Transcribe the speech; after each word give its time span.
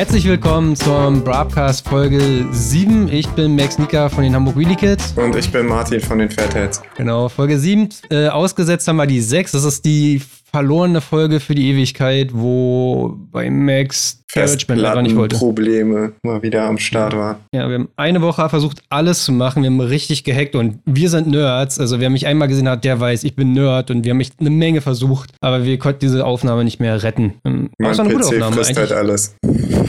Herzlich 0.00 0.26
willkommen 0.26 0.76
zum 0.76 1.22
Broadcast 1.22 1.86
Folge 1.86 2.46
7. 2.52 3.08
Ich 3.12 3.28
bin 3.28 3.54
Max 3.54 3.78
Nika 3.78 4.08
von 4.08 4.24
den 4.24 4.34
Hamburg 4.34 4.56
Wheelie 4.56 4.74
Kids. 4.74 5.12
Und 5.14 5.36
ich 5.36 5.52
bin 5.52 5.66
Martin 5.66 6.00
von 6.00 6.18
den 6.18 6.30
Fatheads. 6.30 6.80
Genau, 6.96 7.28
Folge 7.28 7.58
7. 7.58 7.90
Äh, 8.08 8.28
ausgesetzt 8.28 8.88
haben 8.88 8.96
wir 8.96 9.06
die 9.06 9.20
6. 9.20 9.52
Das 9.52 9.62
ist 9.62 9.84
die 9.84 10.22
verlorene 10.50 11.00
Folge 11.00 11.40
für 11.40 11.54
die 11.54 11.70
Ewigkeit, 11.70 12.30
wo 12.32 13.16
bei 13.30 13.50
Max 13.50 14.20
Management 14.34 14.84
einfach 14.84 15.02
nicht 15.02 15.16
wollte. 15.16 15.36
Probleme 15.36 16.12
mal 16.22 16.42
wieder 16.42 16.64
am 16.64 16.78
Start 16.78 17.16
waren. 17.16 17.36
Ja, 17.52 17.68
wir 17.68 17.74
haben 17.76 17.88
eine 17.96 18.22
Woche 18.22 18.48
versucht, 18.48 18.82
alles 18.88 19.24
zu 19.24 19.32
machen. 19.32 19.62
Wir 19.62 19.70
haben 19.70 19.80
richtig 19.80 20.24
gehackt 20.24 20.54
und 20.54 20.78
wir 20.84 21.08
sind 21.08 21.28
Nerds. 21.28 21.78
Also 21.78 22.00
wer 22.00 22.10
mich 22.10 22.26
einmal 22.26 22.48
gesehen 22.48 22.68
hat, 22.68 22.84
der 22.84 23.00
weiß, 23.00 23.24
ich 23.24 23.34
bin 23.34 23.52
Nerd 23.52 23.90
und 23.90 24.04
wir 24.04 24.10
haben 24.10 24.20
echt 24.20 24.34
eine 24.40 24.50
Menge 24.50 24.80
versucht, 24.80 25.32
aber 25.40 25.64
wir 25.64 25.78
konnten 25.78 26.00
diese 26.00 26.24
Aufnahme 26.24 26.64
nicht 26.64 26.80
mehr 26.80 27.02
retten. 27.02 27.34
Ähm, 27.44 27.70
mein 27.78 27.96
PC 27.96 28.10
gute 28.10 28.26
Aufnahme, 28.26 28.56
frisst 28.56 28.76
halt 28.76 28.92
alles. 28.92 29.36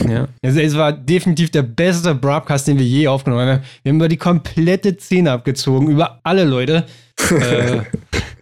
Ja. 0.09 0.27
Also 0.43 0.59
es 0.59 0.75
war 0.75 0.91
definitiv 0.91 1.51
der 1.51 1.63
beste 1.63 2.15
Broadcast, 2.15 2.67
den 2.67 2.79
wir 2.79 2.85
je 2.85 3.07
aufgenommen 3.07 3.47
haben. 3.47 3.61
Wir 3.83 3.91
haben 3.91 3.97
über 3.97 4.07
die 4.07 4.17
komplette 4.17 4.97
Szene 4.99 5.31
abgezogen, 5.31 5.87
über 5.89 6.19
alle 6.23 6.43
Leute. 6.43 6.85
äh, 7.29 7.81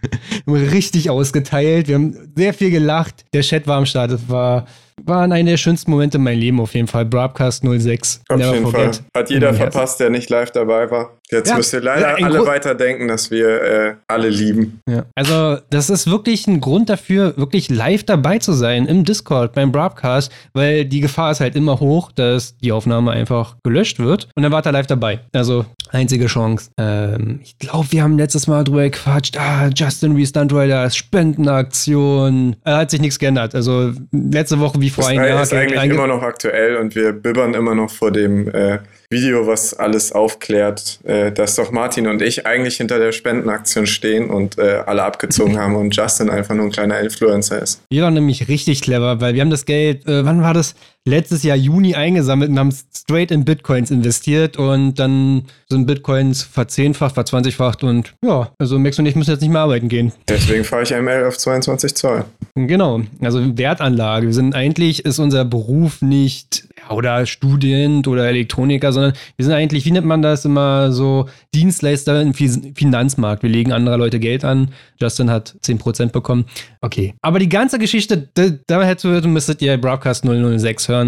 richtig 0.48 1.10
ausgeteilt. 1.10 1.88
Wir 1.88 1.96
haben 1.96 2.32
sehr 2.36 2.54
viel 2.54 2.72
gelacht. 2.72 3.26
Der 3.34 3.42
Chat 3.42 3.68
war 3.68 3.78
am 3.78 3.86
Start. 3.86 4.12
Es 4.12 4.30
war 4.30 4.66
waren 5.06 5.32
eine 5.32 5.52
der 5.52 5.58
schönsten 5.58 5.92
Momente 5.92 6.18
in 6.18 6.24
meinem 6.24 6.40
Leben 6.40 6.60
auf 6.60 6.74
jeden 6.74 6.88
Fall. 6.88 7.06
Broadcast 7.06 7.64
06. 7.64 8.22
Auf 8.30 8.38
Never 8.38 8.54
jeden 8.54 8.66
forget. 8.66 8.96
Fall. 8.96 9.06
Hat 9.16 9.30
jeder 9.30 9.54
verpasst, 9.54 10.00
der 10.00 10.10
nicht 10.10 10.30
live 10.30 10.52
dabei 10.52 10.90
war. 10.92 11.19
Jetzt 11.32 11.50
ja, 11.50 11.58
müsst 11.58 11.74
ihr 11.74 11.82
leider 11.82 12.20
ja, 12.20 12.26
alle 12.26 12.46
weiterdenken, 12.48 13.08
dass 13.08 13.30
wir 13.30 13.62
äh, 13.62 13.96
alle 14.08 14.30
lieben. 14.30 14.82
Ja. 14.88 15.06
Also, 15.14 15.60
das 15.70 15.92
ist 15.92 16.10
wirklich 16.10 16.48
ein 16.48 16.60
Grund 16.60 16.90
dafür, 16.90 17.38
wirklich 17.38 17.70
live 17.70 18.04
dabei 18.04 18.40
zu 18.40 18.54
sein 18.54 18.88
im 18.88 19.06
Discord, 19.06 19.54
beim 19.54 19.72
Broadcast, 19.72 20.32
weil 20.54 20.86
die 20.86 21.02
Gefahr 21.02 21.32
ist 21.32 21.40
halt 21.40 21.56
immer 21.56 21.80
hoch, 21.80 22.12
dass 22.12 22.58
die 22.58 22.72
Aufnahme 22.72 23.12
einfach 23.12 23.58
gelöscht 23.64 24.00
wird 24.00 24.28
und 24.36 24.42
dann 24.42 24.52
war 24.52 24.66
er 24.66 24.72
live 24.72 24.88
dabei. 24.88 25.20
Also, 25.32 25.66
einzige 25.92 26.26
Chance. 26.26 26.72
Ähm, 26.80 27.42
ich 27.44 27.60
glaube, 27.60 27.92
wir 27.92 28.02
haben 28.02 28.18
letztes 28.18 28.48
Mal 28.48 28.64
drüber 28.64 28.82
gequatscht. 28.84 29.38
Ah, 29.38 29.70
Justin 29.76 30.16
Restunt 30.16 30.52
Rider, 30.52 30.90
Spendenaktion. 30.90 32.56
Da 32.64 32.80
hat 32.80 32.90
sich 32.90 33.02
nichts 33.02 33.20
geändert. 33.20 33.54
Also, 33.54 33.94
letzte 34.12 34.60
Woche 34.60 34.82
wie 34.82 34.90
vor 34.90 35.08
einem 35.08 35.24
Jahr. 35.24 35.40
Das 35.40 35.52
ist 35.52 35.58
eigentlich 35.58 35.84
immer 35.84 36.08
noch 36.08 36.24
aktuell 36.24 36.78
und 36.78 36.96
wir 36.96 37.14
bibbern 37.14 37.54
immer 37.54 37.76
noch 37.76 37.92
vor 37.92 38.12
dem. 38.12 38.48
Äh, 38.48 38.80
Video, 39.12 39.48
was 39.48 39.74
alles 39.74 40.12
aufklärt, 40.12 41.00
äh, 41.04 41.32
dass 41.32 41.56
doch 41.56 41.72
Martin 41.72 42.06
und 42.06 42.22
ich 42.22 42.46
eigentlich 42.46 42.78
hinter 42.78 43.00
der 43.00 43.12
Spendenaktion 43.12 43.88
stehen 43.88 44.30
und 44.30 44.60
äh, 44.60 44.84
alle 44.86 45.02
abgezogen 45.04 45.58
haben 45.60 45.76
und 45.76 45.96
Justin 45.96 46.30
einfach 46.30 46.54
nur 46.54 46.66
ein 46.66 46.72
kleiner 46.72 47.00
Influencer 47.00 47.60
ist. 47.60 47.82
Wir 47.90 48.04
waren 48.04 48.14
nämlich 48.14 48.48
richtig 48.48 48.82
clever, 48.82 49.20
weil 49.20 49.34
wir 49.34 49.42
haben 49.42 49.50
das 49.50 49.66
Geld, 49.66 50.08
äh, 50.08 50.24
wann 50.26 50.44
war 50.44 50.54
das? 50.54 50.76
Letztes 51.10 51.42
Jahr 51.42 51.58
Juni 51.58 51.96
eingesammelt 51.96 52.52
und 52.52 52.60
haben 52.60 52.72
straight 52.72 53.32
in 53.32 53.44
Bitcoins 53.44 53.90
investiert 53.90 54.58
und 54.58 55.00
dann 55.00 55.46
sind 55.68 55.88
Bitcoins 55.88 56.44
verzehnfacht, 56.44 57.16
verzwanzigfacht 57.16 57.84
und 57.84 58.14
ja, 58.24 58.52
also 58.60 58.78
Max 58.78 59.00
und 59.00 59.08
ich 59.08 59.16
müssen 59.16 59.32
jetzt 59.32 59.42
nicht 59.42 59.50
mehr 59.50 59.62
arbeiten 59.62 59.90
gehen. 59.90 60.12
Deswegen 60.28 60.64
fahre 60.64 60.84
ich 60.84 60.92
ML 60.92 61.26
auf 61.26 61.38
22 61.38 61.96
Zoll. 61.96 62.26
Genau, 62.54 63.02
also 63.22 63.58
Wertanlage. 63.58 64.28
Wir 64.28 64.34
sind 64.36 64.54
eigentlich, 64.54 65.04
ist 65.04 65.18
unser 65.18 65.46
Beruf 65.46 66.04
nicht 66.04 66.68
oder 66.90 67.26
Student 67.26 68.08
oder 68.08 68.28
Elektroniker, 68.28 68.92
sondern 68.94 69.14
wir 69.36 69.46
sind 69.46 69.54
eigentlich, 69.54 69.86
wie 69.86 69.92
nennt 69.92 70.06
man 70.06 70.22
das 70.22 70.46
immer 70.46 70.92
so, 70.92 71.28
Dienstleister 71.54 72.22
im 72.22 72.34
Finanzmarkt. 72.34 73.44
Wir 73.44 73.50
legen 73.50 73.72
anderer 73.72 73.98
Leute 73.98 74.20
Geld 74.20 74.44
an. 74.44 74.70
Justin 75.00 75.30
hat 75.30 75.56
10% 75.64 76.12
bekommen. 76.12 76.46
Okay. 76.82 77.14
Aber 77.22 77.40
die 77.40 77.50
ganze 77.50 77.80
Geschichte, 77.80 78.30
da, 78.34 78.50
da 78.68 78.84
hättet 78.84 79.26
müsstet 79.26 79.62
ihr 79.62 79.78
Broadcast 79.78 80.26
006 80.26 80.88
hören. 80.88 80.99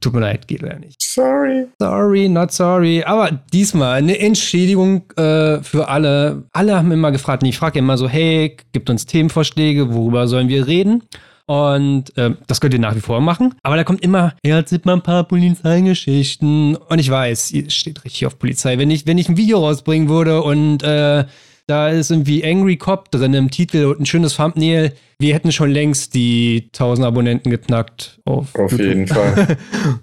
Tut 0.00 0.14
mir 0.14 0.20
leid, 0.20 0.48
geht 0.48 0.62
leider 0.62 0.78
nicht. 0.78 1.02
Sorry. 1.02 1.66
Sorry, 1.78 2.28
not 2.28 2.52
sorry. 2.52 3.02
Aber 3.04 3.30
diesmal 3.52 3.98
eine 3.98 4.18
Entschädigung 4.18 5.02
äh, 5.16 5.62
für 5.62 5.88
alle. 5.88 6.44
Alle 6.52 6.76
haben 6.76 6.90
immer 6.92 7.12
gefragt, 7.12 7.42
und 7.42 7.48
ich 7.48 7.58
frage 7.58 7.78
immer 7.78 7.98
so, 7.98 8.08
hey, 8.08 8.56
gibt 8.72 8.88
uns 8.88 9.06
Themenvorschläge, 9.06 9.92
worüber 9.92 10.26
sollen 10.26 10.48
wir 10.48 10.66
reden? 10.66 11.02
Und 11.46 12.16
äh, 12.16 12.30
das 12.46 12.60
könnt 12.60 12.74
ihr 12.74 12.80
nach 12.80 12.94
wie 12.94 13.00
vor 13.00 13.20
machen. 13.20 13.54
Aber 13.62 13.76
da 13.76 13.84
kommt 13.84 14.02
immer, 14.02 14.34
ja, 14.44 14.56
erzählt 14.56 14.86
mal 14.86 14.94
ein 14.94 15.02
paar 15.02 15.24
Polizeigeschichten. 15.24 16.76
Und 16.76 16.98
ich 16.98 17.10
weiß, 17.10 17.50
ihr 17.50 17.68
steht 17.70 18.04
richtig 18.04 18.24
auf 18.26 18.38
Polizei. 18.38 18.78
Wenn 18.78 18.90
ich, 18.90 19.06
wenn 19.06 19.18
ich 19.18 19.28
ein 19.28 19.36
Video 19.36 19.58
rausbringen 19.58 20.08
würde 20.08 20.42
und 20.42 20.82
äh, 20.82 21.24
da 21.66 21.88
ist 21.88 22.10
irgendwie 22.10 22.44
Angry 22.44 22.76
Cop 22.76 23.10
drin 23.10 23.34
im 23.34 23.50
Titel 23.50 23.86
und 23.86 24.00
ein 24.00 24.06
schönes 24.06 24.36
Thumbnail, 24.36 24.92
wir 25.20 25.34
hätten 25.34 25.52
schon 25.52 25.70
längst 25.70 26.14
die 26.14 26.70
1000 26.72 27.06
Abonnenten 27.06 27.50
geknackt. 27.50 28.20
Auf, 28.24 28.54
auf 28.54 28.72
jeden 28.72 29.06
Fall. 29.06 29.56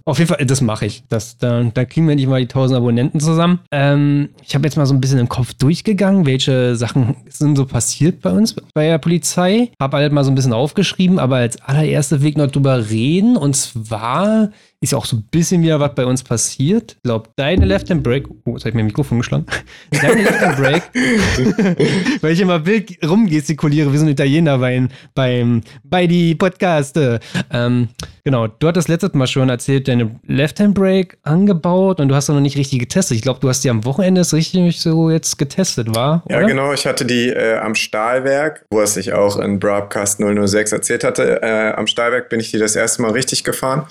auf 0.05 0.19
jeden 0.19 0.29
Fall, 0.29 0.45
das 0.45 0.61
mache 0.61 0.85
ich. 0.85 1.03
Das, 1.09 1.37
da, 1.37 1.63
da 1.63 1.85
kriegen 1.85 2.07
wir 2.07 2.15
nicht 2.15 2.27
mal 2.27 2.39
die 2.39 2.47
1000 2.47 2.77
Abonnenten 2.77 3.19
zusammen. 3.19 3.59
Ähm, 3.71 4.29
ich 4.45 4.53
habe 4.53 4.65
jetzt 4.65 4.77
mal 4.77 4.85
so 4.85 4.93
ein 4.93 5.01
bisschen 5.01 5.19
im 5.19 5.27
Kopf 5.27 5.53
durchgegangen, 5.55 6.25
welche 6.27 6.75
Sachen 6.75 7.15
sind 7.29 7.57
so 7.57 7.65
passiert 7.65 8.21
bei 8.21 8.29
uns 8.29 8.55
bei 8.73 8.87
der 8.87 8.99
Polizei. 8.99 9.71
Habe 9.81 9.97
halt 9.97 10.13
mal 10.13 10.23
so 10.23 10.31
ein 10.31 10.35
bisschen 10.35 10.53
aufgeschrieben, 10.53 11.17
aber 11.17 11.37
als 11.37 11.59
allererster 11.61 12.21
Weg 12.21 12.37
noch 12.37 12.51
drüber 12.51 12.89
reden. 12.89 13.37
Und 13.37 13.55
zwar 13.55 14.51
ist 14.79 14.91
ja 14.91 14.97
auch 14.97 15.05
so 15.05 15.17
ein 15.17 15.23
bisschen 15.31 15.63
wieder 15.63 15.79
was 15.79 15.95
bei 15.95 16.05
uns 16.05 16.23
passiert. 16.23 16.93
Ich 16.97 17.03
glaube, 17.03 17.29
deine 17.35 17.65
Left 17.65 17.89
Hand 17.89 18.03
Break. 18.03 18.27
Oh, 18.45 18.51
jetzt 18.51 18.61
habe 18.61 18.69
ich 18.69 18.75
mein 18.75 18.85
Mikrofon 18.85 19.17
geschlagen. 19.17 19.45
Deine 19.91 20.21
Left 20.21 20.39
Hand 20.39 20.57
Break. 20.57 20.83
weil 22.21 22.33
ich 22.33 22.39
immer 22.39 22.63
wild 22.65 22.97
rumgestikuliere 23.03 23.91
wie 23.91 23.97
so 23.97 24.05
ein 24.05 24.09
Italiener 24.09 24.59
bei, 24.59 24.87
beim, 25.15 25.61
bei 25.83 26.07
die 26.07 26.35
Podcaste. 26.35 27.19
Ähm, 27.51 27.89
genau, 28.23 28.47
du 28.47 28.67
hattest 28.67 28.87
letztes 28.87 29.13
Mal 29.13 29.27
schon 29.27 29.49
erzählt, 29.49 29.87
deine 29.87 30.19
Left-Hand-Break 30.27 31.17
angebaut 31.23 31.99
und 31.99 32.09
du 32.09 32.15
hast 32.15 32.29
noch 32.29 32.39
nicht 32.39 32.57
richtig 32.57 32.79
getestet. 32.79 33.17
Ich 33.17 33.23
glaube, 33.23 33.39
du 33.39 33.49
hast 33.49 33.63
die 33.63 33.69
am 33.69 33.85
Wochenende 33.85 34.21
richtig 34.33 34.79
so 34.79 35.09
jetzt 35.09 35.37
getestet, 35.37 35.95
war? 35.95 36.23
Ja, 36.29 36.41
genau. 36.41 36.73
Ich 36.73 36.85
hatte 36.85 37.05
die 37.05 37.29
äh, 37.29 37.57
am 37.57 37.75
Stahlwerk, 37.75 38.65
wo 38.69 38.81
es 38.81 38.93
sich 38.93 39.13
auch 39.13 39.37
in 39.37 39.59
Broadcast 39.59 40.19
006 40.19 40.71
erzählt 40.71 41.03
hatte. 41.03 41.41
Äh, 41.41 41.73
am 41.73 41.87
Stahlwerk 41.87 42.29
bin 42.29 42.39
ich 42.39 42.51
die 42.51 42.57
das 42.57 42.75
erste 42.75 43.01
Mal 43.01 43.11
richtig 43.11 43.43
gefahren 43.43 43.85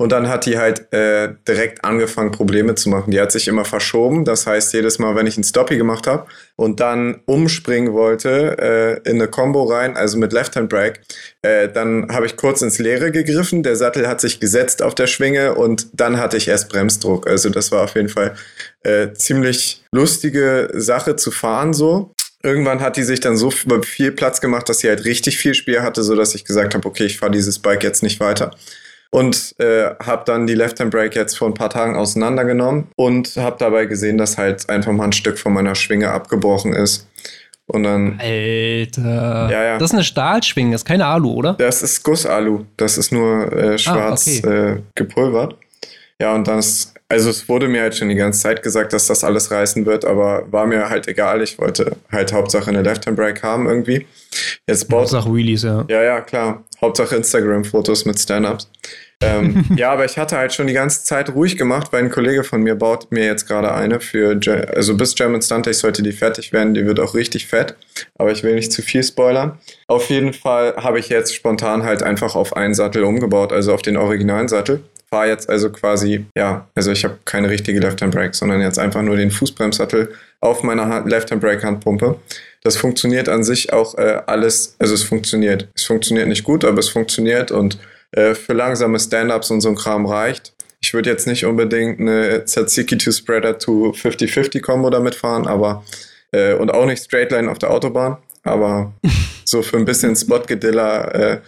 und 0.00 0.12
dann 0.12 0.28
hat 0.28 0.46
die 0.46 0.58
halt 0.58 0.92
äh, 0.92 1.34
direkt 1.46 1.84
angefangen, 1.84 2.30
Probleme 2.30 2.76
zu 2.76 2.88
machen. 2.88 3.10
Die 3.10 3.20
hat 3.20 3.32
sich 3.32 3.48
immer 3.48 3.64
verschoben. 3.64 4.24
Das 4.24 4.46
heißt, 4.46 4.72
jedes 4.72 5.00
Mal, 5.00 5.16
wenn 5.16 5.26
ich 5.26 5.36
einen 5.36 5.42
Stoppie 5.42 5.76
gemacht 5.76 6.06
habe 6.06 6.28
und 6.54 6.78
dann 6.78 7.20
umspringen 7.26 7.92
wollte 7.92 8.56
äh, 9.04 9.10
in 9.10 9.16
eine 9.16 9.26
Combo 9.26 9.64
rein, 9.64 9.96
also 9.96 10.16
mit 10.16 10.32
Left-Hand 10.32 10.68
Break. 10.68 11.00
Äh, 11.42 11.68
dann 11.68 12.12
habe 12.12 12.26
ich 12.26 12.36
kurz 12.36 12.62
ins 12.62 12.78
Leere 12.78 13.10
gegriffen, 13.10 13.64
der 13.64 13.74
Sattel 13.74 14.06
hat 14.06 14.20
sich 14.20 14.38
gesetzt 14.38 14.82
auf 14.82 14.94
der 14.94 15.08
Schwinge 15.08 15.56
und 15.56 15.88
dann 15.92 16.18
hatte 16.18 16.36
ich 16.36 16.46
erst 16.46 16.68
Bremsdruck. 16.68 17.28
Also 17.28 17.50
das 17.50 17.72
war 17.72 17.82
auf 17.82 17.96
jeden 17.96 18.08
Fall 18.08 18.36
äh, 18.84 19.12
ziemlich 19.14 19.82
lustige 19.90 20.70
Sache 20.74 21.16
zu 21.16 21.32
fahren 21.32 21.72
so. 21.72 22.14
Irgendwann 22.44 22.80
hat 22.80 22.96
die 22.96 23.02
sich 23.02 23.18
dann 23.18 23.36
so 23.36 23.50
viel 23.50 24.12
Platz 24.12 24.40
gemacht, 24.40 24.68
dass 24.68 24.78
sie 24.78 24.88
halt 24.88 25.04
richtig 25.04 25.38
viel 25.38 25.54
Spiel 25.54 25.82
hatte, 25.82 26.04
sodass 26.04 26.36
ich 26.36 26.44
gesagt 26.44 26.76
habe, 26.76 26.86
okay, 26.86 27.06
ich 27.06 27.18
fahre 27.18 27.32
dieses 27.32 27.58
Bike 27.58 27.82
jetzt 27.82 28.04
nicht 28.04 28.20
weiter 28.20 28.52
und 29.10 29.54
äh, 29.58 29.94
habe 30.04 30.22
dann 30.26 30.46
die 30.46 30.54
Left-Hand 30.54 30.90
Brake 30.90 31.18
jetzt 31.18 31.38
vor 31.38 31.48
ein 31.48 31.54
paar 31.54 31.70
Tagen 31.70 31.96
auseinandergenommen 31.96 32.88
und 32.96 33.36
habe 33.36 33.56
dabei 33.58 33.86
gesehen, 33.86 34.18
dass 34.18 34.36
halt 34.36 34.68
einfach 34.68 34.92
mal 34.92 35.04
ein 35.04 35.12
Stück 35.12 35.38
von 35.38 35.52
meiner 35.52 35.74
Schwinge 35.74 36.10
abgebrochen 36.10 36.74
ist. 36.74 37.08
Und 37.66 37.82
dann. 37.82 38.18
Alter. 38.18 39.48
Ja, 39.50 39.64
ja. 39.64 39.78
Das 39.78 39.90
ist 39.90 39.94
eine 39.94 40.04
Stahlschwinge, 40.04 40.72
das 40.72 40.80
ist 40.82 40.86
keine 40.86 41.06
Alu, 41.06 41.32
oder? 41.32 41.52
Das 41.54 41.82
ist 41.82 42.02
Gussalu. 42.02 42.64
Das 42.78 42.96
ist 42.96 43.12
nur 43.12 43.52
äh, 43.52 43.74
ah, 43.74 43.78
schwarz 43.78 44.26
ah, 44.26 44.48
okay. 44.48 44.70
äh, 44.70 44.82
gepulvert. 44.94 45.56
Ja, 46.20 46.34
und 46.34 46.48
dann 46.48 46.58
ist, 46.58 46.94
also 47.08 47.30
es 47.30 47.48
wurde 47.48 47.68
mir 47.68 47.82
halt 47.82 47.94
schon 47.94 48.08
die 48.08 48.14
ganze 48.14 48.40
Zeit 48.40 48.62
gesagt, 48.62 48.92
dass 48.92 49.06
das 49.06 49.22
alles 49.22 49.50
reißen 49.50 49.84
wird, 49.86 50.04
aber 50.04 50.50
war 50.50 50.66
mir 50.66 50.88
halt 50.88 51.06
egal. 51.08 51.42
Ich 51.42 51.58
wollte 51.58 51.96
halt 52.10 52.32
Hauptsache 52.32 52.68
eine 52.70 52.82
Left-Hand-Brake 52.82 53.42
haben 53.42 53.68
irgendwie. 53.68 54.06
Jetzt 54.66 54.88
baut, 54.88 55.00
Hauptsache 55.00 55.32
Wheelies, 55.32 55.62
ja. 55.62 55.84
Ja, 55.88 56.02
ja, 56.02 56.20
klar. 56.22 56.64
Hauptsache 56.80 57.16
Instagram-Fotos 57.16 58.06
mit 58.06 58.18
Stand-Ups 58.18 58.70
ähm, 59.20 59.64
ja, 59.76 59.90
aber 59.90 60.04
ich 60.04 60.16
hatte 60.16 60.36
halt 60.36 60.52
schon 60.52 60.68
die 60.68 60.72
ganze 60.72 61.04
Zeit 61.04 61.34
ruhig 61.34 61.56
gemacht, 61.56 61.88
weil 61.92 62.04
ein 62.04 62.10
Kollege 62.10 62.44
von 62.44 62.62
mir 62.62 62.76
baut 62.76 63.10
mir 63.10 63.24
jetzt 63.24 63.46
gerade 63.46 63.74
eine 63.74 64.00
für, 64.00 64.38
also 64.74 64.96
bis 64.96 65.14
German 65.14 65.42
Stunt 65.42 65.72
sollte 65.74 66.02
die 66.02 66.12
fertig 66.12 66.52
werden, 66.52 66.74
die 66.74 66.86
wird 66.86 67.00
auch 67.00 67.14
richtig 67.14 67.46
fett, 67.46 67.74
aber 68.16 68.30
ich 68.30 68.42
will 68.42 68.54
nicht 68.54 68.72
zu 68.72 68.82
viel 68.82 69.02
spoilern. 69.02 69.58
Auf 69.88 70.08
jeden 70.08 70.32
Fall 70.32 70.74
habe 70.76 70.98
ich 71.00 71.08
jetzt 71.08 71.34
spontan 71.34 71.82
halt 71.82 72.02
einfach 72.02 72.36
auf 72.36 72.56
einen 72.56 72.74
Sattel 72.74 73.02
umgebaut, 73.04 73.52
also 73.52 73.74
auf 73.74 73.82
den 73.82 73.96
originalen 73.96 74.48
Sattel. 74.48 74.80
Fahre 75.10 75.28
jetzt 75.28 75.48
also 75.48 75.70
quasi, 75.70 76.26
ja, 76.36 76.68
also 76.74 76.92
ich 76.92 77.02
habe 77.02 77.18
keine 77.24 77.48
richtige 77.48 77.80
Left-Hand-Brake, 77.80 78.34
sondern 78.34 78.60
jetzt 78.60 78.78
einfach 78.78 79.00
nur 79.00 79.16
den 79.16 79.30
Fußbremssattel 79.30 80.12
auf 80.40 80.62
meiner 80.62 81.04
Left-Hand-Brake-Handpumpe. 81.06 82.16
Das 82.62 82.76
funktioniert 82.76 83.28
an 83.28 83.42
sich 83.42 83.72
auch 83.72 83.96
äh, 83.96 84.20
alles, 84.26 84.76
also 84.78 84.92
es 84.92 85.04
funktioniert. 85.04 85.68
Es 85.74 85.84
funktioniert 85.84 86.28
nicht 86.28 86.44
gut, 86.44 86.64
aber 86.64 86.78
es 86.78 86.90
funktioniert 86.90 87.50
und 87.50 87.78
äh, 88.12 88.34
für 88.34 88.52
langsame 88.52 88.98
Stand-Ups 88.98 89.50
und 89.50 89.60
so 89.60 89.68
ein 89.68 89.74
Kram 89.74 90.06
reicht. 90.06 90.54
Ich 90.80 90.94
würde 90.94 91.10
jetzt 91.10 91.26
nicht 91.26 91.44
unbedingt 91.44 92.00
eine 92.00 92.44
Tzatziki 92.44 92.96
to 92.96 93.10
Spreader 93.10 93.58
to 93.58 93.92
50-50 93.92 94.60
Combo 94.60 94.90
damit 94.90 95.14
fahren, 95.14 95.46
aber 95.46 95.84
äh, 96.32 96.54
und 96.54 96.70
auch 96.70 96.86
nicht 96.86 97.02
Straightline 97.02 97.50
auf 97.50 97.58
der 97.58 97.70
Autobahn, 97.70 98.18
aber 98.44 98.92
so 99.44 99.62
für 99.62 99.76
ein 99.76 99.84
bisschen 99.84 100.14
Spot-Gediller 100.14 101.14
äh, 101.14 101.40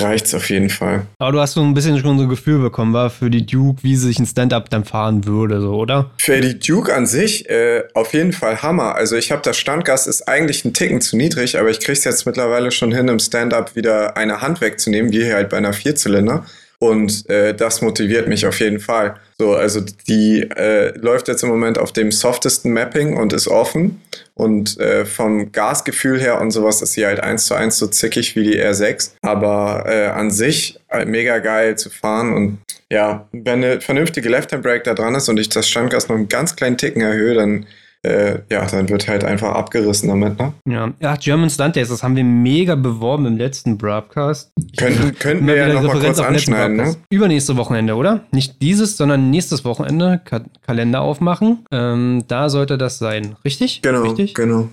reicht's 0.00 0.32
auf 0.34 0.48
jeden 0.50 0.70
Fall. 0.70 1.06
Aber 1.18 1.32
du 1.32 1.40
hast 1.40 1.54
so 1.54 1.62
ein 1.62 1.74
bisschen 1.74 1.98
schon 1.98 2.18
so 2.18 2.24
ein 2.24 2.28
Gefühl 2.28 2.60
bekommen, 2.60 2.92
war 2.92 3.10
für 3.10 3.30
die 3.30 3.44
Duke, 3.44 3.82
wie 3.82 3.96
sich 3.96 4.18
ein 4.18 4.26
Stand-up 4.26 4.70
dann 4.70 4.84
fahren 4.84 5.26
würde, 5.26 5.60
so, 5.60 5.74
oder? 5.74 6.10
Für 6.18 6.40
die 6.40 6.58
Duke 6.58 6.94
an 6.94 7.06
sich 7.06 7.48
äh, 7.48 7.84
auf 7.94 8.14
jeden 8.14 8.32
Fall 8.32 8.62
Hammer. 8.62 8.94
Also 8.94 9.16
ich 9.16 9.32
habe 9.32 9.42
das 9.42 9.56
Standgas 9.56 10.06
ist 10.06 10.28
eigentlich 10.28 10.64
ein 10.64 10.72
Ticken 10.72 11.00
zu 11.00 11.16
niedrig, 11.16 11.58
aber 11.58 11.70
ich 11.70 11.80
krieg's 11.80 12.04
jetzt 12.04 12.26
mittlerweile 12.26 12.70
schon 12.70 12.92
hin, 12.92 13.08
im 13.08 13.18
Stand-up 13.18 13.74
wieder 13.74 14.16
eine 14.16 14.40
Hand 14.40 14.60
wegzunehmen, 14.60 15.12
wie 15.12 15.24
hier 15.24 15.34
halt 15.34 15.48
bei 15.48 15.56
einer 15.56 15.72
Vierzylinder. 15.72 16.46
Und 16.80 17.28
äh, 17.28 17.54
das 17.54 17.82
motiviert 17.82 18.28
mich 18.28 18.46
auf 18.46 18.60
jeden 18.60 18.78
Fall. 18.78 19.16
So, 19.36 19.54
also 19.54 19.80
die 19.80 20.42
äh, 20.42 20.96
läuft 20.96 21.26
jetzt 21.26 21.42
im 21.42 21.48
Moment 21.48 21.76
auf 21.76 21.92
dem 21.92 22.12
softesten 22.12 22.72
Mapping 22.72 23.16
und 23.16 23.32
ist 23.32 23.48
offen. 23.48 24.00
Und 24.34 24.78
äh, 24.78 25.04
vom 25.04 25.50
Gasgefühl 25.50 26.20
her 26.20 26.40
und 26.40 26.52
sowas 26.52 26.80
ist 26.80 26.92
sie 26.92 27.04
halt 27.04 27.18
eins 27.18 27.46
zu 27.46 27.54
eins 27.54 27.78
so 27.78 27.88
zickig 27.88 28.36
wie 28.36 28.44
die 28.44 28.62
R6. 28.62 29.12
Aber 29.22 29.84
äh, 29.86 30.06
an 30.06 30.30
sich 30.30 30.78
äh, 30.88 31.04
mega 31.04 31.38
geil 31.38 31.76
zu 31.76 31.90
fahren. 31.90 32.32
Und 32.32 32.58
ja, 32.90 33.28
wenn 33.32 33.64
eine 33.64 33.80
vernünftige 33.80 34.28
Left-Hand-Brake 34.28 34.84
da 34.84 34.94
dran 34.94 35.16
ist 35.16 35.28
und 35.28 35.38
ich 35.40 35.48
das 35.48 35.68
Standgas 35.68 36.08
noch 36.08 36.16
einen 36.16 36.28
ganz 36.28 36.54
kleinen 36.54 36.78
Ticken 36.78 37.02
erhöhe, 37.02 37.34
dann 37.34 37.66
äh, 38.02 38.40
ja, 38.50 38.64
dann 38.66 38.88
wird 38.88 39.08
halt 39.08 39.24
einfach 39.24 39.54
abgerissen 39.54 40.08
damit, 40.08 40.38
ne? 40.38 40.52
Ja, 40.68 40.92
ja 41.00 41.16
German 41.16 41.50
Stunt 41.50 41.76
Days, 41.76 41.88
das 41.88 42.02
haben 42.02 42.14
wir 42.14 42.24
mega 42.24 42.76
beworben 42.76 43.26
im 43.26 43.36
letzten 43.36 43.76
Broadcast. 43.76 44.52
Könnten, 44.76 45.14
könnten 45.18 45.46
wir 45.46 45.56
ja 45.56 45.72
noch 45.72 45.82
mal 45.82 45.98
kurz 45.98 46.20
anschneiden, 46.20 46.76
ne? 46.76 46.96
Übernächste 47.10 47.56
Wochenende, 47.56 47.96
oder? 47.96 48.20
Nicht 48.30 48.62
dieses, 48.62 48.96
sondern 48.96 49.30
nächstes 49.30 49.64
Wochenende. 49.64 50.20
Ka 50.24 50.42
Kalender 50.62 51.00
aufmachen. 51.00 51.64
Ähm, 51.72 52.24
da 52.28 52.48
sollte 52.48 52.78
das 52.78 52.98
sein. 52.98 53.36
Richtig? 53.44 53.82
Genau, 53.82 54.02
Richtig? 54.02 54.34
genau. 54.34 54.68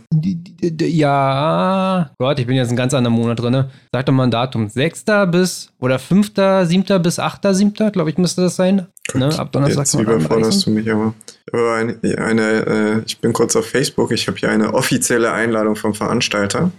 Ja, 0.82 2.12
Gott, 2.20 2.40
ich 2.40 2.46
bin 2.46 2.56
jetzt 2.56 2.68
einen 2.68 2.78
ganz 2.78 2.94
anderen 2.94 3.16
Monat 3.16 3.40
drin. 3.40 3.66
Sag 3.92 4.06
doch 4.06 4.14
mal 4.14 4.24
ein 4.24 4.32
Datum. 4.32 4.70
6. 4.70 5.06
bis, 5.32 5.70
oder 5.80 6.00
5., 6.00 6.32
7. 6.64 7.02
bis 7.02 7.20
8., 7.20 7.42
7., 7.52 7.74
glaube 7.92 8.10
ich, 8.10 8.18
müsste 8.18 8.44
das 8.44 8.56
sein. 8.56 8.88
Ne? 9.14 9.38
Ab 9.38 9.52
Donnerstag. 9.52 9.86
Jetzt 9.86 9.94
überforderst 9.94 10.66
du 10.66 10.72
mich 10.72 10.92
aber. 10.92 11.14
aber 11.52 11.74
eine, 11.76 12.00
eine 12.18 12.66
äh, 12.66 13.02
ich 13.06 13.20
bin 13.20 13.34
kurz 13.34 13.56
auf 13.56 13.68
Facebook, 13.68 14.12
ich 14.12 14.28
habe 14.28 14.38
hier 14.38 14.50
eine 14.50 14.74
offizielle 14.74 15.32
Einladung 15.32 15.76
vom 15.76 15.94
Veranstalter. 15.94 16.72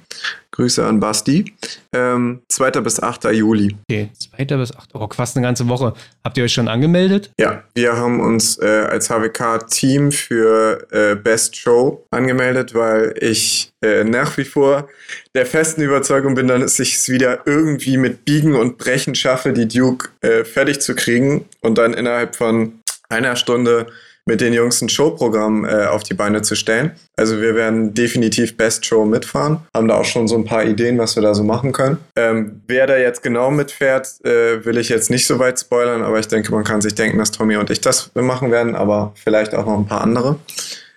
Grüße 0.57 0.85
an 0.85 1.01
Basti. 1.01 1.53
Ähm, 1.93 2.41
2. 2.49 2.71
bis 2.81 3.03
8. 3.03 3.25
Juli. 3.25 3.77
Okay, 3.91 4.09
2. 4.19 4.57
bis 4.57 4.75
8. 4.75 4.95
Oh, 4.95 5.07
fast 5.13 5.37
eine 5.37 5.45
ganze 5.45 5.69
Woche. 5.69 5.93
Habt 6.25 6.39
ihr 6.39 6.45
euch 6.45 6.55
schon 6.55 6.69
angemeldet? 6.69 7.31
Ja, 7.39 7.63
wir 7.75 7.95
haben 7.95 8.21
uns 8.21 8.59
äh, 8.59 8.87
als 8.89 9.11
HWK-Team 9.11 10.13
für 10.13 10.87
äh, 10.91 11.15
Best 11.15 11.57
Show 11.57 12.07
angemeldet, 12.11 12.75
weil 12.75 13.15
ich 13.21 13.71
äh, 13.83 14.03
nach 14.05 14.39
wie 14.39 14.45
vor 14.45 14.89
der 15.35 15.45
festen 15.45 15.83
Überzeugung 15.83 16.35
bin, 16.35 16.49
dass 16.49 16.79
ich 16.79 16.95
es 16.95 17.11
wieder 17.11 17.41
irgendwie 17.45 17.99
mit 17.99 18.25
Biegen 18.25 18.55
und 18.55 18.79
Brechen 18.79 19.15
schaffe, 19.15 19.53
die 19.53 19.69
Duke 19.69 20.09
äh, 20.23 20.45
fertig 20.45 20.81
zu 20.81 20.95
kriegen 20.95 21.45
und 21.61 21.77
dann 21.77 21.93
innerhalb 21.93 22.35
von 22.35 22.81
einer 23.11 23.37
Stunde 23.37 23.89
mit 24.27 24.41
den 24.41 24.53
Jungs 24.53 24.83
ein 24.83 24.89
Showprogramm 24.89 25.65
äh, 25.65 25.87
auf 25.87 26.03
die 26.03 26.15
Beine 26.15 26.43
zu 26.43 26.57
stellen. 26.57 26.91
Also 27.17 27.41
wir 27.41 27.55
werden 27.55 27.95
definitiv 27.95 28.57
Best 28.57 28.85
Show 28.85 29.05
mitfahren, 29.05 29.59
haben 29.73 29.89
da 29.89 29.97
auch 29.97 30.05
schon 30.05 30.29
so 30.29 30.37
ein 30.37 30.45
paar 30.45 30.65
Ideen, 30.65 30.99
was 30.99 31.17
wir 31.17 31.23
da 31.23 31.33
so 31.33 31.45
machen 31.45 31.73
können. 31.73 31.99
Ähm, 32.17 32.61
wer 32.67 32.87
da 32.87 32.97
jetzt 32.97 33.23
genau 33.23 33.51
mitfährt, 33.51 34.09
äh, 34.25 34.65
will 34.65 34.79
ich 34.79 34.89
jetzt 34.89 35.11
nicht 35.11 35.27
so 35.27 35.39
weit 35.39 35.61
spoilern, 35.61 36.03
aber 36.03 36.19
ich 36.19 36.29
denke, 36.29 36.53
man 36.53 36.65
kann 36.65 36.81
sich 36.81 36.95
denken, 36.95 37.19
dass 37.19 37.31
Tommy 37.31 37.57
und 37.57 37.71
ich 37.71 37.81
das 37.81 38.11
machen 38.15 38.51
werden, 38.51 38.75
aber 38.75 39.13
vielleicht 39.15 39.55
auch 39.55 39.65
noch 39.65 39.79
ein 39.79 39.87
paar 39.87 40.01
andere. 40.01 40.37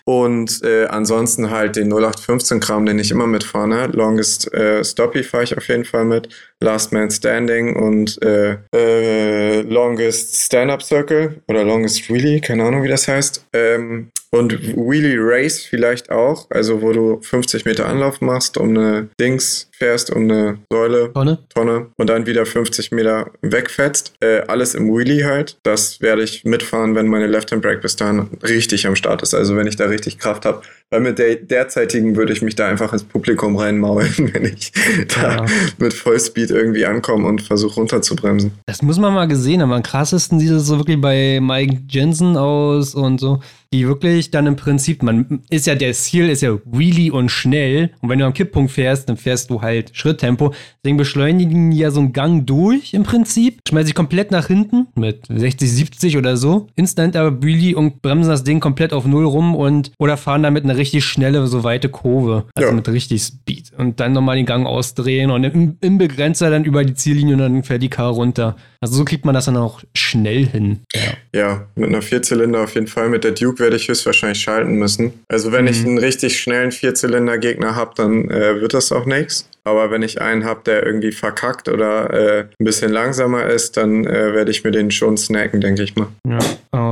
Und 0.09 0.63
äh, 0.63 0.87
ansonsten 0.87 1.51
halt 1.51 1.75
den 1.75 1.93
0815-Kram, 1.93 2.83
den 2.87 2.97
ich 2.97 3.11
immer 3.11 3.27
mitfahre. 3.27 3.67
Ne? 3.67 3.85
Longest 3.93 4.51
äh, 4.55 4.83
Stoppy 4.83 5.21
fahre 5.21 5.43
ich 5.43 5.55
auf 5.55 5.67
jeden 5.67 5.85
Fall 5.85 6.03
mit. 6.03 6.29
Last 6.61 6.91
Man 6.91 7.09
Standing 7.09 7.75
und 7.75 8.21
äh, 8.21 8.57
äh, 8.75 9.61
Longest 9.61 10.35
Stand-Up 10.35 10.83
Circle 10.83 11.41
oder 11.47 11.63
Longest 11.63 12.09
Wheelie, 12.09 12.41
keine 12.41 12.65
Ahnung, 12.65 12.83
wie 12.83 12.89
das 12.89 13.07
heißt. 13.07 13.45
Ähm, 13.53 14.11
und 14.31 14.75
Wheelie 14.75 15.17
Race 15.19 15.65
vielleicht 15.65 16.11
auch, 16.11 16.47
also 16.51 16.81
wo 16.81 16.91
du 16.93 17.19
50 17.21 17.65
Meter 17.65 17.87
Anlauf 17.87 18.21
machst, 18.21 18.57
um 18.57 18.69
eine 18.69 19.09
Dings 19.19 19.69
fährst, 19.71 20.11
um 20.11 20.23
eine 20.23 20.59
Säule, 20.71 21.11
Tonne, 21.13 21.39
Tonne 21.49 21.87
und 21.97 22.07
dann 22.07 22.27
wieder 22.27 22.45
50 22.45 22.91
Meter 22.91 23.31
wegfetzt. 23.41 24.13
Äh, 24.19 24.41
alles 24.41 24.75
im 24.75 24.87
Wheelie 24.87 25.25
halt. 25.25 25.57
Das 25.63 25.99
werde 26.01 26.21
ich 26.21 26.45
mitfahren, 26.45 26.93
wenn 26.93 27.07
meine 27.07 27.25
Left-Hand-Brake 27.25 27.79
bis 27.81 27.95
dahin 27.95 28.27
richtig 28.43 28.85
am 28.85 28.95
Start 28.95 29.23
ist. 29.23 29.33
Also 29.33 29.55
wenn 29.55 29.65
ich 29.65 29.77
da 29.77 29.85
richtig 29.85 30.19
Kraft 30.19 30.45
habe. 30.45 30.61
Weil 30.91 31.01
mit 31.01 31.19
der 31.19 31.35
derzeitigen 31.35 32.15
würde 32.15 32.33
ich 32.33 32.41
mich 32.41 32.55
da 32.55 32.67
einfach 32.67 32.93
ins 32.93 33.03
Publikum 33.03 33.55
reinmaulen, 33.55 34.13
wenn 34.33 34.45
ich 34.45 34.71
ja. 35.15 35.37
da 35.37 35.45
mit 35.77 35.93
Vollspeed 35.93 36.48
irgendwie 36.55 36.85
ankomme 36.85 37.27
und 37.27 37.41
versuche 37.41 37.75
runterzubremsen. 37.75 38.51
Das 38.65 38.81
muss 38.81 38.99
man 38.99 39.13
mal 39.13 39.27
gesehen 39.27 39.61
haben. 39.61 39.71
Am 39.71 39.83
krassesten 39.83 40.39
sieht 40.39 40.51
es 40.51 40.67
so 40.67 40.77
wirklich 40.77 40.99
bei 40.99 41.39
Mike 41.41 41.83
Jensen 41.89 42.37
aus 42.37 42.95
und 42.95 43.19
so 43.19 43.39
die 43.71 43.87
wirklich 43.87 44.31
dann 44.31 44.47
im 44.47 44.55
Prinzip, 44.55 45.03
man 45.03 45.41
ist 45.49 45.67
ja, 45.67 45.75
der 45.75 45.93
Ziel 45.93 46.27
ist 46.27 46.41
ja 46.41 46.57
wheelie 46.65 47.11
und 47.11 47.29
schnell. 47.29 47.91
Und 48.01 48.09
wenn 48.09 48.17
du 48.17 48.25
am 48.25 48.33
Kipppunkt 48.33 48.71
fährst, 48.71 49.09
dann 49.09 49.17
fährst 49.17 49.51
du 49.51 49.61
halt 49.61 49.91
Schritttempo. 49.93 50.53
Deswegen 50.83 50.97
beschleunigen 50.97 51.69
die 51.69 51.77
ja 51.77 51.91
so 51.91 51.99
einen 51.99 52.11
Gang 52.11 52.47
durch 52.47 52.95
im 52.95 53.03
Prinzip. 53.03 53.59
Schmeißen 53.67 53.87
sich 53.87 53.95
komplett 53.95 54.31
nach 54.31 54.47
hinten 54.47 54.87
mit 54.95 55.27
60, 55.29 55.71
70 55.71 56.17
oder 56.17 56.35
so. 56.35 56.67
Instant 56.75 57.15
aber 57.15 57.43
wheelie 57.43 57.75
und 57.75 58.01
bremsen 58.01 58.31
das 58.31 58.43
Ding 58.43 58.59
komplett 58.59 58.91
auf 58.91 59.05
Null 59.05 59.25
rum 59.25 59.55
und 59.55 59.91
oder 59.99 60.17
fahren 60.17 60.41
damit 60.41 60.63
eine 60.63 60.75
richtig 60.75 61.05
schnelle, 61.05 61.45
so 61.45 61.63
weite 61.63 61.89
Kurve. 61.89 62.45
Also 62.55 62.69
ja. 62.69 62.75
mit 62.75 62.87
richtig 62.87 63.21
Speed. 63.21 63.71
Und 63.77 63.99
dann 63.99 64.13
nochmal 64.13 64.37
den 64.37 64.47
Gang 64.47 64.65
ausdrehen 64.65 65.29
und 65.29 65.43
im, 65.43 65.77
im 65.81 65.99
Begrenzer 65.99 66.49
dann 66.49 66.65
über 66.65 66.83
die 66.83 66.95
Ziellinie 66.95 67.35
und 67.35 67.39
dann 67.39 67.63
fährt 67.63 67.83
die 67.83 67.89
Car 67.89 68.13
runter. 68.13 68.55
Also 68.81 68.95
so 68.95 69.05
kriegt 69.05 69.25
man 69.25 69.35
das 69.35 69.45
dann 69.45 69.57
auch 69.57 69.81
schnell 69.93 70.45
hin. 70.45 70.81
Ja, 70.93 71.13
ja 71.33 71.67
mit 71.75 71.89
einer 71.89 72.01
Vierzylinder 72.01 72.63
auf 72.63 72.75
jeden 72.75 72.87
Fall. 72.87 73.09
Mit 73.09 73.25
der 73.25 73.31
Duke 73.31 73.59
werde 73.59 73.75
ich 73.75 73.89
höchstwahrscheinlich 73.89 74.41
schalten 74.41 74.75
müssen. 74.75 75.13
Also 75.27 75.51
wenn 75.51 75.65
mhm. 75.65 75.71
ich 75.71 75.85
einen 75.85 75.97
richtig 75.97 76.39
schnellen 76.39 76.71
Vierzylinder-Gegner 76.71 77.75
habe, 77.75 77.91
dann 77.95 78.29
äh, 78.29 78.61
wird 78.61 78.73
das 78.73 78.91
auch 78.91 79.05
nichts. 79.05 79.49
Aber 79.69 79.91
wenn 79.91 80.01
ich 80.01 80.21
einen 80.21 80.45
habe, 80.45 80.61
der 80.65 80.85
irgendwie 80.85 81.11
verkackt 81.11 81.69
oder 81.69 82.13
äh, 82.13 82.39
ein 82.59 82.65
bisschen 82.65 82.91
langsamer 82.91 83.45
ist, 83.45 83.77
dann 83.77 84.05
äh, 84.05 84.33
werde 84.33 84.51
ich 84.51 84.63
mir 84.63 84.71
den 84.71 84.91
schon 84.91 85.17
snacken, 85.17 85.61
denke 85.61 85.83
ich 85.83 85.95
mal. 85.95 86.07
Ja. 86.27 86.39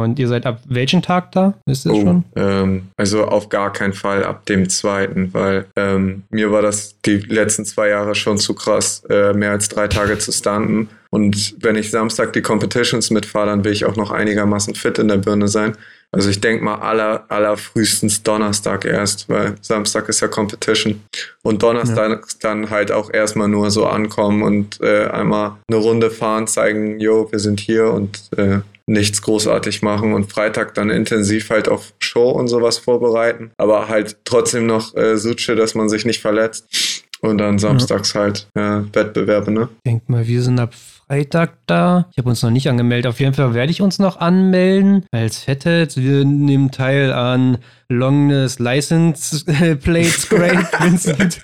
Und 0.04 0.20
ihr 0.20 0.28
seid 0.28 0.46
ab 0.46 0.62
welchem 0.68 1.02
Tag 1.02 1.32
da? 1.32 1.54
Ist 1.66 1.86
es 1.86 1.92
oh, 1.92 2.02
schon? 2.02 2.24
Ähm, 2.36 2.88
also 2.98 3.26
auf 3.26 3.50
gar 3.50 3.74
keinen 3.74 3.94
Fall 3.94 4.24
ab 4.24 4.46
dem 4.46 4.70
zweiten, 4.70 5.34
weil 5.34 5.66
ähm, 5.76 6.24
mir 6.30 6.52
war 6.52 6.62
das 6.62 6.96
die 7.06 7.18
letzten 7.18 7.66
zwei 7.66 7.90
Jahre 7.90 8.16
schon 8.16 8.38
zu 8.38 8.54
krass, 8.54 9.04
äh, 9.10 9.34
mehr 9.34 9.52
als 9.52 9.70
drei 9.70 9.88
Tage 9.88 10.18
zu 10.20 10.32
standen. 10.32 10.90
Und 11.10 11.56
wenn 11.64 11.76
ich 11.76 11.90
Samstag 11.90 12.34
die 12.34 12.42
Competitions 12.42 13.12
mitfahre, 13.12 13.48
dann 13.48 13.64
will 13.64 13.72
ich 13.72 13.86
auch 13.86 13.96
noch 13.96 14.12
einigermaßen 14.12 14.76
fit 14.76 15.00
in 15.00 15.08
der 15.08 15.18
Birne 15.18 15.48
sein. 15.48 15.76
Also 16.12 16.30
ich 16.30 16.40
denke 16.40 16.64
mal 16.64 16.76
aller, 16.76 17.26
aller 17.28 17.58
frühestens 17.58 18.24
Donnerstag 18.24 18.86
erst, 18.86 19.28
weil 19.30 19.56
Samstag 19.62 20.08
ist 20.10 20.22
ja 20.22 20.28
Competition. 20.28 21.04
Und 21.44 21.62
Donnerstag 21.64 22.10
ja. 22.10 22.38
dann 22.42 22.70
halt 22.70 22.92
auch 22.92 23.14
erstmal 23.14 23.50
nur 23.50 23.72
so 23.72 23.86
ankommen 23.86 24.42
und 24.42 24.80
äh, 24.82 25.08
einmal 25.08 25.58
eine 25.68 25.78
Runde 25.78 26.10
fahren, 26.10 26.48
zeigen, 26.48 27.00
yo, 27.00 27.32
wir 27.32 27.40
sind 27.40 27.60
hier 27.60 27.92
und 27.92 28.30
äh, 28.38 28.60
nichts 28.88 29.22
großartig 29.22 29.82
machen 29.82 30.14
und 30.14 30.32
Freitag 30.32 30.74
dann 30.74 30.90
intensiv 30.90 31.50
halt 31.50 31.68
auf 31.68 31.94
Show 32.00 32.30
und 32.30 32.48
sowas 32.48 32.78
vorbereiten, 32.78 33.52
aber 33.58 33.90
halt 33.90 34.18
trotzdem 34.24 34.66
noch 34.66 34.96
äh, 34.96 35.18
Suche, 35.18 35.56
dass 35.56 35.76
man 35.76 35.90
sich 35.90 36.06
nicht 36.06 36.22
verletzt. 36.22 36.97
Und 37.22 37.40
dann 37.40 37.58
samstags 37.58 38.14
ja. 38.14 38.22
halt 38.22 38.48
ja, 38.56 38.86
Wettbewerbe, 38.94 39.52
ne? 39.52 39.70
Denk 39.86 40.08
mal, 40.08 40.28
wir 40.28 40.42
sind 40.42 40.60
ab 40.60 40.74
Freitag 41.08 41.54
da. 41.66 42.08
Ich 42.12 42.18
habe 42.18 42.30
uns 42.30 42.44
noch 42.44 42.52
nicht 42.52 42.70
angemeldet. 42.70 43.08
Auf 43.08 43.20
jeden 43.20 43.34
Fall 43.34 43.54
werde 43.54 43.72
ich 43.72 43.82
uns 43.82 43.98
noch 43.98 44.20
anmelden 44.20 45.06
als 45.12 45.40
Fetthead. 45.40 45.96
Wir 45.98 46.26
nehmen 46.26 46.70
teil 46.70 47.14
an 47.14 47.58
Longness 47.90 48.60
License 48.60 49.46
Plates 49.82 50.28
Great 50.30 50.68
Vincent. 50.80 51.40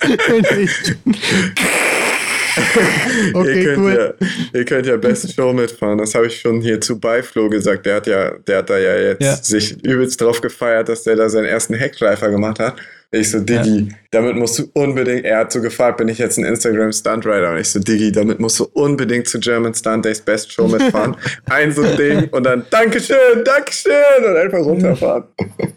okay, 3.34 3.58
ihr, 3.58 3.64
könnt 3.64 3.78
cool. 3.78 4.14
ja, 4.20 4.26
ihr 4.52 4.64
könnt 4.64 4.86
ja 4.86 4.96
Best 4.96 5.34
Show 5.34 5.52
mitfahren. 5.52 5.98
Das 5.98 6.14
habe 6.14 6.26
ich 6.26 6.40
schon 6.40 6.60
hier 6.60 6.80
zu 6.80 7.00
Beiflo 7.00 7.48
gesagt. 7.48 7.86
Der 7.86 7.96
hat 7.96 8.06
ja, 8.06 8.32
der 8.46 8.58
hat 8.58 8.70
da 8.70 8.78
ja 8.78 8.96
jetzt 8.96 9.22
ja. 9.22 9.34
sich 9.36 9.82
übelst 9.84 10.20
drauf 10.20 10.40
gefeiert, 10.40 10.88
dass 10.88 11.02
der 11.02 11.16
da 11.16 11.28
seinen 11.28 11.46
ersten 11.46 11.74
Heckschleifer 11.74 12.30
gemacht 12.30 12.60
hat. 12.60 12.76
Ich 13.14 13.30
so, 13.30 13.38
Diggi, 13.38 13.88
ja. 13.88 13.96
damit 14.10 14.34
musst 14.34 14.58
du 14.58 14.64
unbedingt, 14.72 15.24
er 15.24 15.38
hat 15.38 15.52
so 15.52 15.60
gefragt, 15.60 15.98
bin 15.98 16.08
ich 16.08 16.18
jetzt 16.18 16.36
ein 16.36 16.44
Instagram 16.44 16.90
Stuntrider? 16.90 17.52
Und 17.52 17.58
ich 17.58 17.68
so, 17.68 17.78
Diggi, 17.78 18.10
damit 18.10 18.40
musst 18.40 18.58
du 18.58 18.64
unbedingt 18.72 19.28
zu 19.28 19.38
German 19.38 19.72
Stunt 19.72 20.04
Days 20.04 20.20
Best 20.20 20.52
Show 20.52 20.66
mitfahren. 20.66 21.16
ein 21.44 21.70
so 21.70 21.82
ein 21.82 21.96
Ding 21.96 22.28
und 22.30 22.44
dann 22.44 22.66
Dankeschön, 22.70 23.44
Dankeschön 23.44 23.92
und 24.28 24.36
einfach 24.36 24.58
runterfahren. 24.58 25.24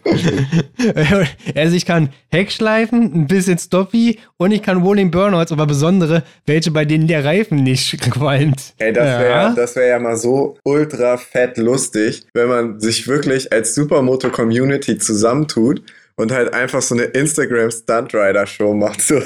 also 1.54 1.76
ich 1.76 1.86
kann 1.86 2.08
Heckschleifen, 2.30 3.02
ein 3.14 3.26
bisschen 3.28 3.56
Stoppy 3.56 4.18
und 4.36 4.50
ich 4.50 4.62
kann 4.62 4.82
Rolling 4.82 5.12
Burnouts, 5.12 5.52
aber 5.52 5.66
besondere, 5.66 6.24
welche 6.44 6.72
bei 6.72 6.84
denen 6.84 7.06
der 7.06 7.24
Reifen 7.24 7.62
nicht 7.62 8.00
qualmt. 8.10 8.74
Ey, 8.78 8.92
das 8.92 9.20
wäre 9.20 9.30
ja. 9.30 9.54
das 9.54 9.76
wär 9.76 9.86
ja 9.86 9.98
mal 10.00 10.16
so 10.16 10.58
ultra 10.64 11.16
fett 11.18 11.56
lustig, 11.56 12.26
wenn 12.34 12.48
man 12.48 12.80
sich 12.80 13.06
wirklich 13.06 13.52
als 13.52 13.76
Supermoto-Community 13.76 14.98
zusammentut 14.98 15.82
und 16.18 16.32
halt 16.32 16.52
einfach 16.52 16.82
so 16.82 16.96
eine 16.96 17.04
Instagram 17.04 17.70
Stunt 17.70 18.12
Rider 18.12 18.44
Show 18.44 18.74
macht. 18.74 19.00
So 19.00 19.14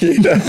jeder, 0.00 0.40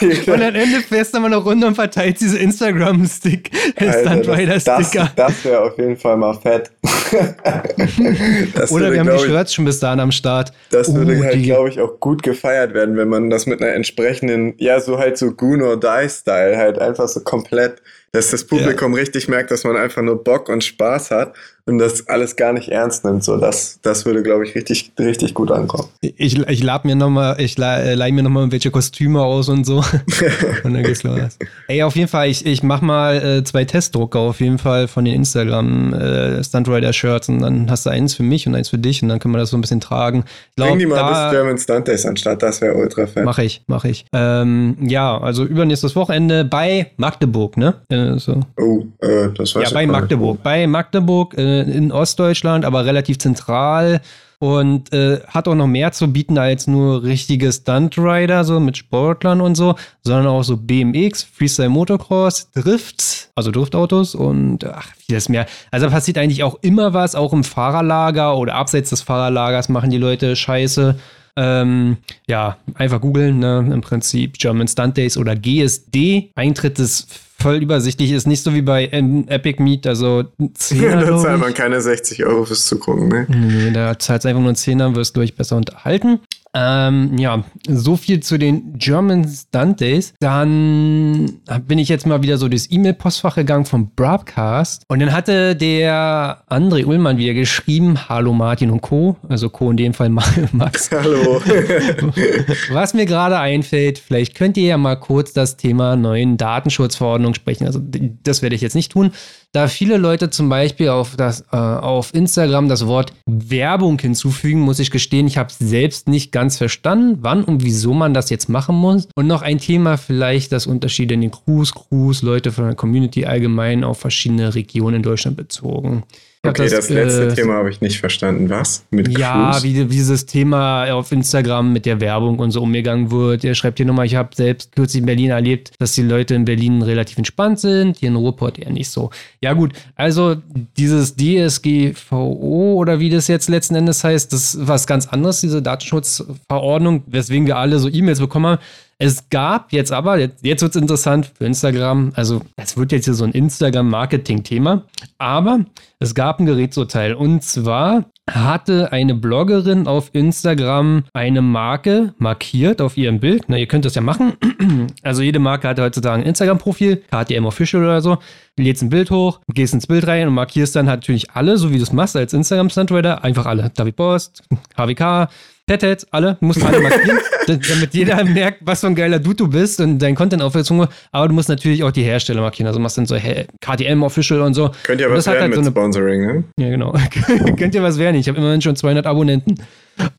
jeder. 0.00 0.34
Und 0.34 0.42
am 0.42 0.54
Ende 0.54 0.80
fährst 0.86 1.14
du 1.14 1.20
mal 1.20 1.26
eine 1.26 1.36
Runde 1.36 1.66
und 1.66 1.74
verteilt 1.74 2.20
diese 2.20 2.38
Instagram 2.38 3.06
Stick, 3.06 3.50
Stunt 3.76 4.28
Rider 4.28 4.60
Sticker. 4.60 5.10
Das, 5.16 5.34
das 5.34 5.44
wäre 5.44 5.62
auf 5.62 5.78
jeden 5.78 5.96
Fall 5.96 6.18
mal 6.18 6.34
fett. 6.34 6.70
Oder 8.70 8.92
wir 8.92 9.00
haben 9.00 9.10
die 9.10 9.24
Shirts 9.24 9.54
schon 9.54 9.64
bis 9.64 9.80
dahin 9.80 10.00
am 10.00 10.12
Start. 10.12 10.52
Das 10.70 10.94
würde 10.94 11.18
uh, 11.18 11.24
halt, 11.24 11.42
glaube 11.42 11.70
ich, 11.70 11.80
auch 11.80 11.98
gut 11.98 12.22
gefeiert 12.22 12.74
werden, 12.74 12.98
wenn 12.98 13.08
man 13.08 13.30
das 13.30 13.46
mit 13.46 13.62
einer 13.62 13.72
entsprechenden, 13.72 14.52
ja, 14.58 14.80
so 14.80 14.98
halt 14.98 15.16
so 15.16 15.32
Goon 15.32 15.62
or 15.62 15.80
Die 15.80 16.08
Style 16.10 16.58
halt 16.58 16.78
einfach 16.78 17.08
so 17.08 17.20
komplett 17.20 17.80
dass 18.12 18.30
das 18.30 18.44
Publikum 18.44 18.92
ja. 18.92 19.00
richtig 19.00 19.28
merkt, 19.28 19.50
dass 19.50 19.64
man 19.64 19.76
einfach 19.76 20.02
nur 20.02 20.22
Bock 20.22 20.48
und 20.48 20.64
Spaß 20.64 21.10
hat 21.10 21.34
und 21.68 21.78
das 21.78 22.08
alles 22.08 22.34
gar 22.34 22.54
nicht 22.54 22.70
ernst 22.70 23.04
nimmt. 23.04 23.22
So, 23.22 23.36
das, 23.36 23.78
das 23.82 24.06
würde, 24.06 24.22
glaube 24.22 24.46
ich, 24.46 24.54
richtig, 24.54 24.90
richtig 24.98 25.34
gut 25.34 25.50
ankommen. 25.50 25.88
Ich, 26.00 26.38
ich 26.38 26.62
lad 26.62 26.86
mir 26.86 26.96
nochmal, 26.96 27.38
ich 27.38 27.58
leih, 27.58 27.94
leih 27.94 28.10
mir 28.10 28.22
nochmal 28.22 28.50
welche 28.50 28.70
Kostüme 28.70 29.22
aus 29.22 29.50
und 29.50 29.64
so. 29.64 29.76
und 30.64 30.72
dann 30.72 30.82
geht's 30.82 31.02
los. 31.02 31.38
Ey, 31.68 31.82
auf 31.82 31.94
jeden 31.94 32.08
Fall, 32.08 32.28
ich, 32.28 32.46
ich 32.46 32.62
mach 32.62 32.80
mal 32.80 33.16
äh, 33.16 33.44
zwei 33.44 33.66
Testdrucker 33.66 34.18
auf 34.18 34.40
jeden 34.40 34.56
Fall 34.56 34.88
von 34.88 35.04
den 35.04 35.14
Instagram 35.14 35.92
äh, 35.92 36.42
Stuntrider 36.42 36.94
Shirts 36.94 37.28
und 37.28 37.40
dann 37.40 37.70
hast 37.70 37.84
du 37.84 37.90
eins 37.90 38.14
für 38.14 38.22
mich 38.22 38.46
und 38.46 38.54
eins 38.54 38.70
für 38.70 38.78
dich 38.78 39.02
und 39.02 39.10
dann 39.10 39.18
können 39.18 39.34
wir 39.34 39.38
das 39.38 39.50
so 39.50 39.58
ein 39.58 39.60
bisschen 39.60 39.80
tragen. 39.80 40.24
Glaub, 40.56 40.70
Bring 40.70 40.78
die 40.78 40.86
mal 40.86 40.96
da, 40.96 41.28
bis 41.28 41.36
German 41.36 41.58
Stunt 41.58 41.88
Days 41.88 42.06
anstatt, 42.06 42.42
das 42.42 42.62
wäre 42.62 42.74
ultra 42.76 43.06
fett. 43.06 43.24
Mach 43.24 43.38
ich, 43.38 43.62
mach 43.66 43.84
ich. 43.84 44.06
Ähm, 44.14 44.78
ja, 44.80 45.20
also 45.20 45.44
übernächstes 45.44 45.94
Wochenende 45.94 46.46
bei 46.46 46.92
Magdeburg, 46.96 47.58
ne? 47.58 47.74
Äh, 47.98 48.18
so. 48.18 48.40
Oh, 48.58 48.84
äh, 49.00 49.28
das 49.34 49.54
weiß 49.54 49.70
Ja, 49.70 49.74
bei 49.74 49.86
Magdeburg. 49.86 50.42
Bei 50.42 50.66
Magdeburg, 50.66 51.36
äh, 51.36 51.62
in 51.62 51.92
Ostdeutschland, 51.92 52.64
aber 52.64 52.84
relativ 52.84 53.18
zentral 53.18 54.00
und 54.40 54.92
äh, 54.92 55.20
hat 55.26 55.48
auch 55.48 55.54
noch 55.54 55.66
mehr 55.66 55.90
zu 55.92 56.12
bieten 56.12 56.38
als 56.38 56.66
nur 56.66 57.02
richtige 57.02 57.50
Stuntrider, 57.52 58.44
so 58.44 58.60
mit 58.60 58.76
Sportlern 58.76 59.40
und 59.40 59.56
so, 59.56 59.74
sondern 60.02 60.28
auch 60.28 60.44
so 60.44 60.56
BMX, 60.56 61.24
Freestyle 61.24 61.68
Motocross, 61.68 62.50
Drift, 62.52 63.30
also 63.34 63.50
Driftautos 63.50 64.14
und 64.14 64.64
ach, 64.64 64.92
vieles 65.06 65.28
mehr. 65.28 65.46
Also 65.72 65.88
passiert 65.88 66.18
eigentlich 66.18 66.44
auch 66.44 66.58
immer 66.62 66.94
was, 66.94 67.16
auch 67.16 67.32
im 67.32 67.42
Fahrerlager 67.42 68.36
oder 68.36 68.54
abseits 68.54 68.90
des 68.90 69.02
Fahrerlagers 69.02 69.68
machen 69.68 69.90
die 69.90 69.98
Leute 69.98 70.36
Scheiße. 70.36 70.96
Ähm, 71.36 71.98
ja, 72.26 72.56
einfach 72.74 73.00
googeln, 73.00 73.38
ne? 73.38 73.68
im 73.72 73.80
Prinzip 73.80 74.38
German 74.38 74.66
Stunt 74.68 74.96
Days 74.96 75.16
oder 75.16 75.36
GSD. 75.36 76.30
Eintritt 76.34 76.78
ist 76.78 77.08
voll 77.40 77.62
übersichtlich. 77.62 78.12
Ist 78.12 78.26
nicht 78.26 78.42
so 78.42 78.54
wie 78.54 78.62
bei 78.62 78.86
Epic 78.86 79.62
Meet, 79.62 79.86
also 79.86 80.24
10 80.54 80.82
ja, 80.82 81.00
Da 81.00 81.18
zahlt 81.18 81.40
man 81.40 81.54
keine 81.54 81.80
60 81.80 82.24
Euro 82.24 82.44
fürs 82.44 82.66
Zugucken, 82.66 83.08
ne? 83.08 83.26
Nee, 83.28 83.70
da 83.72 83.98
zahlt 83.98 84.22
es 84.22 84.26
einfach 84.26 84.42
nur 84.42 84.52
10er, 84.52 84.94
wirst 84.94 85.16
du 85.16 85.20
durch 85.20 85.34
besser 85.36 85.56
unterhalten. 85.56 86.20
Ähm, 86.54 87.18
ja, 87.18 87.44
so 87.68 87.96
viel 87.96 88.20
zu 88.20 88.38
den 88.38 88.78
German 88.78 89.28
Stunt 89.28 89.80
Days. 89.80 90.14
Dann 90.20 91.40
bin 91.66 91.78
ich 91.78 91.88
jetzt 91.88 92.06
mal 92.06 92.22
wieder 92.22 92.38
so 92.38 92.48
das 92.48 92.70
E-Mail-Postfach 92.70 93.36
gegangen 93.36 93.64
vom 93.64 93.90
Broadcast. 93.94 94.84
Und 94.88 95.00
dann 95.00 95.12
hatte 95.12 95.56
der 95.56 96.42
André 96.48 96.84
Ullmann 96.84 97.18
wieder 97.18 97.34
geschrieben: 97.34 98.08
Hallo 98.08 98.32
Martin 98.32 98.70
und 98.70 98.80
Co. 98.80 99.16
Also 99.28 99.50
Co. 99.50 99.70
in 99.70 99.76
dem 99.76 99.94
Fall 99.94 100.08
Max. 100.52 100.90
Hallo. 100.90 101.40
Was 102.70 102.94
mir 102.94 103.06
gerade 103.06 103.38
einfällt, 103.38 103.98
vielleicht 103.98 104.34
könnt 104.34 104.56
ihr 104.56 104.66
ja 104.66 104.78
mal 104.78 104.96
kurz 104.96 105.32
das 105.32 105.56
Thema 105.56 105.96
neuen 105.96 106.36
Datenschutzverordnung 106.36 107.34
sprechen. 107.34 107.66
Also, 107.66 107.80
das 108.22 108.42
werde 108.42 108.54
ich 108.54 108.62
jetzt 108.62 108.74
nicht 108.74 108.92
tun 108.92 109.12
da 109.52 109.66
viele 109.66 109.96
Leute 109.96 110.28
zum 110.28 110.48
Beispiel 110.48 110.90
auf, 110.90 111.16
das, 111.16 111.40
äh, 111.52 111.56
auf 111.56 112.12
Instagram 112.14 112.68
das 112.68 112.86
Wort 112.86 113.12
Werbung 113.26 113.98
hinzufügen, 113.98 114.60
muss 114.60 114.78
ich 114.78 114.90
gestehen, 114.90 115.26
ich 115.26 115.38
habe 115.38 115.52
selbst 115.52 116.08
nicht 116.08 116.32
ganz 116.32 116.58
verstanden, 116.58 117.18
wann 117.22 117.44
und 117.44 117.62
wieso 117.62 117.94
man 117.94 118.12
das 118.12 118.28
jetzt 118.28 118.48
machen 118.48 118.76
muss. 118.76 119.08
Und 119.14 119.26
noch 119.26 119.42
ein 119.42 119.58
Thema 119.58 119.96
vielleicht 119.96 120.52
das 120.52 120.66
Unterschied 120.66 121.10
in 121.12 121.22
den 121.22 121.30
Crews, 121.30 121.72
Crews, 121.72 122.22
Leute 122.22 122.52
von 122.52 122.64
der 122.66 122.74
Community 122.74 123.24
allgemein 123.24 123.84
auf 123.84 123.98
verschiedene 123.98 124.54
Regionen 124.54 124.96
in 124.96 125.02
Deutschland 125.02 125.36
bezogen. 125.36 126.04
Okay, 126.44 126.62
das, 126.62 126.70
das 126.70 126.90
letzte 126.90 127.28
äh, 127.28 127.34
Thema 127.34 127.54
habe 127.54 127.70
ich 127.70 127.80
nicht 127.80 127.98
verstanden. 127.98 128.48
Was? 128.48 128.84
Mit 128.90 129.08
Ja, 129.18 129.60
wie, 129.62 129.76
wie, 129.76 129.84
dieses 129.86 130.24
Thema 130.24 130.92
auf 130.92 131.10
Instagram 131.10 131.72
mit 131.72 131.84
der 131.84 132.00
Werbung 132.00 132.38
und 132.38 132.52
so 132.52 132.62
umgegangen 132.62 133.10
wird. 133.10 133.44
Er 133.44 133.56
schreibt 133.56 133.78
hier 133.78 133.86
nochmal, 133.86 134.06
ich 134.06 134.14
habe 134.14 134.30
selbst 134.36 134.74
kürzlich 134.76 135.00
in 135.00 135.06
Berlin 135.06 135.30
erlebt, 135.30 135.72
dass 135.80 135.94
die 135.94 136.02
Leute 136.02 136.36
in 136.36 136.44
Berlin 136.44 136.82
relativ 136.82 137.18
entspannt 137.18 137.58
sind, 137.58 137.96
hier 137.96 138.10
in 138.10 138.16
Ruhrport 138.16 138.58
eher 138.58 138.70
nicht 138.70 138.88
so. 138.88 139.10
Ja 139.40 139.52
gut, 139.52 139.72
also 139.96 140.36
dieses 140.76 141.16
DSGVO 141.16 142.74
oder 142.74 143.00
wie 143.00 143.10
das 143.10 143.26
jetzt 143.26 143.48
letzten 143.48 143.74
Endes 143.74 144.04
heißt, 144.04 144.32
das 144.32 144.54
ist 144.54 144.68
was 144.68 144.86
ganz 144.86 145.08
anderes, 145.08 145.40
diese 145.40 145.60
Datenschutzverordnung, 145.60 147.02
weswegen 147.08 147.48
wir 147.48 147.56
alle 147.56 147.80
so 147.80 147.88
E-Mails 147.88 148.20
bekommen 148.20 148.46
haben. 148.46 148.62
Es 149.00 149.30
gab 149.30 149.72
jetzt 149.72 149.92
aber, 149.92 150.18
jetzt, 150.18 150.42
wird 150.42 150.60
es 150.60 150.74
interessant 150.74 151.30
für 151.38 151.44
Instagram, 151.44 152.10
also 152.16 152.42
es 152.56 152.76
wird 152.76 152.90
jetzt 152.90 153.04
hier 153.04 153.14
so 153.14 153.22
ein 153.22 153.30
Instagram-Marketing-Thema, 153.30 154.86
aber 155.18 155.60
es 156.00 156.16
gab 156.16 156.40
ein 156.40 156.46
Gerätsurteil 156.46 157.14
und 157.14 157.44
zwar 157.44 158.06
hatte 158.28 158.90
eine 158.90 159.14
Bloggerin 159.14 159.86
auf 159.86 160.10
Instagram 160.14 161.04
eine 161.12 161.42
Marke 161.42 162.12
markiert 162.18 162.80
auf 162.80 162.96
ihrem 162.96 163.20
Bild. 163.20 163.44
Na, 163.46 163.56
ihr 163.56 163.68
könnt 163.68 163.84
das 163.84 163.94
ja 163.94 164.02
machen. 164.02 164.34
Also 165.02 165.22
jede 165.22 165.38
Marke 165.38 165.68
hat 165.68 165.80
heutzutage 165.80 166.22
ein 166.22 166.26
Instagram-Profil, 166.26 167.04
KTM 167.10 167.46
Official 167.46 167.82
oder 167.82 168.02
so. 168.02 168.18
Du 168.56 168.62
lädst 168.62 168.82
ein 168.82 168.90
Bild 168.90 169.10
hoch, 169.10 169.40
gehst 169.54 169.72
ins 169.72 169.86
Bild 169.86 170.06
rein 170.06 170.28
und 170.28 170.34
markierst 170.34 170.76
dann 170.76 170.88
halt 170.88 171.00
natürlich 171.00 171.30
alle, 171.30 171.56
so 171.56 171.70
wie 171.70 171.76
du 171.76 171.82
es 171.82 171.92
machst 171.92 172.16
als 172.16 172.32
Instagram-Stuntwriter, 172.32 173.24
einfach 173.24 173.46
alle. 173.46 173.70
David 173.74 173.96
Post, 173.96 174.42
HWK, 174.76 175.28
Petet, 175.68 176.06
alle, 176.10 176.36
du 176.40 176.46
musst 176.46 176.64
alle 176.64 176.80
markieren, 176.80 177.18
damit 177.46 177.94
jeder 177.94 178.24
merkt, 178.24 178.58
was 178.62 178.80
für 178.80 178.88
ein 178.88 178.94
geiler 178.94 179.18
Dude 179.20 179.36
du 179.36 179.48
bist 179.48 179.80
und 179.80 179.98
dein 180.00 180.14
Content 180.14 180.42
aufwärtshunger. 180.42 180.88
Aber 181.12 181.28
du 181.28 181.34
musst 181.34 181.48
natürlich 181.48 181.84
auch 181.84 181.92
die 181.92 182.02
Hersteller 182.02 182.40
markieren. 182.40 182.66
Also 182.66 182.80
machst 182.80 182.98
dann 182.98 183.06
so 183.06 183.14
hey, 183.14 183.46
KTM 183.60 184.02
Official 184.02 184.40
und 184.40 184.54
so. 184.54 184.70
Könnt 184.82 185.00
ihr 185.00 185.10
was 185.10 185.26
werden 185.26 185.40
halt 185.40 185.50
mit 185.50 185.56
so 185.56 185.60
eine, 185.60 185.70
Sponsoring, 185.70 186.26
ne? 186.26 186.44
Ja, 186.58 186.70
genau. 186.70 186.92
Könnt 187.56 187.74
ihr 187.74 187.82
was 187.82 187.98
werden? 187.98 188.16
Ich 188.16 188.28
habe 188.28 188.38
immerhin 188.38 188.62
schon 188.62 188.74
200 188.74 189.06
Abonnenten. 189.06 189.54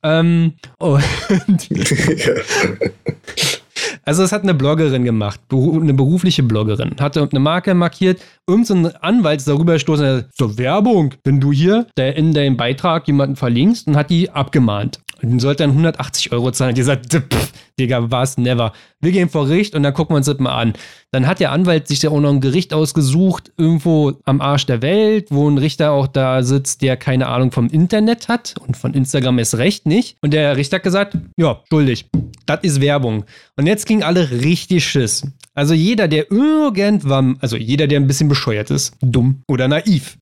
Ähm, 0.03 0.53
und 0.77 1.69
Also 4.09 4.23
es 4.23 4.31
hat 4.31 4.41
eine 4.41 4.55
Bloggerin 4.55 5.03
gemacht, 5.03 5.39
eine 5.51 5.93
berufliche 5.93 6.41
Bloggerin, 6.41 6.95
hatte 6.99 7.29
eine 7.29 7.39
Marke 7.39 7.75
markiert, 7.75 8.19
irgendein 8.47 8.95
Anwalt 9.03 9.37
ist 9.37 9.47
darüber 9.47 9.73
gestoßen, 9.73 10.25
so 10.35 10.57
Werbung, 10.57 11.13
wenn 11.23 11.39
du 11.39 11.51
hier 11.51 11.85
in 11.95 12.33
deinem 12.33 12.57
Beitrag 12.57 13.05
jemanden 13.05 13.35
verlinkst 13.35 13.85
und 13.85 13.95
hat 13.95 14.09
die 14.09 14.31
abgemahnt. 14.31 14.99
Und 15.21 15.39
sollte 15.39 15.61
dann 15.61 15.71
180 15.71 16.31
Euro 16.31 16.49
zahlen. 16.49 16.69
Und 16.69 16.77
die 16.79 16.83
sagt, 16.83 17.13
pff, 17.13 17.51
Digga, 17.79 18.11
was, 18.11 18.37
never. 18.37 18.73
Wir 19.01 19.11
gehen 19.11 19.29
vor 19.29 19.47
Gericht 19.47 19.73
und 19.75 19.83
dann 19.83 19.93
gucken 19.93 20.13
wir 20.13 20.17
uns 20.17 20.25
das 20.25 20.37
mal 20.39 20.55
an. 20.55 20.73
Dann 21.11 21.25
hat 21.25 21.39
der 21.39 21.51
Anwalt 21.51 21.87
sich 21.87 22.01
ja 22.01 22.11
auch 22.11 22.19
noch 22.19 22.29
ein 22.29 22.41
Gericht 22.41 22.73
ausgesucht, 22.73 23.51
irgendwo 23.57 24.13
am 24.25 24.41
Arsch 24.41 24.65
der 24.65 24.81
Welt, 24.81 25.27
wo 25.31 25.49
ein 25.49 25.57
Richter 25.57 25.91
auch 25.91 26.07
da 26.07 26.43
sitzt, 26.43 26.81
der 26.81 26.97
keine 26.97 27.27
Ahnung 27.27 27.51
vom 27.51 27.67
Internet 27.67 28.27
hat 28.27 28.55
und 28.67 28.77
von 28.77 28.93
Instagram 28.93 29.39
ist 29.39 29.57
recht 29.57 29.85
nicht. 29.85 30.17
Und 30.21 30.33
der 30.33 30.57
Richter 30.57 30.75
hat 30.75 30.83
gesagt, 30.83 31.17
ja, 31.37 31.61
schuldig. 31.69 32.09
Das 32.45 32.59
ist 32.61 32.81
Werbung. 32.81 33.25
Und 33.55 33.67
jetzt 33.67 33.85
ging 33.85 34.03
alle 34.03 34.29
richtig 34.29 34.85
Schiss. 34.85 35.25
Also 35.59 35.73
jeder, 35.73 36.07
der 36.07 36.31
irgendwann, 36.31 37.35
also 37.41 37.57
jeder, 37.57 37.85
der 37.85 37.99
ein 37.99 38.07
bisschen 38.07 38.29
bescheuert 38.29 38.71
ist, 38.71 38.95
dumm 39.01 39.41
oder 39.45 39.67
naiv. 39.67 40.17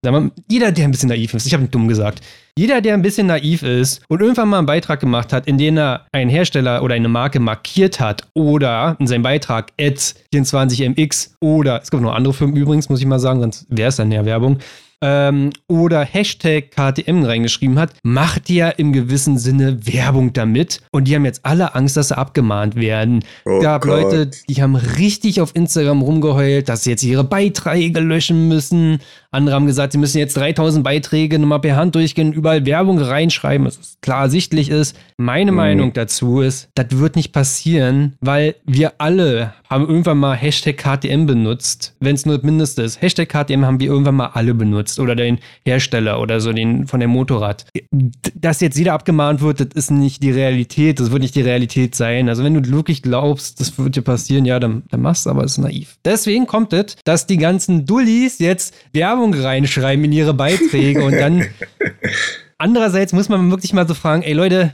Jeder, 0.50 0.72
der 0.72 0.86
ein 0.86 0.90
bisschen 0.90 1.10
naiv 1.10 1.36
ist, 1.36 1.46
ich 1.46 1.54
habe 1.54 1.62
nicht 1.62 1.76
dumm 1.76 1.88
gesagt. 1.88 2.22
Jeder, 2.58 2.82
der 2.82 2.96
ein 2.96 3.04
bisschen 3.04 3.28
naiv 3.28 3.62
ist 3.62 4.02
und 4.08 4.20
irgendwann 4.20 4.50
mal 4.50 4.58
einen 4.58 4.66
Beitrag 4.66 5.00
gemacht 5.00 5.32
hat, 5.32 5.46
in 5.46 5.60
dem 5.60 5.78
er 5.78 6.08
einen 6.12 6.32
Hersteller 6.32 6.82
oder 6.82 6.96
eine 6.96 7.08
Marke 7.08 7.40
markiert 7.40 8.00
hat 8.00 8.24
oder 8.34 8.96
in 8.98 9.06
seinem 9.06 9.22
Beitrag 9.22 9.74
at 9.80 10.16
24mx 10.34 11.34
oder 11.40 11.84
es 11.84 11.92
gibt 11.92 12.02
noch 12.02 12.16
andere 12.16 12.34
Firmen 12.34 12.56
übrigens, 12.56 12.90
muss 12.90 13.00
ich 13.00 13.06
mal 13.06 13.20
sagen, 13.20 13.40
sonst 13.42 13.68
wäre 13.70 13.90
es 13.90 13.98
dann 13.98 14.12
ja 14.12 14.26
Werbung 14.26 14.58
ähm, 15.02 15.52
oder 15.68 16.04
Hashtag 16.04 16.72
KTM 16.72 17.24
reingeschrieben 17.24 17.80
hat, 17.80 17.94
macht 18.04 18.50
ja 18.50 18.70
im 18.70 18.94
gewissen 18.94 19.38
Sinne 19.38 19.86
Werbung 19.86 20.34
damit. 20.34 20.82
Und 20.92 21.08
die 21.08 21.16
haben 21.16 21.26
jetzt 21.26 21.46
alle 21.46 21.76
Angst, 21.76 21.98
dass 21.98 22.10
sie 22.10 22.18
abgemahnt 22.18 22.76
werden. 22.76 23.24
Oh 23.46 23.60
gab 23.60 23.84
Gott. 23.84 24.04
Leute, 24.04 24.32
die 24.50 24.62
haben 24.62 24.76
richtig 24.76 25.42
auf 25.42 25.56
Instagram 25.56 26.02
rumgeheult, 26.02 26.70
dass 26.70 26.84
sie 26.84 26.92
jetzt 26.92 27.04
ihre 27.04 27.24
Beiträge 27.24 28.00
löschen 28.00 28.48
müssen. 28.48 29.00
Andere 29.38 29.56
haben 29.56 29.68
gesagt, 29.68 29.92
sie 29.92 30.00
müssen 30.00 30.18
jetzt 30.18 30.36
3000 30.36 30.84
Beiträge 30.84 31.38
nochmal 31.38 31.62
per 31.62 31.76
Hand 31.76 31.96
durchgehen, 31.96 32.34
überall 32.34 32.66
Werbung 32.66 33.00
reinschreiben, 33.00 33.68
was 33.68 33.98
klar 34.02 34.24
ersichtlich 34.24 34.70
ist. 34.70 34.98
Meine 35.18 35.52
mhm. 35.52 35.58
Meinung 35.58 35.94
dazu 35.94 36.42
ist, 36.42 36.70
das 36.76 36.88
wird 36.92 37.16
nicht 37.16 37.32
passieren, 37.32 38.16
weil 38.20 38.56
wir 38.66 38.94
alle 38.98 39.54
haben 39.70 39.88
irgendwann 39.88 40.18
mal 40.18 40.36
Hashtag 40.36 40.78
KTM 40.78 41.26
benutzt, 41.26 41.96
wenn 42.00 42.16
es 42.16 42.26
nur 42.26 42.38
das 42.38 42.44
Mindeste 42.44 42.82
ist. 42.84 43.02
Hashtag 43.02 43.30
KTM 43.30 43.66
haben 43.66 43.80
wir 43.80 43.88
irgendwann 43.88 44.16
mal 44.16 44.32
alle 44.34 44.54
benutzt 44.54 45.00
oder 45.00 45.16
den 45.16 45.40
Hersteller 45.66 46.20
oder 46.20 46.40
so 46.40 46.54
den 46.54 46.88
von 46.88 47.00
dem 47.00 47.10
Motorrad. 47.10 47.66
Dass 48.34 48.62
jetzt 48.62 48.78
jeder 48.78 48.94
abgemahnt 48.94 49.42
wird, 49.42 49.60
das 49.60 49.68
ist 49.74 49.92
nicht 49.92 50.24
die 50.24 50.32
Realität, 50.32 51.00
das 51.00 51.12
wird 51.12 51.22
nicht 51.22 51.36
die 51.36 51.42
Realität 51.42 51.96
sein. 51.96 52.30
Also 52.30 52.44
wenn 52.44 52.54
du 52.54 52.72
wirklich 52.72 53.02
glaubst, 53.02 53.60
das 53.60 53.78
wird 53.78 53.96
dir 53.96 54.02
passieren, 54.02 54.46
ja, 54.46 54.60
dann, 54.60 54.84
dann 54.90 55.02
machst 55.02 55.26
du, 55.26 55.30
aber 55.30 55.44
es 55.44 55.54
ist 55.54 55.58
naiv. 55.60 55.98
Deswegen 56.06 56.48
kommt 56.48 56.74
es, 56.74 56.96
dass 57.04 57.28
die 57.28 57.38
ganzen 57.38 57.86
Dullis 57.86 58.40
jetzt 58.40 58.74
Werbung 58.94 59.27
reinschreiben 59.34 60.06
in 60.06 60.12
ihre 60.12 60.34
Beiträge 60.34 61.04
und 61.04 61.14
dann 61.14 61.46
Andererseits 62.60 63.14
muss 63.14 63.30
man 63.30 63.52
wirklich 63.52 63.72
mal 63.74 63.88
so 63.88 63.94
fragen, 63.94 64.24
ey 64.24 64.34
Leute, 64.34 64.74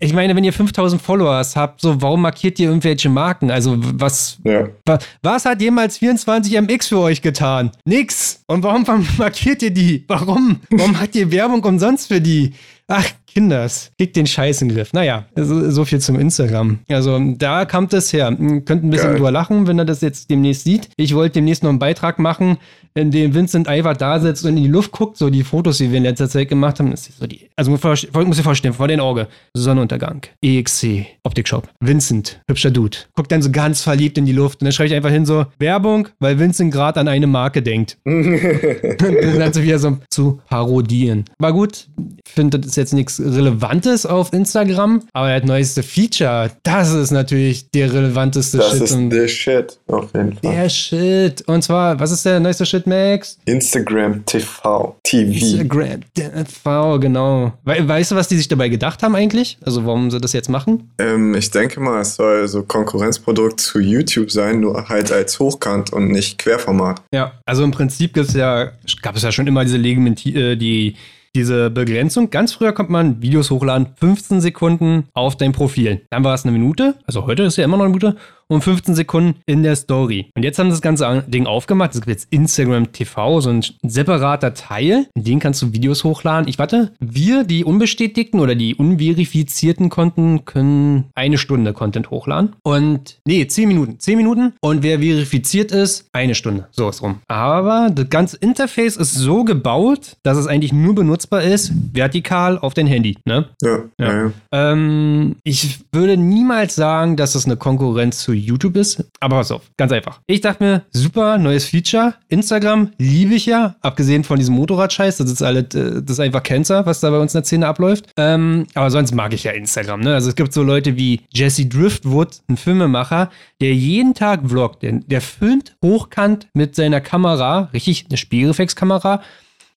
ich 0.00 0.12
meine, 0.12 0.36
wenn 0.36 0.44
ihr 0.44 0.52
5000 0.52 1.00
Followers 1.00 1.56
habt, 1.56 1.80
so, 1.80 2.02
warum 2.02 2.20
markiert 2.20 2.58
ihr 2.58 2.68
irgendwelche 2.68 3.08
Marken? 3.08 3.50
Also, 3.50 3.76
was, 3.78 4.36
Ja. 4.44 4.68
wa, 4.84 4.98
was 5.22 5.46
hat 5.46 5.62
jemals 5.62 5.98
24MX 5.98 6.88
für 6.88 6.98
euch 6.98 7.22
getan? 7.22 7.70
Nix. 7.86 8.42
Und 8.46 8.62
warum 8.64 8.84
markiert 9.16 9.62
ihr 9.62 9.70
die? 9.70 10.04
Warum? 10.08 10.60
Warum 10.68 11.00
habt 11.00 11.14
ihr 11.14 11.30
Werbung 11.30 11.64
umsonst 11.64 12.08
für 12.08 12.20
die? 12.20 12.52
Ach, 12.86 13.06
Kinders, 13.36 13.90
kriegt 13.98 14.16
den 14.16 14.26
Scheiß 14.26 14.62
in 14.62 14.70
den 14.70 14.78
Griff. 14.78 14.94
Naja, 14.94 15.26
so, 15.36 15.70
so 15.70 15.84
viel 15.84 16.00
zum 16.00 16.18
Instagram. 16.18 16.78
Also, 16.88 17.20
da 17.36 17.66
kam 17.66 17.86
das 17.86 18.10
her. 18.10 18.30
Ihr 18.30 18.62
Könnt 18.62 18.82
ein 18.82 18.88
bisschen 18.88 19.08
Geil. 19.08 19.16
drüber 19.16 19.30
lachen, 19.30 19.66
wenn 19.66 19.78
er 19.78 19.84
das 19.84 20.00
jetzt 20.00 20.30
demnächst 20.30 20.64
sieht. 20.64 20.88
Ich 20.96 21.14
wollte 21.14 21.34
demnächst 21.34 21.62
noch 21.62 21.68
einen 21.68 21.78
Beitrag 21.78 22.18
machen, 22.18 22.56
in 22.94 23.10
dem 23.10 23.34
Vincent 23.34 23.68
einfach 23.68 23.94
da 23.94 24.20
sitzt 24.20 24.46
und 24.46 24.56
in 24.56 24.62
die 24.62 24.70
Luft 24.70 24.90
guckt. 24.90 25.18
So 25.18 25.28
die 25.28 25.44
Fotos, 25.44 25.76
die 25.76 25.90
wir 25.90 25.98
in 25.98 26.04
letzter 26.04 26.30
Zeit 26.30 26.48
gemacht 26.48 26.78
haben. 26.78 26.90
Das 26.92 27.06
ist 27.06 27.18
so 27.18 27.26
die, 27.26 27.50
also, 27.56 27.70
muss 27.70 27.80
dir 27.82 28.42
vorstellen, 28.42 28.72
vor 28.72 28.88
den 28.88 29.00
Auge. 29.00 29.28
Sonnenuntergang. 29.52 30.22
EXC. 30.40 31.04
Optikshop. 31.22 31.68
Vincent. 31.80 32.40
Hübscher 32.48 32.70
Dude. 32.70 32.96
Guckt 33.16 33.30
dann 33.32 33.42
so 33.42 33.50
ganz 33.50 33.82
verliebt 33.82 34.16
in 34.16 34.24
die 34.24 34.32
Luft. 34.32 34.62
Und 34.62 34.64
dann 34.64 34.72
schreibe 34.72 34.88
ich 34.88 34.94
einfach 34.94 35.10
hin 35.10 35.26
so, 35.26 35.44
Werbung, 35.58 36.08
weil 36.20 36.38
Vincent 36.38 36.72
gerade 36.72 37.00
an 37.00 37.08
eine 37.08 37.26
Marke 37.26 37.60
denkt. 37.60 37.98
das 38.06 39.38
Ganze 39.38 39.62
wieder 39.62 39.78
so 39.78 39.98
zu 40.08 40.40
parodieren. 40.48 41.26
War 41.38 41.52
gut. 41.52 41.88
Ich 42.24 42.32
finde, 42.32 42.58
das 42.58 42.68
ist 42.70 42.76
jetzt 42.76 42.94
nichts 42.94 43.20
Relevantes 43.26 44.06
auf 44.06 44.32
Instagram, 44.32 45.02
aber 45.12 45.38
das 45.38 45.46
neueste 45.46 45.82
Feature, 45.82 46.50
das 46.62 46.92
ist 46.92 47.10
natürlich 47.10 47.70
der 47.70 47.92
relevanteste 47.92 48.58
Das 48.58 48.70
Shit. 48.72 48.82
ist 48.82 48.92
und 48.92 49.10
der 49.10 49.28
Shit, 49.28 49.78
auf 49.88 50.12
jeden 50.14 50.32
Fall. 50.34 50.52
der 50.52 50.68
Shit. 50.68 51.42
Und 51.48 51.62
zwar, 51.62 51.98
was 51.98 52.10
ist 52.12 52.24
der 52.24 52.40
neueste 52.40 52.64
Shit, 52.66 52.86
Max? 52.86 53.38
Instagram 53.44 54.24
TV. 54.26 54.96
TV. 55.02 55.32
Instagram 55.32 56.00
TV, 56.14 56.98
genau. 56.98 57.52
We 57.64 57.86
weißt 57.86 58.12
du, 58.12 58.16
was 58.16 58.28
die 58.28 58.36
sich 58.36 58.48
dabei 58.48 58.68
gedacht 58.68 59.02
haben 59.02 59.14
eigentlich? 59.14 59.58
Also 59.64 59.84
warum 59.84 60.10
sie 60.10 60.20
das 60.20 60.32
jetzt 60.32 60.48
machen? 60.48 60.90
Ähm, 60.98 61.34
ich 61.34 61.50
denke 61.50 61.80
mal, 61.80 62.00
es 62.00 62.16
soll 62.16 62.46
so 62.48 62.62
Konkurrenzprodukt 62.62 63.60
zu 63.60 63.80
YouTube 63.80 64.30
sein, 64.30 64.60
nur 64.60 64.88
halt 64.88 65.12
als 65.12 65.38
Hochkant 65.38 65.92
und 65.92 66.08
nicht 66.10 66.38
Querformat. 66.38 67.02
Ja, 67.12 67.32
also 67.44 67.64
im 67.64 67.70
Prinzip 67.70 68.14
gibt's 68.14 68.34
ja, 68.34 68.70
gab 69.02 69.16
es 69.16 69.22
ja 69.22 69.32
schon 69.32 69.46
immer 69.46 69.64
diese 69.64 69.76
Legimenti 69.76 70.34
äh, 70.34 70.56
die 70.56 70.96
diese 71.36 71.70
Begrenzung. 71.70 72.30
Ganz 72.30 72.54
früher 72.54 72.72
konnte 72.72 72.90
man 72.90 73.20
Videos 73.22 73.50
hochladen, 73.50 73.88
15 73.96 74.40
Sekunden 74.40 75.04
auf 75.12 75.36
dein 75.36 75.52
Profil. 75.52 76.02
Dann 76.10 76.24
war 76.24 76.34
es 76.34 76.44
eine 76.44 76.52
Minute, 76.52 76.94
also 77.06 77.26
heute 77.26 77.44
ist 77.44 77.56
ja 77.56 77.64
immer 77.64 77.76
noch 77.76 77.84
eine 77.84 77.94
Minute, 77.94 78.16
und 78.48 78.62
15 78.62 78.94
Sekunden 78.94 79.40
in 79.46 79.62
der 79.62 79.76
Story. 79.76 80.30
Und 80.36 80.42
jetzt 80.42 80.58
haben 80.58 80.66
sie 80.70 80.74
das 80.76 80.82
ganze 80.82 81.24
Ding 81.26 81.46
aufgemacht. 81.46 81.94
Es 81.94 82.00
gibt 82.00 82.08
jetzt 82.08 82.28
Instagram 82.30 82.92
TV, 82.92 83.40
so 83.40 83.50
ein 83.50 83.64
separater 83.82 84.54
Teil. 84.54 85.06
In 85.14 85.24
den 85.24 85.38
kannst 85.38 85.62
du 85.62 85.72
Videos 85.72 86.04
hochladen. 86.04 86.48
Ich 86.48 86.58
warte, 86.58 86.92
wir, 87.00 87.44
die 87.44 87.64
Unbestätigten 87.64 88.40
oder 88.40 88.54
die 88.54 88.74
Unverifizierten 88.74 89.88
Konten, 89.88 90.44
können 90.44 91.06
eine 91.14 91.38
Stunde 91.38 91.72
Content 91.72 92.10
hochladen. 92.10 92.54
Und, 92.62 93.18
nee, 93.26 93.46
10 93.46 93.68
Minuten. 93.68 93.98
10 93.98 94.16
Minuten. 94.16 94.52
Und 94.60 94.82
wer 94.82 94.98
verifiziert 95.00 95.72
ist, 95.72 96.08
eine 96.12 96.34
Stunde. 96.34 96.68
So 96.70 96.88
ist 96.88 97.02
rum. 97.02 97.20
Aber 97.28 97.90
das 97.92 98.08
ganze 98.10 98.36
Interface 98.36 98.96
ist 98.96 99.14
so 99.14 99.44
gebaut, 99.44 100.16
dass 100.22 100.36
es 100.38 100.46
eigentlich 100.46 100.72
nur 100.72 100.94
benutzbar 100.94 101.42
ist, 101.42 101.72
vertikal 101.92 102.58
auf 102.58 102.74
dein 102.74 102.86
Handy. 102.86 103.16
Ne? 103.24 103.48
Ja, 103.62 103.78
Ja. 103.98 104.06
ja. 104.06 104.22
ja. 104.26 104.32
Ähm, 104.52 105.36
ich 105.42 105.80
würde 105.92 106.16
niemals 106.16 106.74
sagen, 106.74 107.16
dass 107.16 107.34
es 107.34 107.46
eine 107.46 107.56
Konkurrenz 107.56 108.20
zu 108.20 108.32
YouTube 108.38 108.76
ist, 108.76 109.04
aber 109.20 109.36
pass 109.36 109.50
auf, 109.50 109.62
ganz 109.76 109.92
einfach. 109.92 110.20
Ich 110.26 110.40
dachte 110.40 110.62
mir, 110.62 110.82
super, 110.90 111.38
neues 111.38 111.64
Feature. 111.66 112.14
Instagram 112.28 112.90
liebe 112.98 113.34
ich 113.34 113.46
ja, 113.46 113.76
abgesehen 113.80 114.24
von 114.24 114.38
diesem 114.38 114.54
Motorradscheiß, 114.54 115.18
das 115.18 115.30
ist 115.30 115.42
alles, 115.42 115.74
äh, 115.74 116.02
das 116.02 116.10
ist 116.12 116.20
einfach 116.20 116.42
Cancer, 116.42 116.86
was 116.86 117.00
da 117.00 117.10
bei 117.10 117.18
uns 117.18 117.34
in 117.34 117.38
der 117.38 117.44
Szene 117.44 117.66
abläuft. 117.66 118.10
Ähm, 118.16 118.66
aber 118.74 118.90
sonst 118.90 119.14
mag 119.14 119.32
ich 119.32 119.44
ja 119.44 119.52
Instagram, 119.52 120.00
ne? 120.00 120.14
Also 120.14 120.28
es 120.28 120.36
gibt 120.36 120.52
so 120.52 120.62
Leute 120.62 120.96
wie 120.96 121.20
Jesse 121.32 121.66
Driftwood, 121.66 122.40
ein 122.48 122.56
Filmemacher, 122.56 123.30
der 123.60 123.74
jeden 123.74 124.14
Tag 124.14 124.48
vloggt, 124.48 124.82
der, 124.82 124.92
der 124.92 125.20
filmt 125.20 125.76
hochkant 125.82 126.48
mit 126.54 126.74
seiner 126.74 127.00
Kamera, 127.00 127.70
richtig, 127.72 128.06
eine 128.08 128.16
Spiegelreflexkamera, 128.16 129.22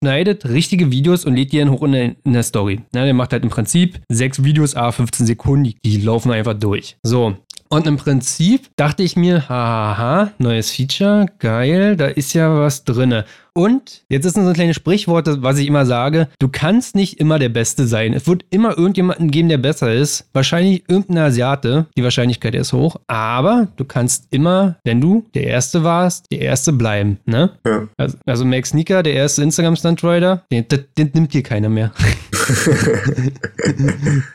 schneidet 0.02 0.45
richtige 0.45 0.91
Videos 0.91 1.26
und 1.26 1.36
lädt 1.36 1.52
die 1.52 1.60
dann 1.60 1.72
hoch 1.72 1.84
in 1.84 1.91
der, 1.91 2.15
in 2.24 2.34
der 2.34 2.43
Story. 2.43 2.82
Ne, 2.93 3.06
der 3.06 3.13
macht 3.13 3.34
halt 3.34 3.43
im 3.43 3.50
Prinzip 3.50 4.00
sechs 4.10 4.43
Videos, 4.43 4.76
a 4.76 4.91
15 4.91 5.26
Sekunden, 5.26 5.74
die 5.84 5.98
laufen 5.98 6.32
einfach 6.32 6.54
durch. 6.54 6.98
So. 7.04 7.38
Und 7.72 7.86
im 7.86 7.98
Prinzip 7.98 8.76
dachte 8.78 9.04
ich 9.04 9.16
mir, 9.16 9.48
haha, 9.48 10.32
neues 10.40 10.72
Feature, 10.72 11.28
geil, 11.38 11.96
da 11.98 12.08
ist 12.08 12.34
ja 12.34 12.52
was 12.52 12.84
drinne. 12.84 13.26
Und 13.54 14.04
jetzt 14.10 14.26
ist 14.26 14.36
so 14.36 14.42
ein 14.42 14.54
kleines 14.54 14.76
Sprichwort, 14.76 15.28
was 15.42 15.58
ich 15.58 15.68
immer 15.68 15.86
sage, 15.86 16.28
du 16.40 16.48
kannst 16.48 16.96
nicht 16.96 17.20
immer 17.20 17.40
der 17.40 17.50
Beste 17.50 17.88
sein. 17.88 18.14
Es 18.14 18.28
wird 18.28 18.46
immer 18.50 18.78
irgendjemanden 18.78 19.32
geben, 19.32 19.50
der 19.50 19.58
besser 19.58 19.94
ist. 19.94 20.30
Wahrscheinlich 20.34 20.84
irgendein 20.88 21.26
Asiate, 21.26 21.88
die 21.98 22.04
Wahrscheinlichkeit 22.04 22.56
ist 22.56 22.74
hoch. 22.74 22.98
Aber 23.08 23.68
du 23.76 23.86
kannst 23.86 24.28
immer, 24.32 24.78
wenn 24.84 25.02
du 25.02 25.26
der 25.34 25.46
Erste 25.46 25.84
warst, 25.84 26.26
der 26.32 26.42
Erste 26.42 26.74
bleiben, 26.74 27.20
ne? 27.26 27.52
ja. 27.66 27.88
Also, 27.98 28.18
also 28.26 28.46
Max 28.46 28.70
Sneaker, 28.70 29.04
der 29.04 29.14
erste 29.14 29.44
Instagram-Stunt-Rider, 29.44 30.44
den, 30.52 30.68
den, 30.68 30.86
den 30.98 31.12
nimmt 31.14 31.32
hier 31.32 31.44
keiner 31.44 31.70
mehr. 31.70 31.92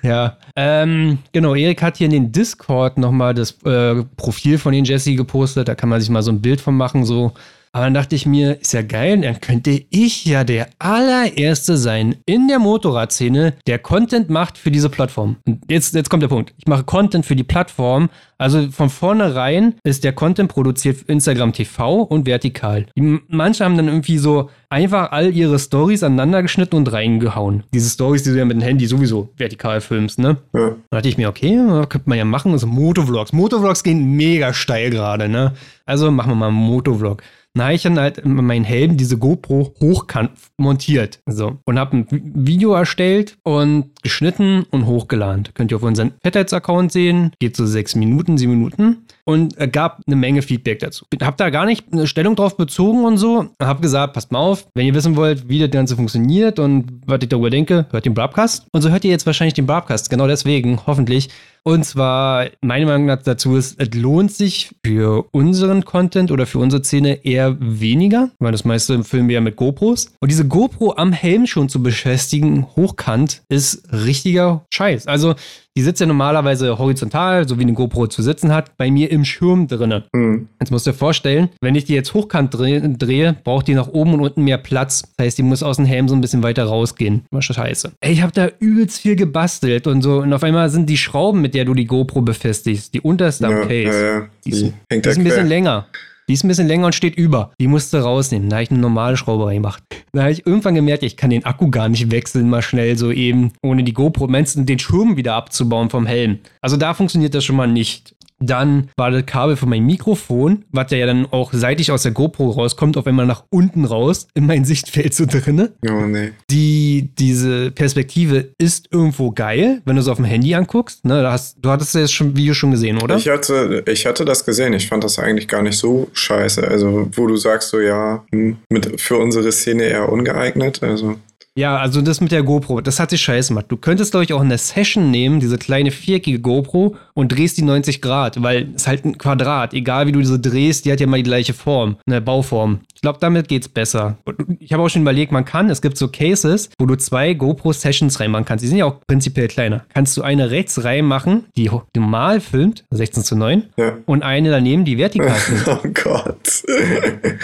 ja. 0.02 0.36
Ähm, 0.56 1.18
genau, 1.32 1.54
Erik 1.54 1.82
hat 1.82 1.96
hier 1.96 2.06
in 2.06 2.12
den 2.12 2.32
Discord 2.32 2.98
nochmal 2.98 3.34
das 3.34 3.56
äh, 3.64 4.04
Profil 4.16 4.58
von 4.58 4.72
den 4.72 4.84
Jesse 4.84 5.14
gepostet. 5.14 5.68
Da 5.68 5.74
kann 5.74 5.88
man 5.88 6.00
sich 6.00 6.10
mal 6.10 6.22
so 6.22 6.30
ein 6.30 6.40
Bild 6.40 6.60
von 6.60 6.76
machen, 6.76 7.04
so. 7.04 7.32
Aber 7.74 7.86
dann 7.86 7.94
dachte 7.94 8.14
ich 8.14 8.24
mir, 8.24 8.60
ist 8.60 8.72
ja 8.72 8.82
geil, 8.82 9.20
dann 9.20 9.40
könnte 9.40 9.84
ich 9.90 10.24
ja 10.24 10.44
der 10.44 10.68
allererste 10.78 11.76
sein 11.76 12.14
in 12.24 12.46
der 12.46 12.60
Motorradszene, 12.60 13.54
der 13.66 13.80
Content 13.80 14.30
macht 14.30 14.58
für 14.58 14.70
diese 14.70 14.88
Plattform. 14.88 15.38
Und 15.44 15.68
jetzt, 15.68 15.92
jetzt 15.92 16.08
kommt 16.08 16.22
der 16.22 16.28
Punkt. 16.28 16.54
Ich 16.56 16.68
mache 16.68 16.84
Content 16.84 17.26
für 17.26 17.34
die 17.34 17.42
Plattform. 17.42 18.10
Also 18.38 18.70
von 18.70 18.90
vornherein 18.90 19.74
ist 19.82 20.04
der 20.04 20.12
Content 20.12 20.52
produziert 20.52 20.98
für 20.98 21.06
Instagram 21.06 21.52
TV 21.52 22.02
und 22.02 22.26
vertikal. 22.26 22.86
Die, 22.96 23.18
manche 23.26 23.64
haben 23.64 23.76
dann 23.76 23.88
irgendwie 23.88 24.18
so 24.18 24.50
einfach 24.70 25.10
all 25.10 25.34
ihre 25.34 25.58
Stories 25.58 26.04
aneinander 26.04 26.42
geschnitten 26.42 26.76
und 26.76 26.92
reingehauen. 26.92 27.64
Diese 27.74 27.90
Stories, 27.90 28.22
die 28.22 28.30
du 28.30 28.38
ja 28.38 28.44
mit 28.44 28.56
dem 28.56 28.62
Handy 28.62 28.86
sowieso 28.86 29.30
vertikal 29.36 29.80
filmst, 29.80 30.20
ne? 30.20 30.36
ja. 30.52 30.76
Da 30.90 30.98
dachte 30.98 31.08
ich 31.08 31.16
mir, 31.16 31.28
okay, 31.28 31.56
könnte 31.88 32.08
man 32.08 32.18
ja 32.18 32.24
machen. 32.24 32.52
Also 32.52 32.68
Motovlogs. 32.68 33.32
Motovlogs 33.32 33.82
gehen 33.82 34.12
mega 34.12 34.52
steil 34.52 34.90
gerade, 34.90 35.28
ne? 35.28 35.54
Also 35.86 36.12
machen 36.12 36.30
wir 36.30 36.36
mal 36.36 36.48
einen 36.48 36.56
Motovlog. 36.56 37.20
Na, 37.56 37.72
ich 37.72 37.82
dann 37.82 38.00
halt 38.00 38.24
meinen 38.26 38.64
Helm, 38.64 38.96
diese 38.96 39.16
GoPro 39.16 39.74
hochkant 39.80 40.32
montiert. 40.56 41.20
So. 41.26 41.58
Und 41.64 41.78
habe 41.78 41.98
ein 41.98 42.06
Vi- 42.08 42.22
Video 42.34 42.72
erstellt 42.74 43.38
und 43.44 43.90
geschnitten 44.02 44.64
und 44.72 44.86
hochgeladen. 44.86 45.44
Könnt 45.54 45.70
ihr 45.70 45.76
auf 45.76 45.84
unseren 45.84 46.14
Fetheads-Account 46.24 46.90
sehen. 46.90 47.30
Geht 47.38 47.54
so 47.54 47.64
sechs 47.64 47.94
Minuten, 47.94 48.38
sieben 48.38 48.54
Minuten. 48.54 49.04
Und 49.24 49.56
äh, 49.60 49.68
gab 49.68 50.00
eine 50.04 50.16
Menge 50.16 50.42
Feedback 50.42 50.80
dazu. 50.80 51.06
Hab 51.22 51.36
da 51.36 51.50
gar 51.50 51.64
nicht 51.64 51.84
eine 51.92 52.08
Stellung 52.08 52.34
drauf 52.34 52.56
bezogen 52.56 53.04
und 53.04 53.18
so. 53.18 53.46
Hab 53.62 53.80
gesagt, 53.80 54.14
passt 54.14 54.32
mal 54.32 54.40
auf, 54.40 54.66
wenn 54.74 54.86
ihr 54.86 54.94
wissen 54.94 55.14
wollt, 55.14 55.48
wie 55.48 55.60
das 55.60 55.70
Ganze 55.70 55.94
funktioniert 55.94 56.58
und 56.58 57.02
was 57.06 57.20
ich 57.22 57.28
darüber 57.28 57.50
denke, 57.50 57.86
hört 57.92 58.04
den 58.04 58.14
Broadcast. 58.14 58.66
Und 58.72 58.82
so 58.82 58.90
hört 58.90 59.04
ihr 59.04 59.12
jetzt 59.12 59.26
wahrscheinlich 59.26 59.54
den 59.54 59.66
Broadcast. 59.66 60.10
Genau 60.10 60.26
deswegen, 60.26 60.80
hoffentlich. 60.88 61.28
Und 61.66 61.84
zwar, 61.84 62.50
meine 62.60 62.84
Meinung 62.84 63.06
nach 63.06 63.22
dazu 63.22 63.56
ist, 63.56 63.80
es 63.80 63.94
lohnt 63.94 64.30
sich 64.30 64.74
für 64.84 65.24
unseren 65.30 65.86
Content 65.86 66.30
oder 66.30 66.44
für 66.44 66.58
unsere 66.58 66.84
Szene 66.84 67.24
eher 67.24 67.56
weniger, 67.58 68.30
weil 68.38 68.52
das 68.52 68.66
meiste 68.66 69.02
filmen 69.02 69.28
wir 69.28 69.36
ja 69.36 69.40
mit 69.40 69.56
GoPros. 69.56 70.12
Und 70.20 70.30
diese 70.30 70.46
GoPro 70.46 70.92
am 70.96 71.12
Helm 71.12 71.46
schon 71.46 71.70
zu 71.70 71.82
befestigen, 71.82 72.66
hochkant, 72.76 73.42
ist 73.48 73.90
richtiger 73.90 74.66
Scheiß. 74.68 75.06
Also, 75.06 75.36
die 75.76 75.82
sitzt 75.82 76.00
ja 76.00 76.06
normalerweise 76.06 76.78
horizontal, 76.78 77.48
so 77.48 77.58
wie 77.58 77.62
eine 77.62 77.72
GoPro 77.72 78.06
zu 78.06 78.22
sitzen 78.22 78.52
hat, 78.52 78.76
bei 78.76 78.90
mir 78.90 79.10
im 79.10 79.24
Schirm 79.24 79.66
drinne. 79.66 80.04
Hm. 80.14 80.48
Jetzt 80.60 80.70
musst 80.70 80.86
du 80.86 80.92
dir 80.92 80.96
vorstellen, 80.96 81.48
wenn 81.60 81.74
ich 81.74 81.84
die 81.84 81.94
jetzt 81.94 82.14
hochkant 82.14 82.54
drehe, 82.54 82.80
drehe, 82.80 83.34
braucht 83.42 83.66
die 83.66 83.74
nach 83.74 83.88
oben 83.88 84.14
und 84.14 84.20
unten 84.20 84.44
mehr 84.44 84.58
Platz. 84.58 85.02
Das 85.16 85.26
heißt, 85.26 85.38
die 85.38 85.42
muss 85.42 85.64
aus 85.64 85.76
dem 85.76 85.84
Helm 85.84 86.08
so 86.08 86.14
ein 86.14 86.20
bisschen 86.20 86.44
weiter 86.44 86.64
rausgehen. 86.64 87.24
War 87.30 87.42
schon 87.42 87.56
scheiße. 87.56 87.92
Ey, 88.00 88.12
ich 88.12 88.22
habe 88.22 88.32
da 88.32 88.48
übelst 88.60 89.00
viel 89.00 89.16
gebastelt 89.16 89.86
und 89.88 90.02
so. 90.02 90.18
Und 90.18 90.32
auf 90.32 90.44
einmal 90.44 90.70
sind 90.70 90.88
die 90.88 90.96
Schrauben, 90.96 91.40
mit 91.40 91.54
der 91.54 91.64
du 91.64 91.74
die 91.74 91.86
GoPro 91.86 92.20
befestigst, 92.22 92.94
die 92.94 93.00
unterste 93.00 93.46
am 93.46 93.52
Ja, 93.52 93.66
Case, 93.66 94.00
ja, 94.00 94.14
ja. 94.20 94.26
die, 94.44 94.50
Die 94.50 94.56
ist, 94.56 94.74
hängt 94.90 95.04
die 95.04 95.08
ist 95.10 95.18
ein 95.18 95.24
bisschen 95.24 95.48
länger. 95.48 95.86
Die 96.28 96.32
ist 96.32 96.42
ein 96.42 96.48
bisschen 96.48 96.68
länger 96.68 96.86
und 96.86 96.94
steht 96.94 97.16
über. 97.16 97.52
Die 97.60 97.66
musste 97.66 98.00
rausnehmen. 98.00 98.48
Da 98.48 98.56
habe 98.56 98.62
ich 98.64 98.70
eine 98.70 98.80
normale 98.80 99.16
Schraube 99.16 99.46
reingemacht. 99.46 99.82
Da 100.12 100.22
habe 100.22 100.32
ich 100.32 100.46
irgendwann 100.46 100.74
gemerkt, 100.74 101.02
ich 101.02 101.18
kann 101.18 101.28
den 101.30 101.44
Akku 101.44 101.70
gar 101.70 101.90
nicht 101.90 102.10
wechseln, 102.10 102.48
mal 102.48 102.62
schnell 102.62 102.96
so 102.96 103.12
eben, 103.12 103.52
ohne 103.62 103.84
die 103.84 103.92
GoPro. 103.92 104.26
Meinst 104.26 104.56
den 104.56 104.78
Schirm 104.78 105.18
wieder 105.18 105.34
abzubauen 105.34 105.90
vom 105.90 106.06
Helm? 106.06 106.38
Also 106.62 106.78
da 106.78 106.94
funktioniert 106.94 107.34
das 107.34 107.44
schon 107.44 107.56
mal 107.56 107.66
nicht. 107.66 108.14
Dann 108.46 108.90
war 108.96 109.10
das 109.10 109.26
Kabel 109.26 109.56
von 109.56 109.68
meinem 109.68 109.86
Mikrofon, 109.86 110.64
was 110.70 110.90
ja 110.90 111.06
dann 111.06 111.26
auch 111.30 111.52
seitlich 111.52 111.90
aus 111.90 112.02
der 112.02 112.12
GoPro 112.12 112.50
rauskommt, 112.50 112.96
auf 112.96 113.06
einmal 113.06 113.26
nach 113.26 113.44
unten 113.50 113.84
raus, 113.84 114.28
in 114.34 114.46
mein 114.46 114.64
Sichtfeld 114.64 115.14
so 115.14 115.26
drinne. 115.26 115.72
Oh, 115.88 116.06
nee. 116.06 116.32
Die, 116.50 117.10
diese 117.18 117.70
Perspektive 117.70 118.50
ist 118.58 118.88
irgendwo 118.90 119.30
geil, 119.30 119.82
wenn 119.84 119.96
du 119.96 120.02
es 120.02 120.08
auf 120.08 120.16
dem 120.16 120.24
Handy 120.24 120.54
anguckst. 120.54 121.04
Ne, 121.04 121.28
hast, 121.30 121.56
du 121.60 121.70
hattest 121.70 121.94
ja 121.94 122.02
das 122.02 122.12
schon, 122.12 122.36
Video 122.36 122.54
schon 122.54 122.70
gesehen, 122.70 123.00
oder? 123.02 123.16
Ich 123.16 123.28
hatte, 123.28 123.84
ich 123.86 124.06
hatte 124.06 124.24
das 124.24 124.44
gesehen. 124.44 124.72
Ich 124.72 124.88
fand 124.88 125.04
das 125.04 125.18
eigentlich 125.18 125.48
gar 125.48 125.62
nicht 125.62 125.78
so 125.78 126.08
scheiße. 126.12 126.66
Also, 126.66 127.08
wo 127.14 127.26
du 127.26 127.36
sagst, 127.36 127.70
so 127.70 127.80
ja, 127.80 128.24
hm, 128.32 128.56
mit, 128.70 129.00
für 129.00 129.16
unsere 129.18 129.52
Szene 129.52 129.84
eher 129.84 130.10
ungeeignet. 130.10 130.82
Also, 130.82 131.16
Ja, 131.56 131.76
also 131.76 132.02
das 132.02 132.20
mit 132.20 132.32
der 132.32 132.42
GoPro, 132.42 132.80
das 132.80 132.98
hat 132.98 133.10
sich 133.10 133.22
scheiße 133.22 133.50
gemacht. 133.50 133.66
Du 133.68 133.76
könntest, 133.76 134.10
glaube 134.10 134.24
ich, 134.24 134.32
auch 134.32 134.40
eine 134.40 134.58
Session 134.58 135.12
nehmen, 135.12 135.38
diese 135.38 135.56
kleine 135.56 135.92
viereckige 135.92 136.40
GoPro, 136.40 136.96
und 137.14 137.28
drehst 137.28 137.58
die 137.58 137.62
90 137.62 138.02
Grad, 138.02 138.42
weil 138.42 138.70
es 138.74 138.88
halt 138.88 139.04
ein 139.04 139.18
Quadrat. 139.18 139.72
Egal 139.72 140.08
wie 140.08 140.12
du 140.12 140.18
diese 140.18 140.40
drehst, 140.40 140.84
die 140.84 140.90
hat 140.90 140.98
ja 140.98 141.06
mal 141.06 141.18
die 141.18 141.22
gleiche 141.22 141.54
Form, 141.54 141.96
eine 142.06 142.20
Bauform. 142.20 142.80
Ich 143.04 143.06
glaube, 143.06 143.18
damit 143.20 143.48
geht's 143.48 143.68
besser. 143.68 144.16
Und 144.24 144.56
ich 144.60 144.72
habe 144.72 144.82
auch 144.82 144.88
schon 144.88 145.02
überlegt, 145.02 145.30
man 145.30 145.44
kann, 145.44 145.68
es 145.68 145.82
gibt 145.82 145.98
so 145.98 146.08
Cases, 146.08 146.70
wo 146.78 146.86
du 146.86 146.96
zwei 146.96 147.34
GoPro-Sessions 147.34 148.18
reinmachen 148.18 148.46
kannst. 148.46 148.64
Die 148.64 148.68
sind 148.68 148.78
ja 148.78 148.86
auch 148.86 148.96
prinzipiell 149.06 149.46
kleiner. 149.48 149.84
Kannst 149.92 150.16
du 150.16 150.22
eine 150.22 150.50
rechts 150.50 150.84
reinmachen, 150.84 151.44
die 151.54 151.70
normal 151.94 152.40
filmt, 152.40 152.86
16 152.92 153.22
zu 153.22 153.36
9, 153.36 153.64
Ja. 153.76 153.98
und 154.06 154.22
eine 154.22 154.50
daneben, 154.50 154.86
die 154.86 154.96
vertikal 154.96 155.34
filmt. 155.34 155.68
Oh 155.68 155.86
Gott. 156.02 156.62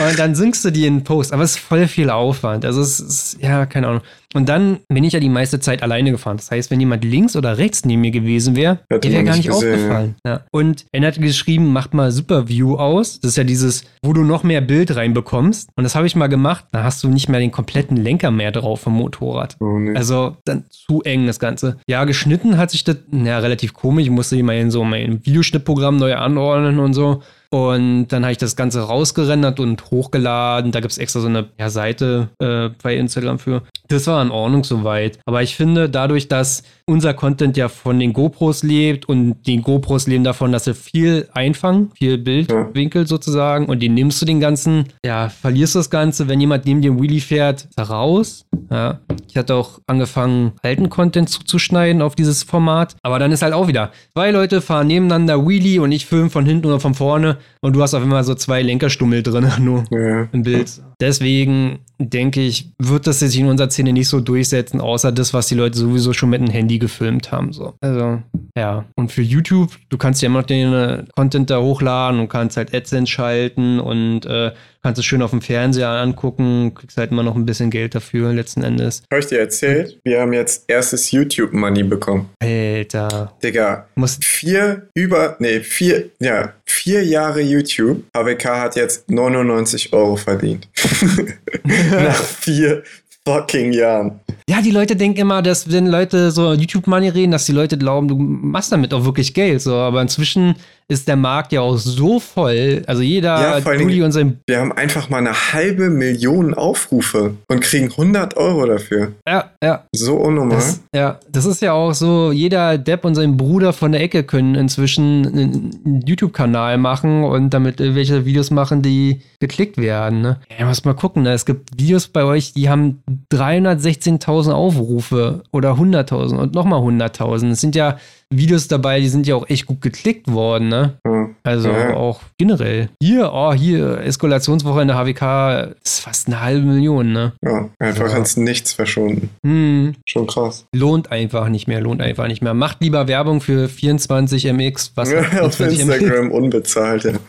Und 0.08 0.18
dann 0.18 0.34
synkst 0.34 0.64
du 0.64 0.70
die 0.70 0.86
in 0.86 1.00
den 1.00 1.04
Post. 1.04 1.34
Aber 1.34 1.42
es 1.42 1.50
ist 1.50 1.58
voll 1.58 1.86
viel 1.88 2.08
Aufwand. 2.08 2.64
Also 2.64 2.80
es 2.80 2.98
ist, 2.98 3.36
ja, 3.42 3.66
keine 3.66 3.88
Ahnung. 3.88 4.02
Und 4.32 4.48
dann 4.48 4.78
bin 4.88 5.02
ich 5.02 5.12
ja 5.12 5.20
die 5.20 5.28
meiste 5.28 5.58
Zeit 5.58 5.82
alleine 5.82 6.12
gefahren. 6.12 6.36
Das 6.36 6.50
heißt, 6.50 6.70
wenn 6.70 6.78
jemand 6.78 7.04
links 7.04 7.34
oder 7.34 7.58
rechts 7.58 7.84
neben 7.84 8.00
mir 8.00 8.12
gewesen 8.12 8.54
wäre, 8.54 8.78
der 8.88 9.02
wäre 9.02 9.24
gar 9.24 9.36
nicht 9.36 9.48
gesehen, 9.48 9.74
aufgefallen. 9.74 10.14
Ja. 10.24 10.44
Und 10.52 10.86
er 10.92 11.06
hat 11.06 11.20
geschrieben, 11.20 11.72
macht 11.72 11.94
mal 11.94 12.12
Superview 12.12 12.76
aus. 12.76 13.18
Das 13.20 13.32
ist 13.32 13.36
ja 13.36 13.44
dieses, 13.44 13.84
wo 14.02 14.12
du 14.12 14.22
noch 14.22 14.44
mehr 14.44 14.60
Bild 14.60 14.94
reinbekommst. 14.94 15.70
Und 15.74 15.82
das 15.82 15.96
habe 15.96 16.06
ich 16.06 16.14
mal 16.14 16.28
gemacht. 16.28 16.66
Da 16.70 16.84
hast 16.84 17.02
du 17.02 17.08
nicht 17.08 17.28
mehr 17.28 17.40
den 17.40 17.50
kompletten 17.50 17.96
Lenker 17.96 18.30
mehr 18.30 18.52
drauf 18.52 18.82
vom 18.82 18.94
Motorrad. 18.94 19.56
Oh, 19.58 19.78
nee. 19.78 19.96
Also 19.96 20.36
dann 20.44 20.64
zu 20.68 21.02
eng 21.02 21.26
das 21.26 21.40
Ganze. 21.40 21.78
Ja, 21.88 22.04
geschnitten 22.04 22.56
hat 22.56 22.70
sich 22.70 22.84
das 22.84 22.98
ja, 23.10 23.40
relativ 23.40 23.74
komisch. 23.74 24.04
Ich 24.04 24.10
musste 24.10 24.36
immer 24.36 24.54
in 24.54 24.70
so 24.70 24.84
mein 24.84 25.24
Videoschnittprogramm 25.26 25.96
neu 25.96 26.14
anordnen 26.14 26.78
und 26.78 26.94
so. 26.94 27.22
Und 27.52 28.08
dann 28.08 28.22
habe 28.22 28.30
ich 28.30 28.38
das 28.38 28.54
Ganze 28.54 28.82
rausgerendert 28.82 29.58
und 29.58 29.90
hochgeladen. 29.90 30.70
Da 30.70 30.78
gibt 30.78 30.92
es 30.92 30.98
extra 30.98 31.20
so 31.20 31.26
eine 31.26 31.48
ja, 31.58 31.68
Seite 31.68 32.28
äh, 32.38 32.70
bei 32.80 32.94
Instagram 32.96 33.40
für. 33.40 33.62
Das 33.88 34.06
war 34.06 34.22
in 34.22 34.30
Ordnung 34.30 34.62
soweit. 34.62 35.18
Aber 35.26 35.42
ich 35.42 35.56
finde, 35.56 35.90
dadurch, 35.90 36.28
dass 36.28 36.62
unser 36.86 37.12
Content 37.12 37.56
ja 37.56 37.68
von 37.68 37.98
den 37.98 38.12
GoPros 38.12 38.62
lebt 38.62 39.08
und 39.08 39.42
die 39.46 39.60
GoPros 39.60 40.06
leben 40.06 40.22
davon, 40.22 40.52
dass 40.52 40.64
sie 40.64 40.74
viel 40.74 41.28
einfangen, 41.32 41.90
viel 41.96 42.18
Bildwinkel 42.18 43.08
sozusagen 43.08 43.66
und 43.66 43.82
den 43.82 43.94
nimmst 43.94 44.22
du 44.22 44.26
den 44.26 44.38
ganzen, 44.38 44.84
ja, 45.04 45.28
verlierst 45.28 45.74
das 45.74 45.90
Ganze. 45.90 46.28
Wenn 46.28 46.40
jemand 46.40 46.66
neben 46.66 46.82
dir 46.82 47.00
Wheelie 47.00 47.20
fährt, 47.20 47.64
ist 47.64 47.78
er 47.78 47.90
raus. 47.90 48.46
Ja. 48.70 49.00
Ich 49.28 49.36
hatte 49.36 49.56
auch 49.56 49.80
angefangen, 49.88 50.52
alten 50.62 50.88
Content 50.88 51.28
zuzuschneiden 51.28 52.00
auf 52.00 52.14
dieses 52.14 52.44
Format. 52.44 52.94
Aber 53.02 53.18
dann 53.18 53.32
ist 53.32 53.42
halt 53.42 53.54
auch 53.54 53.66
wieder, 53.66 53.90
zwei 54.14 54.30
Leute 54.30 54.60
fahren 54.60 54.86
nebeneinander 54.86 55.46
Wheelie 55.46 55.80
und 55.80 55.90
ich 55.90 56.06
filme 56.06 56.30
von 56.30 56.46
hinten 56.46 56.66
oder 56.66 56.78
von 56.78 56.94
vorne 56.94 57.38
und 57.60 57.74
du 57.74 57.82
hast 57.82 57.94
auf 57.94 58.02
einmal 58.02 58.24
so 58.24 58.34
zwei 58.34 58.62
Lenkerstummel 58.62 59.22
drin, 59.22 59.48
nur 59.60 59.84
Ja. 59.90 60.28
im 60.32 60.42
Bild. 60.42 60.70
Deswegen 61.00 61.80
denke 61.98 62.40
ich, 62.40 62.70
wird 62.78 63.06
das 63.06 63.20
sich 63.20 63.38
in 63.38 63.46
unserer 63.46 63.70
Szene 63.70 63.92
nicht 63.92 64.08
so 64.08 64.20
durchsetzen, 64.20 64.80
außer 64.80 65.12
das, 65.12 65.34
was 65.34 65.48
die 65.48 65.54
Leute 65.54 65.78
sowieso 65.78 66.12
schon 66.12 66.30
mit 66.30 66.40
dem 66.40 66.50
Handy 66.50 66.78
gefilmt 66.78 67.30
haben. 67.32 67.52
So. 67.52 67.74
Also, 67.80 68.22
ja. 68.56 68.84
Und 68.96 69.12
für 69.12 69.22
YouTube, 69.22 69.70
du 69.88 69.98
kannst 69.98 70.22
ja 70.22 70.26
immer 70.26 70.40
noch 70.40 70.46
den 70.46 70.72
äh, 70.72 71.04
Content 71.14 71.50
da 71.50 71.60
hochladen 71.60 72.20
und 72.20 72.28
kannst 72.28 72.56
halt 72.56 72.74
AdSense 72.74 73.10
schalten 73.10 73.80
und 73.80 74.26
äh, 74.26 74.52
kannst 74.82 74.98
es 74.98 75.04
schön 75.04 75.22
auf 75.22 75.30
dem 75.30 75.42
Fernseher 75.42 75.88
angucken, 75.88 76.72
kriegst 76.74 76.96
halt 76.96 77.10
immer 77.10 77.22
noch 77.22 77.36
ein 77.36 77.44
bisschen 77.44 77.70
Geld 77.70 77.94
dafür 77.94 78.32
letzten 78.32 78.62
Endes. 78.62 79.02
Habe 79.10 79.20
ich 79.20 79.26
dir 79.26 79.40
erzählt? 79.40 79.98
Wir 80.04 80.20
haben 80.20 80.32
jetzt 80.32 80.64
erstes 80.68 81.10
YouTube-Money 81.10 81.84
bekommen. 81.84 82.30
Alter. 82.42 83.32
Digga, 83.42 83.86
Muss, 83.94 84.18
vier 84.22 84.88
über, 84.94 85.36
nee, 85.38 85.60
vier, 85.60 86.10
ja, 86.18 86.54
vier 86.64 87.04
Jahre 87.04 87.40
YouTube. 87.40 88.04
HBK 88.16 88.44
hat 88.60 88.76
jetzt 88.76 89.10
99 89.10 89.92
Euro 89.92 90.16
verdient. 90.16 90.68
Nach 91.64 92.14
vier 92.14 92.82
fucking 93.24 93.72
Jahren. 93.72 94.20
Ja, 94.48 94.60
die 94.62 94.70
Leute 94.70 94.96
denken 94.96 95.20
immer, 95.20 95.42
dass 95.42 95.70
wenn 95.70 95.86
Leute 95.86 96.30
so 96.30 96.52
YouTube-Money 96.52 97.10
reden, 97.10 97.32
dass 97.32 97.46
die 97.46 97.52
Leute 97.52 97.78
glauben, 97.78 98.08
du 98.08 98.16
machst 98.16 98.72
damit 98.72 98.92
auch 98.92 99.04
wirklich 99.04 99.34
Geld. 99.34 99.62
So, 99.62 99.74
aber 99.74 100.02
inzwischen 100.02 100.56
ist 100.88 101.06
der 101.06 101.16
Markt 101.16 101.52
ja 101.52 101.60
auch 101.60 101.76
so 101.76 102.18
voll. 102.18 102.82
Also 102.86 103.02
jeder 103.02 103.40
Ja, 103.40 103.60
Dulli 103.60 103.86
Dingen- 103.86 104.04
und 104.04 104.12
sein. 104.12 104.40
Wir 104.46 104.58
haben 104.58 104.72
einfach 104.72 105.08
mal 105.08 105.18
eine 105.18 105.32
halbe 105.52 105.88
Million 105.88 106.52
Aufrufe 106.54 107.34
und 107.48 107.60
kriegen 107.60 107.90
100 107.90 108.36
Euro 108.36 108.66
dafür. 108.66 109.12
Ja, 109.26 109.50
ja. 109.62 109.84
So 109.94 110.16
unnormal. 110.16 110.56
Das, 110.56 110.80
ja, 110.94 111.20
das 111.30 111.46
ist 111.46 111.62
ja 111.62 111.72
auch 111.72 111.92
so, 111.92 112.32
jeder 112.32 112.76
Depp 112.76 113.04
und 113.04 113.14
sein 113.14 113.36
Bruder 113.36 113.72
von 113.72 113.92
der 113.92 114.00
Ecke 114.00 114.24
können 114.24 114.56
inzwischen 114.56 115.26
einen 115.26 116.02
YouTube-Kanal 116.04 116.78
machen 116.78 117.22
und 117.22 117.50
damit 117.50 117.80
irgendwelche 117.80 118.24
Videos 118.24 118.50
machen, 118.50 118.82
die 118.82 119.22
geklickt 119.38 119.78
werden. 119.78 120.20
Ne? 120.20 120.40
Ja, 120.58 120.66
muss 120.66 120.84
mal 120.84 120.94
gucken, 120.94 121.22
ne? 121.22 121.32
es 121.32 121.46
gibt 121.46 121.78
Videos 121.78 122.08
bei 122.08 122.24
euch, 122.24 122.52
die 122.52 122.68
haben 122.68 123.02
316.000 123.32 124.50
Aufrufe 124.52 125.42
oder 125.52 125.72
100.000 125.72 126.36
und 126.36 126.54
nochmal 126.54 126.80
100.000. 126.80 127.50
Es 127.50 127.60
sind 127.60 127.74
ja 127.76 127.96
Videos 128.32 128.68
dabei, 128.68 129.00
die 129.00 129.08
sind 129.08 129.26
ja 129.26 129.34
auch 129.34 129.48
echt 129.48 129.66
gut 129.66 129.80
geklickt 129.80 130.30
worden, 130.30 130.68
ne? 130.68 130.98
Ja. 131.04 131.28
Also 131.42 131.68
Ja. 131.68 131.94
auch 131.94 132.20
generell. 132.38 132.88
Hier, 133.02 133.32
oh, 133.32 133.52
hier, 133.52 133.98
Eskalationswoche 134.02 134.82
in 134.82 134.88
der 134.88 134.96
HWK 134.98 135.74
ist 135.84 136.00
fast 136.00 136.28
eine 136.28 136.40
halbe 136.40 136.64
Million, 136.66 137.12
ne? 137.12 137.32
Ja, 137.44 137.68
einfach 137.80 138.10
Ja. 138.12 138.18
ins 138.18 138.36
Nichts 138.36 138.72
verschwunden. 138.72 139.30
Hm, 139.44 139.94
Schon 140.06 140.26
krass. 140.28 140.64
lohnt 140.74 141.10
einfach 141.10 141.48
nicht 141.48 141.66
mehr, 141.66 141.80
lohnt 141.80 142.00
einfach 142.00 142.28
nicht 142.28 142.40
mehr. 142.42 142.54
Macht 142.54 142.78
lieber 142.80 143.08
Werbung 143.08 143.40
für 143.40 143.68
24MX, 143.68 144.92
was 144.94 145.10
Ja, 145.10 145.20
auf 145.42 145.56
24 145.56 145.80
Instagram 145.80 146.30
unbezahlt, 146.30 147.04
ja. 147.04 147.12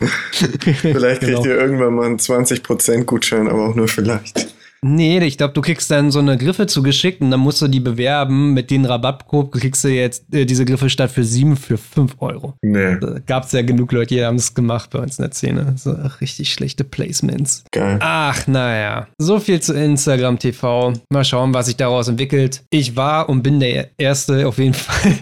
Vielleicht 0.60 1.20
kriegt 1.22 1.32
Genau. 1.42 1.44
ihr 1.44 1.56
irgendwann 1.58 1.94
mal 1.94 2.06
einen 2.06 2.18
20% 2.18 3.04
Gutschein, 3.04 3.48
aber 3.48 3.68
auch 3.70 3.74
nur 3.74 3.88
vielleicht. 3.88 4.46
Nee, 4.84 5.20
ich 5.20 5.38
glaube, 5.38 5.54
du 5.54 5.60
kriegst 5.60 5.90
dann 5.92 6.10
so 6.10 6.18
eine 6.18 6.36
Griffe 6.36 6.66
zugeschickt 6.66 7.20
und 7.20 7.30
dann 7.30 7.38
musst 7.38 7.62
du 7.62 7.68
die 7.68 7.78
bewerben. 7.78 8.52
Mit 8.52 8.70
den 8.72 8.84
Rabattcode 8.84 9.52
kriegst 9.52 9.84
du 9.84 9.88
jetzt 9.88 10.24
äh, 10.34 10.44
diese 10.44 10.64
Griffe 10.64 10.90
statt 10.90 11.12
für 11.12 11.22
7 11.22 11.56
für 11.56 11.78
5 11.78 12.16
Euro. 12.18 12.54
Nee, 12.62 12.98
Da 13.00 13.20
gab 13.20 13.44
es 13.44 13.52
ja 13.52 13.62
genug 13.62 13.92
Leute, 13.92 14.14
die 14.16 14.24
haben 14.24 14.34
es 14.36 14.54
gemacht 14.54 14.90
bei 14.90 14.98
uns 14.98 15.18
in 15.20 15.22
der 15.22 15.30
Szene. 15.32 15.74
So 15.76 15.94
richtig 16.20 16.52
schlechte 16.52 16.82
Placements. 16.82 17.62
geil. 17.70 17.98
Ach, 18.00 18.46
naja. 18.48 19.06
So 19.18 19.38
viel 19.38 19.60
zu 19.60 19.72
Instagram 19.72 20.40
TV. 20.40 20.94
Mal 21.12 21.24
schauen, 21.24 21.54
was 21.54 21.66
sich 21.66 21.76
daraus 21.76 22.08
entwickelt. 22.08 22.64
Ich 22.70 22.96
war 22.96 23.28
und 23.28 23.42
bin 23.44 23.60
der 23.60 23.90
Erste 23.98 24.48
auf 24.48 24.58
jeden 24.58 24.74
Fall. 24.74 25.12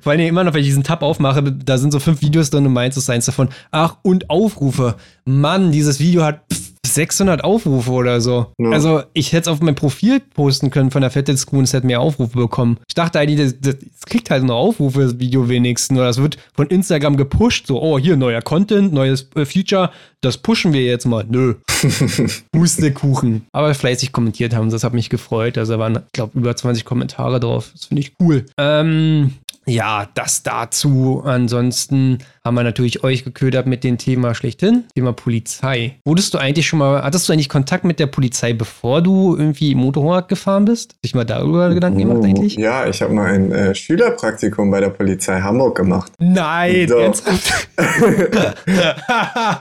Vor 0.00 0.12
allem 0.12 0.20
immer 0.20 0.44
noch, 0.44 0.54
wenn 0.54 0.60
ich 0.60 0.68
diesen 0.68 0.84
Tab 0.84 1.02
aufmache, 1.02 1.42
da 1.42 1.76
sind 1.76 1.90
so 1.90 1.98
fünf 1.98 2.20
Videos 2.22 2.50
drin 2.50 2.66
und 2.66 2.72
meins 2.72 2.96
ist 2.96 3.10
eins 3.10 3.26
davon. 3.26 3.48
Ach, 3.72 3.96
und 4.02 4.30
Aufrufe. 4.30 4.94
Mann, 5.24 5.72
dieses 5.72 5.98
Video 5.98 6.22
hat 6.22 6.42
pff, 6.52 6.69
600 6.94 7.44
Aufrufe 7.44 7.90
oder 7.90 8.20
so. 8.20 8.52
Ja. 8.58 8.70
Also, 8.70 9.02
ich 9.12 9.32
hätte 9.32 9.42
es 9.42 9.48
auf 9.48 9.60
mein 9.60 9.74
Profil 9.74 10.20
posten 10.20 10.70
können 10.70 10.90
von 10.90 11.02
der 11.02 11.10
Fette 11.10 11.36
Screw 11.36 11.58
und 11.58 11.64
es 11.64 11.72
hätte 11.72 11.86
mehr 11.86 12.00
Aufrufe 12.00 12.36
bekommen. 12.36 12.78
Ich 12.88 12.94
dachte 12.94 13.18
eigentlich, 13.18 13.40
das, 13.40 13.60
das, 13.60 13.76
das 13.78 14.06
kriegt 14.06 14.30
halt 14.30 14.44
noch 14.44 14.56
Aufrufe, 14.56 15.00
das 15.00 15.18
Video 15.18 15.48
wenigstens. 15.48 15.96
Oder 15.98 16.08
das 16.08 16.20
wird 16.20 16.38
von 16.54 16.68
Instagram 16.68 17.16
gepusht. 17.16 17.66
So, 17.66 17.80
oh, 17.80 17.98
hier 17.98 18.16
neuer 18.16 18.42
Content, 18.42 18.92
neues 18.92 19.28
äh, 19.34 19.44
Feature. 19.44 19.90
Das 20.20 20.38
pushen 20.38 20.72
wir 20.72 20.82
jetzt 20.82 21.06
mal. 21.06 21.24
Nö. 21.28 21.54
Pustekuchen. 22.52 23.46
Aber 23.52 23.74
fleißig 23.74 24.12
kommentiert 24.12 24.54
haben, 24.54 24.70
das 24.70 24.84
hat 24.84 24.92
mich 24.92 25.08
gefreut. 25.08 25.56
Also 25.56 25.74
da 25.74 25.78
waren, 25.78 25.96
ich 25.96 26.12
glaube, 26.12 26.38
über 26.38 26.54
20 26.54 26.84
Kommentare 26.84 27.40
drauf. 27.40 27.70
Das 27.72 27.86
finde 27.86 28.02
ich 28.02 28.12
cool. 28.20 28.46
Ähm, 28.58 29.32
ja, 29.66 30.08
das 30.14 30.42
dazu. 30.42 31.22
Ansonsten 31.24 32.18
haben 32.44 32.54
wir 32.54 32.62
natürlich 32.62 33.04
euch 33.04 33.24
geködert 33.24 33.66
mit 33.66 33.84
dem 33.84 33.98
Thema 33.98 34.34
schlechthin. 34.34 34.84
Thema 34.94 35.12
Polizei. 35.12 35.96
Wurdest 36.06 36.32
du 36.32 36.38
eigentlich 36.38 36.66
schon 36.66 36.78
mal, 36.78 37.02
hattest 37.02 37.28
du 37.28 37.32
eigentlich 37.32 37.50
Kontakt 37.50 37.84
mit 37.84 37.98
der 37.98 38.06
Polizei, 38.06 38.54
bevor 38.54 39.02
du 39.02 39.36
irgendwie 39.36 39.74
Motorrad 39.74 40.28
gefahren 40.28 40.64
bist? 40.64 40.94
Dich 41.04 41.14
mal 41.14 41.24
darüber 41.24 41.68
Gedanken 41.74 41.98
gemacht 41.98 42.24
eigentlich? 42.24 42.54
Ja, 42.56 42.86
ich 42.86 43.02
habe 43.02 43.12
mal 43.12 43.26
ein 43.26 43.52
äh, 43.52 43.74
Schülerpraktikum 43.74 44.70
bei 44.70 44.80
der 44.80 44.88
Polizei 44.88 45.40
Hamburg 45.40 45.76
gemacht. 45.76 46.12
Nein, 46.18 46.90
ernsthaft? 46.90 47.68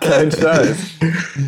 Kein 0.02 0.32
Scheiß. 0.32 0.78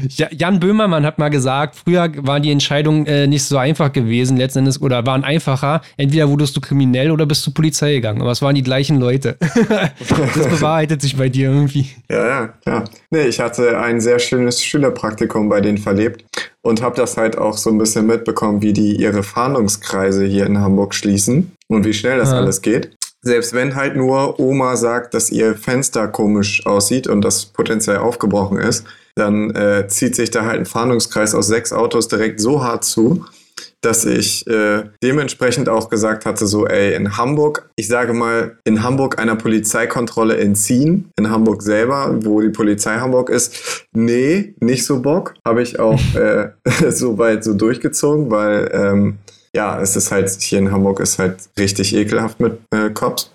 Ja, 0.09 0.27
Jan 0.31 0.59
Böhmermann 0.59 1.05
hat 1.05 1.17
mal 1.17 1.29
gesagt, 1.29 1.77
früher 1.77 2.11
waren 2.17 2.43
die 2.43 2.51
Entscheidungen 2.51 3.05
äh, 3.05 3.27
nicht 3.27 3.43
so 3.43 3.57
einfach 3.57 3.93
gewesen, 3.93 4.35
letzten 4.35 4.59
Endes, 4.59 4.81
oder 4.81 5.05
waren 5.05 5.23
einfacher. 5.23 5.81
Entweder 5.95 6.27
wurdest 6.27 6.57
du 6.57 6.61
kriminell 6.61 7.11
oder 7.11 7.25
bist 7.25 7.43
zur 7.43 7.53
Polizei 7.53 7.93
gegangen. 7.93 8.21
Aber 8.21 8.31
es 8.31 8.41
waren 8.41 8.55
die 8.55 8.63
gleichen 8.63 8.99
Leute. 8.99 9.37
das 9.39 10.47
bewahrheitet 10.47 11.01
sich 11.01 11.20
bei 11.21 11.29
dir 11.29 11.51
irgendwie. 11.51 11.87
Ja, 12.09 12.27
ja, 12.27 12.47
klar. 12.63 12.89
Nee, 13.11 13.27
ich 13.27 13.39
hatte 13.39 13.77
ein 13.79 14.01
sehr 14.01 14.17
schönes 14.17 14.63
Schülerpraktikum 14.63 15.49
bei 15.49 15.61
denen 15.61 15.77
verlebt 15.77 16.25
und 16.63 16.81
habe 16.81 16.95
das 16.95 17.15
halt 17.15 17.37
auch 17.37 17.59
so 17.59 17.69
ein 17.69 17.77
bisschen 17.77 18.07
mitbekommen, 18.07 18.63
wie 18.63 18.73
die 18.73 18.95
ihre 18.95 19.21
Fahndungskreise 19.21 20.25
hier 20.25 20.47
in 20.47 20.57
Hamburg 20.57 20.95
schließen 20.95 21.51
und 21.67 21.85
wie 21.85 21.93
schnell 21.93 22.17
das 22.17 22.31
Ja. 22.31 22.37
alles 22.39 22.63
geht. 22.63 22.97
Selbst 23.21 23.53
wenn 23.53 23.75
halt 23.75 23.95
nur 23.95 24.39
Oma 24.39 24.75
sagt, 24.77 25.13
dass 25.13 25.29
ihr 25.29 25.53
Fenster 25.53 26.07
komisch 26.07 26.65
aussieht 26.65 27.05
und 27.05 27.21
das 27.21 27.45
potenziell 27.45 27.97
aufgebrochen 27.97 28.57
ist, 28.57 28.83
dann 29.13 29.51
äh, 29.55 29.87
zieht 29.87 30.15
sich 30.15 30.31
da 30.31 30.45
halt 30.45 30.57
ein 30.61 30.65
Fahndungskreis 30.65 31.35
aus 31.35 31.45
sechs 31.45 31.71
Autos 31.71 32.07
direkt 32.07 32.39
so 32.39 32.63
hart 32.63 32.83
zu, 32.83 33.25
dass 33.81 34.05
ich 34.05 34.45
äh, 34.47 34.83
dementsprechend 35.03 35.67
auch 35.67 35.89
gesagt 35.89 36.25
hatte, 36.25 36.45
so, 36.45 36.67
ey, 36.67 36.93
in 36.93 37.17
Hamburg, 37.17 37.69
ich 37.75 37.87
sage 37.87 38.13
mal, 38.13 38.57
in 38.63 38.83
Hamburg 38.83 39.19
einer 39.19 39.35
Polizeikontrolle 39.35 40.37
entziehen, 40.37 41.11
in 41.17 41.29
Hamburg 41.31 41.63
selber, 41.63 42.15
wo 42.23 42.41
die 42.41 42.49
Polizei 42.49 42.97
Hamburg 42.97 43.29
ist, 43.29 43.85
nee, 43.91 44.53
nicht 44.59 44.85
so 44.85 45.01
Bock. 45.01 45.33
Habe 45.45 45.63
ich 45.63 45.79
auch 45.79 45.99
äh, 46.15 46.49
so 46.91 47.17
weit 47.17 47.43
so 47.43 47.53
durchgezogen, 47.53 48.29
weil 48.29 48.69
ähm, 48.73 49.17
ja, 49.53 49.81
es 49.81 49.95
ist 49.95 50.11
halt, 50.11 50.29
hier 50.29 50.59
in 50.59 50.71
Hamburg 50.71 50.99
ist 50.99 51.19
halt 51.19 51.37
richtig 51.57 51.95
ekelhaft 51.95 52.39
mit 52.39 52.59
äh, 52.71 52.89
Cops. 52.91 53.33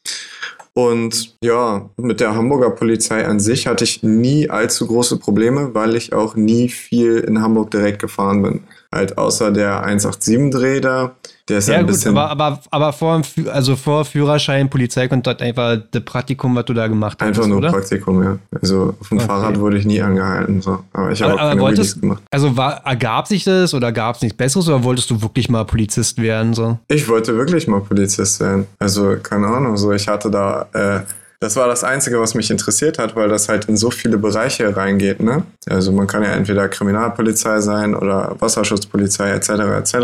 Und 0.74 1.36
ja, 1.42 1.88
mit 1.96 2.20
der 2.20 2.34
Hamburger 2.34 2.70
Polizei 2.70 3.26
an 3.26 3.40
sich 3.40 3.66
hatte 3.66 3.84
ich 3.84 4.02
nie 4.02 4.50
allzu 4.50 4.86
große 4.86 5.18
Probleme, 5.18 5.74
weil 5.74 5.96
ich 5.96 6.12
auch 6.12 6.36
nie 6.36 6.68
viel 6.68 7.16
in 7.18 7.40
Hamburg 7.40 7.70
direkt 7.70 7.98
gefahren 7.98 8.42
bin. 8.42 8.60
Halt 8.92 9.18
außer 9.18 9.50
der 9.50 9.86
187-Dreh 9.86 10.80
da. 10.80 11.14
Der 11.48 11.58
ist 11.58 11.68
ja, 11.68 11.76
ein 11.76 11.80
gut, 11.82 11.88
bisschen. 11.92 12.16
Aber, 12.16 12.30
aber, 12.30 12.60
aber 12.70 12.92
vor, 12.92 13.22
also 13.52 13.76
vor 13.76 14.04
Führerschein, 14.04 14.68
Polizeikontakt 14.68 15.42
einfach 15.42 15.78
das 15.92 16.02
Praktikum, 16.02 16.56
was 16.56 16.64
du 16.64 16.74
da 16.74 16.88
gemacht 16.88 17.18
hast. 17.20 17.28
Einfach 17.28 17.46
nur 17.46 17.58
oder? 17.58 17.70
Praktikum, 17.70 18.22
ja. 18.22 18.38
Also 18.60 18.94
auf 19.00 19.08
dem 19.08 19.18
okay. 19.18 19.26
Fahrrad 19.26 19.60
wurde 19.60 19.78
ich 19.78 19.84
nie 19.84 20.00
angehalten. 20.00 20.60
So. 20.60 20.80
Aber 20.92 21.12
ich 21.12 21.22
habe 21.22 21.34
auch 21.34 21.38
keine 21.38 21.60
wolltest, 21.60 22.00
gemacht. 22.00 22.22
Also 22.30 22.56
war, 22.56 22.84
ergab 22.84 23.28
sich 23.28 23.44
das 23.44 23.74
oder 23.74 23.92
gab 23.92 24.16
es 24.16 24.22
nichts 24.22 24.36
Besseres 24.36 24.68
oder 24.68 24.82
wolltest 24.82 25.08
du 25.10 25.22
wirklich 25.22 25.48
mal 25.48 25.64
Polizist 25.64 26.20
werden? 26.20 26.52
So? 26.52 26.78
Ich 26.88 27.08
wollte 27.08 27.36
wirklich 27.36 27.68
mal 27.68 27.80
Polizist 27.80 28.40
werden. 28.40 28.66
Also, 28.80 29.16
keine 29.22 29.46
Ahnung, 29.46 29.76
so 29.76 29.92
ich 29.92 30.08
hatte 30.08 30.30
da. 30.30 30.66
Äh, 30.72 31.00
das 31.40 31.56
war 31.56 31.66
das 31.68 31.84
Einzige, 31.84 32.20
was 32.20 32.34
mich 32.34 32.50
interessiert 32.50 32.98
hat, 32.98 33.14
weil 33.16 33.28
das 33.28 33.48
halt 33.48 33.66
in 33.66 33.76
so 33.76 33.90
viele 33.90 34.18
Bereiche 34.18 34.76
reingeht. 34.76 35.20
Ne? 35.20 35.44
Also 35.68 35.92
man 35.92 36.06
kann 36.06 36.22
ja 36.22 36.30
entweder 36.30 36.68
Kriminalpolizei 36.68 37.60
sein 37.60 37.94
oder 37.94 38.36
Wasserschutzpolizei 38.38 39.30
etc. 39.30 39.50
etc. 39.50 39.94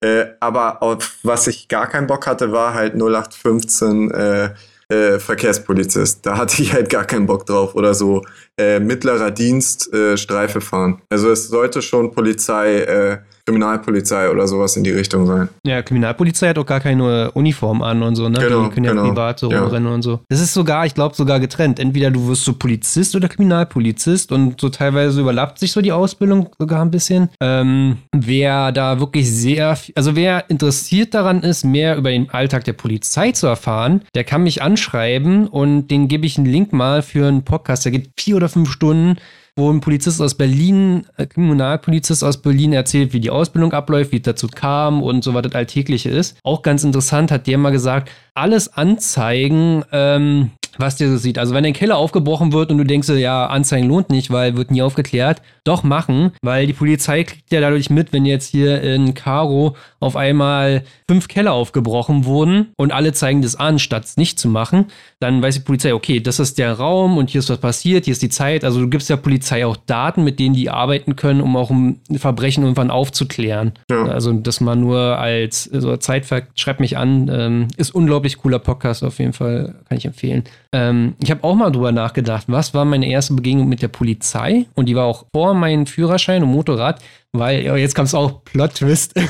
Äh, 0.00 0.26
aber 0.40 0.82
auf 0.82 1.16
was 1.22 1.46
ich 1.46 1.68
gar 1.68 1.88
keinen 1.88 2.06
Bock 2.06 2.26
hatte, 2.26 2.52
war 2.52 2.74
halt 2.74 2.94
0815 2.94 4.10
äh, 4.10 4.50
äh, 4.88 5.18
Verkehrspolizist. 5.18 6.26
Da 6.26 6.36
hatte 6.36 6.62
ich 6.62 6.72
halt 6.72 6.90
gar 6.90 7.04
keinen 7.04 7.26
Bock 7.26 7.46
drauf. 7.46 7.74
Oder 7.74 7.94
so 7.94 8.22
äh, 8.58 8.78
mittlerer 8.80 9.30
Dienst, 9.30 9.92
äh, 9.92 10.16
Streife 10.16 10.60
fahren. 10.60 11.00
Also 11.08 11.30
es 11.30 11.48
sollte 11.48 11.82
schon 11.82 12.12
Polizei 12.12 12.80
äh, 12.80 13.18
Kriminalpolizei 13.46 14.30
oder 14.30 14.48
sowas 14.48 14.76
in 14.76 14.84
die 14.84 14.90
Richtung 14.90 15.26
sein. 15.26 15.48
Ja, 15.66 15.82
Kriminalpolizei 15.82 16.48
hat 16.48 16.58
auch 16.58 16.64
gar 16.64 16.80
keine 16.80 17.30
Uniform 17.32 17.82
an 17.82 18.02
und 18.02 18.16
so, 18.16 18.28
ne? 18.28 18.38
Genau, 18.38 18.64
die 18.64 18.70
können 18.70 18.84
ja 18.84 18.92
genau. 18.92 19.08
privat 19.08 19.38
so 19.38 19.50
ja. 19.50 19.60
rumrennen 19.60 19.92
und 19.92 20.02
so. 20.02 20.20
Das 20.28 20.40
ist 20.40 20.54
sogar, 20.54 20.86
ich 20.86 20.94
glaube, 20.94 21.14
sogar 21.14 21.40
getrennt. 21.40 21.78
Entweder 21.78 22.10
du 22.10 22.26
wirst 22.26 22.44
so 22.44 22.54
Polizist 22.54 23.14
oder 23.14 23.28
Kriminalpolizist 23.28 24.32
und 24.32 24.60
so 24.60 24.70
teilweise 24.70 25.20
überlappt 25.20 25.58
sich 25.58 25.72
so 25.72 25.82
die 25.82 25.92
Ausbildung 25.92 26.48
sogar 26.58 26.82
ein 26.82 26.90
bisschen. 26.90 27.28
Ähm, 27.40 27.98
wer 28.12 28.72
da 28.72 28.98
wirklich 28.98 29.30
sehr, 29.30 29.76
also 29.94 30.16
wer 30.16 30.48
interessiert 30.48 31.12
daran 31.12 31.42
ist, 31.42 31.64
mehr 31.64 31.96
über 31.96 32.10
den 32.10 32.30
Alltag 32.30 32.64
der 32.64 32.72
Polizei 32.72 33.32
zu 33.32 33.46
erfahren, 33.46 34.02
der 34.14 34.24
kann 34.24 34.42
mich 34.42 34.62
anschreiben 34.62 35.48
und 35.48 35.88
den 35.88 36.08
gebe 36.08 36.24
ich 36.24 36.38
einen 36.38 36.46
Link 36.46 36.72
mal 36.72 37.02
für 37.02 37.28
einen 37.28 37.44
Podcast. 37.44 37.84
Der 37.84 37.92
geht 37.92 38.10
vier 38.16 38.36
oder 38.36 38.48
fünf 38.48 38.70
Stunden 38.70 39.18
wo 39.56 39.70
ein 39.70 39.80
Polizist 39.80 40.20
aus 40.20 40.34
Berlin, 40.34 41.06
äh, 41.16 41.26
Kriminalpolizist 41.26 42.24
aus 42.24 42.42
Berlin 42.42 42.72
erzählt, 42.72 43.12
wie 43.12 43.20
die 43.20 43.30
Ausbildung 43.30 43.72
abläuft, 43.72 44.10
wie 44.12 44.16
es 44.16 44.22
dazu 44.22 44.48
kam 44.48 45.02
und 45.02 45.22
so 45.22 45.32
was 45.32 45.42
das 45.42 45.54
Alltägliche 45.54 46.10
ist. 46.10 46.36
Auch 46.42 46.62
ganz 46.62 46.82
interessant 46.82 47.30
hat 47.30 47.46
der 47.46 47.58
mal 47.58 47.70
gesagt, 47.70 48.10
alles 48.34 48.72
anzeigen, 48.72 49.84
ähm, 49.92 50.50
was 50.78 50.96
dir 50.96 51.08
so 51.08 51.16
sieht. 51.16 51.38
Also 51.38 51.54
wenn 51.54 51.64
dein 51.64 51.72
Keller 51.72 51.96
aufgebrochen 51.96 52.52
wird 52.52 52.70
und 52.70 52.78
du 52.78 52.84
denkst, 52.84 53.08
ja, 53.08 53.46
Anzeigen 53.46 53.88
lohnt 53.88 54.10
nicht, 54.10 54.30
weil 54.30 54.56
wird 54.56 54.70
nie 54.70 54.82
aufgeklärt, 54.82 55.42
doch 55.64 55.82
machen, 55.82 56.32
weil 56.42 56.66
die 56.66 56.72
Polizei 56.72 57.24
kriegt 57.24 57.50
ja 57.52 57.60
dadurch 57.60 57.90
mit, 57.90 58.12
wenn 58.12 58.26
jetzt 58.26 58.50
hier 58.50 58.82
in 58.82 59.14
Karo 59.14 59.76
auf 60.00 60.16
einmal 60.16 60.84
fünf 61.08 61.28
Keller 61.28 61.52
aufgebrochen 61.52 62.24
wurden 62.24 62.72
und 62.76 62.92
alle 62.92 63.12
zeigen 63.12 63.42
das 63.42 63.56
an, 63.56 63.78
statt 63.78 64.04
es 64.04 64.16
nicht 64.16 64.38
zu 64.38 64.48
machen, 64.48 64.86
dann 65.20 65.42
weiß 65.42 65.54
die 65.54 65.60
Polizei, 65.60 65.94
okay, 65.94 66.20
das 66.20 66.38
ist 66.38 66.58
der 66.58 66.74
Raum 66.74 67.16
und 67.16 67.30
hier 67.30 67.38
ist 67.38 67.50
was 67.50 67.58
passiert, 67.58 68.04
hier 68.04 68.12
ist 68.12 68.22
die 68.22 68.28
Zeit. 68.28 68.64
Also 68.64 68.80
du 68.80 68.88
gibst 68.88 69.08
der 69.08 69.16
Polizei 69.16 69.64
auch 69.64 69.76
Daten, 69.76 70.24
mit 70.24 70.38
denen 70.38 70.54
die 70.54 70.70
arbeiten 70.70 71.16
können, 71.16 71.40
um 71.40 71.56
auch 71.56 71.70
ein 71.70 72.00
Verbrechen 72.14 72.64
irgendwann 72.64 72.90
aufzuklären. 72.90 73.72
Ja. 73.90 74.04
Also 74.04 74.32
das 74.32 74.60
mal 74.60 74.76
nur 74.76 75.18
als 75.18 75.64
so 75.64 75.96
Zeitfakt, 75.96 76.58
schreib 76.60 76.80
mich 76.80 76.96
an, 76.96 77.30
ähm, 77.32 77.68
ist 77.76 77.94
unglaublich 77.94 78.38
cooler 78.38 78.58
Podcast 78.58 79.02
auf 79.02 79.18
jeden 79.18 79.32
Fall, 79.32 79.74
kann 79.88 79.98
ich 79.98 80.04
empfehlen. 80.04 80.44
Ähm, 80.74 81.14
ich 81.22 81.30
habe 81.30 81.44
auch 81.44 81.54
mal 81.54 81.70
drüber 81.70 81.92
nachgedacht, 81.92 82.46
was 82.48 82.74
war 82.74 82.84
meine 82.84 83.08
erste 83.08 83.32
Begegnung 83.34 83.68
mit 83.68 83.80
der 83.80 83.88
Polizei 83.88 84.66
und 84.74 84.86
die 84.86 84.96
war 84.96 85.04
auch 85.04 85.24
vor 85.32 85.54
meinem 85.54 85.86
Führerschein 85.86 86.42
und 86.42 86.50
Motorrad, 86.50 87.00
weil 87.32 87.64
jetzt 87.78 87.94
kam 87.94 88.06
es 88.06 88.14
auch 88.14 88.42
Plot-Twist. 88.44 89.14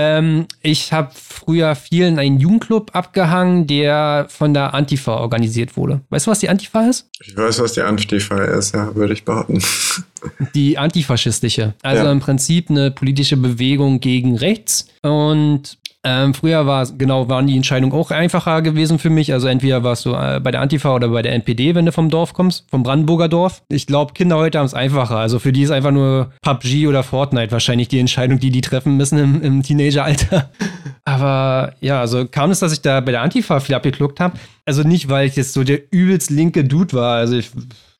Ähm, 0.00 0.46
ich 0.62 0.92
habe 0.92 1.10
früher 1.12 1.74
viel 1.74 2.06
in 2.06 2.20
einen 2.20 2.38
Jugendclub 2.38 2.94
abgehangen, 2.94 3.66
der 3.66 4.26
von 4.28 4.54
der 4.54 4.72
Antifa 4.72 5.16
organisiert 5.16 5.76
wurde. 5.76 6.02
Weißt 6.10 6.28
du, 6.28 6.30
was 6.30 6.38
die 6.38 6.48
Antifa 6.48 6.88
ist? 6.88 7.08
Ich 7.20 7.36
weiß, 7.36 7.58
was 7.58 7.72
die 7.72 7.80
Antifa 7.80 8.44
ist, 8.44 8.76
ja, 8.76 8.94
würde 8.94 9.12
ich 9.12 9.24
behaupten. 9.24 9.60
Die 10.54 10.78
antifaschistische. 10.78 11.74
Also 11.82 12.04
ja. 12.04 12.12
im 12.12 12.20
Prinzip 12.20 12.70
eine 12.70 12.92
politische 12.92 13.36
Bewegung 13.36 13.98
gegen 13.98 14.36
rechts. 14.36 14.88
Und 15.02 15.78
ähm, 16.04 16.32
früher 16.32 16.64
war 16.64 16.86
genau 16.86 17.28
waren 17.28 17.48
die 17.48 17.56
Entscheidungen 17.56 17.92
auch 17.92 18.12
einfacher 18.12 18.62
gewesen 18.62 19.00
für 19.00 19.10
mich. 19.10 19.32
Also 19.32 19.48
entweder 19.48 19.82
warst 19.82 20.06
du 20.06 20.14
äh, 20.14 20.40
bei 20.40 20.52
der 20.52 20.60
Antifa 20.60 20.94
oder 20.94 21.08
bei 21.08 21.22
der 21.22 21.32
NPD, 21.32 21.74
wenn 21.74 21.86
du 21.86 21.92
vom 21.92 22.08
Dorf 22.08 22.34
kommst, 22.34 22.66
vom 22.70 22.84
Brandenburger 22.84 23.28
Dorf. 23.28 23.62
Ich 23.68 23.86
glaube, 23.86 24.12
Kinder 24.12 24.36
heute 24.36 24.58
haben 24.58 24.66
es 24.66 24.74
einfacher. 24.74 25.16
Also 25.16 25.40
für 25.40 25.52
die 25.52 25.62
ist 25.62 25.72
einfach 25.72 25.90
nur 25.90 26.30
PUBG 26.42 26.86
oder 26.86 27.02
Fortnite 27.02 27.50
wahrscheinlich 27.50 27.88
die 27.88 27.98
Entscheidung, 27.98 28.38
die 28.38 28.50
die 28.50 28.60
treffen 28.60 28.96
müssen 28.96 29.18
im, 29.18 29.42
im 29.42 29.62
Teenageralter. 29.64 30.50
Aber 31.04 31.74
ja, 31.80 32.00
also 32.00 32.26
kam 32.26 32.52
es, 32.52 32.60
dass 32.60 32.72
ich 32.72 32.80
da 32.80 33.00
bei 33.00 33.10
der 33.10 33.22
Antifa 33.22 33.58
viel 33.58 33.74
abgekluckt 33.74 34.20
habe. 34.20 34.38
Also 34.66 34.84
nicht, 34.84 35.08
weil 35.08 35.26
ich 35.26 35.34
jetzt 35.34 35.52
so 35.52 35.64
der 35.64 35.80
übelst 35.90 36.30
linke 36.30 36.62
Dude 36.64 36.92
war. 36.92 37.16
Also 37.16 37.36
ich 37.36 37.50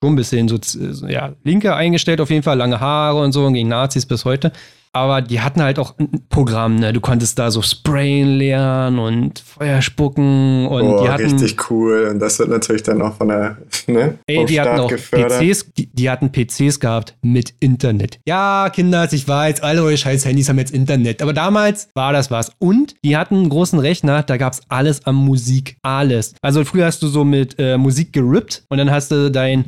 schon 0.01 0.13
ein 0.13 0.17
bisschen 0.17 0.47
so, 0.49 1.07
ja, 1.09 1.33
linke 1.43 1.75
eingestellt 1.75 2.21
auf 2.21 2.31
jeden 2.31 2.45
Fall, 2.45 2.57
lange 2.57 2.79
Haare 2.79 3.21
und 3.21 3.33
so, 3.33 3.51
gegen 3.51 3.69
Nazis 3.69 4.07
bis 4.07 4.25
heute. 4.25 4.53
Aber 4.92 5.22
die 5.22 5.40
hatten 5.40 5.62
halt 5.62 5.79
auch 5.79 5.98
ein 5.98 6.27
Programm, 6.29 6.77
ne? 6.77 6.92
Du 6.92 7.01
konntest 7.01 7.38
da 7.38 7.51
so 7.51 7.62
sprayen 7.62 8.38
lernen 8.38 8.98
und 8.98 9.38
Feuer 9.38 9.83
spucken 9.83 10.66
und 10.66 10.83
oh, 10.83 11.03
die 11.03 11.09
hatten. 11.09 11.31
richtig 11.31 11.70
cool. 11.70 12.09
Und 12.11 12.18
das 12.18 12.38
wird 12.38 12.48
natürlich 12.48 12.83
dann 12.83 13.03
auch 13.03 13.16
von 13.16 13.29
der, 13.29 13.59
ne? 13.87 14.18
Ey, 14.27 14.44
die 14.46 14.61
hatten 14.61 14.81
auch 14.81 14.88
gefördert. 14.88 15.40
PCs, 15.40 15.72
die, 15.77 15.87
die, 15.87 16.11
hatten 16.11 16.31
PCs 16.33 16.81
gehabt 16.81 17.16
mit 17.22 17.55
Internet. 17.61 18.18
Ja, 18.27 18.70
Kinder, 18.70 19.09
ich 19.11 19.27
weiß, 19.29 19.61
alle 19.62 19.83
eure 19.83 19.96
scheiß 19.96 20.24
Handys 20.24 20.48
haben 20.48 20.59
jetzt 20.59 20.72
Internet. 20.72 21.22
Aber 21.22 21.33
damals 21.33 21.88
war 21.94 22.12
das 22.12 22.31
was. 22.31 22.53
Und 22.59 22.94
die 23.05 23.16
hatten 23.16 23.37
einen 23.37 23.48
großen 23.48 23.79
Rechner, 23.79 24.22
da 24.22 24.37
gab 24.37 24.53
es 24.53 24.62
alles 24.68 25.05
an 25.07 25.14
Musik. 25.14 25.77
Alles. 25.83 26.35
Also 26.40 26.64
früher 26.64 26.87
hast 26.87 27.03
du 27.03 27.09
so 27.09 27.24
mit 27.24 27.57
äh, 27.59 27.77
Musik 27.77 28.12
gerippt 28.12 28.64
und 28.68 28.79
dann 28.79 28.90
hast 28.90 29.11
du 29.11 29.31
dein 29.31 29.66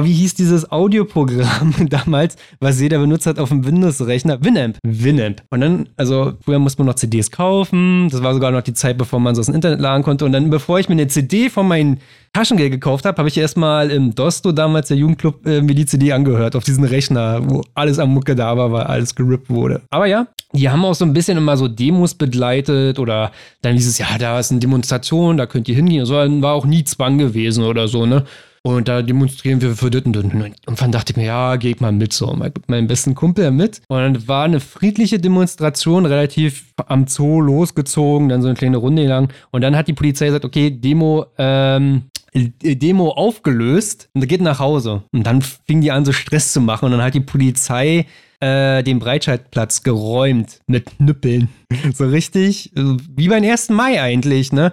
oh, 0.00 0.04
wie 0.04 0.12
hieß 0.12 0.34
dieses 0.34 0.70
Audioprogramm 0.70 1.74
damals, 1.88 2.36
was 2.60 2.80
jeder 2.80 2.98
benutzt 2.98 3.26
hat 3.26 3.38
auf 3.38 3.48
dem 3.48 3.64
Windows-Rechner? 3.64 4.44
Winamp. 4.44 4.78
Winamp. 4.82 5.42
Und 5.50 5.60
dann, 5.60 5.88
also 5.96 6.34
früher 6.44 6.58
musste 6.58 6.82
man 6.82 6.88
noch 6.88 6.94
CDs 6.94 7.30
kaufen. 7.30 8.08
Das 8.10 8.22
war 8.22 8.34
sogar 8.34 8.50
noch 8.50 8.62
die 8.62 8.74
Zeit, 8.74 8.98
bevor 8.98 9.20
man 9.20 9.34
so 9.34 9.40
aus 9.40 9.46
dem 9.46 9.54
Internet 9.54 9.80
laden 9.80 10.02
konnte. 10.02 10.24
Und 10.24 10.32
dann, 10.32 10.50
bevor 10.50 10.80
ich 10.80 10.88
mir 10.88 10.94
eine 10.94 11.08
CD 11.08 11.50
von 11.50 11.68
meinem 11.68 11.98
Taschengeld 12.32 12.72
gekauft 12.72 13.04
habe, 13.04 13.16
habe 13.18 13.28
ich 13.28 13.36
erstmal 13.36 13.90
im 13.90 14.14
Dosto 14.14 14.50
damals 14.50 14.88
der 14.88 14.96
Jugendclub 14.96 15.46
äh, 15.46 15.60
mir 15.60 15.74
die 15.74 15.86
CD 15.86 16.12
angehört 16.12 16.56
auf 16.56 16.64
diesen 16.64 16.84
Rechner, 16.84 17.48
wo 17.48 17.62
alles 17.74 17.98
am 17.98 18.12
Mucke 18.12 18.34
da 18.34 18.56
war, 18.56 18.72
weil 18.72 18.84
alles 18.84 19.14
gerippt 19.14 19.50
wurde. 19.50 19.82
Aber 19.90 20.06
ja, 20.06 20.26
die 20.52 20.68
haben 20.68 20.84
auch 20.84 20.94
so 20.94 21.04
ein 21.04 21.12
bisschen 21.12 21.38
immer 21.38 21.56
so 21.56 21.68
Demos 21.68 22.14
begleitet 22.14 22.98
oder 22.98 23.30
dann 23.62 23.76
dieses, 23.76 23.98
ja, 23.98 24.06
da 24.18 24.40
ist 24.40 24.50
eine 24.50 24.60
Demonstration, 24.60 25.36
da 25.36 25.46
könnt 25.46 25.68
ihr 25.68 25.76
hingehen. 25.76 26.06
So 26.06 26.14
war 26.14 26.54
auch 26.54 26.66
nie 26.66 26.82
Zwang 26.82 27.18
gewesen 27.18 27.64
oder 27.64 27.86
so, 27.86 28.04
ne? 28.06 28.24
Und 28.66 28.88
da 28.88 29.02
demonstrieren 29.02 29.60
wir 29.60 29.76
für 29.76 29.90
das 29.90 30.04
und 30.04 30.16
irgendwann 30.16 30.90
dachte 30.90 31.12
ich 31.12 31.16
mir, 31.18 31.26
ja, 31.26 31.56
geh 31.56 31.72
ich 31.72 31.80
mal 31.80 31.92
mit 31.92 32.14
so. 32.14 32.32
Mit 32.32 32.66
meinem 32.66 32.86
besten 32.86 33.14
Kumpel 33.14 33.50
mit. 33.50 33.82
Und 33.88 33.98
dann 33.98 34.26
war 34.26 34.44
eine 34.46 34.58
friedliche 34.58 35.18
Demonstration, 35.18 36.06
relativ 36.06 36.72
am 36.86 37.06
Zoo 37.06 37.42
losgezogen, 37.42 38.30
dann 38.30 38.40
so 38.40 38.48
eine 38.48 38.56
kleine 38.56 38.78
Runde 38.78 39.06
lang. 39.06 39.30
Und 39.50 39.60
dann 39.60 39.76
hat 39.76 39.86
die 39.86 39.92
Polizei 39.92 40.26
gesagt, 40.26 40.46
okay, 40.46 40.70
Demo, 40.70 41.26
ähm, 41.36 42.04
Demo 42.32 43.10
aufgelöst 43.10 44.08
und 44.14 44.26
geht 44.26 44.40
nach 44.40 44.60
Hause. 44.60 45.02
Und 45.12 45.26
dann 45.26 45.42
fing 45.42 45.82
die 45.82 45.92
an, 45.92 46.06
so 46.06 46.12
Stress 46.12 46.54
zu 46.54 46.62
machen. 46.62 46.86
Und 46.86 46.92
dann 46.92 47.02
hat 47.02 47.12
die 47.12 47.20
Polizei 47.20 48.06
äh, 48.40 48.82
den 48.82 48.98
Breitscheidplatz 48.98 49.82
geräumt 49.82 50.60
mit 50.66 50.86
Knüppeln. 50.86 51.50
so 51.94 52.06
richtig, 52.06 52.72
wie 52.74 53.28
beim 53.28 53.44
1. 53.44 53.68
Mai 53.68 54.00
eigentlich, 54.00 54.52
ne? 54.52 54.72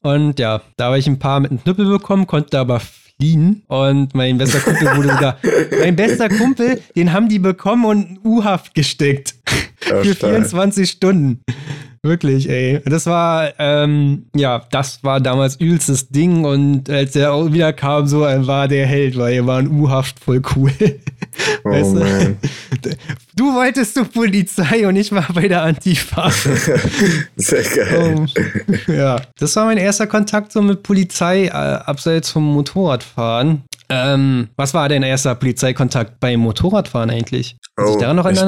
Und 0.00 0.38
ja, 0.38 0.62
da 0.78 0.86
habe 0.86 0.98
ich 0.98 1.06
ein 1.06 1.18
paar 1.18 1.40
mit 1.40 1.50
einem 1.50 1.62
Knüppel 1.62 1.86
bekommen, 1.86 2.26
konnte 2.26 2.58
aber 2.58 2.80
fliehen. 3.20 3.62
Und 3.66 4.14
mein 4.14 4.38
bester 4.38 4.60
Kumpel 4.60 4.96
wurde 4.96 5.08
sogar, 5.10 5.38
mein 5.80 5.96
bester 5.96 6.28
Kumpel, 6.28 6.80
den 6.96 7.12
haben 7.12 7.28
die 7.28 7.38
bekommen 7.38 7.84
und 7.84 8.20
U-Haft 8.24 8.74
gesteckt. 8.74 9.34
Für 9.80 10.14
24 10.14 10.90
Stunden. 10.90 11.40
Wirklich, 12.02 12.48
ey. 12.48 12.80
Das 12.84 13.06
war, 13.06 13.52
ähm, 13.58 14.26
ja, 14.34 14.62
das 14.70 15.02
war 15.02 15.20
damals 15.20 15.56
übelstes 15.56 16.08
Ding 16.08 16.44
und 16.44 16.88
als 16.88 17.16
er 17.16 17.32
auch 17.32 17.52
wieder 17.52 17.72
kam, 17.72 18.06
so 18.06 18.20
war 18.20 18.68
der 18.68 18.86
Held, 18.86 19.16
weil 19.16 19.34
er 19.34 19.46
war 19.46 19.60
in 19.60 19.68
U-Haft 19.68 20.20
voll 20.20 20.42
cool. 20.56 20.72
Oh 21.64 21.70
weißt 21.70 21.94
du? 21.94 22.00
Man. 22.00 22.38
du 23.36 23.54
wolltest 23.54 23.94
zur 23.94 24.06
Polizei 24.06 24.88
und 24.88 24.96
ich 24.96 25.12
war 25.12 25.26
bei 25.32 25.46
der 25.46 25.62
Antifa. 25.62 26.30
Sehr 27.36 27.62
geil. 27.62 28.14
Um, 28.14 28.28
ja, 28.92 29.20
das 29.38 29.54
war 29.54 29.66
mein 29.66 29.78
erster 29.78 30.08
Kontakt 30.08 30.50
so 30.50 30.62
mit 30.62 30.82
Polizei, 30.82 31.46
äh, 31.46 31.50
abseits 31.50 32.30
vom 32.30 32.44
Motorradfahren. 32.44 33.62
Ähm, 33.90 34.48
was 34.56 34.74
war 34.74 34.88
dein 34.88 35.02
erster 35.02 35.34
Polizeikontakt 35.34 36.20
beim 36.20 36.40
Motorradfahren 36.40 37.10
eigentlich? 37.10 37.56
Oh, 37.78 37.96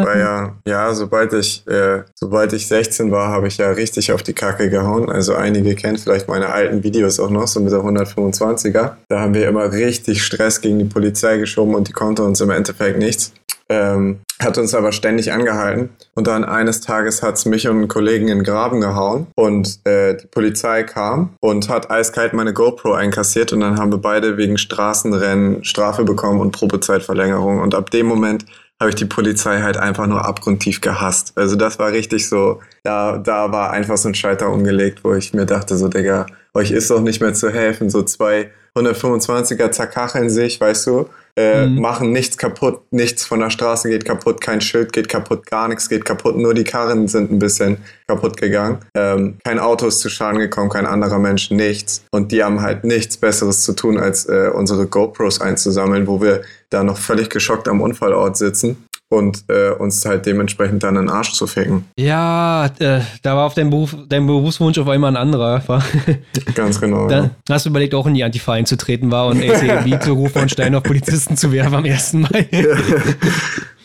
ich, 0.02 0.06
war 0.06 0.18
ja, 0.18 0.56
ja, 0.66 0.92
sobald 0.92 1.32
ich, 1.32 1.66
äh, 1.66 2.02
sobald 2.14 2.52
ich 2.52 2.66
16 2.66 3.10
war, 3.10 3.28
habe 3.28 3.48
ich 3.48 3.56
ja 3.56 3.70
richtig 3.70 4.12
auf 4.12 4.22
die 4.22 4.32
Kacke 4.32 4.68
gehauen. 4.68 5.08
Also 5.08 5.34
einige 5.34 5.74
kennen 5.76 5.96
vielleicht 5.96 6.28
meine 6.28 6.50
alten 6.50 6.82
Videos 6.82 7.18
auch 7.20 7.30
noch, 7.30 7.46
so 7.46 7.60
mit 7.60 7.72
der 7.72 7.80
125er. 7.80 8.96
Da 9.08 9.20
haben 9.20 9.34
wir 9.34 9.48
immer 9.48 9.72
richtig 9.72 10.22
Stress 10.22 10.60
gegen 10.60 10.78
die 10.78 10.84
Polizei 10.84 11.38
geschoben 11.38 11.74
und 11.74 11.88
die 11.88 11.92
konnte 11.92 12.22
uns 12.22 12.40
im 12.40 12.50
Endeffekt 12.50 12.98
nichts. 12.98 13.32
Ähm, 13.68 14.20
hat 14.40 14.58
uns 14.58 14.74
aber 14.74 14.92
ständig 14.92 15.32
angehalten. 15.32 15.90
Und 16.14 16.26
dann 16.26 16.44
eines 16.44 16.80
Tages 16.80 17.22
hat's 17.22 17.44
mich 17.44 17.68
und 17.68 17.76
einen 17.76 17.88
Kollegen 17.88 18.28
in 18.28 18.38
den 18.38 18.44
Graben 18.44 18.80
gehauen. 18.80 19.26
Und 19.34 19.80
äh, 19.86 20.16
die 20.16 20.26
Polizei 20.26 20.82
kam 20.82 21.34
und 21.40 21.68
hat 21.68 21.90
eiskalt 21.90 22.32
meine 22.32 22.52
GoPro 22.52 22.94
einkassiert. 22.94 23.52
Und 23.52 23.60
dann 23.60 23.78
haben 23.78 23.92
wir 23.92 23.98
beide 23.98 24.36
wegen 24.36 24.58
Straßenrennen 24.58 25.64
Strafe 25.64 26.04
bekommen 26.04 26.40
und 26.40 26.52
Probezeitverlängerung. 26.52 27.60
Und 27.60 27.74
ab 27.74 27.90
dem 27.90 28.06
Moment 28.06 28.46
habe 28.80 28.90
ich 28.90 28.96
die 28.96 29.04
Polizei 29.04 29.60
halt 29.60 29.76
einfach 29.76 30.06
nur 30.06 30.24
abgrundtief 30.24 30.80
gehasst. 30.80 31.32
Also 31.36 31.54
das 31.54 31.78
war 31.78 31.92
richtig 31.92 32.28
so, 32.28 32.60
da, 32.82 33.18
da 33.18 33.52
war 33.52 33.70
einfach 33.72 33.98
so 33.98 34.08
ein 34.08 34.14
Scheiter 34.14 34.48
umgelegt, 34.48 35.00
wo 35.04 35.14
ich 35.14 35.34
mir 35.34 35.44
dachte, 35.44 35.76
so, 35.76 35.88
Digga, 35.88 36.24
euch 36.54 36.70
ist 36.70 36.90
doch 36.90 37.02
nicht 37.02 37.20
mehr 37.20 37.34
zu 37.34 37.50
helfen. 37.50 37.90
So 37.90 38.02
zwei 38.02 38.50
125er 38.76 39.70
zerkacheln 39.70 40.30
sich, 40.30 40.60
weißt 40.60 40.86
du, 40.86 41.08
äh, 41.36 41.66
mhm. 41.66 41.80
machen 41.80 42.12
nichts 42.12 42.36
kaputt, 42.36 42.80
nichts 42.90 43.24
von 43.24 43.40
der 43.40 43.50
Straße 43.50 43.88
geht 43.88 44.04
kaputt, 44.04 44.40
kein 44.40 44.60
Schild 44.60 44.92
geht 44.92 45.08
kaputt, 45.08 45.46
gar 45.46 45.68
nichts 45.68 45.88
geht 45.88 46.04
kaputt, 46.04 46.36
nur 46.36 46.54
die 46.54 46.64
Karren 46.64 47.08
sind 47.08 47.30
ein 47.30 47.38
bisschen 47.38 47.78
kaputt 48.08 48.36
gegangen. 48.36 48.78
Ähm, 48.94 49.38
kein 49.44 49.58
Auto 49.58 49.86
ist 49.86 50.00
zu 50.00 50.08
Schaden 50.08 50.40
gekommen, 50.40 50.70
kein 50.70 50.86
anderer 50.86 51.18
Mensch, 51.18 51.50
nichts. 51.50 52.04
Und 52.10 52.32
die 52.32 52.42
haben 52.42 52.60
halt 52.60 52.84
nichts 52.84 53.16
Besseres 53.16 53.62
zu 53.62 53.74
tun, 53.74 53.98
als 53.98 54.26
äh, 54.26 54.50
unsere 54.52 54.86
GoPros 54.86 55.40
einzusammeln, 55.40 56.06
wo 56.06 56.20
wir 56.20 56.42
da 56.68 56.82
noch 56.82 56.98
völlig 56.98 57.30
geschockt 57.30 57.68
am 57.68 57.80
Unfallort 57.80 58.36
sitzen 58.36 58.76
und 59.10 59.44
äh, 59.48 59.70
uns 59.70 60.04
halt 60.04 60.24
dementsprechend 60.24 60.84
dann 60.84 60.94
den 60.94 61.10
Arsch 61.10 61.32
zu 61.32 61.48
ficken. 61.48 61.84
Ja, 61.98 62.66
äh, 62.78 63.00
da 63.22 63.36
war 63.36 63.46
auf 63.46 63.54
deinem, 63.54 63.70
Beruf, 63.70 63.96
deinem 64.08 64.28
Berufswunsch 64.28 64.78
auf 64.78 64.88
einmal 64.88 65.10
ein 65.10 65.16
anderer. 65.16 65.62
War. 65.66 65.82
Ganz 66.54 66.80
genau. 66.80 67.08
Dann 67.08 67.24
ja. 67.24 67.54
hast 67.54 67.66
du 67.66 67.70
überlegt, 67.70 67.94
auch 67.94 68.06
in 68.06 68.14
die 68.14 68.22
Antifa 68.22 68.52
einzutreten 68.52 69.10
war 69.10 69.26
und 69.26 69.42
ACAB 69.42 70.02
zu 70.02 70.12
rufen 70.12 70.42
und 70.42 70.50
Stein 70.52 70.74
auf 70.76 70.84
Polizisten 70.84 71.36
zu 71.36 71.50
werfen 71.52 71.74
am 71.74 71.84
1. 71.84 72.16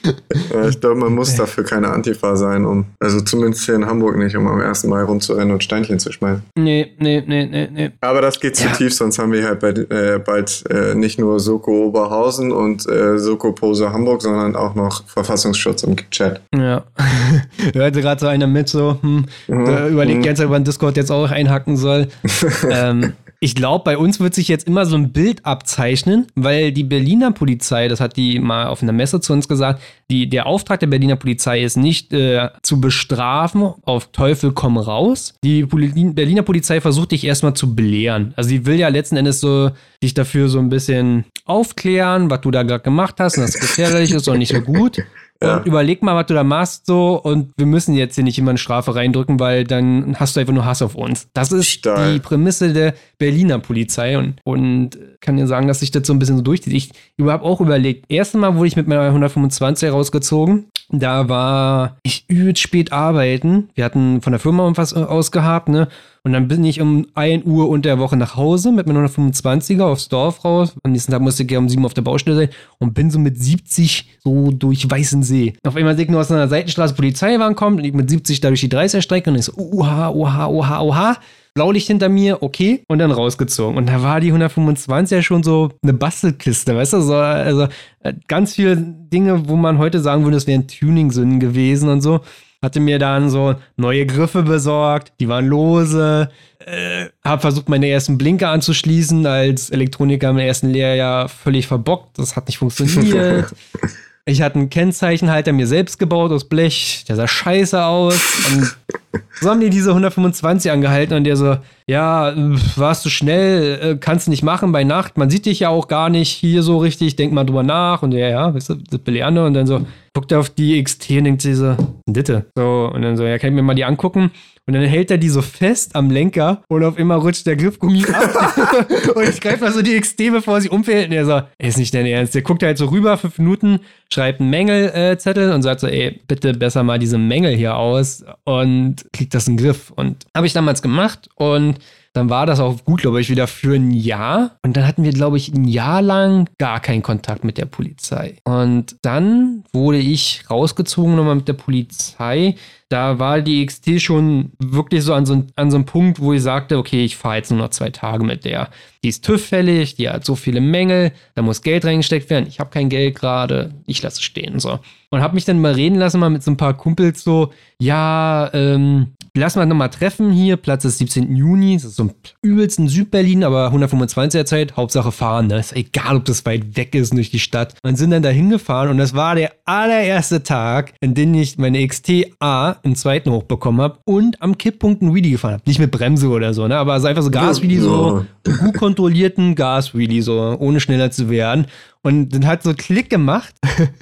Mai. 0.06 0.68
ich 0.70 0.80
glaube, 0.80 0.96
man 0.96 1.13
muss 1.13 1.36
dafür 1.36 1.63
keine 1.63 1.89
Antifa 1.89 2.36
sein, 2.36 2.65
um, 2.65 2.86
also 3.00 3.22
zumindest 3.22 3.65
hier 3.65 3.76
in 3.76 3.86
Hamburg 3.86 4.18
nicht, 4.18 4.36
um 4.36 4.48
am 4.48 4.60
1. 4.60 4.86
Mai 4.86 5.04
rumzurennen 5.04 5.52
und 5.52 5.63
Steinchen 5.63 6.00
zu 6.00 6.12
schmeißen. 6.12 6.44
Nee, 6.58 6.94
nee, 7.00 7.24
nee, 7.26 7.46
nee, 7.46 7.70
nee. 7.72 7.91
Aber 8.02 8.22
das 8.22 8.39
geht 8.39 8.56
zu 8.56 8.65
ja. 8.65 8.72
tief, 8.72 8.94
sonst 8.94 9.20
haben 9.20 9.32
wir 9.32 9.44
halt 9.44 9.60
bei, 9.60 9.70
äh, 9.70 10.20
bald 10.20 10.63
äh, 10.70 10.96
nicht 10.96 11.20
nur 11.20 11.39
Soko 11.39 11.86
Oberhausen 11.86 12.52
und 12.52 12.88
äh, 12.89 13.18
Soko 13.18 13.52
Pose 13.52 13.91
Hamburg, 13.91 14.22
sondern 14.22 14.56
auch 14.56 14.76
noch 14.76 15.06
Verfassungsschutz 15.08 15.84
im 15.84 15.96
Chat. 16.10 16.41
Ja. 16.54 16.84
Hörte 17.74 18.02
gerade 18.02 18.20
so 18.20 18.28
einer 18.28 18.48
mit, 18.48 18.70
so, 18.70 18.98
hm, 19.02 19.26
mhm. 19.48 19.88
überlegt 19.89 20.20
mhm. 20.20 20.26
jetzt, 20.26 20.41
ob 20.41 20.50
man 20.50 20.63
Discord 20.63 20.98
jetzt 20.98 21.12
auch 21.12 21.30
einhacken 21.32 21.78
soll. 21.78 22.08
ähm, 22.70 23.13
ich 23.45 23.53
glaube, 23.53 23.84
bei 23.84 23.95
uns 23.95 24.19
wird 24.19 24.34
sich 24.34 24.47
jetzt 24.47 24.65
immer 24.65 24.88
so 24.88 24.95
ein 24.95 25.13
Bild 25.13 25.45
abzeichnen, 25.45 26.25
weil 26.34 26.71
die 26.71 26.84
Berliner 26.84 27.29
Polizei, 27.29 27.88
das 27.88 27.99
hat 27.99 28.17
die 28.17 28.39
mal 28.39 28.65
auf 28.65 28.81
einer 28.81 28.91
Messe 28.91 29.21
zu 29.21 29.34
uns 29.34 29.47
gesagt, 29.47 29.84
die, 30.10 30.27
der 30.27 30.47
Auftrag 30.47 30.79
der 30.79 30.88
Berliner 30.88 31.15
Polizei 31.15 31.62
ist 31.62 31.77
nicht 31.77 32.12
äh, 32.12 32.49
zu 32.63 32.81
bestrafen, 32.81 33.75
auf 33.84 34.12
Teufel 34.12 34.51
komm 34.51 34.79
raus. 34.79 35.36
Die 35.43 35.63
Poli 35.63 35.89
Berliner 35.89 36.41
Polizei 36.41 36.81
versucht 36.81 37.12
dich 37.12 37.23
erstmal 37.23 37.53
zu 37.53 37.75
belehren. 37.75 38.34
Also 38.36 38.49
sie 38.49 38.65
will 38.65 38.79
ja 38.79 38.88
letzten 38.88 39.15
Endes 39.15 39.41
so 39.41 39.69
dich 40.01 40.15
dafür 40.15 40.49
so 40.49 40.58
ein 40.58 40.69
bisschen 40.69 41.25
aufklären, 41.45 42.31
was 42.31 42.41
du 42.41 42.49
da 42.49 42.63
gerade 42.63 42.84
gemacht 42.84 43.17
hast 43.19 43.38
und 43.38 43.43
das 43.43 43.60
gefährlich 43.60 44.10
ist 44.10 44.27
und 44.27 44.39
nicht 44.39 44.55
so 44.55 44.62
gut. 44.62 45.03
Ja. 45.41 45.58
Und 45.58 45.65
überleg 45.65 46.02
mal, 46.02 46.15
was 46.15 46.28
du 46.28 46.34
da 46.34 46.43
machst, 46.43 46.86
so, 46.86 47.21
und 47.21 47.52
wir 47.58 47.65
müssen 47.65 47.93
jetzt 47.93 48.15
hier 48.15 48.24
nicht 48.24 48.38
immer 48.38 48.52
eine 48.52 48.58
Strafe 48.58 48.95
reindrücken, 48.95 49.39
weil 49.39 49.65
dann 49.65 50.15
hast 50.17 50.36
du 50.36 50.39
einfach 50.39 50.54
nur 50.54 50.65
Hass 50.65 50.82
auf 50.82 50.95
uns. 50.95 51.28
Das 51.34 51.52
ist 51.52 51.67
Stein. 51.67 52.13
die 52.13 52.19
Prämisse 52.19 52.71
der 52.71 52.93
Berliner 53.17 53.60
Polizei 53.60 54.17
und, 54.17 54.36
und 54.43 54.98
kann 55.19 55.36
dir 55.38 55.48
sagen, 55.48 55.67
dass 55.67 55.82
sich 55.82 55.91
das 55.91 56.08
so 56.08 56.13
ein 56.13 56.19
bisschen 56.19 56.38
so 56.38 56.41
durchzieht. 56.41 56.74
Ich 56.74 56.91
habe 57.26 57.43
auch 57.43 57.60
überlegt, 57.60 58.06
erste 58.10 58.38
Mal 58.38 58.56
wurde 58.56 58.67
ich 58.67 58.76
mit 58.76 58.88
meiner 58.88 59.02
125 59.02 59.91
rausgezogen. 59.91 60.67
Da 60.89 61.28
war 61.28 61.98
ich 62.04 62.26
übelst 62.28 62.62
spät 62.62 62.91
arbeiten. 62.91 63.69
Wir 63.74 63.86
hatten 63.86 64.21
von 64.21 64.32
der 64.32 64.39
Firma 64.39 64.71
was 64.76 64.93
ausgehabt, 64.93 65.67
ne? 65.67 65.88
Und 66.26 66.34
dann 66.34 66.48
bin 66.48 66.63
ich 66.63 66.82
um 66.82 67.06
1 67.13 67.45
Uhr 67.45 67.69
unter 67.69 67.89
der 67.89 68.00
Woche 68.00 68.17
nach 68.17 68.36
Hause 68.36 68.71
mit 68.71 68.88
meiner 68.88 69.08
125er 69.08 69.84
aufs 69.84 70.10
Dorf 70.10 70.43
raus. 70.43 70.76
Am 70.82 70.91
nächsten 70.91 71.12
Tag 71.12 71.21
musste 71.21 71.43
ich 71.43 71.56
um 71.56 71.69
7 71.69 71.86
auf 71.86 71.93
der 71.93 72.02
Baustelle 72.02 72.36
sein 72.36 72.50
und 72.80 72.95
bin 72.95 73.12
so 73.12 73.19
mit 73.19 73.41
70 73.41 74.17
so 74.24 74.50
durch 74.50 74.89
Weißensee. 75.26 75.54
Auf 75.66 75.76
einmal 75.76 75.96
sehe 75.96 76.06
ich 76.06 76.12
nur 76.12 76.22
aus 76.22 76.32
einer 76.32 76.48
Seitenstraße 76.48 76.94
Polizeiwagen 76.94 77.56
kommt 77.56 77.80
und 77.80 77.86
ich 77.86 77.94
mit 77.94 78.10
70 78.10 78.42
da 78.42 78.50
durch 78.50 78.62
die 78.62 78.70
30er-Strecke 78.70 79.30
und 79.30 79.38
ich 79.38 79.46
so, 79.46 79.54
oha, 79.56 80.10
oha, 80.10 80.48
oha, 80.48 80.82
oha. 80.82 81.18
Blaulicht 81.54 81.88
hinter 81.88 82.10
mir, 82.10 82.44
okay, 82.44 82.84
und 82.90 83.00
dann 83.00 83.12
rausgezogen. 83.12 83.78
Und 83.78 83.88
da 83.88 84.04
war 84.04 84.20
die 84.20 84.28
125 84.28 85.16
ja 85.16 85.22
schon 85.22 85.42
so 85.42 85.70
eine 85.84 85.94
Bastelkiste, 85.94 86.76
weißt 86.76 86.94
du? 86.94 87.02
So, 87.02 87.16
also 87.16 87.68
äh, 88.02 88.14
ganz 88.28 88.56
viele 88.56 88.76
Dinge, 88.76 89.48
wo 89.48 89.56
man 89.56 89.78
heute 89.78 90.02
sagen 90.02 90.26
würde, 90.26 90.36
es 90.36 90.48
wären 90.48 90.68
Tuning-Sünden 90.68 91.40
gewesen 91.40 91.88
und 91.88 92.02
so 92.02 92.20
hatte 92.62 92.80
mir 92.80 93.00
dann 93.00 93.30
so 93.30 93.56
neue 93.78 94.06
Griffe 94.06 94.42
besorgt, 94.42 95.14
die 95.20 95.30
waren 95.30 95.46
lose, 95.46 96.30
äh, 96.66 97.06
habe 97.24 97.42
versucht, 97.42 97.70
meine 97.70 97.88
ersten 97.88 98.18
Blinker 98.18 98.50
anzuschließen, 98.50 99.26
als 99.26 99.70
Elektroniker 99.70 100.32
im 100.32 100.40
ersten 100.40 100.72
Lehrjahr 100.72 101.30
völlig 101.30 101.68
verbockt, 101.68 102.18
das 102.18 102.36
hat 102.36 102.48
nicht 102.48 102.58
funktioniert. 102.58 103.54
Ich 104.28 104.42
hatte 104.42 104.58
einen 104.58 104.72
Kennzeichenhalter 104.72 105.54
mir 105.54 105.68
selbst 105.68 106.00
gebaut 106.00 106.32
aus 106.32 106.46
Blech, 106.46 107.06
der 107.08 107.16
sah 107.16 107.28
scheiße 107.28 107.84
aus. 107.84 108.20
Und 108.52 108.76
so 109.40 109.52
haben 109.52 109.60
die 109.60 109.70
diese 109.70 109.92
125 109.92 110.72
angehalten 110.72 111.16
und 111.16 111.26
der 111.26 111.36
so, 111.36 111.58
ja, 111.86 112.34
warst 112.76 113.06
du 113.06 113.10
schnell, 113.10 113.80
äh, 113.82 113.98
kannst 114.00 114.26
du 114.26 114.32
nicht 114.32 114.42
machen 114.42 114.72
bei 114.72 114.84
Nacht, 114.84 115.16
man 115.18 115.30
sieht 115.30 115.46
dich 115.46 115.60
ja 115.60 115.70
auch 115.70 115.88
gar 115.88 116.10
nicht 116.10 116.30
hier 116.30 116.64
so 116.64 116.80
richtig, 116.80 117.16
denk 117.16 117.34
mal 117.34 117.44
drüber 117.44 117.62
nach. 117.62 118.02
Und 118.02 118.12
der, 118.12 118.30
ja, 118.30 118.52
weißt 118.52 118.70
du, 118.72 118.76
das 118.76 119.00
Belehrende 119.00 119.46
und 119.46 119.54
dann 119.54 119.68
so, 119.68 119.86
guckt 120.15 120.32
er 120.32 120.39
auf 120.39 120.49
die 120.49 120.82
XT 120.82 121.12
und 121.12 121.23
denkt 121.25 121.41
sich 121.41 121.58
so, 121.58 121.75
Ditte. 122.08 122.45
So, 122.56 122.89
und 122.91 123.01
dann 123.01 123.17
so, 123.17 123.25
ja, 123.25 123.38
kann 123.38 123.49
ich 123.49 123.56
mir 123.56 123.62
mal 123.62 123.75
die 123.75 123.84
angucken? 123.84 124.32
Und 124.65 124.73
dann 124.73 124.84
hält 124.84 125.12
er 125.12 125.17
die 125.17 125.30
so 125.30 125.41
fest 125.41 125.93
am 125.95 126.10
Lenker 126.10 126.63
und 126.69 126.84
auf 126.84 126.97
immer 126.97 127.15
rutscht 127.15 127.45
der 127.45 127.58
Griffgummi 127.58 128.06
ab. 128.06 128.75
und 129.15 129.30
ich 129.30 129.41
greife 129.41 129.65
mal 129.65 129.73
so 129.73 129.82
die 129.82 129.99
XT, 129.99 130.32
bevor 130.32 130.62
sie 130.62 130.69
umfällt. 130.69 131.08
Und 131.08 131.13
er 131.13 131.25
so, 131.25 131.41
ey, 131.58 131.67
ist 131.67 131.78
nicht 131.78 131.93
dein 131.93 132.06
Ernst. 132.06 132.34
Der 132.34 132.41
guckt 132.41 132.63
halt 132.63 132.78
so 132.78 132.86
rüber, 132.86 133.17
fünf 133.17 133.38
Minuten, 133.38 133.82
schreibt 134.12 134.39
einen 134.39 134.49
Mängelzettel 134.49 135.51
und 135.51 135.62
sagt 135.62 135.82
so, 135.82 135.88
ey, 135.88 136.21
bitte 136.28 136.54
besser 136.54 136.84
mal 136.84 136.97
diese 136.97 137.17
Mängel 137.17 137.54
hier 137.54 137.75
aus 137.75 138.23
und 138.45 139.06
kriegt 139.12 139.34
das 139.34 139.47
in 139.47 139.58
den 139.58 139.65
Griff. 139.65 139.91
Und 139.91 140.25
habe 140.34 140.47
ich 140.47 140.54
damals 140.54 140.82
gemacht 140.82 141.30
und 141.36 141.78
dann 142.15 142.30
war 142.30 142.45
das 142.45 142.62
auch 142.62 142.84
gut, 142.86 143.01
glaube 143.01 143.19
ich, 143.19 143.30
wieder 143.30 143.45
für 143.45 143.75
ein 143.75 143.91
Jahr. 143.91 144.58
Und 144.63 144.78
dann 144.78 144.88
hatten 144.88 145.04
wir, 145.04 145.12
glaube 145.12 145.36
ich, 145.36 145.54
ein 145.54 145.65
Jahr 145.65 146.01
lang 146.01 146.49
gar 146.58 146.80
keinen 146.80 147.04
Kontakt 147.04 147.43
mit 147.43 147.58
der 147.58 147.65
Polizei. 147.65 148.38
Und 148.45 148.95
dann 149.01 149.65
wurde 149.73 149.97
ich 149.97 150.43
rausgezogen 150.49 151.15
nochmal 151.15 151.36
mit 151.36 151.49
der 151.49 151.54
Polizei. 151.54 152.56
Da 152.89 153.17
war 153.17 153.41
die 153.41 153.65
XT 153.65 154.00
schon 154.00 154.52
wirklich 154.60 155.04
so 155.04 155.13
an 155.13 155.26
so, 155.26 155.43
an 155.56 155.71
so 155.71 155.78
einem 155.78 155.86
Punkt, 155.86 156.19
wo 156.19 156.34
ich 156.34 156.43
sagte, 156.43 156.78
okay, 156.78 157.04
ich 157.04 157.17
fahre 157.17 157.38
jetzt 157.38 157.50
nur 157.50 157.60
noch 157.60 157.69
zwei 157.69 157.89
Tage 157.89 158.24
mit 158.24 158.45
der. 158.45 158.69
Die 159.04 159.10
ist 159.10 159.26
TÜV-fällig, 159.26 159.95
die 159.95 160.10
hat 160.10 160.24
so 160.24 160.36
viele 160.36 160.62
Mängel, 160.62 161.12
da 161.34 161.41
muss 161.41 161.63
Geld 161.63 161.84
reingesteckt 161.86 162.30
werden. 162.30 162.45
Ich 162.48 162.60
habe 162.60 162.69
kein 162.69 162.89
Geld 162.89 163.15
gerade, 163.15 163.74
ich 163.88 164.04
lasse 164.04 164.17
es 164.17 164.24
stehen. 164.24 164.60
So. 164.60 164.80
Und 165.10 165.21
habe 165.21 165.34
mich 165.36 165.45
dann 165.45 165.62
mal 165.62 165.74
reden 165.74 165.95
lassen, 165.95 166.19
mal 166.19 166.30
mit 166.30 166.43
so 166.43 166.52
ein 166.52 166.58
paar 166.58 166.76
Kumpels 166.76 167.24
so, 167.24 167.52
ja, 167.80 168.50
ähm, 168.54 169.13
lass 169.36 169.56
mal 169.56 169.65
nochmal 169.65 169.89
treffen 169.89 170.32
hier. 170.32 170.58
Platz 170.58 170.86
ist 170.86 170.98
17. 170.98 171.36
Juni. 171.36 171.76
Das 171.76 171.86
ist 171.86 171.95
so 171.98 172.06
ein 172.06 172.13
übelsten 172.41 172.88
Südberlin, 172.88 173.43
aber 173.43 173.71
125er 173.71 174.45
Zeit. 174.45 174.78
Hauptsache 174.78 175.12
fahren. 175.12 175.48
Ne? 175.48 175.60
Ist 175.60 175.76
egal, 175.76 176.15
ob 176.15 176.26
das 176.26 176.45
weit 176.45 176.76
weg 176.78 176.95
ist 176.95 177.13
durch 177.13 177.32
die 177.32 177.39
Stadt. 177.39 177.76
Und 177.84 177.98
sind 177.98 178.12
dann 178.12 178.24
da 178.24 178.30
hingefahren 178.30 178.89
und 178.89 178.98
das 178.98 179.13
war 179.13 179.36
der 179.36 179.54
allererste 179.65 180.43
Tag, 180.43 180.94
in 181.02 181.13
dem 181.13 181.33
ich 181.33 181.58
meine 181.58 181.86
XT-A 181.86 182.75
im 182.84 182.96
zweiten 182.96 183.32
hochbekommen 183.32 183.82
habe 183.82 184.00
und 184.06 184.42
am 184.42 184.58
Kipppunkt 184.58 185.02
ein 185.02 185.13
Wheelie 185.13 185.32
gefahren 185.32 185.54
habe. 185.56 185.63
Nicht 185.65 185.80
mit 185.80 185.92
Bremse 185.92 186.28
oder 186.30 186.54
so, 186.54 186.67
ne? 186.67 186.78
aber 186.78 186.94
also 186.94 187.08
einfach 187.08 187.23
so 187.23 187.32
Gas-Wheelie, 187.32 187.82
so 187.82 188.26
gut 188.60 188.78
kontrollierten 188.78 189.56
Gas-Wheelie, 189.56 190.21
so 190.21 190.56
ohne 190.60 190.80
schneller 190.80 191.12
zu 191.12 191.30
werden. 191.30 191.67
Und 192.06 192.29
dann 192.29 192.45
hat 192.45 192.62
so 192.62 192.75
Klick 192.75 193.10
gemacht. 193.10 193.56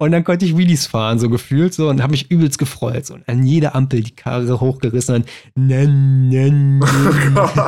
Und 0.00 0.12
dann 0.12 0.22
konnte 0.22 0.44
ich 0.44 0.56
Wheelies 0.56 0.86
fahren, 0.86 1.18
so 1.18 1.28
gefühlt 1.28 1.74
so, 1.74 1.88
und 1.88 2.00
habe 2.00 2.12
mich 2.12 2.30
übelst 2.30 2.56
gefreut. 2.56 3.04
So, 3.04 3.14
und 3.14 3.28
an 3.28 3.44
jeder 3.44 3.74
Ampel 3.74 4.00
die 4.00 4.14
Karre 4.14 4.60
hochgerissen 4.60 5.16
und 5.16 5.26
nen, 5.56 6.28
nen, 6.28 6.78
nen. 6.78 7.36
Oh 7.36 7.48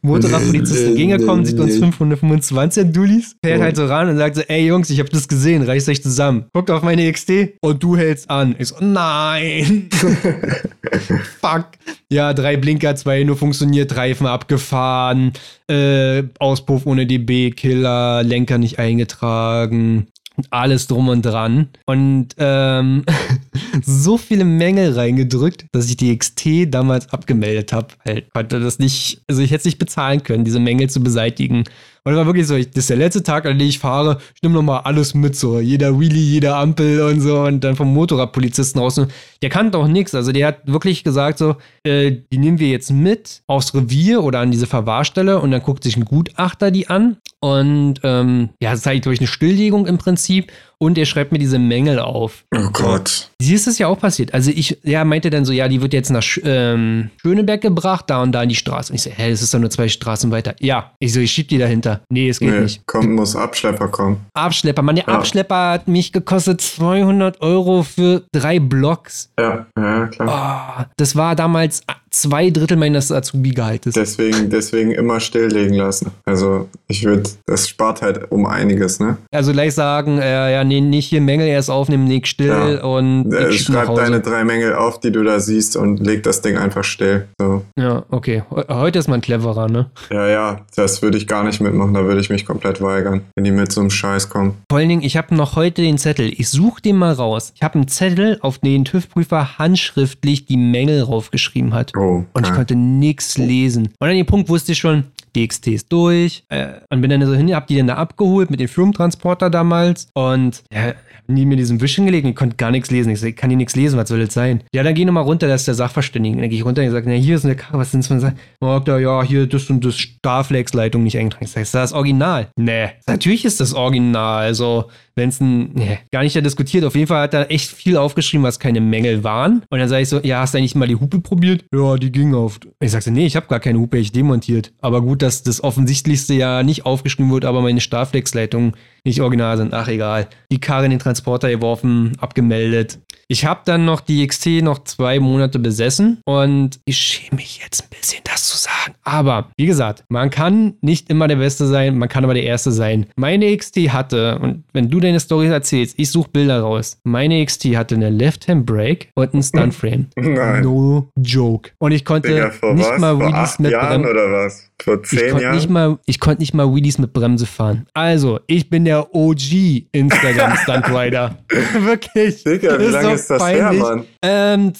Motorradpolizisten 0.00 0.94
gegengekommen, 0.94 1.44
sieht 1.44 1.60
uns 1.60 1.76
525 1.76 2.92
Dullis, 2.92 3.36
fährt 3.44 3.60
halt 3.60 3.76
so 3.76 3.84
ran 3.84 4.08
und 4.08 4.16
sagt 4.16 4.36
so, 4.36 4.42
ey 4.48 4.66
Jungs, 4.66 4.88
ich 4.88 5.00
habe 5.00 5.10
das 5.10 5.28
gesehen, 5.28 5.62
reißt 5.62 5.90
euch 5.90 6.02
zusammen. 6.02 6.46
Guckt 6.54 6.70
auf 6.70 6.82
meine 6.82 7.12
XT 7.12 7.58
und 7.60 7.82
du 7.82 7.98
hältst 7.98 8.30
an. 8.30 8.56
Ich 8.58 8.68
so, 8.68 8.76
nein. 8.80 9.90
Fuck. 11.42 11.66
Ja, 12.08 12.32
drei 12.32 12.56
Blinker, 12.56 12.96
zwei 12.96 13.22
nur 13.24 13.36
funktioniert, 13.36 13.96
Reifen 13.96 14.26
abgefahren, 14.26 15.32
äh, 15.68 16.22
Auspuff 16.38 16.86
ohne 16.86 17.04
DB, 17.04 17.50
Killer, 17.66 18.22
Lenker 18.22 18.58
nicht 18.58 18.78
eingetragen, 18.78 20.06
alles 20.50 20.86
drum 20.86 21.08
und 21.08 21.22
dran. 21.22 21.68
Und 21.84 22.28
ähm, 22.38 23.04
so 23.82 24.18
viele 24.18 24.44
Mängel 24.44 24.92
reingedrückt, 24.92 25.66
dass 25.72 25.88
ich 25.88 25.96
die 25.96 26.16
XT 26.16 26.72
damals 26.72 27.12
abgemeldet 27.12 27.72
habe. 27.72 27.88
Halt, 28.04 28.32
konnte 28.32 28.60
das 28.60 28.78
nicht, 28.78 29.20
also 29.26 29.42
ich 29.42 29.50
hätte 29.50 29.62
es 29.62 29.64
nicht 29.64 29.78
bezahlen 29.78 30.22
können, 30.22 30.44
diese 30.44 30.60
Mängel 30.60 30.88
zu 30.88 31.02
beseitigen. 31.02 31.64
Und 32.06 32.12
es 32.12 32.18
war 32.18 32.26
wirklich 32.26 32.46
so, 32.46 32.54
ich, 32.54 32.70
das 32.70 32.84
ist 32.84 32.90
der 32.90 32.98
letzte 32.98 33.24
Tag, 33.24 33.46
an 33.46 33.58
dem 33.58 33.66
ich 33.66 33.80
fahre, 33.80 34.18
ich 34.36 34.40
nehme 34.40 34.54
nochmal 34.54 34.82
alles 34.84 35.12
mit, 35.12 35.34
so 35.34 35.58
jeder 35.58 35.98
Wheelie, 35.98 36.22
jede 36.22 36.54
Ampel 36.54 37.02
und 37.02 37.20
so 37.20 37.40
und 37.40 37.64
dann 37.64 37.74
vom 37.74 37.92
Motorradpolizisten 37.92 38.80
raus. 38.80 39.00
Der 39.42 39.50
kannte 39.50 39.76
auch 39.76 39.88
nichts, 39.88 40.14
also 40.14 40.30
der 40.30 40.46
hat 40.46 40.60
wirklich 40.66 41.02
gesagt 41.02 41.38
so, 41.38 41.56
äh, 41.82 42.12
die 42.32 42.38
nehmen 42.38 42.60
wir 42.60 42.68
jetzt 42.68 42.92
mit 42.92 43.42
aufs 43.48 43.74
Revier 43.74 44.22
oder 44.22 44.38
an 44.38 44.52
diese 44.52 44.68
Verwahrstelle 44.68 45.40
und 45.40 45.50
dann 45.50 45.62
guckt 45.62 45.82
sich 45.82 45.96
ein 45.96 46.04
Gutachter 46.04 46.70
die 46.70 46.86
an 46.86 47.16
und 47.40 48.00
ähm, 48.04 48.50
ja, 48.62 48.70
das 48.70 48.86
halt 48.86 49.04
durch 49.04 49.18
eine 49.18 49.26
Stilllegung 49.26 49.86
im 49.86 49.98
Prinzip 49.98 50.52
und 50.78 50.98
er 50.98 51.06
schreibt 51.06 51.32
mir 51.32 51.38
diese 51.38 51.58
Mängel 51.58 51.98
auf. 51.98 52.44
Oh 52.54 52.68
Gott. 52.72 53.30
Hier 53.40 53.56
ist 53.56 53.66
es 53.66 53.78
ja 53.78 53.86
auch 53.86 53.98
passiert. 53.98 54.34
Also 54.34 54.50
ich, 54.50 54.78
ja, 54.82 55.04
meinte 55.04 55.30
dann 55.30 55.44
so, 55.44 55.52
ja, 55.52 55.68
die 55.68 55.80
wird 55.80 55.92
jetzt 55.92 56.10
nach 56.10 56.24
ähm, 56.42 57.10
Schöneberg 57.22 57.62
gebracht, 57.62 58.04
da 58.08 58.22
und 58.22 58.32
da 58.32 58.42
in 58.42 58.50
die 58.50 58.54
Straße. 58.54 58.92
Und 58.92 58.96
ich 58.96 59.02
so, 59.02 59.10
hä, 59.10 59.30
das 59.30 59.42
ist 59.42 59.54
doch 59.54 59.58
nur 59.58 59.70
zwei 59.70 59.88
Straßen 59.88 60.30
weiter. 60.30 60.54
Ja. 60.60 60.92
Ich 60.98 61.12
so, 61.12 61.20
ich 61.20 61.32
schieb 61.32 61.48
die 61.48 61.58
dahinter. 61.58 61.95
Nee, 62.10 62.28
es 62.28 62.38
geht 62.38 62.50
nee, 62.50 62.60
nicht. 62.60 62.86
Kommt, 62.86 63.10
muss 63.10 63.36
Abschlepper 63.36 63.88
kommen. 63.88 64.24
Abschlepper. 64.34 64.82
Mann, 64.82 64.96
der 64.96 65.04
ja. 65.06 65.14
Abschlepper 65.14 65.72
hat 65.72 65.88
mich 65.88 66.12
gekostet 66.12 66.60
200 66.60 67.40
Euro 67.40 67.82
für 67.82 68.22
drei 68.32 68.58
Blocks. 68.58 69.32
Ja, 69.38 69.66
ja, 69.78 70.06
klar. 70.06 70.76
Oh, 70.78 70.84
das 70.96 71.16
war 71.16 71.36
damals 71.36 71.82
zwei 72.20 72.50
Drittel 72.50 72.76
meines 72.76 73.12
Azubi-Gehaltes. 73.12 73.94
Deswegen, 73.94 74.50
deswegen 74.50 74.92
immer 74.92 75.20
stilllegen 75.20 75.74
lassen. 75.74 76.10
Also 76.24 76.68
ich 76.88 77.04
würde, 77.04 77.30
das 77.46 77.68
spart 77.68 78.02
halt 78.02 78.30
um 78.30 78.46
einiges, 78.46 79.00
ne? 79.00 79.18
Also 79.30 79.52
gleich 79.52 79.74
sagen, 79.74 80.18
äh, 80.18 80.52
ja, 80.52 80.64
nee, 80.64 80.80
nicht 80.80 81.08
hier 81.08 81.20
Mängel 81.20 81.46
erst 81.46 81.70
aufnehmen, 81.70 82.06
leg 82.06 82.26
still 82.26 82.48
ja. 82.48 82.84
und 82.84 83.32
äh, 83.32 83.52
schreib 83.52 83.94
deine 83.94 84.20
drei 84.20 84.44
Mängel 84.44 84.74
auf, 84.74 85.00
die 85.00 85.12
du 85.12 85.22
da 85.22 85.40
siehst 85.40 85.76
und 85.76 86.00
leg 86.00 86.22
das 86.22 86.40
Ding 86.40 86.56
einfach 86.56 86.84
still. 86.84 87.26
So. 87.38 87.62
Ja, 87.78 88.04
okay. 88.10 88.42
Heute 88.50 88.98
ist 88.98 89.08
man 89.08 89.20
cleverer, 89.20 89.68
ne? 89.68 89.90
Ja, 90.10 90.28
ja, 90.28 90.60
das 90.74 91.02
würde 91.02 91.18
ich 91.18 91.26
gar 91.26 91.44
nicht 91.44 91.60
mitmachen, 91.60 91.92
da 91.94 92.04
würde 92.04 92.20
ich 92.20 92.30
mich 92.30 92.46
komplett 92.46 92.80
weigern, 92.80 93.22
wenn 93.34 93.44
die 93.44 93.50
mit 93.50 93.70
so 93.72 93.80
einem 93.80 93.90
Scheiß 93.90 94.30
kommen. 94.30 94.54
Vor 94.70 94.78
allen 94.78 94.88
Dingen, 94.88 95.02
ich 95.02 95.16
habe 95.16 95.34
noch 95.34 95.56
heute 95.56 95.82
den 95.82 95.98
Zettel. 95.98 96.32
Ich 96.34 96.48
suche 96.48 96.80
den 96.80 96.96
mal 96.96 97.12
raus. 97.12 97.52
Ich 97.54 97.62
habe 97.62 97.74
einen 97.74 97.88
Zettel, 97.88 98.38
auf 98.40 98.58
den 98.58 98.84
TÜV-Prüfer 98.84 99.58
handschriftlich 99.58 100.46
die 100.46 100.56
Mängel 100.56 101.02
raufgeschrieben 101.02 101.74
hat. 101.74 101.92
Oh, 101.96 102.05
und 102.32 102.46
ich 102.46 102.52
konnte 102.52 102.74
nichts 102.74 103.38
lesen. 103.38 103.88
Und 103.98 104.08
an 104.08 104.14
dem 104.14 104.26
Punkt 104.26 104.48
wusste 104.48 104.72
ich 104.72 104.78
schon, 104.78 105.04
DXT 105.36 105.68
ist 105.68 105.92
durch. 105.92 106.44
Äh, 106.48 106.80
und 106.90 107.00
bin 107.00 107.10
dann 107.10 107.24
so 107.26 107.34
hin, 107.34 107.54
hab 107.54 107.66
die 107.66 107.76
dann 107.76 107.86
da 107.86 107.94
abgeholt 107.94 108.50
mit 108.50 108.60
dem 108.60 108.68
Firmentransporter 108.68 109.50
damals. 109.50 110.08
Und 110.14 110.64
ja, 110.72 110.94
nie 111.28 111.44
mir 111.44 111.56
diesen 111.56 111.80
Wisch 111.80 111.96
hingelegt. 111.96 112.26
Ich 112.26 112.36
konnte 112.36 112.56
gar 112.56 112.70
nichts 112.70 112.90
lesen. 112.90 113.10
Ich, 113.10 113.36
kann 113.36 113.50
hier 113.50 113.56
nichts 113.56 113.76
lesen, 113.76 113.98
was 113.98 114.08
soll 114.08 114.24
das 114.24 114.34
sein? 114.34 114.62
Ja, 114.72 114.82
dann 114.82 114.94
geh 114.94 115.04
nochmal 115.04 115.24
runter, 115.24 115.48
das 115.48 115.62
ist 115.62 115.68
der 115.68 115.74
Sachverständige. 115.74 116.40
Dann 116.40 116.48
gehe 116.48 116.58
ich 116.58 116.64
runter 116.64 116.82
und 116.82 116.90
sage, 116.90 117.08
na, 117.08 117.16
hier 117.16 117.36
ist 117.36 117.44
eine 117.44 117.56
Karre, 117.56 117.78
was 117.78 117.90
sind 117.90 118.00
das 118.00 118.08
für 118.08 118.14
ein 118.14 118.84
da, 118.84 118.98
ja, 118.98 119.22
hier 119.22 119.46
das 119.46 119.68
und 119.70 119.84
das 119.84 119.98
Starflex-Leitung 119.98 121.02
nicht 121.02 121.18
eingetragen. 121.18 121.44
Ich 121.44 121.50
sage, 121.50 121.62
ist 121.62 121.74
das 121.74 121.92
Original? 121.92 122.48
Nee, 122.56 122.90
natürlich 123.06 123.44
ist 123.44 123.60
das 123.60 123.74
Original. 123.74 124.44
Also, 124.44 124.86
wenn 125.16 125.30
es 125.30 125.40
ein, 125.40 125.72
nee, 125.72 125.98
gar 126.12 126.22
nicht 126.22 126.36
da 126.36 126.42
diskutiert. 126.42 126.84
Auf 126.84 126.94
jeden 126.94 127.06
Fall 127.06 127.22
hat 127.22 127.34
er 127.34 127.50
echt 127.50 127.70
viel 127.70 127.96
aufgeschrieben, 127.96 128.44
was 128.44 128.60
keine 128.60 128.80
Mängel 128.80 129.24
waren. 129.24 129.62
Und 129.70 129.78
dann 129.78 129.88
sage 129.88 130.02
ich 130.02 130.08
so, 130.10 130.20
ja, 130.20 130.40
hast 130.40 130.54
du 130.54 130.58
eigentlich 130.58 130.74
mal 130.74 130.86
die 130.86 130.96
Hupe 130.96 131.20
probiert? 131.20 131.64
Ja, 131.74 131.96
die 131.96 132.12
ging 132.12 132.34
auf. 132.34 132.60
Ich 132.80 132.90
sagte, 132.90 133.10
nee, 133.10 133.26
ich 133.26 133.34
habe 133.34 133.46
gar 133.46 133.58
keine 133.58 133.78
Hupe, 133.78 133.96
ich 133.98 134.12
demontiert. 134.12 134.72
Aber 134.80 135.00
gut, 135.00 135.22
dass 135.22 135.42
das 135.42 135.64
Offensichtlichste 135.64 136.34
ja 136.34 136.62
nicht 136.62 136.84
aufgeschrieben 136.84 137.32
wird, 137.32 137.46
aber 137.46 137.62
meine 137.62 137.80
Starflex-Leitungen 137.80 138.74
nicht 139.04 139.20
original 139.20 139.56
sind. 139.56 139.72
Ach, 139.72 139.88
egal. 139.88 140.28
Die 140.52 140.60
Karre 140.60 140.84
in 140.84 140.90
den 140.90 141.00
Transporter 141.00 141.48
geworfen, 141.48 142.12
abgemeldet. 142.18 142.98
Ich 143.28 143.44
habe 143.44 143.62
dann 143.64 143.84
noch 143.84 144.00
die 144.00 144.24
XT 144.26 144.62
noch 144.62 144.84
zwei 144.84 145.18
Monate 145.18 145.58
besessen 145.58 146.20
und 146.24 146.78
ich 146.84 146.96
schäme 146.96 147.36
mich 147.36 147.60
jetzt 147.60 147.82
ein 147.82 147.88
bisschen, 147.90 148.20
das 148.24 148.48
zu 148.48 148.56
sagen. 148.56 148.94
Aber 149.02 149.48
wie 149.56 149.66
gesagt, 149.66 150.04
man 150.08 150.30
kann 150.30 150.74
nicht 150.80 151.10
immer 151.10 151.26
der 151.26 151.36
Beste 151.36 151.66
sein, 151.66 151.98
man 151.98 152.08
kann 152.08 152.22
aber 152.22 152.34
der 152.34 152.44
Erste 152.44 152.70
sein. 152.70 153.06
Meine 153.16 153.56
XT 153.56 153.76
hatte, 153.92 154.38
und 154.38 154.62
wenn 154.72 154.90
du 154.90 155.00
deine 155.00 155.18
Story 155.18 155.48
erzählst, 155.48 155.98
ich 155.98 156.10
suche 156.10 156.30
Bilder 156.30 156.60
raus. 156.60 156.98
Meine 157.02 157.44
XT 157.44 157.76
hatte 157.76 157.96
eine 157.96 158.10
Left-Hand 158.10 158.64
Brake 158.64 159.08
und 159.14 159.32
einen 159.32 159.42
Stunt-Frame. 159.42 160.06
No 160.36 161.08
joke. 161.16 161.70
Und 161.78 161.92
ich 161.92 162.04
konnte 162.04 162.28
Digga, 162.28 162.48
nicht 162.74 162.88
was? 162.88 163.00
mal 163.00 163.18
Wheelies 163.18 163.58
mit 163.58 163.72
Jahren 163.72 164.04
oder 164.04 164.30
was? 164.30 164.70
Vor 164.82 165.02
zehn 165.02 165.36
ich 165.36 165.42
Jahren? 165.42 165.54
Nicht 165.56 165.70
mal, 165.70 165.98
ich 166.06 166.20
konnte 166.20 166.42
nicht 166.42 166.54
mal 166.54 166.72
Wheelies 166.72 166.98
mit 166.98 167.12
Bremse 167.12 167.46
fahren. 167.46 167.86
Also, 167.94 168.40
ich 168.46 168.68
bin 168.70 168.84
der 168.84 169.14
OG 169.14 169.86
Instagram 169.92 170.56
Stunt 170.58 170.88
Rider. 170.90 171.38
Wirklich. 171.80 172.44
Digga, 172.44 172.78
wie 172.78 172.84
lange 172.84 173.14
ist 173.14 173.30
das 173.30 173.42
peinlich. 173.42 173.62
her, 173.62 173.72
Mann? 173.72 174.04
Ähm, 174.22 174.72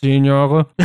zehn 0.00 0.24
Jahre. 0.24 0.66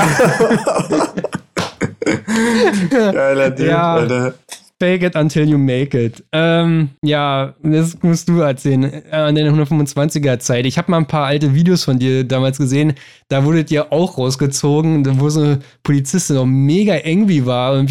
Geiler 2.89 3.51
Dude, 3.51 3.69
ja. 3.69 3.95
Alter. 3.95 4.33
Fake 4.79 5.01
it 5.01 5.15
until 5.15 5.49
you 5.49 5.57
make 5.57 5.97
it. 5.99 6.23
Ähm, 6.31 6.89
ja, 7.01 7.55
das 7.63 7.97
musst 8.03 8.29
du 8.29 8.41
erzählen. 8.41 8.83
Äh, 8.83 9.09
an 9.11 9.33
der 9.33 9.51
125er 9.51 10.37
Zeit. 10.37 10.67
Ich 10.67 10.77
habe 10.77 10.91
mal 10.91 10.97
ein 10.97 11.07
paar 11.07 11.25
alte 11.25 11.55
Videos 11.55 11.83
von 11.83 11.97
dir 11.97 12.23
damals 12.23 12.59
gesehen. 12.59 12.93
Da 13.27 13.43
wurdet 13.43 13.71
ihr 13.71 13.91
auch 13.91 14.19
rausgezogen, 14.19 15.19
wo 15.19 15.29
so 15.29 15.41
eine 15.41 15.59
Polizistin 15.81 16.35
noch 16.35 16.45
mega 16.45 16.95
irgendwie 17.03 17.47
war 17.47 17.73
und 17.73 17.89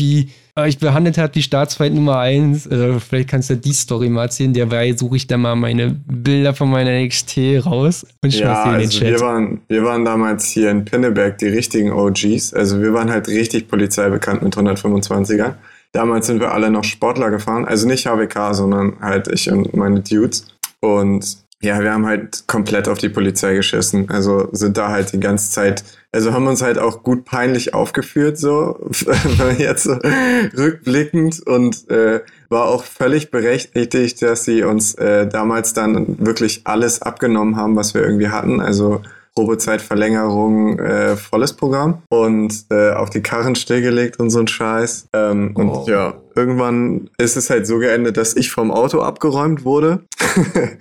wie 0.57 0.68
ich 0.68 0.78
behandelt 0.78 1.18
habe 1.18 1.32
die 1.32 1.42
Staatsfeind 1.42 1.94
Nummer 1.94 2.18
1. 2.18 2.68
Also 2.68 2.98
vielleicht 2.98 3.28
kannst 3.28 3.50
du 3.50 3.57
die 3.57 3.72
Story 3.72 4.09
mal 4.09 4.22
erzählen. 4.22 4.54
Derweil 4.54 4.96
suche 4.96 5.16
ich 5.16 5.26
da 5.26 5.36
mal 5.36 5.54
meine 5.54 5.90
Bilder 6.07 6.54
von 6.54 6.70
meiner 6.70 6.98
NXT 6.98 7.66
raus 7.66 8.07
und 8.22 8.34
ja, 8.34 8.62
sie 8.62 8.68
in 8.68 8.74
den 8.74 8.86
also 8.86 8.98
Chat. 8.98 9.09
Wir 9.09 9.20
waren, 9.20 9.61
wir 9.68 9.84
waren 9.84 10.04
damals 10.04 10.46
hier 10.46 10.70
in 10.70 10.84
Pinneberg 10.84 11.38
die 11.38 11.48
richtigen 11.48 11.92
OGs. 11.92 12.54
Also 12.54 12.80
wir 12.80 12.94
waren 12.94 13.11
halt 13.11 13.28
richtig 13.28 13.68
polizeibekannt 13.68 14.42
mit 14.42 14.57
125er. 14.57 15.54
Damals 15.92 16.26
sind 16.26 16.40
wir 16.40 16.52
alle 16.52 16.70
noch 16.70 16.84
Sportler 16.84 17.30
gefahren, 17.30 17.64
also 17.64 17.86
nicht 17.86 18.07
HWK, 18.07 18.54
sondern 18.54 18.94
halt 19.00 19.28
ich 19.28 19.50
und 19.50 19.74
meine 19.74 20.00
Dudes. 20.00 20.46
Und 20.80 21.45
ja, 21.62 21.80
wir 21.80 21.92
haben 21.92 22.07
halt 22.07 22.46
komplett 22.46 22.86
auf 22.86 22.98
die 22.98 23.09
Polizei 23.09 23.54
geschissen. 23.54 24.11
Also 24.11 24.48
sind 24.52 24.76
da 24.76 24.90
halt 24.90 25.12
die 25.12 25.20
ganze 25.20 25.50
Zeit, 25.50 25.84
also 26.12 26.32
haben 26.32 26.46
uns 26.46 26.61
halt 26.61 26.78
auch 26.78 27.02
gut 27.02 27.24
peinlich 27.24 27.72
aufgeführt, 27.72 28.38
so 28.38 28.78
jetzt 29.59 29.84
so 29.84 29.92
rückblickend 29.92 31.46
und 31.46 31.90
äh, 31.90 32.20
war 32.50 32.66
auch 32.66 32.84
völlig 32.84 33.30
berechtigt, 33.30 34.20
dass 34.20 34.44
sie 34.44 34.64
uns 34.64 34.94
äh, 34.96 35.26
damals 35.26 35.72
dann 35.72 36.26
wirklich 36.26 36.61
alles 36.64 37.00
abgenommen 37.00 37.57
haben, 37.57 37.74
was 37.74 37.94
wir 37.94 38.02
irgendwie 38.02 38.28
hatten. 38.28 38.61
Also 38.61 39.00
Probezeitverlängerung, 39.37 40.78
äh, 40.78 41.16
volles 41.16 41.53
Programm 41.53 42.03
und 42.09 42.64
äh, 42.70 42.93
auf 42.93 43.11
die 43.11 43.20
Karren 43.20 43.55
stillgelegt 43.55 44.18
und 44.18 44.30
so 44.30 44.41
ein 44.41 44.49
Scheiß. 44.49 45.09
Ähm, 45.12 45.53
oh. 45.55 45.61
Und 45.61 45.89
ja, 45.89 46.14
irgendwann 46.34 47.11
ist 47.18 47.37
es 47.37 47.51
halt 47.51 47.66
so 47.66 47.78
geendet, 47.78 48.16
dass 48.16 48.34
ich 48.34 48.51
vom 48.51 48.70
Auto 48.70 49.03
abgeräumt 49.03 49.64
wurde. 49.64 50.01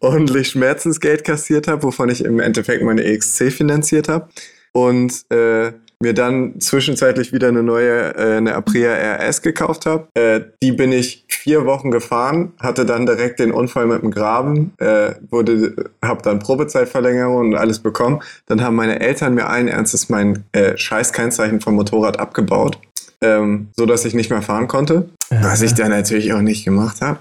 ordentlich 0.00 0.48
Schmerzensgeld 0.48 1.24
kassiert 1.24 1.68
habe, 1.68 1.84
wovon 1.84 2.08
ich 2.08 2.24
im 2.24 2.40
Endeffekt 2.40 2.82
meine 2.82 3.04
EXC 3.04 3.52
finanziert 3.52 4.08
habe. 4.08 4.28
Und 4.72 5.30
äh, 5.30 5.72
mir 6.02 6.12
dann 6.12 6.60
zwischenzeitlich 6.60 7.32
wieder 7.32 7.48
eine 7.48 7.62
neue, 7.62 8.14
äh, 8.14 8.36
eine 8.36 8.54
Aprilia 8.54 8.92
RS 8.92 9.40
gekauft 9.40 9.86
habe. 9.86 10.08
Äh, 10.14 10.40
die 10.62 10.72
bin 10.72 10.92
ich 10.92 11.24
vier 11.28 11.64
Wochen 11.64 11.90
gefahren, 11.90 12.52
hatte 12.60 12.84
dann 12.84 13.06
direkt 13.06 13.40
den 13.40 13.52
Unfall 13.52 13.86
mit 13.86 14.02
dem 14.02 14.10
Graben, 14.10 14.72
äh, 14.78 15.12
wurde, 15.30 15.90
habe 16.04 16.22
dann 16.22 16.40
Probezeitverlängerung 16.40 17.52
und 17.52 17.54
alles 17.54 17.78
bekommen. 17.78 18.20
Dann 18.46 18.62
haben 18.62 18.76
meine 18.76 19.00
Eltern 19.00 19.34
mir 19.34 19.48
allen 19.48 19.68
Ernstes 19.68 20.08
mein 20.08 20.44
äh, 20.52 20.76
Scheiß-Kennzeichen 20.76 21.60
vom 21.60 21.74
Motorrad 21.76 22.18
abgebaut, 22.18 22.78
ähm, 23.22 23.68
so 23.76 23.86
dass 23.86 24.04
ich 24.04 24.14
nicht 24.14 24.30
mehr 24.30 24.42
fahren 24.42 24.68
konnte, 24.68 25.08
was 25.30 25.62
ich 25.62 25.74
dann 25.74 25.90
natürlich 25.90 26.32
auch 26.32 26.42
nicht 26.42 26.64
gemacht 26.64 27.00
habe. 27.00 27.18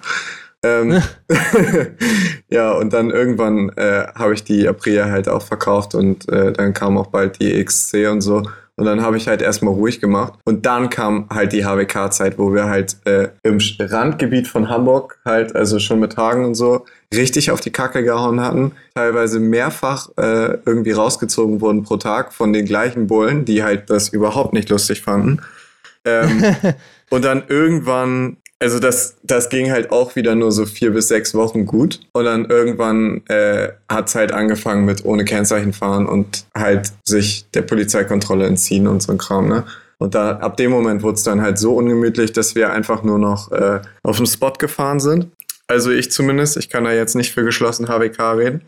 Ähm, 0.64 1.02
ja, 2.50 2.72
und 2.72 2.94
dann 2.94 3.10
irgendwann 3.10 3.70
äh, 3.70 4.08
habe 4.16 4.34
ich 4.34 4.44
die 4.44 4.68
Aprilia 4.68 5.06
halt 5.06 5.30
auch 5.30 5.42
verkauft 5.42 5.96
und 5.96 6.28
äh, 6.30 6.52
dann 6.52 6.74
kam 6.74 6.98
auch 6.98 7.08
bald 7.08 7.40
die 7.40 7.64
XC 7.64 8.10
und 8.10 8.22
so. 8.22 8.44
Und 8.82 8.88
dann 8.88 9.04
habe 9.04 9.16
ich 9.16 9.28
halt 9.28 9.44
erstmal 9.44 9.76
ruhig 9.76 10.02
gemacht. 10.02 10.34
Und 10.44 10.66
dann 10.66 10.90
kam 10.90 11.28
halt 11.30 11.54
die 11.54 11.66
HWK-Zeit, 11.66 12.40
wo 12.40 12.52
wir 12.52 12.66
halt 12.66 12.98
äh, 13.06 13.28
im 13.44 13.60
Randgebiet 13.80 14.48
von 14.48 14.70
Hamburg 14.70 15.20
halt, 15.24 15.56
also 15.56 15.78
schon 15.78 16.00
mit 16.00 16.14
Tagen 16.14 16.46
und 16.46 16.56
so, 16.56 16.86
richtig 17.14 17.52
auf 17.52 17.62
die 17.62 17.70
Kacke 17.70 18.04
gehauen 18.04 18.42
hatten. 18.42 18.72
Teilweise 18.96 19.40
mehrfach 19.40 20.10
äh, 20.18 20.58
irgendwie 20.66 20.94
rausgezogen 20.94 21.62
wurden 21.62 21.84
pro 21.84 21.98
Tag 21.98 22.34
von 22.34 22.54
den 22.54 22.66
gleichen 22.66 23.06
Bullen, 23.06 23.46
die 23.46 23.62
halt 23.62 23.92
das 23.92 24.10
überhaupt 24.10 24.54
nicht 24.54 24.70
lustig 24.70 25.04
fanden. 25.04 25.44
Ähm, 26.04 26.44
und 27.12 27.24
dann 27.24 27.44
irgendwann 27.50 28.38
also 28.62 28.80
das, 28.80 29.16
das 29.24 29.50
ging 29.50 29.72
halt 29.72 29.92
auch 29.92 30.16
wieder 30.16 30.36
nur 30.36 30.52
so 30.52 30.66
vier 30.66 30.92
bis 30.92 31.08
sechs 31.08 31.34
Wochen 31.34 31.66
gut. 31.66 32.00
Und 32.14 32.26
dann 32.26 32.46
irgendwann 32.46 33.24
äh, 33.28 33.70
hat 33.90 34.08
es 34.08 34.16
halt 34.16 34.32
angefangen 34.32 34.86
mit 34.86 35.04
ohne 35.04 35.26
Kennzeichen 35.26 35.74
fahren 35.74 36.06
und 36.06 36.46
halt 36.56 36.92
sich 37.04 37.50
der 37.54 37.64
Polizeikontrolle 37.64 38.46
entziehen 38.46 38.88
und 38.88 39.02
so 39.02 39.12
ein 39.12 39.18
Kram, 39.18 39.48
ne? 39.48 39.66
Und 39.98 40.16
da 40.16 40.38
ab 40.38 40.58
dem 40.58 40.72
Moment 40.72 41.04
wurde 41.04 41.16
es 41.16 41.24
dann 41.24 41.42
halt 41.42 41.60
so 41.60 41.76
ungemütlich, 41.76 42.34
dass 42.34 42.56
wir 42.56 42.72
einfach 42.72 43.04
nur 43.04 43.20
noch 43.20 43.52
äh, 43.52 43.82
auf 44.02 44.18
dem 44.18 44.26
Spot 44.26 44.54
gefahren 44.54 45.00
sind. 45.00 45.28
Also 45.68 45.92
ich 45.92 46.12
zumindest, 46.12 46.58
ich 46.58 46.70
kann 46.70 46.86
da 46.86 46.92
jetzt 46.92 47.16
nicht 47.16 47.32
für 47.32 47.44
geschlossen 47.44 47.88
HWK 47.88 48.34
reden, 48.34 48.62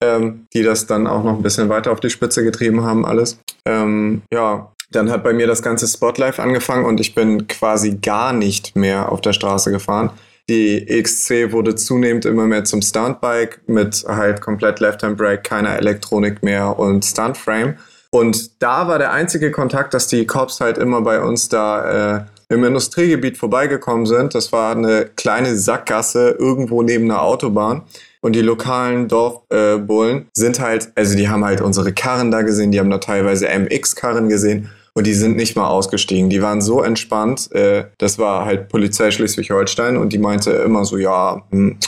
ähm, 0.00 0.46
die 0.52 0.64
das 0.64 0.86
dann 0.86 1.06
auch 1.06 1.22
noch 1.22 1.36
ein 1.36 1.42
bisschen 1.42 1.68
weiter 1.68 1.92
auf 1.92 2.00
die 2.00 2.10
Spitze 2.10 2.42
getrieben 2.42 2.82
haben, 2.82 3.06
alles. 3.06 3.38
Ähm, 3.64 4.22
ja, 4.32 4.72
dann 4.90 5.10
hat 5.10 5.22
bei 5.22 5.32
mir 5.32 5.46
das 5.46 5.62
ganze 5.62 5.86
Spotlife 5.86 6.42
angefangen 6.42 6.84
und 6.84 7.00
ich 7.00 7.14
bin 7.14 7.46
quasi 7.46 7.96
gar 7.96 8.32
nicht 8.32 8.76
mehr 8.76 9.10
auf 9.10 9.20
der 9.20 9.32
Straße 9.32 9.70
gefahren. 9.70 10.10
Die 10.48 10.84
XC 10.84 11.52
wurde 11.52 11.76
zunehmend 11.76 12.24
immer 12.24 12.46
mehr 12.46 12.64
zum 12.64 12.82
Stuntbike 12.82 13.60
mit 13.68 14.04
halt 14.08 14.40
komplett 14.40 14.80
Left-Hand-Brake, 14.80 15.42
keiner 15.42 15.76
Elektronik 15.76 16.42
mehr 16.42 16.76
und 16.76 17.04
Stuntframe. 17.04 17.76
Und 18.10 18.60
da 18.60 18.88
war 18.88 18.98
der 18.98 19.12
einzige 19.12 19.52
Kontakt, 19.52 19.94
dass 19.94 20.08
die 20.08 20.26
Cops 20.26 20.60
halt 20.60 20.76
immer 20.76 21.02
bei 21.02 21.22
uns 21.22 21.48
da 21.48 22.16
äh, 22.16 22.24
im 22.48 22.64
Industriegebiet 22.64 23.38
vorbeigekommen 23.38 24.06
sind. 24.06 24.34
Das 24.34 24.50
war 24.50 24.74
eine 24.74 25.08
kleine 25.14 25.56
Sackgasse 25.56 26.30
irgendwo 26.36 26.82
neben 26.82 27.04
einer 27.04 27.22
Autobahn. 27.22 27.82
Und 28.20 28.34
die 28.34 28.42
lokalen 28.42 29.06
Dorfbullen 29.06 30.18
äh, 30.18 30.24
sind 30.32 30.58
halt, 30.58 30.88
also 30.96 31.16
die 31.16 31.28
haben 31.28 31.44
halt 31.44 31.60
unsere 31.60 31.92
Karren 31.92 32.32
da 32.32 32.42
gesehen, 32.42 32.72
die 32.72 32.80
haben 32.80 32.90
da 32.90 32.98
teilweise 32.98 33.46
MX-Karren 33.46 34.28
gesehen 34.28 34.68
und 34.94 35.06
die 35.06 35.14
sind 35.14 35.36
nicht 35.36 35.56
mal 35.56 35.68
ausgestiegen. 35.68 36.30
Die 36.30 36.42
waren 36.42 36.60
so 36.60 36.82
entspannt. 36.82 37.50
Äh, 37.52 37.84
das 37.98 38.18
war 38.18 38.44
halt 38.44 38.68
Polizei 38.68 39.10
Schleswig-Holstein 39.10 39.96
und 39.96 40.12
die 40.12 40.18
meinte 40.18 40.50
immer 40.50 40.84
so, 40.84 40.96
ja, 40.96 41.42
hm, 41.50 41.78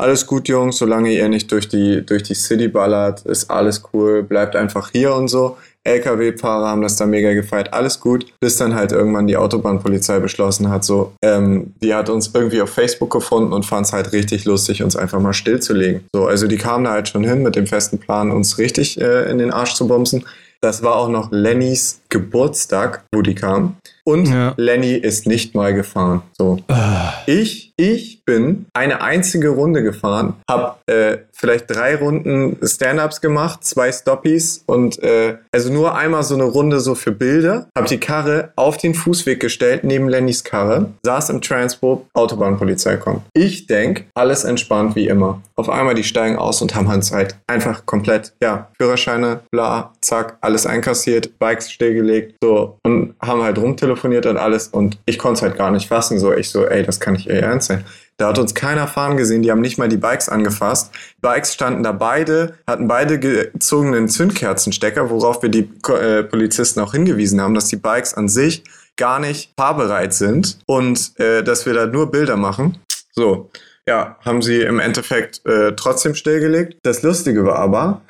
alles 0.00 0.26
gut, 0.26 0.48
Jungs, 0.48 0.78
solange 0.78 1.12
ihr 1.12 1.28
nicht 1.28 1.50
durch 1.50 1.68
die, 1.68 2.06
durch 2.06 2.22
die 2.22 2.34
City 2.34 2.68
ballert, 2.68 3.22
ist 3.22 3.50
alles 3.50 3.82
cool, 3.92 4.22
bleibt 4.22 4.54
einfach 4.54 4.90
hier 4.92 5.12
und 5.12 5.26
so. 5.26 5.56
LKW-Fahrer 5.82 6.68
haben 6.68 6.82
das 6.82 6.96
da 6.96 7.06
mega 7.06 7.32
gefeiert, 7.32 7.72
alles 7.72 7.98
gut, 7.98 8.26
bis 8.40 8.56
dann 8.56 8.74
halt 8.74 8.92
irgendwann 8.92 9.26
die 9.26 9.36
Autobahnpolizei 9.36 10.20
beschlossen 10.20 10.68
hat, 10.68 10.84
so, 10.84 11.14
ähm, 11.22 11.74
die 11.82 11.94
hat 11.94 12.10
uns 12.10 12.30
irgendwie 12.32 12.60
auf 12.60 12.70
Facebook 12.70 13.10
gefunden 13.10 13.52
und 13.52 13.64
fand 13.66 13.86
es 13.86 13.92
halt 13.92 14.12
richtig 14.12 14.44
lustig, 14.44 14.82
uns 14.82 14.94
einfach 14.94 15.18
mal 15.18 15.32
stillzulegen. 15.32 16.04
So, 16.12 16.26
also 16.26 16.46
die 16.46 16.58
kamen 16.58 16.84
da 16.84 16.92
halt 16.92 17.08
schon 17.08 17.24
hin 17.24 17.42
mit 17.42 17.56
dem 17.56 17.66
festen 17.66 17.98
Plan, 17.98 18.30
uns 18.30 18.58
richtig 18.58 19.00
äh, 19.00 19.30
in 19.30 19.38
den 19.38 19.50
Arsch 19.50 19.74
zu 19.74 19.88
bumsen. 19.88 20.24
Das 20.60 20.82
war 20.82 20.96
auch 20.96 21.08
noch 21.08 21.30
Lennys 21.30 22.00
Geburtstag, 22.08 23.04
wo 23.14 23.22
die 23.22 23.34
kam. 23.34 23.76
Und 24.04 24.26
ja. 24.26 24.54
Lenny 24.56 24.94
ist 24.94 25.26
nicht 25.26 25.54
mal 25.54 25.72
gefahren. 25.72 26.22
So. 26.36 26.58
Uh. 26.68 27.10
Ich, 27.26 27.67
ich 27.80 28.24
bin 28.24 28.66
eine 28.74 29.00
einzige 29.02 29.50
Runde 29.50 29.84
gefahren, 29.84 30.34
habe 30.50 30.74
äh, 30.86 31.18
vielleicht 31.32 31.70
drei 31.70 31.94
Runden 31.94 32.58
Stand-ups 32.60 33.20
gemacht, 33.20 33.64
zwei 33.64 33.92
Stoppies 33.92 34.64
und 34.66 35.00
äh, 35.02 35.36
also 35.52 35.72
nur 35.72 35.96
einmal 35.96 36.24
so 36.24 36.34
eine 36.34 36.44
Runde 36.44 36.80
so 36.80 36.96
für 36.96 37.12
Bilder. 37.12 37.68
Habe 37.76 37.88
die 37.88 38.00
Karre 38.00 38.52
auf 38.56 38.78
den 38.78 38.94
Fußweg 38.94 39.38
gestellt 39.38 39.84
neben 39.84 40.08
Lennys 40.08 40.42
Karre, 40.42 40.90
saß 41.04 41.30
im 41.30 41.40
Transport, 41.40 42.04
Autobahnpolizei 42.14 42.96
kommt. 42.96 43.22
Ich 43.32 43.68
denk, 43.68 44.06
alles 44.14 44.42
entspannt 44.42 44.96
wie 44.96 45.06
immer. 45.06 45.40
Auf 45.54 45.70
einmal 45.70 45.94
die 45.94 46.04
steigen 46.04 46.36
aus 46.36 46.60
und 46.60 46.74
haben 46.74 46.88
halt 46.88 47.36
einfach 47.46 47.86
komplett, 47.86 48.32
ja, 48.42 48.68
Führerscheine, 48.76 49.40
bla, 49.52 49.92
zack, 50.00 50.36
alles 50.40 50.66
einkassiert, 50.66 51.38
Bikes 51.38 51.70
stillgelegt, 51.70 52.34
so 52.42 52.78
und 52.82 53.14
haben 53.22 53.42
halt 53.42 53.58
rumtelefoniert 53.58 54.26
und 54.26 54.36
alles 54.36 54.66
und 54.66 54.98
ich 55.06 55.18
konnte 55.18 55.34
es 55.34 55.42
halt 55.42 55.56
gar 55.56 55.70
nicht 55.70 55.86
fassen. 55.86 56.18
So, 56.18 56.34
ich 56.34 56.50
so, 56.50 56.66
ey, 56.66 56.82
das 56.82 56.98
kann 56.98 57.14
nicht 57.14 57.28
eher 57.28 57.42
ernst 57.42 57.67
sein. 57.68 57.84
Da 58.18 58.28
hat 58.28 58.38
uns 58.38 58.52
keiner 58.52 58.88
fahren 58.88 59.16
gesehen, 59.16 59.42
die 59.42 59.50
haben 59.52 59.60
nicht 59.60 59.78
mal 59.78 59.88
die 59.88 59.96
Bikes 59.96 60.28
angefasst. 60.28 60.90
Die 61.18 61.20
Bikes 61.20 61.54
standen 61.54 61.84
da 61.84 61.92
beide, 61.92 62.54
hatten 62.66 62.88
beide 62.88 63.20
gezogenen 63.20 64.08
Zündkerzenstecker, 64.08 65.08
worauf 65.08 65.40
wir 65.42 65.50
die 65.50 65.70
äh, 65.88 66.24
Polizisten 66.24 66.80
auch 66.80 66.92
hingewiesen 66.92 67.40
haben, 67.40 67.54
dass 67.54 67.68
die 67.68 67.76
Bikes 67.76 68.14
an 68.14 68.28
sich 68.28 68.64
gar 68.96 69.20
nicht 69.20 69.52
fahrbereit 69.56 70.12
sind 70.12 70.58
und 70.66 71.12
äh, 71.20 71.44
dass 71.44 71.64
wir 71.64 71.74
da 71.74 71.86
nur 71.86 72.10
Bilder 72.10 72.36
machen. 72.36 72.78
So, 73.12 73.50
ja, 73.86 74.16
haben 74.24 74.42
sie 74.42 74.60
im 74.60 74.80
Endeffekt 74.80 75.46
äh, 75.46 75.74
trotzdem 75.74 76.14
stillgelegt. 76.14 76.76
Das 76.82 77.02
Lustige 77.02 77.46
war 77.46 77.56
aber, 77.56 78.02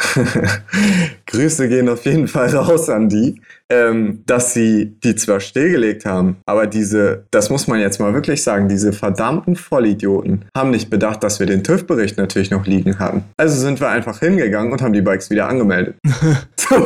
Grüße 1.27 1.69
gehen 1.69 1.89
auf 1.89 2.05
jeden 2.05 2.27
Fall 2.27 2.49
raus 2.57 2.89
an 2.89 3.09
die, 3.09 3.41
ähm, 3.71 4.23
dass 4.27 4.55
sie 4.55 4.97
die 5.05 5.15
zwar 5.15 5.41
stillgelegt 5.41 6.05
haben, 6.05 6.39
aber 6.47 6.67
diese, 6.67 7.25
das 7.31 7.51
muss 7.51 7.67
man 7.67 7.81
jetzt 7.81 8.01
mal 8.01 8.15
wirklich 8.15 8.43
sagen, 8.43 8.69
diese 8.69 8.93
verdammten 8.93 9.57
Vollidioten 9.57 10.47
haben 10.57 10.71
nicht 10.71 10.91
bedacht, 10.91 11.23
dass 11.23 11.39
wir 11.41 11.47
den 11.47 11.63
TÜV-Bericht 11.63 12.17
natürlich 12.17 12.51
noch 12.51 12.67
liegen 12.67 12.99
hatten. 12.99 13.25
Also 13.37 13.61
sind 13.61 13.81
wir 13.81 13.89
einfach 13.89 14.21
hingegangen 14.21 14.73
und 14.73 14.83
haben 14.83 14.93
die 14.93 15.03
Bikes 15.03 15.31
wieder 15.31 15.49
angemeldet. 15.49 15.97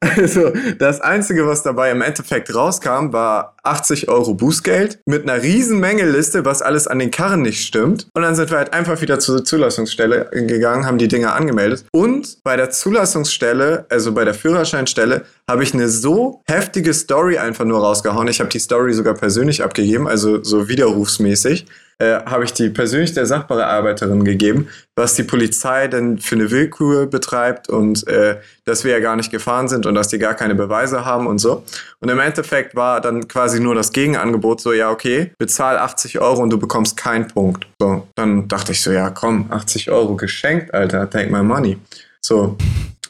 also 0.00 0.52
das 0.78 1.00
Einzige, 1.00 1.46
was 1.46 1.62
dabei 1.62 1.90
im 1.90 2.02
Endeffekt 2.02 2.54
rauskam, 2.54 3.12
war 3.12 3.56
80 3.66 4.08
Euro 4.08 4.34
Bußgeld 4.34 5.00
mit 5.06 5.28
einer 5.28 5.42
riesen 5.42 5.80
Mängeliste, 5.80 6.44
was 6.44 6.62
alles 6.62 6.86
an 6.86 6.98
den 6.98 7.10
Karren 7.10 7.42
nicht 7.42 7.66
stimmt. 7.66 8.06
Und 8.14 8.22
dann 8.22 8.34
sind 8.34 8.50
wir 8.50 8.58
halt 8.58 8.72
einfach 8.72 9.00
wieder 9.02 9.18
zur 9.18 9.44
Zulassungsstelle 9.44 10.30
gegangen, 10.30 10.86
haben 10.86 10.98
die 10.98 11.08
Dinger 11.08 11.34
angemeldet. 11.34 11.84
Und 11.92 12.38
bei 12.44 12.56
der 12.56 12.70
Zulassungsstelle, 12.70 13.86
also 13.88 14.12
bei 14.12 14.24
der 14.24 14.34
Führerscheinstelle, 14.34 15.24
habe 15.56 15.64
ich 15.64 15.72
eine 15.72 15.88
so 15.88 16.42
heftige 16.46 16.92
Story 16.92 17.38
einfach 17.38 17.64
nur 17.64 17.80
rausgehauen. 17.80 18.28
Ich 18.28 18.40
habe 18.40 18.50
die 18.50 18.58
Story 18.58 18.92
sogar 18.92 19.14
persönlich 19.14 19.64
abgegeben, 19.64 20.06
also 20.06 20.44
so 20.44 20.68
widerrufsmäßig. 20.68 21.64
Äh, 21.98 22.20
habe 22.26 22.44
ich 22.44 22.52
die 22.52 22.68
persönlich 22.68 23.14
der 23.14 23.24
Sachbearbeiterin 23.24 24.22
gegeben, 24.22 24.68
was 24.96 25.14
die 25.14 25.22
Polizei 25.22 25.88
denn 25.88 26.18
für 26.18 26.34
eine 26.34 26.50
Willkür 26.50 27.06
betreibt 27.06 27.70
und 27.70 28.06
äh, 28.06 28.36
dass 28.66 28.84
wir 28.84 28.92
ja 28.92 29.00
gar 29.00 29.16
nicht 29.16 29.30
gefahren 29.30 29.66
sind 29.68 29.86
und 29.86 29.94
dass 29.94 30.08
die 30.08 30.18
gar 30.18 30.34
keine 30.34 30.54
Beweise 30.54 31.06
haben 31.06 31.26
und 31.26 31.38
so. 31.38 31.64
Und 32.00 32.10
im 32.10 32.18
Endeffekt 32.18 32.74
war 32.74 33.00
dann 33.00 33.26
quasi 33.26 33.58
nur 33.58 33.74
das 33.74 33.92
Gegenangebot 33.92 34.60
so, 34.60 34.74
ja, 34.74 34.90
okay, 34.90 35.32
bezahl 35.38 35.78
80 35.78 36.20
Euro 36.20 36.42
und 36.42 36.50
du 36.50 36.58
bekommst 36.58 36.98
keinen 36.98 37.28
Punkt. 37.28 37.66
So, 37.80 38.06
dann 38.14 38.46
dachte 38.46 38.72
ich 38.72 38.82
so, 38.82 38.92
ja, 38.92 39.08
komm, 39.08 39.46
80 39.48 39.90
Euro 39.90 40.16
geschenkt, 40.16 40.74
Alter, 40.74 41.08
take 41.08 41.30
my 41.30 41.42
money. 41.42 41.78
So. 42.20 42.58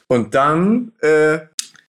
Und 0.07 0.33
dann 0.37 0.93
äh, 1.01 1.39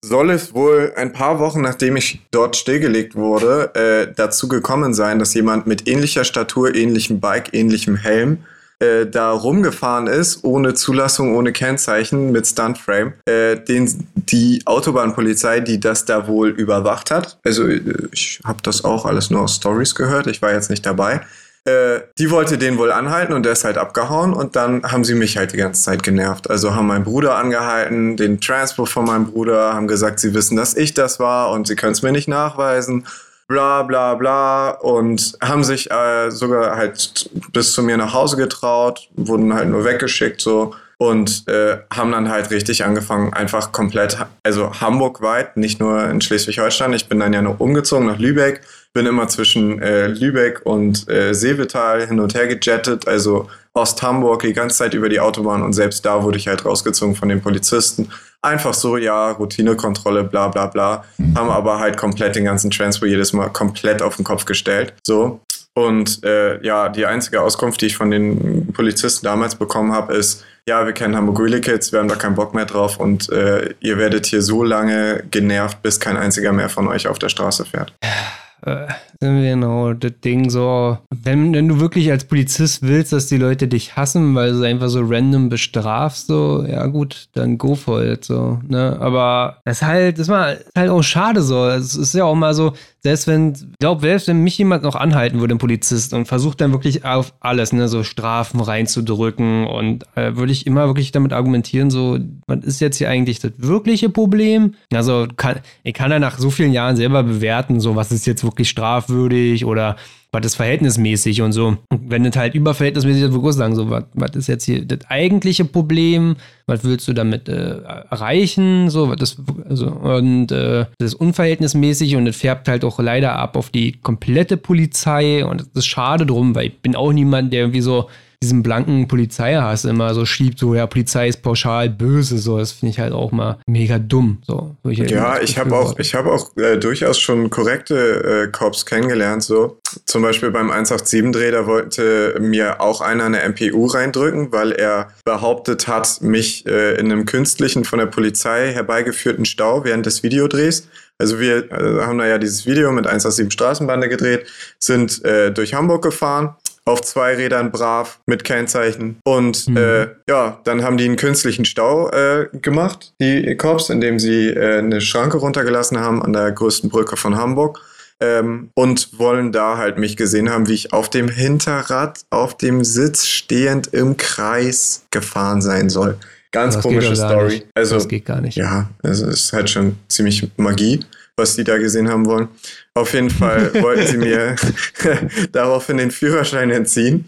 soll 0.08 0.32
es 0.32 0.54
wohl 0.54 0.94
ein 0.96 1.14
paar 1.14 1.40
Wochen 1.40 1.62
nachdem 1.62 1.98
ich 1.98 2.22
dort 2.32 2.56
stillgelegt 2.56 3.16
wurde, 3.16 3.74
äh, 3.76 4.14
dazu 4.16 4.48
gekommen 4.48 4.94
sein, 4.94 5.20
dass 5.20 5.34
jemand 5.34 5.68
mit 5.68 5.88
ähnlicher 5.88 6.24
Statur, 6.24 6.74
ähnlichem 6.74 7.20
Bike, 7.20 7.54
ähnlichem 7.54 7.96
Helm 7.96 8.40
äh, 8.80 9.06
da 9.06 9.32
rumgefahren 9.32 10.08
ist, 10.08 10.44
ohne 10.44 10.74
Zulassung, 10.74 11.36
ohne 11.36 11.52
Kennzeichen, 11.52 12.32
mit 12.32 12.48
Stuntframe, 12.48 13.14
äh, 13.26 13.58
den 13.58 14.08
die 14.16 14.62
Autobahnpolizei, 14.66 15.60
die 15.60 15.80
das 15.80 16.06
da 16.06 16.28
wohl 16.28 16.50
überwacht 16.50 17.12
hat, 17.12 17.40
also 17.44 17.68
äh, 17.68 17.82
ich 18.12 18.40
habe 18.46 18.60
das 18.64 18.86
auch 18.86 19.06
alles 19.06 19.30
nur 19.30 19.42
aus 19.42 19.56
Stories 19.56 19.96
gehört, 19.96 20.28
ich 20.28 20.42
war 20.42 20.54
jetzt 20.54 20.70
nicht 20.70 20.86
dabei, 20.86 21.22
äh, 21.68 22.02
die 22.18 22.32
wollte 22.32 22.58
den 22.58 22.78
wohl 22.78 22.92
anhalten 22.92 23.34
und 23.34 23.44
der 23.44 23.52
ist 23.52 23.66
halt 23.66 23.78
abgehauen 23.78 24.34
und 24.34 24.56
dann 24.56 24.84
haben 24.84 25.04
sie 25.04 25.16
mich 25.16 25.38
halt 25.38 25.52
die 25.52 25.58
ganze 25.58 25.84
Zeit 25.84 26.02
genervt. 26.02 26.50
Also 26.50 26.74
haben 26.74 26.88
meinen 26.88 27.04
Bruder 27.04 27.36
angehalten, 27.36 28.16
den 28.16 28.40
Transport 28.40 28.88
von 28.88 29.06
meinem 29.06 29.26
Bruder, 29.26 29.74
haben 29.74 29.88
gesagt, 29.88 30.20
sie 30.20 30.34
wissen, 30.34 30.56
dass 30.56 30.76
ich 30.76 30.94
das 30.94 31.20
war 31.20 31.52
und 31.52 31.68
sie 31.68 31.76
können 31.76 31.92
es 31.92 32.02
mir 32.02 32.14
nicht 32.14 32.30
nachweisen. 32.30 33.06
Bla 33.50 33.84
bla 33.84 34.16
bla 34.16 34.70
und 34.70 35.38
haben 35.42 35.64
sich 35.64 35.92
äh, 35.92 36.30
sogar 36.32 36.78
halt 36.78 37.30
bis 37.52 37.74
zu 37.74 37.84
mir 37.84 37.98
nach 37.98 38.14
Hause 38.14 38.38
getraut, 38.38 39.10
wurden 39.16 39.54
halt 39.54 39.70
nur 39.70 39.84
weggeschickt 39.84 40.40
so 40.40 40.74
und 40.98 41.48
äh, 41.48 41.78
haben 41.94 42.12
dann 42.12 42.30
halt 42.30 42.50
richtig 42.50 42.84
angefangen, 42.84 43.34
einfach 43.34 43.72
komplett, 43.72 44.18
also 44.44 44.72
Hamburg 44.82 45.22
weit, 45.22 45.56
nicht 45.56 45.80
nur 45.80 46.10
in 46.10 46.22
Schleswig-Holstein. 46.22 46.94
Ich 46.94 47.08
bin 47.08 47.20
dann 47.20 47.34
ja 47.34 47.42
noch 47.42 47.60
umgezogen 47.60 48.08
nach 48.08 48.18
Lübeck, 48.18 48.62
bin 48.98 49.06
immer 49.06 49.28
zwischen 49.28 49.80
äh, 49.80 50.08
Lübeck 50.08 50.62
und 50.64 51.08
äh, 51.08 51.32
Seevetal 51.32 52.08
hin 52.08 52.20
und 52.20 52.34
her 52.34 52.48
gejettet, 52.48 53.08
also 53.08 53.48
Ost-Hamburg 53.76 54.42
die 54.42 54.54
ganze 54.54 54.78
Zeit 54.78 54.96
über 54.96 55.08
die 55.08 55.20
Autobahn 55.20 55.62
und 55.62 55.74
selbst 55.74 56.04
da 56.04 56.24
wurde 56.24 56.40
ich 56.40 56.48
halt 56.48 56.66
rausgezogen 56.66 57.14
von 57.14 57.30
den 57.30 57.40
Polizisten. 57.40 58.10
Einfach 58.42 58.74
so, 58.74 58.98
ja, 58.98 59.30
Routinekontrolle, 59.34 60.24
bla 60.24 60.48
bla 60.48 60.66
bla. 60.66 61.06
Haben 61.36 61.52
aber 61.52 61.78
halt 61.78 61.96
komplett 61.96 62.36
den 62.36 62.46
ganzen 62.46 62.72
Transport 62.72 63.12
jedes 63.12 63.34
Mal 63.34 63.50
komplett 63.50 64.02
auf 64.02 64.16
den 64.16 64.26
Kopf 64.26 64.46
gestellt. 64.46 64.96
So. 65.06 65.42
Und 65.76 66.24
äh, 66.24 66.60
ja, 66.66 66.90
die 66.90 67.06
einzige 67.06 67.42
Auskunft, 67.42 67.82
die 67.82 67.86
ich 67.86 67.98
von 67.98 68.10
den 68.10 68.74
Polizisten 68.74 69.28
damals 69.28 69.54
bekommen 69.54 69.94
habe, 69.94 70.16
ist, 70.16 70.44
ja, 70.68 70.88
wir 70.88 70.94
kennen 70.94 71.16
Hamburg 71.16 71.38
Kids, 71.62 71.92
wir 71.92 72.00
haben 72.00 72.08
da 72.08 72.16
keinen 72.16 72.34
Bock 72.34 72.56
mehr 72.56 72.66
drauf 72.66 73.00
und 73.00 73.32
äh, 73.32 73.76
ihr 73.80 74.00
werdet 74.00 74.26
hier 74.26 74.42
so 74.42 74.64
lange 74.64 75.24
genervt, 75.30 75.84
bis 75.84 76.00
kein 76.00 76.18
einziger 76.18 76.52
mehr 76.52 76.70
von 76.70 76.88
euch 76.88 77.08
auf 77.08 77.20
der 77.20 77.30
Straße 77.30 77.64
fährt. 77.64 77.94
Äh, 78.62 78.88
genau, 79.20 79.94
das 79.94 80.14
Ding 80.24 80.50
so, 80.50 80.98
wenn, 81.10 81.54
wenn 81.54 81.68
du 81.68 81.80
wirklich 81.80 82.12
als 82.12 82.26
Polizist 82.26 82.84
willst, 82.84 83.14
dass 83.14 83.28
die 83.28 83.38
Leute 83.38 83.68
dich 83.68 83.96
hassen, 83.96 84.36
weil 84.36 84.54
du 84.54 84.64
einfach 84.64 84.90
so 84.90 85.02
random 85.04 85.50
bestrafst, 85.50 86.28
so, 86.28 86.66
ja 86.68 86.86
gut, 86.88 87.30
dann 87.34 87.58
go 87.58 87.76
for 87.76 88.04
it, 88.04 88.26
so, 88.26 88.60
ne, 88.68 88.98
aber 89.00 89.58
das 89.66 89.78
ist 89.78 89.88
halt, 89.88 90.20
das 90.20 90.28
war 90.28 90.56
halt 90.76 90.90
auch 90.90 91.04
schade 91.04 91.42
so, 91.42 91.66
es 91.68 91.96
ist 91.96 92.14
ja 92.14 92.26
auch 92.26 92.36
mal 92.36 92.54
so, 92.54 92.74
selbst 93.08 93.28
wenn, 93.28 93.54
ich 93.54 93.80
glaube, 93.80 94.02
selbst 94.02 94.28
wenn 94.28 94.44
mich 94.44 94.58
jemand 94.58 94.84
noch 94.84 94.96
anhalten 94.96 95.40
würde, 95.40 95.56
ein 95.56 95.60
Polizist, 95.60 96.14
und 96.14 96.28
versucht 96.28 96.60
dann 96.60 96.72
wirklich 96.72 97.06
auf 97.06 97.34
alles, 97.40 97.72
ne, 97.72 97.88
so 97.88 98.04
Strafen 98.04 98.60
reinzudrücken 98.60 99.66
und 99.66 100.04
äh, 100.16 100.36
würde 100.36 100.52
ich 100.52 100.68
immer 100.68 100.88
wirklich 100.88 101.12
damit 101.12 101.32
argumentieren, 101.32 101.90
so, 101.90 102.20
was 102.48 102.60
ist 102.66 102.82
jetzt 102.82 102.98
hier 102.98 103.10
eigentlich 103.10 103.40
das 103.40 103.54
wirkliche 103.58 104.10
Problem? 104.10 104.76
Also, 104.94 105.28
kann, 105.38 105.60
ich 105.84 105.94
kann 105.94 106.12
ja 106.12 106.20
nach 106.20 106.38
so 106.38 106.50
vielen 106.50 106.74
Jahren 106.74 106.96
selber 106.96 107.24
bewerten, 107.24 107.80
so, 107.80 107.96
was 107.96 108.12
ist 108.12 108.28
jetzt 108.28 108.44
wirklich 108.44 108.70
strafwürdig 109.08 109.66
oder 109.66 109.96
was 110.34 110.46
ist 110.46 110.56
verhältnismäßig 110.56 111.42
und 111.42 111.54
so. 111.54 111.78
Und 111.90 112.10
wenn 112.10 112.26
es 112.26 112.36
halt 112.36 112.54
überverhältnismäßig 112.54 113.24
ist, 113.24 113.32
würde 113.32 113.50
ich 113.50 113.56
sagen, 113.56 113.76
so, 113.76 113.90
was, 113.90 114.36
ist 114.36 114.48
jetzt 114.48 114.66
hier 114.66 114.84
das 114.84 115.00
eigentliche 115.10 115.64
Problem? 115.64 116.36
Was 116.68 116.84
willst 116.84 117.08
du 117.08 117.14
damit 117.14 117.48
äh, 117.48 117.78
erreichen? 118.12 118.90
So, 118.90 119.12
ist, 119.14 119.40
also, 119.70 119.88
und 119.88 120.52
äh, 120.52 120.86
das 121.00 121.14
ist 121.14 121.16
unverhältnismäßig 121.16 122.18
und 122.18 122.28
es 122.28 122.36
färbt 122.36 122.68
halt 122.68 122.84
auch 122.84 123.00
leider 123.00 123.38
ab 123.38 123.56
auf 123.56 123.70
die 123.70 123.94
komplette 123.94 124.58
Polizei 124.58 125.46
und 125.46 125.62
das 125.62 125.70
ist 125.74 125.88
schade 125.88 126.26
drum, 126.26 126.54
weil 126.56 126.68
ich 126.68 126.80
bin 126.82 126.96
auch 126.96 127.14
niemand, 127.14 127.54
der 127.54 127.62
irgendwie 127.62 127.82
so 127.82 128.10
diesen 128.44 128.62
blanken 128.62 129.08
Polizeihass 129.08 129.84
immer 129.86 130.14
so 130.14 130.26
schiebt, 130.26 130.60
so 130.60 130.76
ja, 130.76 130.86
Polizei 130.86 131.28
ist 131.28 131.42
pauschal 131.42 131.90
böse, 131.90 132.38
so, 132.38 132.60
das 132.60 132.72
finde 132.72 132.92
ich 132.92 133.00
halt 133.00 133.12
auch 133.12 133.32
mal 133.32 133.58
mega 133.66 133.98
dumm. 133.98 134.42
So, 134.46 134.76
ich 134.88 135.00
halt 135.00 135.10
ja, 135.10 135.42
ich 135.42 135.58
habe 135.58 135.76
auch, 135.76 135.98
ich 135.98 136.14
habe 136.14 136.32
auch 136.32 136.56
äh, 136.56 136.78
durchaus 136.78 137.20
schon 137.20 137.50
korrekte 137.50 138.46
äh, 138.46 138.52
Cops 138.52 138.86
kennengelernt, 138.86 139.44
so. 139.44 139.80
Zum 140.06 140.22
Beispiel 140.22 140.52
beim 140.52 140.70
187-Dreh, 140.70 141.50
da 141.50 141.66
wollte 141.66 142.38
mir 142.40 142.80
auch 142.80 143.02
einer 143.02 143.26
eine 143.26 143.40
MPU 143.50 143.88
reindrücken, 143.88 144.52
weil 144.52 144.72
er 144.72 145.10
behauptet 145.26 145.88
hat, 145.88 146.22
mich 146.22 146.68
äh, 146.68 146.96
in 147.00 147.12
einem 147.12 147.26
künstlichen 147.26 147.86
von 147.86 147.98
der 147.98 148.06
Polizei 148.06 148.72
herbeigeführten 148.72 149.46
Stau 149.46 149.84
während 149.84 150.06
des 150.06 150.22
Videodrehs 150.22 150.88
also 151.20 151.40
wir 151.40 151.72
äh, 151.72 152.02
haben 152.06 152.20
da 152.20 152.28
ja 152.28 152.38
dieses 152.38 152.68
Video 152.68 152.92
mit 152.92 153.08
187 153.08 153.52
Straßenbande 153.52 154.08
gedreht, 154.08 154.46
sind 154.78 155.26
äh, 155.26 155.52
durch 155.52 155.74
Hamburg 155.74 156.04
gefahren 156.04 156.56
auf 156.88 157.02
zwei 157.02 157.36
Rädern 157.36 157.72
brav 157.72 158.20
mit 158.26 158.44
Kennzeichen. 158.44 159.18
Und 159.26 159.68
mhm. 159.68 159.78
äh, 159.78 160.08
ja, 160.28 160.60
dann 160.64 160.84
haben 160.84 160.98
die 160.98 161.06
einen 161.06 161.18
künstlichen 161.18 161.66
Stau 161.66 162.10
äh, 162.10 162.48
gemacht, 162.62 163.14
die 163.20 163.56
Cops, 163.58 163.90
indem 163.90 164.20
sie 164.20 164.50
äh, 164.50 164.80
eine 164.80 165.02
Schranke 165.02 165.38
runtergelassen 165.38 166.00
haben 166.00 166.24
an 166.24 166.34
der 166.34 166.52
größten 166.52 166.90
Brücke 166.90 167.18
von 167.18 167.36
Hamburg. 167.36 167.80
Ähm, 168.20 168.72
und 168.74 169.20
wollen 169.20 169.52
da 169.52 169.78
halt 169.78 170.00
mich 170.00 170.18
gesehen 170.18 170.50
haben, 170.50 170.68
wie 170.68 170.74
ich 170.74 170.92
auf 170.92 171.08
dem 171.08 171.28
Hinterrad, 171.30 172.22
auf 172.32 172.58
dem 172.58 172.84
Sitz 172.84 173.28
stehend 173.28 173.94
im 173.94 174.18
Kreis 174.18 175.06
gefahren 175.12 175.62
sein 175.62 175.92
soll. 175.92 176.18
Ganz 176.52 176.74
das 176.74 176.84
komische 176.84 177.16
Story. 177.16 177.48
Nicht. 177.48 177.68
Also, 177.76 177.94
das 177.94 178.08
geht 178.08 178.26
gar 178.26 178.42
nicht. 178.42 178.58
Ja, 178.58 178.90
also 179.04 179.28
es 179.28 179.44
ist 179.44 179.54
halt 179.54 179.70
schon 179.70 179.98
ziemlich 180.08 180.50
Magie 180.58 181.06
was 181.38 181.56
die 181.56 181.64
da 181.64 181.78
gesehen 181.78 182.10
haben 182.10 182.26
wollen. 182.26 182.50
Auf 182.96 183.14
jeden 183.14 183.30
Fall 183.30 183.74
wollten 183.82 184.08
sie 184.08 184.18
mir 184.18 184.56
daraufhin 185.52 185.98
den 185.98 186.12
Führerschein 186.12 186.72
entziehen. 186.72 187.26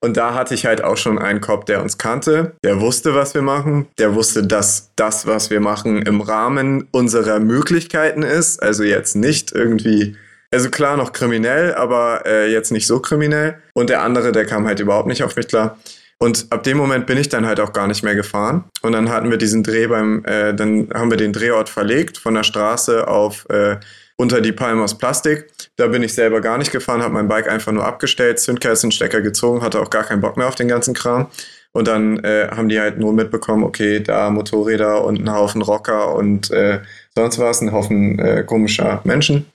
Und 0.00 0.16
da 0.16 0.34
hatte 0.34 0.54
ich 0.54 0.66
halt 0.66 0.84
auch 0.84 0.96
schon 0.96 1.18
einen 1.18 1.40
Cop, 1.40 1.66
der 1.66 1.82
uns 1.82 1.98
kannte, 1.98 2.52
der 2.62 2.80
wusste, 2.80 3.14
was 3.14 3.34
wir 3.34 3.42
machen, 3.42 3.88
der 3.98 4.14
wusste, 4.14 4.46
dass 4.46 4.90
das, 4.94 5.26
was 5.26 5.50
wir 5.50 5.60
machen, 5.60 6.02
im 6.02 6.20
Rahmen 6.20 6.86
unserer 6.92 7.40
Möglichkeiten 7.40 8.22
ist. 8.22 8.62
Also 8.62 8.84
jetzt 8.84 9.16
nicht 9.16 9.50
irgendwie 9.52 10.16
also 10.50 10.70
klar 10.70 10.96
noch 10.96 11.12
kriminell, 11.12 11.74
aber 11.74 12.22
äh, 12.26 12.50
jetzt 12.50 12.70
nicht 12.70 12.86
so 12.86 13.00
kriminell. 13.00 13.58
Und 13.74 13.90
der 13.90 14.02
andere, 14.02 14.32
der 14.32 14.46
kam 14.46 14.66
halt 14.66 14.80
überhaupt 14.80 15.08
nicht 15.08 15.22
auf 15.22 15.36
mich 15.36 15.48
klar. 15.48 15.78
Und 16.20 16.48
ab 16.50 16.64
dem 16.64 16.76
Moment 16.76 17.06
bin 17.06 17.16
ich 17.16 17.28
dann 17.28 17.46
halt 17.46 17.60
auch 17.60 17.72
gar 17.72 17.86
nicht 17.86 18.02
mehr 18.02 18.16
gefahren. 18.16 18.64
Und 18.82 18.92
dann 18.92 19.08
hatten 19.08 19.30
wir 19.30 19.36
diesen 19.36 19.62
Dreh 19.62 19.86
beim, 19.86 20.24
äh, 20.24 20.52
dann 20.52 20.88
haben 20.92 21.10
wir 21.10 21.16
den 21.16 21.32
Drehort 21.32 21.68
verlegt 21.68 22.18
von 22.18 22.34
der 22.34 22.42
Straße 22.42 23.06
auf 23.06 23.46
äh, 23.50 23.76
unter 24.16 24.40
die 24.40 24.52
Palme 24.52 24.82
aus 24.82 24.98
Plastik. 24.98 25.46
Da 25.76 25.86
bin 25.86 26.02
ich 26.02 26.14
selber 26.14 26.40
gar 26.40 26.58
nicht 26.58 26.72
gefahren, 26.72 27.02
habe 27.02 27.14
mein 27.14 27.28
Bike 27.28 27.48
einfach 27.48 27.70
nur 27.70 27.86
abgestellt, 27.86 28.40
Zündkerzenstecker 28.40 29.20
gezogen, 29.20 29.62
hatte 29.62 29.80
auch 29.80 29.90
gar 29.90 30.02
keinen 30.02 30.20
Bock 30.20 30.36
mehr 30.36 30.48
auf 30.48 30.56
den 30.56 30.66
ganzen 30.66 30.92
Kram. 30.92 31.28
Und 31.70 31.86
dann 31.86 32.18
äh, 32.24 32.48
haben 32.50 32.68
die 32.68 32.80
halt 32.80 32.98
nur 32.98 33.12
mitbekommen, 33.12 33.62
okay, 33.62 34.00
da 34.00 34.30
Motorräder 34.30 35.04
und 35.04 35.20
ein 35.20 35.32
Haufen 35.32 35.62
Rocker 35.62 36.16
und 36.16 36.50
äh, 36.50 36.80
sonst 37.14 37.38
was, 37.38 37.60
ein 37.60 37.70
Haufen 37.70 38.18
äh, 38.18 38.42
komischer 38.42 39.00
Menschen 39.04 39.46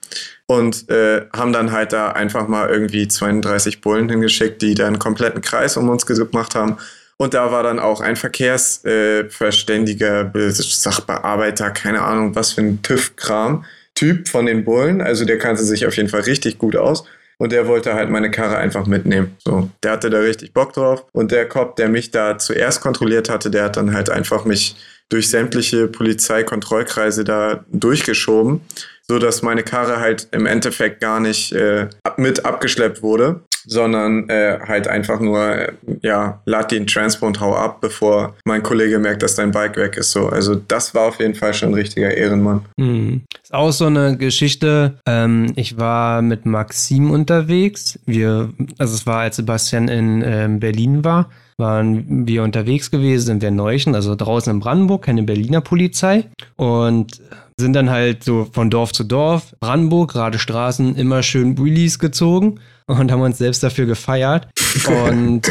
und 0.46 0.90
äh, 0.90 1.26
haben 1.34 1.52
dann 1.52 1.72
halt 1.72 1.92
da 1.92 2.10
einfach 2.10 2.46
mal 2.48 2.68
irgendwie 2.68 3.08
32 3.08 3.80
Bullen 3.80 4.08
hingeschickt, 4.08 4.62
die 4.62 4.74
dann 4.74 4.88
einen 4.88 4.98
kompletten 4.98 5.40
Kreis 5.40 5.76
um 5.76 5.88
uns 5.88 6.06
gemacht 6.06 6.54
haben. 6.54 6.76
Und 7.16 7.34
da 7.34 7.52
war 7.52 7.62
dann 7.62 7.78
auch 7.78 8.00
ein 8.00 8.16
Verkehrsverständiger, 8.16 10.34
äh, 10.34 10.50
Sachbearbeiter, 10.50 11.70
keine 11.70 12.02
Ahnung, 12.02 12.34
was 12.34 12.52
für 12.52 12.62
ein 12.62 12.82
TÜV-Kram, 12.82 13.64
Typ 13.94 14.28
von 14.28 14.46
den 14.46 14.64
Bullen. 14.64 15.00
Also 15.00 15.24
der 15.24 15.38
kannte 15.38 15.62
sich 15.62 15.86
auf 15.86 15.96
jeden 15.96 16.08
Fall 16.08 16.22
richtig 16.22 16.58
gut 16.58 16.74
aus. 16.76 17.04
Und 17.38 17.52
der 17.52 17.66
wollte 17.66 17.94
halt 17.94 18.10
meine 18.10 18.30
Karre 18.30 18.58
einfach 18.58 18.86
mitnehmen. 18.86 19.36
So, 19.44 19.68
der 19.82 19.92
hatte 19.92 20.10
da 20.10 20.20
richtig 20.20 20.52
Bock 20.52 20.72
drauf. 20.72 21.04
Und 21.12 21.32
der 21.32 21.48
Cop, 21.48 21.76
der 21.76 21.88
mich 21.88 22.10
da 22.10 22.38
zuerst 22.38 22.80
kontrolliert 22.80 23.28
hatte, 23.28 23.50
der 23.50 23.64
hat 23.64 23.76
dann 23.76 23.94
halt 23.94 24.10
einfach 24.10 24.44
mich 24.44 24.76
durch 25.08 25.30
sämtliche 25.30 25.88
Polizeikontrollkreise 25.88 27.24
da 27.24 27.64
durchgeschoben 27.72 28.60
so 29.06 29.18
dass 29.18 29.42
meine 29.42 29.62
Karre 29.62 30.00
halt 30.00 30.28
im 30.32 30.46
Endeffekt 30.46 31.00
gar 31.00 31.20
nicht 31.20 31.52
äh, 31.52 31.88
mit 32.16 32.44
abgeschleppt 32.44 33.02
wurde, 33.02 33.40
sondern 33.66 34.28
äh, 34.28 34.58
halt 34.66 34.88
einfach 34.88 35.20
nur, 35.20 35.40
äh, 35.40 35.72
ja, 36.02 36.40
lad 36.46 36.70
den 36.70 36.86
Transpo 36.86 37.26
und 37.26 37.40
hau 37.40 37.54
ab, 37.54 37.80
bevor 37.80 38.34
mein 38.44 38.62
Kollege 38.62 38.98
merkt, 38.98 39.22
dass 39.22 39.34
dein 39.34 39.50
Bike 39.50 39.76
weg 39.76 39.96
ist. 39.96 40.12
So, 40.12 40.28
also 40.28 40.54
das 40.54 40.94
war 40.94 41.08
auf 41.08 41.18
jeden 41.20 41.34
Fall 41.34 41.52
schon 41.52 41.70
ein 41.70 41.74
richtiger 41.74 42.14
Ehrenmann. 42.14 42.64
Mhm. 42.76 43.22
Ist 43.42 43.52
auch 43.52 43.72
so 43.72 43.86
eine 43.86 44.16
Geschichte. 44.16 44.98
Ähm, 45.06 45.52
ich 45.56 45.78
war 45.78 46.22
mit 46.22 46.46
Maxim 46.46 47.10
unterwegs. 47.10 47.98
Wir, 48.06 48.50
also 48.78 48.94
es 48.94 49.06
war, 49.06 49.20
als 49.20 49.36
Sebastian 49.36 49.88
in 49.88 50.22
ähm, 50.26 50.60
Berlin 50.60 51.04
war 51.04 51.30
waren 51.56 52.26
wir 52.26 52.42
unterwegs 52.42 52.90
gewesen 52.90 53.36
in 53.36 53.42
Werneuchen, 53.42 53.94
also 53.94 54.14
draußen 54.14 54.52
in 54.52 54.60
Brandenburg, 54.60 55.02
keine 55.02 55.22
Berliner 55.22 55.60
Polizei. 55.60 56.24
Und 56.56 57.20
sind 57.56 57.74
dann 57.74 57.90
halt 57.90 58.24
so 58.24 58.48
von 58.52 58.70
Dorf 58.70 58.92
zu 58.92 59.04
Dorf, 59.04 59.54
Brandenburg, 59.60 60.12
gerade 60.12 60.38
Straßen, 60.38 60.96
immer 60.96 61.22
schön 61.22 61.56
Wheelies 61.58 61.98
gezogen 61.98 62.58
und 62.86 63.12
haben 63.12 63.22
uns 63.22 63.38
selbst 63.38 63.62
dafür 63.62 63.86
gefeiert. 63.86 64.48
Und 65.08 65.50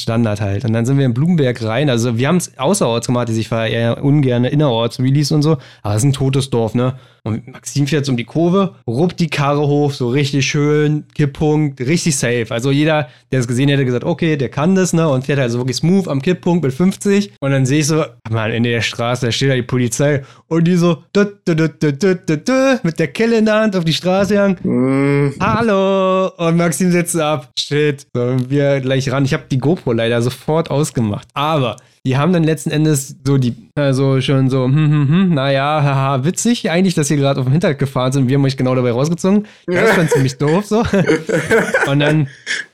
Standard 0.00 0.40
halt. 0.40 0.64
Und 0.64 0.72
dann 0.72 0.86
sind 0.86 0.98
wir 0.98 1.06
in 1.06 1.14
Blumenberg 1.14 1.62
rein. 1.62 1.90
Also 1.90 2.16
wir 2.18 2.28
haben 2.28 2.36
es 2.36 2.56
außerorts 2.58 3.06
gemacht, 3.06 3.28
ich 3.28 3.48
fahre 3.48 3.68
eher 3.68 4.02
ungern 4.02 4.44
innerorts, 4.44 5.02
Wheelies 5.02 5.32
und 5.32 5.42
so. 5.42 5.58
Aber 5.82 5.94
es 5.94 6.02
ist 6.02 6.08
ein 6.08 6.12
totes 6.12 6.50
Dorf, 6.50 6.74
ne? 6.74 6.94
Und 7.24 7.46
Maxim 7.46 7.86
fährt 7.86 8.08
um 8.08 8.16
die 8.16 8.24
Kurve, 8.24 8.74
ruppt 8.84 9.20
die 9.20 9.28
Karre 9.28 9.68
hoch, 9.68 9.92
so 9.92 10.08
richtig 10.08 10.44
schön, 10.44 11.04
Kipppunkt, 11.14 11.80
richtig 11.80 12.16
safe. 12.16 12.46
Also 12.50 12.72
jeder, 12.72 13.08
der 13.30 13.38
es 13.38 13.46
gesehen 13.46 13.68
hätte, 13.68 13.84
gesagt, 13.84 14.02
okay, 14.02 14.36
der 14.36 14.48
kann 14.48 14.74
das, 14.74 14.92
ne? 14.92 15.08
Und 15.08 15.26
fährt 15.26 15.38
halt 15.38 15.52
so 15.52 15.58
wirklich 15.58 15.76
smooth 15.76 16.08
am 16.08 16.20
Kipppunkt 16.20 16.64
mit 16.64 16.72
50. 16.72 17.34
Und 17.40 17.52
dann 17.52 17.64
sehe 17.64 17.80
ich 17.80 17.86
so, 17.86 18.04
man, 18.28 18.50
in 18.50 18.64
der 18.64 18.80
Straße, 18.80 19.26
da 19.26 19.32
steht 19.32 19.50
da 19.50 19.54
die 19.54 19.62
Polizei 19.62 20.22
und 20.48 20.64
die 20.64 20.74
so 20.74 21.04
mit 21.14 22.98
der 22.98 23.08
Kelle 23.08 23.38
in 23.38 23.44
der 23.44 23.54
Hand 23.54 23.76
auf 23.76 23.84
die 23.84 23.92
Straße 23.92 24.34
gegangen. 24.34 24.58
Mm. 24.62 25.34
Hallo! 25.40 26.28
Und 26.36 26.56
Maxim 26.56 26.90
setzt 26.90 27.16
ab. 27.16 27.50
Shit. 27.58 28.06
So, 28.14 28.50
wir 28.50 28.80
gleich 28.80 29.10
ran. 29.10 29.24
Ich 29.24 29.32
habe 29.32 29.44
die 29.50 29.58
GoPro 29.58 29.81
leider 29.90 30.22
sofort 30.22 30.70
ausgemacht. 30.70 31.26
Aber 31.34 31.76
die 32.04 32.16
haben 32.16 32.32
dann 32.32 32.42
letzten 32.42 32.70
Endes 32.70 33.14
so 33.24 33.38
die, 33.38 33.54
also 33.76 34.20
schon 34.20 34.50
so, 34.50 34.64
hm, 34.64 34.74
hm, 34.74 35.08
hm, 35.08 35.34
naja, 35.34 35.82
haha, 35.82 36.24
witzig 36.24 36.68
eigentlich, 36.68 36.94
dass 36.94 37.10
ihr 37.10 37.16
gerade 37.16 37.38
auf 37.38 37.46
dem 37.46 37.52
Hintergrund 37.52 37.78
gefahren 37.78 38.12
sind. 38.12 38.28
Wir 38.28 38.36
haben 38.36 38.44
euch 38.44 38.56
genau 38.56 38.74
dabei 38.74 38.90
rausgezogen. 38.90 39.46
Das 39.66 39.92
fand 39.92 40.10
ziemlich 40.10 40.36
doof 40.36 40.66
so. 40.66 40.78
Und 41.90 42.00
dann 42.00 42.28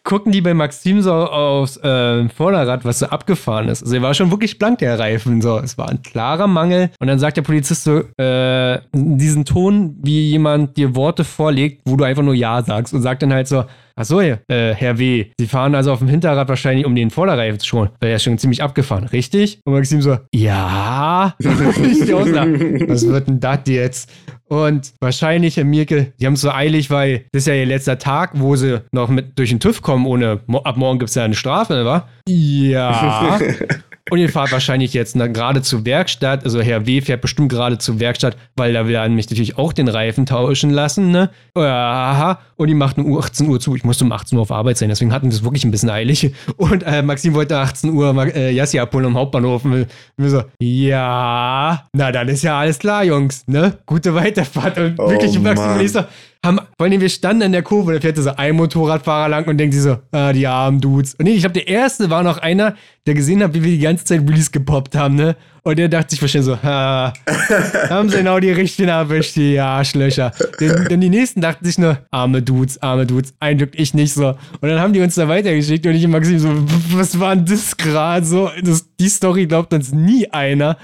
gucken 0.09 0.33
die 0.33 0.41
bei 0.41 0.55
Maxim 0.55 1.03
so 1.03 1.13
aufs 1.13 1.77
äh, 1.77 2.27
Vorderrad, 2.31 2.83
was 2.87 3.01
so 3.01 3.07
abgefahren 3.07 3.69
ist. 3.69 3.83
Also 3.83 3.95
er 3.95 4.01
war 4.01 4.15
schon 4.15 4.31
wirklich 4.31 4.59
blank, 4.59 4.79
der 4.79 4.99
Reifen. 4.99 5.43
So, 5.43 5.59
es 5.59 5.77
war 5.77 5.91
ein 5.91 6.01
klarer 6.01 6.47
Mangel. 6.47 6.89
Und 6.99 7.09
dann 7.09 7.19
sagt 7.19 7.37
der 7.37 7.43
Polizist 7.43 7.85
so, 7.85 8.05
äh, 8.17 8.81
diesen 8.95 9.45
Ton, 9.45 9.99
wie 10.03 10.31
jemand 10.31 10.79
dir 10.79 10.97
Worte 10.97 11.25
vorlegt, 11.25 11.83
wo 11.85 11.97
du 11.97 12.05
einfach 12.05 12.23
nur 12.23 12.33
Ja 12.33 12.63
sagst 12.63 12.95
und 12.95 13.03
sagt 13.03 13.23
dann 13.23 13.35
halt 13.35 13.49
so, 13.49 13.65
Ach 14.01 14.05
so, 14.05 14.21
äh, 14.21 14.39
Herr 14.47 14.97
W., 14.99 15.27
Sie 15.41 15.49
fahren 15.49 15.75
also 15.75 15.93
auf 15.93 15.99
dem 15.99 16.07
Hinterrad 16.07 16.49
wahrscheinlich, 16.49 16.87
um 16.87 16.95
den 16.95 17.11
Vorderreifen 17.11 17.59
zu 17.59 17.67
schonen, 17.67 17.91
weil 17.99 18.11
er 18.11 18.17
ist 18.17 18.23
schon 18.23 18.39
ziemlich 18.39 18.63
abgefahren, 18.63 19.09
richtig? 19.09 19.59
Und 19.65 19.73
Maxim 19.73 20.01
so, 20.03 20.19
ja. 20.33 21.35
Was 21.43 23.09
wird 23.09 23.27
denn 23.27 23.41
das 23.41 23.59
jetzt? 23.67 24.09
Und 24.49 24.95
wahrscheinlich, 25.01 25.57
Herr 25.57 25.65
Mirke, 25.65 26.13
die 26.19 26.27
haben 26.27 26.35
es 26.35 26.41
so 26.41 26.51
eilig, 26.51 26.91
weil 26.91 27.25
das 27.33 27.43
ist 27.43 27.47
ja 27.47 27.55
ihr 27.55 27.67
letzter 27.67 27.99
Tag, 27.99 28.33
wo 28.35 28.57
sie 28.57 28.83
noch 28.93 29.09
mit 29.09 29.39
durch 29.39 29.51
den 29.51 29.61
TÜV 29.61 29.83
kommen, 29.83 30.07
ohne 30.07 30.41
ab 30.65 30.77
morgen 30.77 30.99
gibt 30.99 31.11
es 31.11 31.15
ja 31.15 31.25
eine 31.25 31.35
Strafe, 31.35 31.85
wa? 31.85 32.09
Ja. 32.27 33.39
Und 34.11 34.19
ihr 34.19 34.29
fahrt 34.29 34.53
wahrscheinlich 34.53 34.95
jetzt 34.95 35.15
gerade 35.15 35.63
zur 35.63 35.85
Werkstatt. 35.85 36.45
Also 36.45 36.61
Herr 36.61 36.87
W. 36.87 37.01
fährt 37.01 37.21
bestimmt 37.21 37.51
gerade 37.51 37.79
zur 37.79 38.01
Werkstatt, 38.01 38.37
weil 38.57 38.73
da 38.73 38.87
will 38.87 38.95
er 38.95 39.09
mich 39.09 39.29
natürlich 39.31 39.59
auch 39.59 39.73
den 39.73 39.89
Reifen 39.89 40.27
tauschen 40.27 40.71
lassen, 40.71 41.11
ne? 41.11 41.31
Aha. 41.55 42.41
Und 42.57 42.69
die 42.69 42.75
macht 42.75 42.99
um 42.99 43.17
18 43.17 43.49
Uhr 43.49 43.61
zu. 43.61 43.77
Ich 43.77 43.85
musste 43.85 44.05
um 44.05 44.13
18 44.13 44.37
Uhr 44.37 44.43
auf 44.43 44.51
Arbeit 44.51 44.79
sein, 44.79 44.89
deswegen 44.89 45.13
hatten 45.13 45.27
wir 45.27 45.35
es 45.35 45.45
wirklich 45.45 45.65
ein 45.65 45.71
bisschen 45.71 45.91
eilig. 45.91 46.33
Und 46.57 46.83
äh, 46.83 47.03
Maxim 47.03 47.35
wollte 47.35 47.59
18 47.59 47.91
Uhr 47.91 48.35
äh, 48.35 48.51
Jassi 48.53 48.79
abholen 48.79 49.07
am 49.07 49.17
Hauptbahnhof. 49.17 49.65
Und 49.65 49.87
wir 50.17 50.31
so, 50.31 50.43
ja, 50.61 51.87
na 51.93 52.13
dann 52.13 52.29
ist 52.29 52.43
ja 52.43 52.59
alles 52.59 52.79
klar, 52.79 53.05
Jungs, 53.05 53.45
ne? 53.47 53.79
Gute 53.87 54.15
Weiterfahrt. 54.15 54.79
Und 54.79 54.99
oh, 54.99 55.11
wirklich, 55.11 55.39
Maxim 55.39 55.73
und 55.73 55.81
ich 55.81 55.93
so, 55.93 56.05
haben, 56.45 56.61
vor 56.77 56.87
allem 56.87 57.01
wir 57.01 57.09
standen 57.09 57.43
in 57.43 57.53
der 57.53 57.63
Kurve, 57.63 57.95
da 57.95 58.01
fährt 58.01 58.17
so 58.17 58.31
ein 58.31 58.55
Motorradfahrer 58.55 59.29
lang 59.29 59.47
und 59.47 59.59
denkt 59.59 59.75
sich 59.75 59.83
so, 59.83 59.99
ah, 60.13 60.33
die 60.33 60.47
armen 60.47 60.81
Dudes. 60.81 61.15
Und 61.15 61.25
nee, 61.25 61.33
ich 61.33 61.41
glaube, 61.41 61.55
der 61.55 61.67
erste 61.67 62.11
war 62.11 62.23
noch 62.23 62.39
einer, 62.39 62.77
der 63.07 63.15
gesehen 63.15 63.43
hat, 63.43 63.55
wie 63.55 63.65
wir 63.65 63.73
die 63.73 63.79
ganze 63.79 64.05
Zeit 64.05 64.21
Release 64.21 64.51
gepoppt 64.51 64.95
haben, 64.95 65.17
ne? 65.17 65.37
Und 65.65 65.79
der 65.79 65.89
dachte 65.89 66.11
sich 66.11 66.23
wahrscheinlich 66.23 66.47
so, 66.47 66.63
ha, 66.63 67.13
haben 67.91 68.09
sie 68.09 68.19
genau 68.19 68.39
die 68.41 68.53
richtigen 68.53 68.89
erwischt, 68.89 69.37
die 69.37 69.59
Arschlöcher. 69.59 70.33
Denn, 70.61 70.87
denn, 70.89 71.01
die 71.01 71.11
nächsten 71.11 71.41
dachten 71.41 71.65
sich 71.65 71.77
nur, 71.77 71.99
arme 72.11 72.41
Dudes, 72.41 72.81
arme 72.81 73.05
Dudes, 73.05 73.35
ein 73.41 73.59
Glück 73.59 73.73
ich 73.75 73.93
nicht 73.93 74.15
so. 74.15 74.29
Und 74.29 74.69
dann 74.69 74.81
haben 74.81 74.93
die 74.93 75.01
uns 75.01 75.17
da 75.17 75.29
weitergeschickt 75.29 75.85
und 75.87 75.95
ich 75.95 76.05
und 76.05 76.13
Maxim 76.13 76.39
so, 76.39 76.49
was 76.93 77.19
war 77.19 77.35
denn 77.35 77.45
das 77.45 77.77
gerade 77.77 78.25
so? 78.25 78.51
Das, 78.63 78.87
die 78.99 79.09
Story 79.09 79.47
glaubt 79.47 79.75
uns 79.75 79.93
nie 79.93 80.31
einer. 80.31 80.79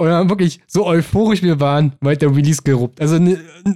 Und 0.00 0.08
dann 0.08 0.30
wirklich 0.30 0.60
so 0.66 0.86
euphorisch 0.86 1.42
wir 1.42 1.60
waren, 1.60 1.92
weiter 2.00 2.34
Release 2.34 2.62
geruppt. 2.64 3.02
Also 3.02 3.18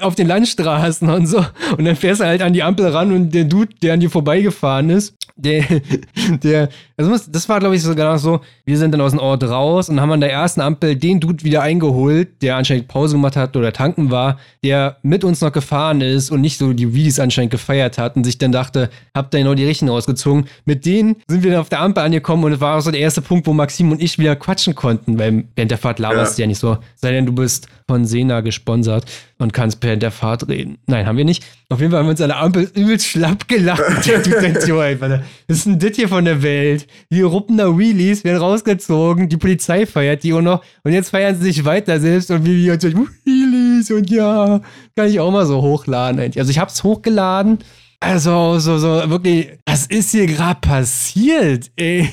auf 0.01 0.15
den 0.15 0.27
Landstraßen 0.27 1.11
und 1.11 1.27
so. 1.27 1.45
Und 1.77 1.85
dann 1.85 1.97
fährst 1.97 2.23
du 2.23 2.25
halt 2.25 2.41
an 2.41 2.55
die 2.55 2.63
Ampel 2.63 2.87
ran 2.87 3.13
und 3.13 3.35
der 3.35 3.45
Dude, 3.45 3.75
der 3.83 3.93
an 3.93 4.01
dir 4.01 4.09
vorbeigefahren 4.09 4.89
ist, 4.89 5.15
der, 5.37 5.65
der, 6.43 6.69
also 6.97 7.17
das 7.31 7.49
war 7.49 7.59
glaube 7.59 7.77
ich 7.77 7.83
sogar 7.83 8.19
so, 8.19 8.41
wir 8.65 8.79
sind 8.79 8.93
dann 8.93 9.01
aus 9.01 9.13
dem 9.13 9.21
Ort 9.21 9.43
raus 9.45 9.89
und 9.89 10.01
haben 10.01 10.13
an 10.13 10.21
der 10.21 10.33
ersten 10.33 10.61
Ampel 10.61 10.97
den 10.97 11.21
Dude 11.21 11.45
wieder 11.45 11.63
eingeholt, 11.63 12.43
der 12.43 12.57
anscheinend 12.57 12.89
Pause 12.89 13.17
gemacht 13.17 13.37
hat 13.37 13.57
oder 13.57 13.73
tanken 13.73 14.11
war, 14.11 14.39
der 14.63 14.99
mit 15.03 15.25
uns 15.25 15.41
noch 15.41 15.53
gefahren 15.53 16.01
ist 16.01 16.31
und 16.31 16.41
nicht 16.41 16.59
so 16.59 16.73
die 16.73 16.85
Release 16.85 17.23
anscheinend 17.23 17.51
gefeiert 17.51 17.99
hat 17.99 18.17
und 18.17 18.25
sich 18.25 18.39
dann 18.39 18.53
dachte, 18.53 18.91
habt 19.15 19.35
ihr 19.35 19.39
genau 19.41 19.55
die 19.55 19.65
Richten 19.65 19.89
rausgezogen. 19.89 20.47
Mit 20.65 20.87
denen 20.87 21.17
sind 21.27 21.43
wir 21.43 21.51
dann 21.51 21.61
auf 21.61 21.69
der 21.69 21.81
Ampel 21.81 22.05
angekommen 22.05 22.45
und 22.45 22.53
es 22.53 22.61
war 22.61 22.79
auch 22.79 22.81
so 22.81 22.91
der 22.91 23.01
erste 23.01 23.23
Punkt, 23.23 23.47
wo 23.47 23.53
Maxim 23.53 23.91
und 23.91 24.01
ich 24.01 24.19
wieder 24.19 24.37
quatschen 24.37 24.75
konnten, 24.75 25.19
weil 25.19 25.45
während 25.57 25.71
der 25.71 25.79
Fahrt 25.79 25.99
laberst 25.99 26.39
ja. 26.39 26.45
ja 26.45 26.47
nicht 26.47 26.59
so, 26.59 26.79
sei 26.97 27.13
denn 27.13 27.27
du 27.27 27.33
bist 27.33 27.69
von 27.87 28.05
Sena 28.07 28.41
gesponsert 28.41 29.05
und 29.39 29.53
kannst 29.53 29.83
während 29.83 30.03
der 30.03 30.11
Fahrt 30.11 30.49
reden. 30.49 30.79
Nein, 30.87 31.07
haben 31.07 31.19
wir 31.19 31.25
nicht. 31.25 31.45
Auf 31.69 31.81
jeden 31.81 31.91
Fall 31.91 32.01
haben 32.01 32.07
wir 32.07 32.13
uns 32.13 32.21
an 32.21 32.29
der 32.29 32.41
Ampel 32.41 32.71
übelst 32.75 33.07
schlapp 33.07 33.47
gelacht. 33.49 33.81
Was 35.49 35.57
ist 35.57 35.67
denn 35.67 35.79
das 35.79 35.97
hier 35.97 36.09
von 36.09 36.25
der 36.25 36.43
Welt? 36.43 36.87
Die 37.11 37.23
ruppen 37.23 37.59
da 37.59 37.77
Wheelies, 37.77 38.25
werden 38.25 38.39
rausgezogen, 38.39 39.29
die 39.29 39.37
Polizei 39.37 39.87
feiert 39.87 40.23
die 40.23 40.33
auch 40.33 40.41
noch 40.41 40.65
und 40.83 40.93
jetzt 40.93 41.11
feiern 41.11 41.37
sie 41.37 41.45
sich 41.45 41.65
weiter 41.65 42.01
selbst 42.01 42.31
und 42.31 42.45
wir 42.45 42.73
uns 42.73 42.85
Wheelies 42.85 43.91
und 43.91 44.11
ja, 44.11 44.61
kann 44.97 45.09
ich 45.09 45.21
auch 45.21 45.31
mal 45.31 45.47
so 45.47 45.61
hochladen. 45.61 46.21
Also 46.37 46.51
ich 46.51 46.59
hab's 46.59 46.83
hochgeladen 46.83 47.59
also, 48.05 48.59
so, 48.59 48.79
so, 48.79 49.09
wirklich, 49.09 49.49
was 49.67 49.87
ist 49.87 50.11
hier 50.11 50.27
gerade 50.27 50.61
passiert, 50.61 51.71
ey? 51.77 52.09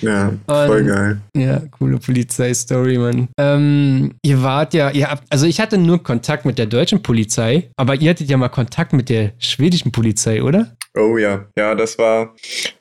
Ja, 0.00 0.32
voll 0.46 0.80
Und, 0.80 0.86
geil. 0.86 1.20
Ja, 1.36 1.60
coole 1.70 1.98
Polizeistory, 1.98 2.98
Mann. 2.98 3.28
Ähm, 3.38 4.14
ihr 4.22 4.42
wart 4.42 4.74
ja, 4.74 4.90
ihr 4.90 5.10
habt, 5.10 5.24
also 5.28 5.46
ich 5.46 5.60
hatte 5.60 5.76
nur 5.76 6.02
Kontakt 6.02 6.44
mit 6.44 6.56
der 6.56 6.66
deutschen 6.66 7.02
Polizei, 7.02 7.70
aber 7.76 7.96
ihr 7.96 8.10
hattet 8.10 8.30
ja 8.30 8.36
mal 8.36 8.48
Kontakt 8.48 8.92
mit 8.92 9.08
der 9.08 9.32
schwedischen 9.38 9.92
Polizei, 9.92 10.42
oder? 10.42 10.76
Oh 10.98 11.16
ja, 11.16 11.46
ja, 11.56 11.74
das 11.74 11.96
war, 11.96 12.34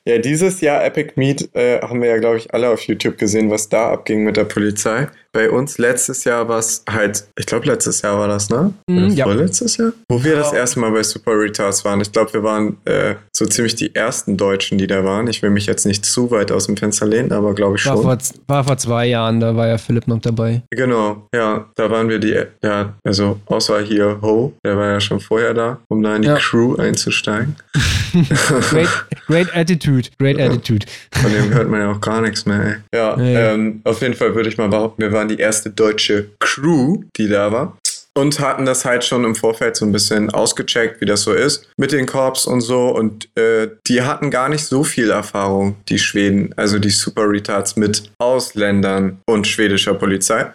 ja, 0.05 0.17
dieses 0.17 0.61
Jahr 0.61 0.83
Epic 0.83 1.13
Meet 1.15 1.55
äh, 1.55 1.79
haben 1.81 2.01
wir 2.01 2.09
ja, 2.09 2.17
glaube 2.17 2.37
ich, 2.37 2.53
alle 2.53 2.69
auf 2.69 2.81
YouTube 2.81 3.17
gesehen, 3.17 3.51
was 3.51 3.69
da 3.69 3.91
abging 3.91 4.23
mit 4.23 4.37
der 4.37 4.45
Polizei 4.45 5.07
bei 5.37 5.51
uns 5.51 5.77
letztes 5.77 6.23
Jahr 6.23 6.47
war 6.47 6.57
es 6.57 6.83
halt, 6.89 7.27
ich 7.37 7.45
glaube 7.45 7.67
letztes 7.67 8.01
Jahr 8.01 8.17
war 8.17 8.27
das, 8.27 8.49
ne? 8.49 8.73
Mm, 8.89 9.09
ja. 9.09 9.25
Vorletztes 9.25 9.77
Jahr? 9.77 9.91
Wo 10.09 10.23
wir 10.23 10.35
das 10.35 10.51
erste 10.51 10.79
Mal 10.79 10.89
bei 10.91 11.03
Super 11.03 11.33
Retards 11.33 11.85
waren. 11.85 12.01
Ich 12.01 12.11
glaube, 12.11 12.33
wir 12.33 12.41
waren 12.41 12.77
äh, 12.85 13.13
so 13.31 13.45
ziemlich 13.45 13.75
die 13.75 13.93
ersten 13.93 14.35
Deutschen, 14.35 14.79
die 14.79 14.87
da 14.87 15.03
waren. 15.03 15.27
Ich 15.27 15.43
will 15.43 15.51
mich 15.51 15.67
jetzt 15.67 15.85
nicht 15.85 16.05
zu 16.05 16.31
weit 16.31 16.51
aus 16.51 16.65
dem 16.65 16.75
Fenster 16.75 17.05
lehnen, 17.05 17.31
aber 17.31 17.53
glaube 17.53 17.75
ich 17.75 17.83
schon. 17.83 18.03
War 18.03 18.17
vor, 18.17 18.17
war 18.47 18.63
vor 18.63 18.77
zwei 18.77 19.05
Jahren, 19.05 19.39
da 19.39 19.55
war 19.55 19.67
ja 19.67 19.77
Philipp 19.77 20.07
noch 20.07 20.21
dabei. 20.21 20.63
Genau, 20.71 21.27
ja, 21.31 21.69
da 21.75 21.91
waren 21.91 22.09
wir 22.09 22.17
die, 22.17 22.41
ja, 22.63 22.95
also 23.03 23.39
außer 23.45 23.81
hier 23.81 24.17
Ho, 24.23 24.53
der 24.65 24.75
war 24.75 24.87
ja 24.87 24.99
schon 24.99 25.19
vorher 25.19 25.53
da, 25.53 25.79
um 25.87 26.01
da 26.01 26.15
in 26.15 26.23
die 26.23 26.29
ja. 26.29 26.37
Crew 26.37 26.77
einzusteigen. 26.77 27.55
great, 28.69 28.89
great 29.27 29.55
attitude, 29.55 30.09
great 30.17 30.39
attitude. 30.39 30.85
Von 31.11 31.31
dem 31.31 31.53
hört 31.53 31.69
man 31.69 31.81
ja 31.81 31.91
auch 31.91 32.01
gar 32.01 32.21
nichts 32.21 32.45
mehr. 32.45 32.63
Ey. 32.63 32.97
Ja, 32.97 33.19
ja. 33.19 33.53
Ähm, 33.53 33.81
auf 33.83 34.01
jeden 34.01 34.15
Fall 34.15 34.33
würde 34.33 34.49
ich 34.49 34.57
mal 34.57 34.69
behaupten, 34.69 35.01
wir 35.01 35.11
waren 35.11 35.27
waren 35.27 35.35
die 35.35 35.41
erste 35.41 35.69
deutsche 35.69 36.29
Crew, 36.39 37.03
die 37.17 37.27
da 37.27 37.51
war. 37.51 37.77
Und 38.15 38.39
hatten 38.39 38.65
das 38.65 38.83
halt 38.83 39.03
schon 39.03 39.23
im 39.25 39.35
Vorfeld 39.35 39.75
so 39.75 39.85
ein 39.85 39.91
bisschen 39.91 40.31
ausgecheckt, 40.31 41.01
wie 41.01 41.05
das 41.05 41.21
so 41.21 41.33
ist 41.33 41.69
mit 41.77 41.91
den 41.91 42.07
Korps 42.07 42.47
und 42.47 42.61
so. 42.61 42.87
Und 42.89 43.29
äh, 43.37 43.69
die 43.87 44.01
hatten 44.01 44.31
gar 44.31 44.49
nicht 44.49 44.65
so 44.65 44.83
viel 44.83 45.11
Erfahrung, 45.11 45.75
die 45.87 45.99
Schweden, 45.99 46.51
also 46.55 46.79
die 46.79 46.89
Super 46.89 47.29
Retards 47.29 47.75
mit 47.75 48.09
Ausländern 48.17 49.19
und 49.27 49.45
schwedischer 49.45 49.93
Polizei. 49.93 50.51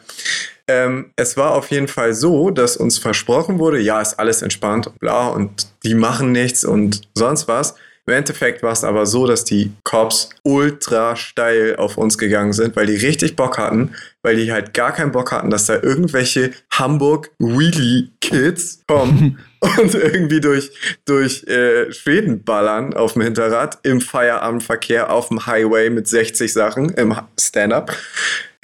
Ähm, 0.66 1.12
es 1.14 1.36
war 1.36 1.52
auf 1.52 1.70
jeden 1.70 1.86
Fall 1.86 2.14
so, 2.14 2.50
dass 2.50 2.76
uns 2.76 2.98
versprochen 2.98 3.60
wurde, 3.60 3.78
ja, 3.78 4.00
ist 4.00 4.18
alles 4.18 4.42
entspannt 4.42 4.88
und 4.88 4.98
bla 4.98 5.28
und 5.28 5.66
die 5.84 5.94
machen 5.94 6.32
nichts 6.32 6.64
und 6.64 7.02
sonst 7.14 7.48
was. 7.48 7.74
Im 8.04 8.14
Endeffekt 8.14 8.64
war 8.64 8.72
es 8.72 8.82
aber 8.82 9.06
so, 9.06 9.28
dass 9.28 9.44
die 9.44 9.70
Cops 9.84 10.30
ultra 10.42 11.14
steil 11.14 11.76
auf 11.76 11.96
uns 11.96 12.18
gegangen 12.18 12.52
sind, 12.52 12.74
weil 12.74 12.86
die 12.86 12.96
richtig 12.96 13.36
Bock 13.36 13.58
hatten, 13.58 13.92
weil 14.22 14.34
die 14.34 14.50
halt 14.50 14.74
gar 14.74 14.92
keinen 14.92 15.12
Bock 15.12 15.30
hatten, 15.30 15.50
dass 15.50 15.66
da 15.66 15.80
irgendwelche 15.80 16.50
Hamburg 16.72 17.30
Wheelie 17.38 18.08
Kids 18.20 18.82
kommen 18.88 19.38
und 19.60 19.94
irgendwie 19.94 20.40
durch, 20.40 20.72
durch 21.04 21.44
äh, 21.44 21.92
Schweden 21.92 22.42
ballern 22.42 22.92
auf 22.92 23.12
dem 23.12 23.22
Hinterrad 23.22 23.78
im 23.84 24.00
Feierabendverkehr 24.00 25.12
auf 25.12 25.28
dem 25.28 25.46
Highway 25.46 25.88
mit 25.88 26.08
60 26.08 26.52
Sachen 26.52 26.90
im 26.90 27.14
Stand-up. 27.38 27.96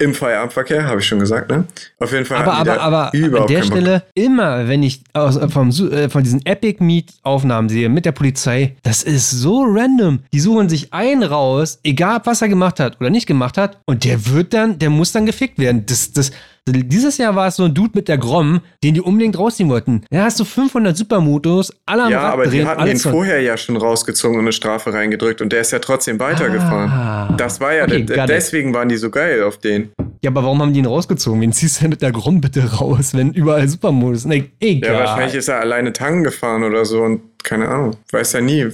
Im 0.01 0.15
Feierabendverkehr, 0.15 0.85
habe 0.87 1.01
ich 1.01 1.07
schon 1.07 1.19
gesagt, 1.19 1.51
ne? 1.51 1.65
Auf 1.99 2.13
jeden 2.13 2.23
Fall. 2.23 2.37
Aber, 2.37 2.53
aber, 2.53 2.79
aber 2.79 3.13
an 3.13 3.47
der 3.47 3.63
Stelle, 3.63 4.03
immer 4.13 4.65
wenn 4.69 4.81
ich 4.81 5.03
aus, 5.11 5.37
vom, 5.51 5.71
äh, 5.71 6.07
von 6.07 6.23
diesen 6.23 6.45
Epic 6.45 6.81
Meet 6.81 7.15
Aufnahmen 7.23 7.67
sehe 7.67 7.89
mit 7.89 8.05
der 8.05 8.13
Polizei, 8.13 8.77
das 8.83 9.03
ist 9.03 9.29
so 9.29 9.65
random. 9.67 10.19
Die 10.31 10.39
suchen 10.39 10.69
sich 10.69 10.93
einen 10.93 11.23
raus, 11.23 11.79
egal 11.83 12.21
was 12.23 12.41
er 12.41 12.47
gemacht 12.47 12.79
hat 12.79 13.01
oder 13.01 13.09
nicht 13.09 13.27
gemacht 13.27 13.57
hat, 13.57 13.81
und 13.85 14.05
der 14.05 14.25
wird 14.27 14.53
dann, 14.53 14.79
der 14.79 14.89
muss 14.89 15.11
dann 15.11 15.25
gefickt 15.25 15.59
werden. 15.59 15.85
Das, 15.85 16.13
das, 16.13 16.31
dieses 16.71 17.17
Jahr 17.17 17.35
war 17.35 17.47
es 17.47 17.55
so 17.55 17.63
ein 17.65 17.73
Dude 17.73 17.91
mit 17.93 18.07
der 18.07 18.17
Grom, 18.17 18.61
den 18.83 18.93
die 18.93 19.01
unbedingt 19.01 19.37
rausziehen 19.37 19.69
wollten. 19.69 20.03
Da 20.09 20.23
hast 20.23 20.39
du 20.39 20.45
500 20.45 20.95
Supermotos, 20.95 21.73
alle 21.85 22.03
am 22.03 22.11
Ja, 22.11 22.21
aber 22.21 22.47
die 22.47 22.65
hatten 22.65 22.87
ihn 22.87 22.97
vorher 22.97 23.41
ja 23.41 23.57
schon 23.57 23.77
rausgezogen 23.77 24.37
und 24.37 24.45
eine 24.45 24.51
Strafe 24.51 24.93
reingedrückt 24.93 25.41
und 25.41 25.51
der 25.51 25.61
ist 25.61 25.71
ja 25.71 25.79
trotzdem 25.79 26.19
weitergefahren. 26.19 26.89
Ah, 26.89 27.35
das 27.37 27.59
war 27.59 27.73
ja, 27.73 27.83
okay, 27.83 28.05
deswegen 28.27 28.73
waren 28.73 28.89
die 28.89 28.97
so 28.97 29.09
geil 29.09 29.43
auf 29.43 29.57
den. 29.57 29.89
Ja, 30.21 30.31
aber 30.31 30.43
warum 30.43 30.61
haben 30.61 30.73
die 30.73 30.79
ihn 30.79 30.85
rausgezogen? 30.85 31.39
Wen 31.39 31.53
ziehst 31.53 31.77
du 31.77 31.81
denn 31.81 31.91
mit 31.91 32.01
der 32.01 32.11
Grom 32.11 32.41
bitte 32.41 32.61
raus, 32.73 33.13
wenn 33.13 33.31
überall 33.31 33.67
Supermodus 33.67 34.23
sind? 34.23 34.29
Nee, 34.29 34.51
egal. 34.59 34.93
Ja, 34.93 34.99
wahrscheinlich 34.99 35.35
ist 35.35 35.47
er 35.47 35.61
alleine 35.61 35.93
tanken 35.93 36.23
gefahren 36.23 36.63
oder 36.63 36.83
so 36.83 37.01
und 37.01 37.21
keine 37.43 37.67
Ahnung, 37.67 37.97
weiß 38.11 38.33
ja 38.33 38.41
nie, 38.41 38.67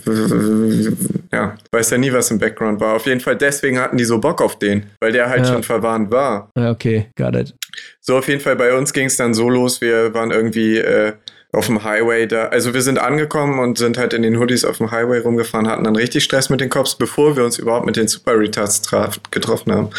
ja, 1.31 1.55
weiß 1.71 1.89
ja 1.91 1.97
nie, 1.97 2.11
was 2.11 2.31
im 2.31 2.39
Background 2.39 2.79
war. 2.79 2.95
Auf 2.95 3.05
jeden 3.05 3.21
Fall 3.21 3.35
deswegen 3.35 3.79
hatten 3.79 3.97
die 3.97 4.05
so 4.05 4.19
Bock 4.19 4.41
auf 4.41 4.59
den, 4.59 4.87
weil 4.99 5.11
der 5.11 5.29
halt 5.29 5.45
ja. 5.45 5.53
schon 5.53 5.63
verwarnt 5.63 6.11
war. 6.11 6.49
Ja, 6.57 6.71
okay, 6.71 7.07
got 7.15 7.35
it. 7.35 7.53
So, 8.01 8.17
auf 8.17 8.27
jeden 8.27 8.41
Fall 8.41 8.55
bei 8.55 8.75
uns 8.75 8.93
ging 8.93 9.07
es 9.07 9.17
dann 9.17 9.33
so 9.33 9.49
los, 9.49 9.81
wir 9.81 10.13
waren 10.13 10.31
irgendwie 10.31 10.77
äh, 10.77 11.13
auf 11.51 11.67
dem 11.67 11.83
Highway 11.83 12.27
da, 12.27 12.45
also 12.47 12.73
wir 12.73 12.81
sind 12.81 12.99
angekommen 12.99 13.59
und 13.59 13.77
sind 13.77 13.97
halt 13.97 14.13
in 14.13 14.21
den 14.21 14.39
Hoodies 14.39 14.65
auf 14.65 14.77
dem 14.77 14.91
Highway 14.91 15.19
rumgefahren, 15.19 15.67
hatten 15.67 15.83
dann 15.83 15.95
richtig 15.95 16.23
Stress 16.23 16.49
mit 16.49 16.61
den 16.61 16.69
Cops, 16.69 16.95
bevor 16.95 17.35
wir 17.35 17.45
uns 17.45 17.57
überhaupt 17.57 17.85
mit 17.85 17.95
den 17.95 18.07
Super 18.07 18.37
Retards 18.37 18.81
getroffen 19.31 19.71
haben. 19.71 19.89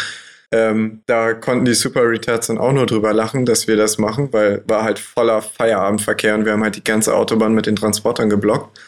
Ähm, 0.52 1.02
da 1.06 1.34
konnten 1.34 1.64
die 1.64 1.74
Super 1.74 2.08
Retards 2.08 2.46
dann 2.46 2.58
auch 2.58 2.72
nur 2.72 2.86
drüber 2.86 3.12
lachen, 3.12 3.46
dass 3.46 3.66
wir 3.66 3.76
das 3.76 3.98
machen, 3.98 4.32
weil 4.32 4.62
war 4.66 4.84
halt 4.84 4.98
voller 4.98 5.42
Feierabendverkehr 5.42 6.34
und 6.34 6.44
wir 6.44 6.52
haben 6.52 6.62
halt 6.62 6.76
die 6.76 6.84
ganze 6.84 7.14
Autobahn 7.14 7.54
mit 7.54 7.66
den 7.66 7.76
Transportern 7.76 8.30
geblockt. 8.30 8.78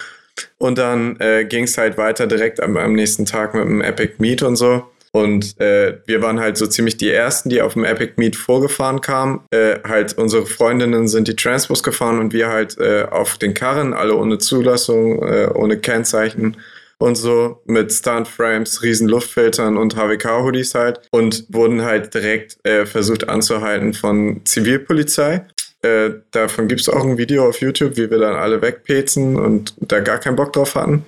Und 0.59 0.79
dann 0.79 1.19
äh, 1.19 1.45
ging 1.45 1.65
es 1.65 1.77
halt 1.79 1.99
weiter 1.99 2.27
direkt 2.27 2.61
am, 2.61 2.77
am, 2.77 2.93
nächsten 2.93 3.27
Tag 3.27 3.55
mit 3.55 3.65
dem 3.65 3.81
Epic 3.81 4.15
Meet 4.19 4.43
und 4.43 4.57
so. 4.57 4.85
Und 5.11 5.59
äh, 5.61 5.99
wir 6.07 6.23
waren 6.23 6.39
halt 6.39 6.59
so 6.59 6.67
ziemlich 6.67 6.97
die 6.97 7.11
Ersten, 7.11 7.49
die 7.49 7.63
auf 7.63 7.73
dem 7.73 7.85
Epic 7.85 8.13
Meet 8.17 8.37
vorgefahren 8.37 9.01
kamen. 9.01 9.41
Äh, 9.51 9.79
halt 9.83 10.17
unsere 10.19 10.47
Freundinnen 10.47 11.09
sind 11.09 11.29
die 11.29 11.35
Transbus 11.35 11.83
gefahren 11.83 12.19
und 12.21 12.33
wir 12.33 12.49
halt 12.49 12.79
äh, 12.79 13.07
auf 13.11 13.39
den 13.39 13.55
Karren, 13.55 13.95
alle 13.95 14.15
ohne 14.15 14.39
Zulassung, 14.39 15.23
äh, 15.23 15.49
ohne 15.53 15.79
Kennzeichen 15.79 16.57
und 16.99 17.15
so 17.15 17.63
mit 17.65 17.93
Stunt-Frames, 17.93 18.83
riesen 18.83 19.09
Luftfiltern 19.09 19.77
und 19.77 19.97
HWK-Hoodies 19.97 20.75
halt 20.75 21.01
und 21.11 21.47
wurden 21.49 21.83
halt 21.83 22.13
direkt 22.13 22.59
äh, 22.65 22.87
versucht 22.87 23.29
anzuhalten 23.29 23.95
von 23.95 24.41
Zivilpolizei. 24.45 25.47
Äh, 25.83 26.11
davon 26.33 26.67
gibt 26.67 26.81
es 26.81 26.89
auch 26.89 27.05
ein 27.05 27.19
Video 27.19 27.49
auf 27.49 27.61
YouTube, 27.61 27.97
wie 27.97 28.11
wir 28.11 28.19
dann 28.19 28.35
alle 28.35 28.61
wegpezen 28.61 29.37
und 29.37 29.75
da 29.81 30.01
gar 30.01 30.19
keinen 30.19 30.37
Bock 30.37 30.53
drauf 30.53 30.75
hatten. 30.75 31.05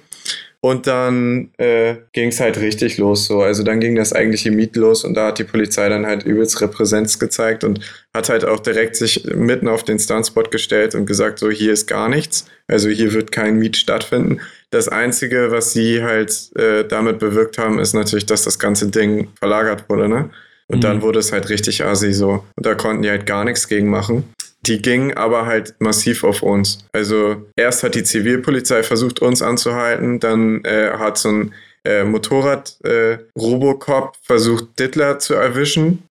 Und 0.63 0.87
dann 0.87 1.51
äh, 1.57 1.97
ging 2.13 2.29
es 2.29 2.39
halt 2.39 2.59
richtig 2.59 2.99
los 2.99 3.25
so. 3.25 3.41
Also 3.41 3.63
dann 3.63 3.81
ging 3.81 3.97
das 3.97 4.13
eigentliche 4.13 4.51
Miet 4.51 4.77
los 4.77 5.05
und 5.05 5.15
da 5.15 5.29
hat 5.29 5.39
die 5.39 5.45
Polizei 5.45 5.89
dann 5.89 6.05
halt 6.05 6.25
übelst 6.25 6.61
Repräsenz 6.61 7.19
gezeigt 7.19 7.65
und 7.65 7.81
hat 8.13 8.29
halt 8.29 8.45
auch 8.45 8.61
direkt 8.61 8.95
sich 8.95 9.25
mitten 9.35 9.69
auf 9.69 9.85
den 9.85 9.99
Stuntspot 9.99 10.51
gestellt 10.51 10.95
und 10.95 11.07
gesagt, 11.07 11.39
so 11.39 11.51
hier 11.51 11.73
ist 11.73 11.87
gar 11.87 12.11
nichts. 12.11 12.45
Also 12.69 12.91
hier 12.91 13.15
wird 13.15 13.33
kein 13.33 13.57
Miet 13.57 13.79
stattfinden. 13.79 14.41
Das 14.71 14.89
Einzige, 14.89 15.51
was 15.51 15.73
sie 15.73 16.03
halt 16.03 16.57
äh, 16.57 16.85
damit 16.85 17.19
bewirkt 17.19 17.59
haben, 17.59 17.81
ist 17.81 17.93
natürlich, 17.93 18.27
dass 18.27 18.45
das 18.45 18.59
ganze 18.59 18.89
Ding 18.89 19.29
verlagert 19.39 19.89
wurde, 19.89 20.09
ne? 20.09 20.31
Und 20.69 20.79
mhm. 20.79 20.83
dann 20.83 21.03
wurde 21.03 21.19
es 21.19 21.33
halt 21.33 21.49
richtig 21.49 21.85
assi 21.85 22.13
so. 22.13 22.45
Und 22.55 22.67
da 22.67 22.77
konnten 22.77 23.03
die 23.03 23.11
halt 23.11 23.27
gar 23.27 23.45
nichts 23.45 23.67
gegen 23.67 23.91
machen. 23.91 24.33
Die 24.67 24.81
gingen 24.81 25.17
aber 25.17 25.47
halt 25.47 25.75
massiv 25.81 26.23
auf 26.23 26.43
uns. 26.43 26.87
Also 26.93 27.49
erst 27.57 27.83
hat 27.83 27.97
die 27.97 28.05
Zivilpolizei 28.05 28.85
versucht, 28.85 29.21
uns 29.21 29.43
anzuhalten, 29.43 30.21
dann 30.21 30.63
äh, 30.65 30.93
hat 30.99 31.19
so 31.19 31.31
ein 31.31 31.53
äh, 31.85 32.05
Motorrad-Robocop 32.05 34.15
äh, 34.15 34.19
versucht, 34.23 34.79
Dittler 34.79 35.19
zu 35.19 35.35
erwischen. 35.35 36.05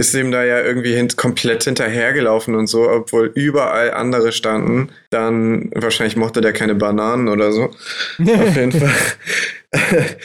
Ist 0.00 0.14
ihm 0.14 0.30
da 0.30 0.44
ja 0.44 0.60
irgendwie 0.62 0.94
hin 0.94 1.08
komplett 1.16 1.64
hinterhergelaufen 1.64 2.54
und 2.54 2.68
so, 2.68 2.88
obwohl 2.88 3.32
überall 3.34 3.92
andere 3.92 4.30
standen. 4.30 4.90
Dann 5.10 5.70
wahrscheinlich 5.74 6.14
mochte 6.14 6.40
der 6.40 6.52
keine 6.52 6.76
Bananen 6.76 7.28
oder 7.28 7.50
so. 7.50 7.64
Auf 8.20 8.56
jeden 8.56 8.72
Fall. 8.72 10.16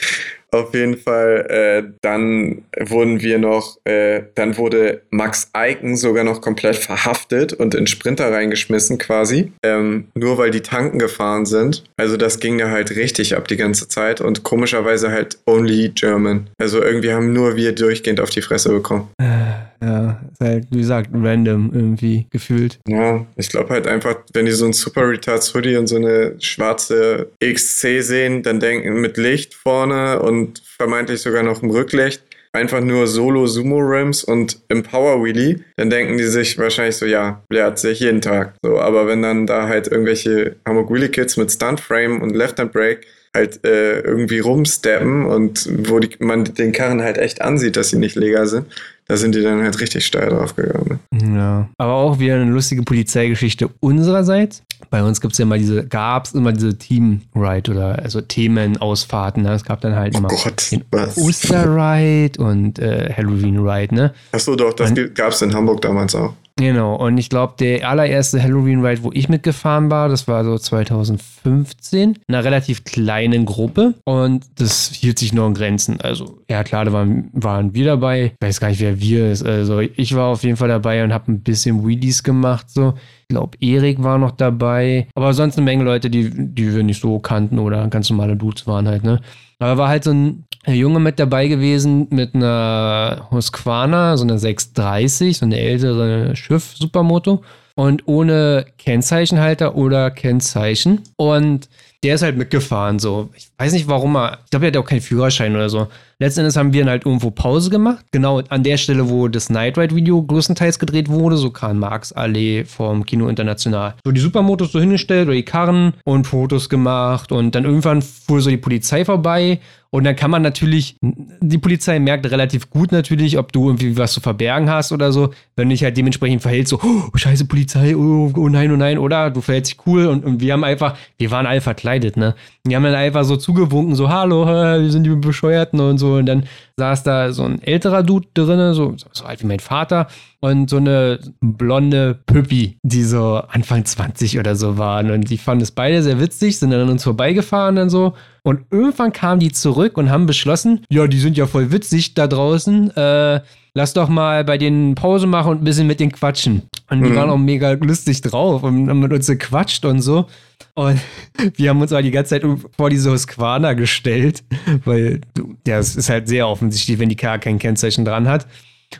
Auf 0.54 0.72
jeden 0.72 0.96
Fall, 0.96 1.46
äh, 1.48 1.90
dann 2.00 2.62
wurden 2.78 3.20
wir 3.20 3.38
noch, 3.38 3.76
äh, 3.82 4.22
dann 4.36 4.56
wurde 4.56 5.02
Max 5.10 5.50
Eiken 5.52 5.96
sogar 5.96 6.22
noch 6.22 6.40
komplett 6.40 6.76
verhaftet 6.76 7.52
und 7.54 7.74
in 7.74 7.88
Sprinter 7.88 8.30
reingeschmissen 8.30 8.98
quasi, 8.98 9.50
ähm, 9.64 10.06
nur 10.14 10.38
weil 10.38 10.52
die 10.52 10.60
Tanken 10.60 11.00
gefahren 11.00 11.44
sind. 11.44 11.82
Also 11.96 12.16
das 12.16 12.38
ging 12.38 12.56
da 12.58 12.70
halt 12.70 12.94
richtig 12.94 13.36
ab 13.36 13.48
die 13.48 13.56
ganze 13.56 13.88
Zeit 13.88 14.20
und 14.20 14.44
komischerweise 14.44 15.10
halt 15.10 15.38
only 15.44 15.88
German. 15.88 16.46
Also 16.56 16.80
irgendwie 16.80 17.12
haben 17.12 17.32
nur 17.32 17.56
wir 17.56 17.74
durchgehend 17.74 18.20
auf 18.20 18.30
die 18.30 18.42
Fresse 18.42 18.68
bekommen. 18.68 19.08
Äh. 19.18 19.64
Ja, 19.84 20.20
ist 20.32 20.40
halt, 20.40 20.66
wie 20.70 20.78
gesagt, 20.78 21.10
random 21.12 21.70
irgendwie 21.74 22.26
gefühlt. 22.30 22.78
Ja, 22.88 23.26
ich 23.36 23.48
glaube 23.48 23.70
halt 23.70 23.86
einfach, 23.86 24.16
wenn 24.32 24.46
die 24.46 24.52
so 24.52 24.64
ein 24.64 24.72
Super 24.72 25.08
Retards 25.08 25.54
Hoodie 25.54 25.76
und 25.76 25.88
so 25.88 25.96
eine 25.96 26.34
schwarze 26.40 27.28
XC 27.42 28.02
sehen, 28.02 28.42
dann 28.42 28.60
denken 28.60 29.00
mit 29.00 29.18
Licht 29.18 29.54
vorne 29.54 30.22
und 30.22 30.43
vermeintlich 30.64 31.20
sogar 31.20 31.42
noch 31.42 31.62
im 31.62 31.70
Rücklicht, 31.70 32.22
einfach 32.52 32.80
nur 32.80 33.06
Solo 33.06 33.46
Sumo 33.46 33.78
Rims 33.78 34.24
und 34.24 34.60
im 34.68 34.82
Power 34.82 35.22
Wheelie, 35.24 35.60
dann 35.76 35.90
denken 35.90 36.16
die 36.16 36.24
sich 36.24 36.56
wahrscheinlich 36.58 36.96
so, 36.96 37.06
ja, 37.06 37.42
blärt 37.48 37.78
sich 37.78 38.00
jeden 38.00 38.20
Tag. 38.20 38.54
So, 38.62 38.78
aber 38.78 39.06
wenn 39.06 39.22
dann 39.22 39.46
da 39.46 39.66
halt 39.68 39.88
irgendwelche 39.88 40.56
Hamburg 40.66 40.90
Wheelie 40.90 41.08
Kids 41.08 41.36
mit 41.36 41.50
Stunt 41.50 41.80
Frame 41.80 42.22
und 42.22 42.34
Left 42.34 42.58
Hand 42.58 42.72
Brake 42.72 43.00
halt 43.34 43.64
äh, 43.64 44.00
irgendwie 44.00 44.38
rumsteppen 44.38 45.26
und 45.26 45.68
wo 45.88 45.98
die, 45.98 46.10
man 46.20 46.44
den 46.44 46.70
Karren 46.72 47.02
halt 47.02 47.18
echt 47.18 47.42
ansieht, 47.42 47.76
dass 47.76 47.90
sie 47.90 47.98
nicht 47.98 48.14
legal 48.14 48.46
sind, 48.46 48.66
da 49.08 49.16
sind 49.16 49.34
die 49.34 49.42
dann 49.42 49.62
halt 49.62 49.80
richtig 49.80 50.06
steil 50.06 50.30
drauf 50.30 50.54
gegangen. 50.54 51.00
Ne? 51.10 51.36
Ja. 51.36 51.68
Aber 51.76 51.92
auch 51.92 52.18
wieder 52.20 52.36
eine 52.36 52.50
lustige 52.50 52.82
Polizeigeschichte 52.82 53.68
unsererseits. 53.80 54.62
Bei 54.90 55.02
uns 55.02 55.20
gibt 55.20 55.32
es 55.32 55.38
ja 55.38 55.44
immer 55.44 55.58
diese, 55.58 55.86
gab 55.86 56.26
es 56.26 56.32
immer 56.32 56.52
diese 56.52 56.76
Team-Ride 56.76 57.70
oder 57.70 57.98
also 58.02 58.20
Themenausfahrten. 58.20 59.42
Ne? 59.42 59.52
Es 59.52 59.64
gab 59.64 59.80
dann 59.80 59.94
halt 59.94 60.14
oh 60.14 60.18
immer 60.18 60.28
Gott, 60.28 60.70
den 60.70 60.84
Oster-Ride 60.92 62.42
und 62.42 62.78
äh, 62.78 63.12
Halloween-Ride, 63.16 63.94
ne? 63.94 64.14
Achso, 64.32 64.56
doch, 64.56 64.72
das 64.74 64.92
gab 65.14 65.32
es 65.32 65.42
in 65.42 65.54
Hamburg 65.54 65.82
damals 65.82 66.14
auch. 66.14 66.34
Genau, 66.56 66.94
und 66.94 67.18
ich 67.18 67.30
glaube, 67.30 67.54
der 67.58 67.88
allererste 67.88 68.40
Halloween-Ride, 68.40 69.02
wo 69.02 69.10
ich 69.12 69.28
mitgefahren 69.28 69.90
war, 69.90 70.08
das 70.08 70.28
war 70.28 70.44
so 70.44 70.56
2015, 70.56 72.12
in 72.12 72.16
einer 72.28 72.44
relativ 72.44 72.84
kleinen 72.84 73.44
Gruppe 73.44 73.94
und 74.04 74.44
das 74.54 74.90
hielt 74.90 75.18
sich 75.18 75.32
nur 75.32 75.48
in 75.48 75.54
Grenzen. 75.54 76.00
Also, 76.00 76.38
ja 76.48 76.62
klar, 76.62 76.84
da 76.84 76.92
waren, 76.92 77.28
waren 77.32 77.74
wir 77.74 77.84
dabei. 77.86 78.34
Ich 78.40 78.46
weiß 78.46 78.60
gar 78.60 78.68
nicht, 78.68 78.80
wer 78.80 79.00
wir 79.00 79.32
ist. 79.32 79.42
Also, 79.42 79.80
ich 79.80 80.14
war 80.14 80.28
auf 80.28 80.44
jeden 80.44 80.56
Fall 80.56 80.68
dabei 80.68 81.02
und 81.02 81.12
habe 81.12 81.32
ein 81.32 81.42
bisschen 81.42 81.84
Wheelies 81.84 82.22
gemacht, 82.22 82.70
so. 82.70 82.94
Ich 83.22 83.28
glaube, 83.28 83.58
Erik 83.58 84.04
war 84.04 84.18
noch 84.18 84.30
dabei, 84.30 85.08
aber 85.16 85.34
sonst 85.34 85.56
eine 85.56 85.64
Menge 85.64 85.82
Leute, 85.82 86.08
die, 86.08 86.30
die 86.30 86.72
wir 86.72 86.84
nicht 86.84 87.00
so 87.00 87.18
kannten 87.18 87.58
oder 87.58 87.88
ganz 87.88 88.10
normale 88.10 88.36
Dudes 88.36 88.68
waren 88.68 88.86
halt, 88.86 89.02
ne? 89.02 89.20
Aber 89.58 89.76
war 89.76 89.88
halt 89.88 90.04
so 90.04 90.12
ein 90.12 90.44
Junge 90.66 91.00
mit 91.00 91.18
dabei 91.18 91.48
gewesen 91.48 92.08
mit 92.10 92.34
einer 92.34 93.28
Husqvarna, 93.30 94.16
so 94.16 94.24
eine 94.24 94.38
630, 94.38 95.38
so 95.38 95.46
eine 95.46 95.58
ältere 95.58 96.34
Schiff-Supermoto 96.36 97.42
und 97.74 98.06
ohne 98.06 98.66
Kennzeichenhalter 98.78 99.76
oder 99.76 100.10
Kennzeichen. 100.10 101.00
Und 101.16 101.68
der 102.04 102.16
ist 102.16 102.22
halt 102.22 102.36
mitgefahren, 102.36 102.98
so. 102.98 103.30
Ich 103.34 103.48
weiß 103.58 103.72
nicht, 103.72 103.88
warum 103.88 104.16
er. 104.16 104.38
Ich 104.44 104.50
glaube, 104.50 104.66
er 104.66 104.72
hat 104.72 104.76
auch 104.76 104.84
keinen 104.84 105.00
Führerschein 105.00 105.54
oder 105.54 105.70
so. 105.70 105.88
Letzten 106.18 106.40
Endes 106.40 106.56
haben 106.56 106.72
wir 106.72 106.82
dann 106.82 106.90
halt 106.90 107.06
irgendwo 107.06 107.30
Pause 107.30 107.70
gemacht. 107.70 108.04
Genau 108.12 108.40
an 108.50 108.62
der 108.62 108.76
Stelle, 108.76 109.08
wo 109.08 109.26
das 109.28 109.48
Night 109.48 109.78
Ride 109.78 109.94
Video 109.94 110.22
größtenteils 110.22 110.78
gedreht 110.78 111.08
wurde, 111.08 111.38
so 111.38 111.50
Karl-Marx-Allee 111.50 112.64
vom 112.64 113.06
Kino 113.06 113.26
International. 113.28 113.94
So 114.04 114.12
die 114.12 114.20
Supermotos 114.20 114.72
so 114.72 114.80
hingestellt 114.80 115.28
oder 115.28 115.34
die 115.34 115.44
Karren 115.44 115.94
und 116.04 116.26
Fotos 116.26 116.68
gemacht. 116.68 117.32
Und 117.32 117.54
dann 117.54 117.64
irgendwann 117.64 118.02
fuhr 118.02 118.42
so 118.42 118.50
die 118.50 118.58
Polizei 118.58 119.04
vorbei 119.04 119.60
und 119.94 120.02
dann 120.02 120.16
kann 120.16 120.28
man 120.28 120.42
natürlich, 120.42 120.96
die 121.00 121.58
Polizei 121.58 122.00
merkt 122.00 122.28
relativ 122.28 122.68
gut 122.68 122.90
natürlich, 122.90 123.38
ob 123.38 123.52
du 123.52 123.68
irgendwie 123.68 123.96
was 123.96 124.12
zu 124.12 124.20
verbergen 124.20 124.68
hast 124.68 124.90
oder 124.90 125.12
so. 125.12 125.32
Wenn 125.54 125.68
du 125.68 125.72
dich 125.72 125.84
halt 125.84 125.96
dementsprechend 125.96 126.42
verhältst, 126.42 126.70
so, 126.70 126.80
oh, 126.82 127.16
scheiße 127.16 127.44
Polizei, 127.44 127.94
oh, 127.94 128.32
oh 128.36 128.48
nein, 128.48 128.72
oh 128.72 128.76
nein, 128.76 128.98
oder 128.98 129.30
du 129.30 129.40
verhältst 129.40 129.70
dich 129.70 129.86
cool 129.86 130.06
und, 130.06 130.24
und 130.24 130.40
wir 130.40 130.52
haben 130.52 130.64
einfach, 130.64 130.96
wir 131.16 131.30
waren 131.30 131.46
alle 131.46 131.60
verkleidet, 131.60 132.16
ne? 132.16 132.34
Die 132.66 132.74
haben 132.74 132.84
dann 132.84 132.94
einfach 132.94 133.24
so 133.24 133.36
zugewunken, 133.36 133.94
so, 133.94 134.08
hallo, 134.08 134.46
wir 134.46 134.90
sind 134.90 135.04
die 135.04 135.10
Bescheuerten 135.10 135.80
und 135.80 135.98
so. 135.98 136.14
Und 136.14 136.26
dann 136.26 136.44
saß 136.78 137.02
da 137.02 137.32
so 137.32 137.44
ein 137.44 137.62
älterer 137.62 138.02
Dude 138.02 138.26
drin, 138.32 138.72
so, 138.72 138.94
so 139.12 139.24
alt 139.24 139.42
wie 139.42 139.46
mein 139.46 139.60
Vater 139.60 140.08
und 140.40 140.70
so 140.70 140.78
eine 140.78 141.18
blonde 141.40 142.18
Püppi, 142.26 142.78
die 142.82 143.02
so 143.02 143.42
Anfang 143.48 143.84
20 143.84 144.38
oder 144.38 144.56
so 144.56 144.78
waren. 144.78 145.10
Und 145.10 145.28
die 145.28 145.36
fanden 145.36 145.62
es 145.62 145.72
beide 145.72 146.02
sehr 146.02 146.18
witzig, 146.20 146.58
sind 146.58 146.70
dann 146.70 146.80
an 146.80 146.88
uns 146.88 147.04
vorbeigefahren 147.04 147.76
und 147.76 147.90
so. 147.90 148.14
Und 148.42 148.60
irgendwann 148.70 149.12
kamen 149.12 149.40
die 149.40 149.52
zurück 149.52 149.98
und 149.98 150.10
haben 150.10 150.24
beschlossen, 150.24 150.84
ja, 150.90 151.06
die 151.06 151.18
sind 151.18 151.36
ja 151.36 151.46
voll 151.46 151.70
witzig 151.70 152.14
da 152.14 152.26
draußen. 152.26 152.96
Äh, 152.96 153.40
lass 153.74 153.92
doch 153.92 154.08
mal 154.08 154.44
bei 154.44 154.56
denen 154.56 154.94
Pause 154.94 155.26
machen 155.26 155.52
und 155.52 155.62
ein 155.62 155.64
bisschen 155.64 155.86
mit 155.86 156.00
denen 156.00 156.12
quatschen. 156.12 156.62
Und 156.88 157.02
die 157.02 157.10
mhm. 157.10 157.16
waren 157.16 157.30
auch 157.30 157.38
mega 157.38 157.72
lustig 157.72 158.20
drauf 158.20 158.62
und 158.62 158.88
haben 158.88 159.00
mit 159.00 159.12
uns 159.12 159.26
gequatscht 159.26 159.84
und 159.84 160.00
so. 160.00 160.26
Und 160.74 161.00
wir 161.56 161.70
haben 161.70 161.80
uns 161.80 161.92
aber 161.92 162.02
die 162.02 162.10
ganze 162.10 162.40
Zeit 162.40 162.44
vor 162.76 162.90
diese 162.90 163.10
Husqvarna 163.10 163.74
gestellt, 163.74 164.44
weil 164.84 165.20
ja, 165.66 165.78
es 165.78 165.96
ist 165.96 166.08
halt 166.08 166.28
sehr 166.28 166.48
offensichtlich, 166.48 166.98
wenn 166.98 167.08
die 167.08 167.16
K 167.16 167.38
kein 167.38 167.58
Kennzeichen 167.58 168.04
dran 168.04 168.28
hat 168.28 168.46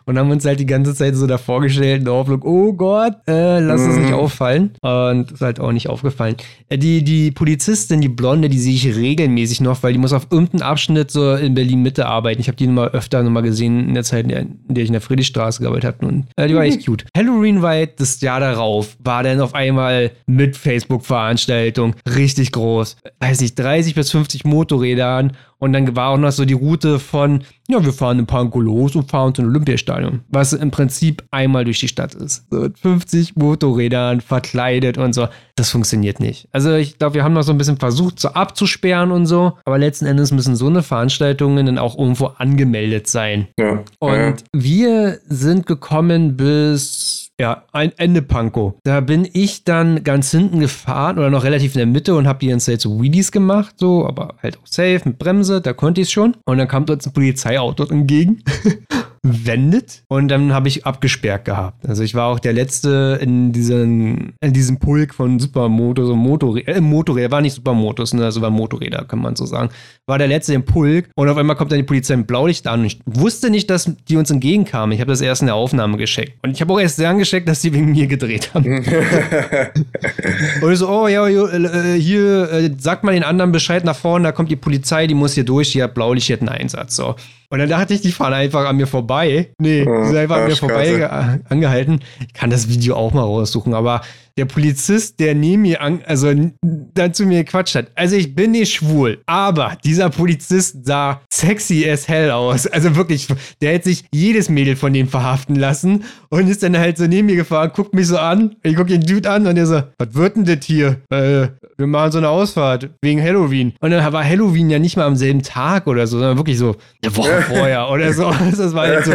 und 0.05 0.19
haben 0.19 0.31
uns 0.31 0.45
halt 0.45 0.61
die 0.61 0.67
ganze 0.67 0.95
Zeit 0.95 1.15
so 1.17 1.27
davor 1.27 1.61
gestellt, 1.61 2.01
in 2.01 2.05
der 2.05 2.15
Hoffnung, 2.15 2.43
oh 2.43 2.73
Gott, 2.73 3.15
äh, 3.27 3.61
lass 3.61 3.81
es 3.81 3.97
nicht 3.97 4.11
mhm. 4.11 4.15
auffallen. 4.15 4.71
Und 4.81 5.33
ist 5.33 5.41
halt 5.41 5.61
auch 5.61 5.73
nicht 5.73 5.89
aufgefallen. 5.89 6.37
Äh, 6.69 6.79
die, 6.79 7.03
die 7.03 7.31
Polizistin, 7.31 8.01
die 8.01 8.09
Blonde, 8.09 8.49
die 8.49 8.59
sehe 8.59 8.75
ich 8.75 8.97
regelmäßig 8.97 9.61
noch, 9.61 9.83
weil 9.83 9.93
die 9.93 9.99
muss 9.99 10.13
auf 10.13 10.29
irgendeinem 10.31 10.63
Abschnitt 10.63 11.11
so 11.11 11.35
in 11.35 11.55
Berlin-Mitte 11.55 12.07
arbeiten. 12.07 12.41
Ich 12.41 12.49
habe 12.49 12.57
die 12.57 12.67
mal 12.67 12.89
öfter 12.89 13.23
nochmal 13.23 13.43
gesehen 13.43 13.89
in 13.89 13.95
der 13.95 14.05
Zeit, 14.05 14.31
in 14.31 14.59
der 14.69 14.83
ich 14.83 14.89
in 14.89 14.93
der 14.93 15.01
Friedrichstraße 15.01 15.63
gearbeitet 15.63 15.95
habe. 15.95 16.07
Und 16.07 16.27
äh, 16.37 16.49
die 16.49 16.55
war 16.55 16.65
echt 16.65 16.87
cute. 16.87 17.05
Halloween 17.17 17.65
Ride, 17.65 17.93
das 17.97 18.21
Jahr 18.21 18.41
darauf, 18.41 18.97
war 19.03 19.23
dann 19.23 19.41
auf 19.41 19.55
einmal 19.55 20.11
mit 20.27 20.57
Facebook-Veranstaltung 20.57 21.95
richtig 22.07 22.53
groß. 22.53 22.97
Weiß 23.21 23.41
nicht, 23.41 23.59
30 23.59 23.95
bis 23.95 24.11
50 24.11 24.45
Motorrädern 24.45 25.33
und 25.65 25.73
dann 25.73 25.97
war 25.97 26.11
auch 26.11 26.19
noch 26.19 26.31
so 26.31 26.45
die 26.45 26.53
Route 26.53 26.99
von, 26.99 27.43
ja, 27.69 27.83
wir 27.83 27.95
fahren 27.95 28.19
in 28.19 28.27
Pankow 28.27 28.63
los 28.63 28.95
und 28.95 29.11
fahren 29.11 29.35
zum 29.35 29.47
Olympiastadion, 29.47 30.21
was 30.29 30.53
im 30.53 30.71
Prinzip 30.71 31.25
einmal 31.31 31.65
durch 31.65 31.81
die 31.81 31.89
Stadt 31.89 32.15
ist. 32.15 32.45
So 32.51 32.69
50 32.83 33.37
Motorrädern 33.37 34.21
verkleidet 34.21 34.99
und 34.99 35.15
so. 35.15 35.27
Das 35.57 35.71
funktioniert 35.71 36.19
nicht. 36.19 36.49
Also 36.51 36.75
ich 36.75 36.99
glaube, 36.99 37.15
wir 37.15 37.25
haben 37.25 37.33
noch 37.33 37.43
so 37.43 37.53
ein 37.53 37.59
bisschen 37.59 37.77
versucht, 37.77 38.19
so 38.19 38.29
abzusperren 38.29 39.13
und 39.13 39.27
so, 39.27 39.53
aber 39.65 39.79
letzten 39.79 40.07
Endes 40.07 40.33
müssen 40.33 40.57
so 40.57 40.67
eine 40.67 40.83
Veranstaltungen 40.83 41.67
dann 41.67 41.79
auch 41.79 41.97
irgendwo 41.97 42.27
angemeldet 42.27 43.07
sein. 43.07 43.47
Ja. 43.59 43.85
Und 44.01 44.13
ja. 44.13 44.35
wir 44.53 45.19
sind 45.29 45.67
gekommen 45.67 46.37
bis 46.37 47.25
ja, 47.41 47.65
ein 47.73 47.93
Ende 47.97 48.23
Panko. 48.23 48.79
Da 48.85 49.01
bin 49.01 49.29
ich 49.33 49.65
dann 49.65 50.05
ganz 50.05 50.31
hinten 50.31 50.61
gefahren 50.61 51.19
oder 51.19 51.31
noch 51.31 51.43
relativ 51.43 51.75
in 51.75 51.79
der 51.79 51.87
Mitte 51.87 52.15
und 52.15 52.29
habe 52.29 52.39
die 52.39 52.49
ganze 52.49 52.73
Zeit 52.73 52.81
so 52.81 53.01
Wheelies 53.01 53.33
gemacht, 53.33 53.75
so, 53.79 54.07
aber 54.07 54.37
halt 54.43 54.57
auch 54.59 54.67
safe 54.67 55.03
mit 55.05 55.19
Bremse, 55.19 55.61
da 55.61 55.73
konnte 55.73 56.01
ich 56.01 56.09
es 56.09 56.13
schon. 56.13 56.37
Und 56.45 56.59
dann 56.59 56.69
kam 56.69 56.87
dort 56.87 57.05
ein 57.05 57.13
Polizeiauto 57.13 57.87
entgegen 57.87 58.43
wendet 59.25 60.05
und 60.09 60.29
dann 60.29 60.53
habe 60.53 60.69
ich 60.69 60.85
abgesperrt 60.85 61.47
gehabt. 61.47 61.89
Also 61.89 62.03
ich 62.03 62.15
war 62.15 62.29
auch 62.29 62.39
der 62.39 62.53
Letzte 62.53 63.19
in, 63.23 63.53
diesen, 63.53 64.35
in 64.41 64.53
diesem 64.53 64.79
Pulk 64.79 65.15
von 65.15 65.39
Supermotos 65.39 66.11
und 66.11 66.19
Motorräder, 66.19 66.77
äh, 66.77 66.81
Motorräder, 66.81 67.31
war 67.31 67.41
nicht 67.41 67.55
Supermotos, 67.55 68.13
ne, 68.13 68.23
also 68.23 68.43
war 68.43 68.51
Motorräder, 68.51 69.07
kann 69.07 69.21
man 69.21 69.35
so 69.35 69.47
sagen. 69.47 69.71
War 70.07 70.19
der 70.19 70.29
Letzte 70.29 70.53
im 70.53 70.67
Pulk 70.67 71.09
und 71.17 71.29
auf 71.29 71.39
einmal 71.39 71.57
kommt 71.57 71.73
dann 71.73 71.79
die 71.79 71.85
Polizei 71.85 72.15
mit 72.17 72.27
Blaulicht 72.27 72.67
an 72.67 72.81
und 72.81 72.87
ich 72.87 73.01
wusste 73.07 73.49
nicht, 73.49 73.71
dass 73.71 73.91
die 74.09 74.17
uns 74.19 74.31
entgegenkamen. 74.31 74.93
Ich 74.93 75.01
habe 75.01 75.11
das 75.11 75.23
erst 75.23 75.41
in 75.41 75.47
der 75.47 75.55
Aufnahme 75.55 75.97
gescheckt. 75.97 76.39
Und 76.43 76.51
ich 76.51 76.61
habe 76.61 76.75
auch 76.75 76.81
erst 76.81 76.97
sehr 76.97 77.09
angecheckt, 77.09 77.49
dass 77.49 77.63
die 77.63 77.73
wegen 77.73 77.93
mir 77.93 78.07
gedreht 78.07 78.51
haben. 78.53 78.67
und 80.63 80.73
ich 80.73 80.79
so, 80.79 80.89
oh 80.91 81.09
ja, 81.09 81.27
äh, 81.27 81.99
hier, 81.99 82.53
äh, 82.53 82.71
sag 82.77 83.03
mal 83.05 83.13
den 83.13 83.25
anderen 83.25 83.53
Bescheid 83.53 83.85
nach 83.85 83.97
vorne, 83.97 84.25
da 84.25 84.33
kommt 84.33 84.51
die 84.51 84.57
Polizei, 84.57 85.07
die 85.07 85.15
muss 85.15 85.33
hier 85.33 85.45
durch, 85.45 85.73
die 85.73 85.83
hat 85.83 85.95
Blaulicht, 85.95 86.29
die 86.29 86.35
hat 86.35 86.41
einen 86.41 86.51
Einsatz. 86.51 86.97
So. 86.97 87.17
Und 87.55 87.61
dann 87.61 87.69
dachte 87.69 87.95
ich, 87.95 88.01
die 88.01 88.11
fahren 88.11 88.33
einfach 88.33 88.67
an 88.67 88.77
mir 88.77 88.89
vorbei. 88.89 89.51
Nee, 89.59 89.85
die 89.85 90.07
sind 90.07 90.17
einfach 90.17 90.39
an 90.39 90.49
mir 90.49 90.57
vorbei 90.57 91.39
angehalten. 91.49 92.01
Ich 92.27 92.35
kann 92.35 92.51
das 92.51 92.69
Video 92.69 92.97
auch 92.97 93.13
mal 93.13 93.23
raussuchen, 93.23 93.75
aber 93.75 94.01
der 94.37 94.47
Polizist, 94.47 95.21
der 95.21 95.35
neben 95.35 95.63
mir, 95.63 95.81
an, 95.81 96.01
also 96.07 96.33
dann 96.63 97.15
zu 97.15 97.25
mir 97.25 97.45
gequatscht 97.45 97.75
hat. 97.77 97.91
Also 97.95 98.17
ich 98.17 98.35
bin 98.35 98.51
nicht 98.51 98.75
schwul, 98.75 99.19
aber 99.27 99.77
dieser 99.85 100.11
Polizist 100.11 100.85
sah 100.85 101.21
sexy 101.33 101.89
as 101.89 102.09
hell 102.09 102.31
aus. 102.31 102.67
Also 102.67 102.97
wirklich, 102.97 103.29
der 103.63 103.75
hätte 103.75 103.91
sich 103.91 104.05
jedes 104.13 104.49
Mädel 104.49 104.77
von 104.77 104.93
dem 104.93 105.09
verhaften 105.09 105.57
lassen 105.57 106.05
und 106.31 106.49
ist 106.49 106.63
dann 106.63 106.77
halt 106.77 106.99
so 106.99 107.07
neben 107.07 107.27
mir 107.27 107.37
gefahren, 107.37 107.71
guckt 107.75 107.95
mich 107.95 108.09
so 108.09 108.19
an. 108.19 108.57
Ich 108.63 108.75
gucke 108.75 108.91
den 108.91 109.07
Dude 109.07 109.31
an 109.31 109.47
und 109.47 109.55
der 109.55 109.67
so, 109.67 109.83
was 109.99 110.15
wird 110.15 110.37
denn 110.37 110.45
das 110.45 110.65
hier? 110.65 111.01
Äh, 111.11 111.49
wir 111.77 111.87
machen 111.87 112.13
so 112.13 112.19
eine 112.19 112.29
Ausfahrt 112.29 112.91
wegen 113.03 113.23
Halloween. 113.23 113.75
Und 113.81 113.91
dann 113.91 114.13
war 114.13 114.25
Halloween 114.25 114.71
ja 114.71 114.79
nicht 114.79 114.97
mal 114.97 115.07
am 115.07 115.17
selben 115.17 115.43
Tag 115.43 115.87
oder 115.87 116.07
so, 116.07 116.19
sondern 116.19 116.37
wirklich 116.37 116.59
so 116.59 116.77
eine 117.03 117.17
Woche 117.17 117.43
vorher 117.43 117.89
oder 117.91 118.13
so. 118.13 118.25
Das 118.65 118.75
war 118.75 118.87
halt 118.87 119.05
so 119.05 119.13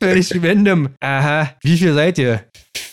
völlig 0.00 0.32
random. 0.42 0.88
Aha, 1.00 1.50
wie 1.62 1.76
viel 1.76 1.94
seid 1.94 2.18
ihr? 2.18 2.40